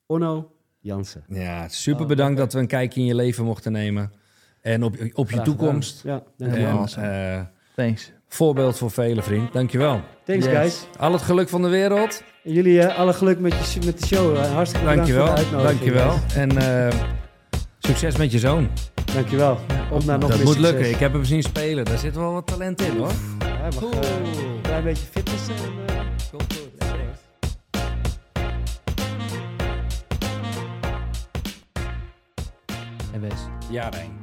Onno 0.06 0.50
Jansen. 0.80 1.24
Ja, 1.28 1.68
super 1.68 2.02
Oh, 2.02 2.08
bedankt 2.08 2.32
oké. 2.32 2.40
dat 2.42 2.52
we 2.52 2.58
een 2.58 2.66
kijkje 2.66 3.00
in 3.00 3.06
je 3.06 3.14
leven 3.14 3.44
mochten 3.44 3.72
nemen. 3.72 4.12
En 4.60 4.82
op, 4.82 4.96
op 5.12 5.28
je 5.28 5.34
Graag 5.34 5.44
toekomst. 5.44 6.00
gedaan. 6.00 6.22
Ja, 6.36 6.44
dankjewel. 6.46 6.78
awesome. 6.78 7.06
eh, 7.06 7.40
Thanks. 7.76 8.12
voorbeeld 8.28 8.78
voor 8.78 8.90
vele 8.90 9.22
vriend. 9.22 9.52
Dankjewel. 9.52 10.00
Thanks, 10.24 10.44
Yes. 10.44 10.54
guys. 10.54 10.86
Al 10.98 11.12
het 11.12 11.22
geluk 11.22 11.48
van 11.48 11.62
de 11.62 11.68
wereld. 11.68 12.22
En 12.44 12.52
jullie 12.52 12.80
eh, 12.82 12.98
alle 12.98 13.12
geluk 13.12 13.38
met, 13.38 13.72
je, 13.72 13.80
met 13.84 14.00
de 14.00 14.06
show. 14.06 14.36
Hartstikke 14.36 14.86
bedankt 14.86 15.10
Dankjewel. 15.12 15.26
voor 15.26 15.34
de 15.50 15.56
uitnodiging. 15.56 15.94
Dankjewel. 15.94 16.18
En 16.36 16.88
eh, 16.90 17.00
succes 17.78 18.16
met 18.16 18.32
je 18.32 18.38
zoon. 18.38 18.68
Dankjewel. 19.14 19.58
Op 19.90 20.04
naar 20.04 20.18
nog 20.18 20.30
dat 20.30 20.38
moet 20.38 20.48
succes. 20.54 20.70
lukken. 20.70 20.90
Ik 20.90 20.96
heb 20.96 21.12
hem 21.12 21.24
zien 21.24 21.42
spelen. 21.42 21.84
Daar 21.84 21.98
zit 21.98 22.14
wel 22.14 22.32
wat 22.32 22.46
talent 22.46 22.80
in 22.82 22.96
hoor. 22.96 23.12
Ja, 23.38 23.46
hij 23.46 23.70
mag 23.80 24.00
eh, 24.00 24.10
een 24.54 24.60
klein 24.62 24.84
beetje 24.84 25.06
fitness. 25.06 25.48
En, 25.48 25.86
eh, 25.86 26.00
En 33.12 33.20
Wes, 33.20 33.40
Ja, 33.70 33.88
Rijn. 33.88 34.20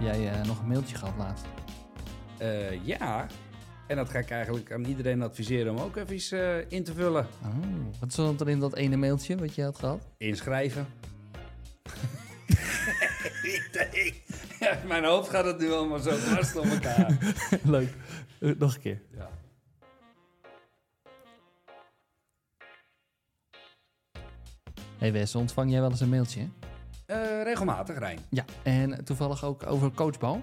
jij 0.00 0.30
eh, 0.30 0.44
nog 0.46 0.60
een 0.60 0.68
mailtje 0.68 0.96
gehad 0.96 1.14
laatst. 1.18 1.44
Eh, 2.38 2.84
ja. 2.86 3.26
En 3.86 3.96
dat 3.96 4.10
ga 4.10 4.18
ik 4.18 4.30
eigenlijk 4.30 4.72
aan 4.72 4.84
iedereen 4.84 5.22
adviseren 5.22 5.72
om 5.72 5.78
ook 5.82 5.96
even 5.96 6.38
eh, 6.58 6.64
in 6.68 6.84
te 6.84 6.94
vullen. 6.94 7.26
Oh, 7.42 8.00
wat 8.00 8.12
stond 8.12 8.40
er 8.40 8.48
in 8.48 8.58
dat 8.60 8.76
ene 8.76 8.96
mailtje 8.96 9.36
wat 9.36 9.54
je 9.54 9.62
had 9.62 9.78
gehad? 9.78 10.06
Inschrijven. 10.18 10.86
ja, 14.64 14.76
in 14.76 14.88
mijn 14.88 15.04
hoofd 15.04 15.28
gaat 15.30 15.44
het 15.44 15.58
nu 15.58 15.72
allemaal 15.72 15.98
zo 15.98 16.16
dwars 16.16 16.52
door 16.52 16.64
elkaar. 16.64 17.18
Leuk. 17.62 17.94
Eh, 18.40 18.50
nog 18.58 18.74
een 18.74 18.80
keer. 18.80 19.02
Ja. 19.16 19.28
Hey 24.98 25.12
Wes, 25.12 25.34
ontvang 25.34 25.70
jij 25.70 25.80
wel 25.80 25.90
eens 25.90 26.00
een 26.00 26.08
mailtje? 26.08 26.48
Eh, 27.06 27.42
regelmatig, 27.42 27.98
Rijn. 27.98 28.18
Ja. 28.30 28.44
En 28.62 29.04
toevallig 29.04 29.44
ook 29.44 29.66
over 29.66 29.90
coachbal? 29.92 30.42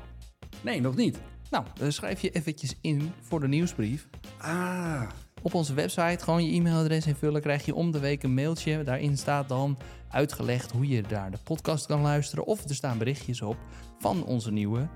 Nee, 0.61 0.82
nog 0.82 0.95
niet. 0.95 1.20
Nou, 1.49 1.65
dan 1.74 1.91
schrijf 1.91 2.22
je 2.22 2.30
eventjes 2.30 2.76
in 2.82 3.13
voor 3.22 3.39
de 3.39 3.47
nieuwsbrief. 3.47 4.07
Ah, 4.38 5.09
Op 5.41 5.53
onze 5.53 5.73
website 5.73 6.23
gewoon 6.23 6.45
je 6.45 6.51
e-mailadres 6.57 7.07
invullen, 7.07 7.41
krijg 7.41 7.65
je 7.65 7.75
om 7.75 7.91
de 7.91 7.99
week 7.99 8.23
een 8.23 8.33
mailtje. 8.33 8.83
Daarin 8.83 9.17
staat 9.17 9.49
dan 9.49 9.77
uitgelegd 10.09 10.71
hoe 10.71 10.88
je 10.88 11.01
daar 11.01 11.31
de 11.31 11.38
podcast 11.43 11.85
kan 11.85 12.01
luisteren. 12.01 12.45
Of 12.45 12.63
er 12.63 12.75
staan 12.75 12.97
berichtjes 12.97 13.41
op 13.41 13.57
van 13.99 14.23
onze 14.23 14.51
nieuwe 14.51 14.88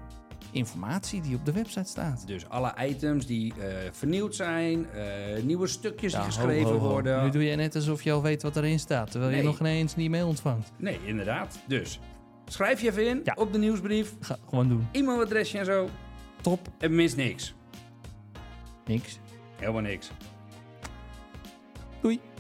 informatie 0.52 1.22
die 1.22 1.36
op 1.36 1.46
de 1.46 1.52
website 1.52 1.89
staat. 1.89 2.28
dus 2.28 2.50
alle 2.50 2.74
items 2.88 3.26
die 3.26 3.54
eh, 3.54 3.76
vernieuwd 3.92 4.36
zijn, 4.36 4.89
eh, 4.89 5.44
nieuwe 5.44 5.68
stukjes 5.68 6.12
Ja, 6.12 6.18
die 6.18 6.28
geschreven 6.32 6.72
ho, 6.72 6.78
ho. 6.78 6.89
worden. 6.89 7.24
Nu 7.24 7.30
doe 7.30 7.44
je 7.44 7.56
net 7.56 7.76
alsof 7.76 8.04
je 8.04 8.12
al 8.12 8.22
weet 8.22 8.42
wat 8.44 8.56
erin 8.56 8.80
staat, 8.80 9.12
terwijl 9.12 9.36
je 9.38 9.44
nog 9.44 9.60
ineens 9.60 9.94
die 9.94 10.10
mail 10.10 10.28
ontvangt. 10.28 10.72
Nee, 10.78 11.00
inderdaad. 11.06 11.60
Dus 11.68 12.00
schrijf 12.46 12.82
je 12.82 12.88
even 12.89 13.08
in 13.08 13.22
Ja. 13.24 13.34
op 13.38 13.54
de 13.54 13.60
nieuwsbrief, 13.60 14.14
Ga 14.20 14.38
gewoon 14.50 14.68
doen. 14.70 14.88
e-mailadresje 14.92 15.58
en 15.58 15.66
zo. 15.66 15.89
Top. 16.42 16.68
En 16.78 16.96
mis 16.96 17.16
niks. 17.16 17.54
Niks. 18.86 19.20
Helemaal 19.60 19.82
niks. 19.82 20.12
Doei. 22.02 22.31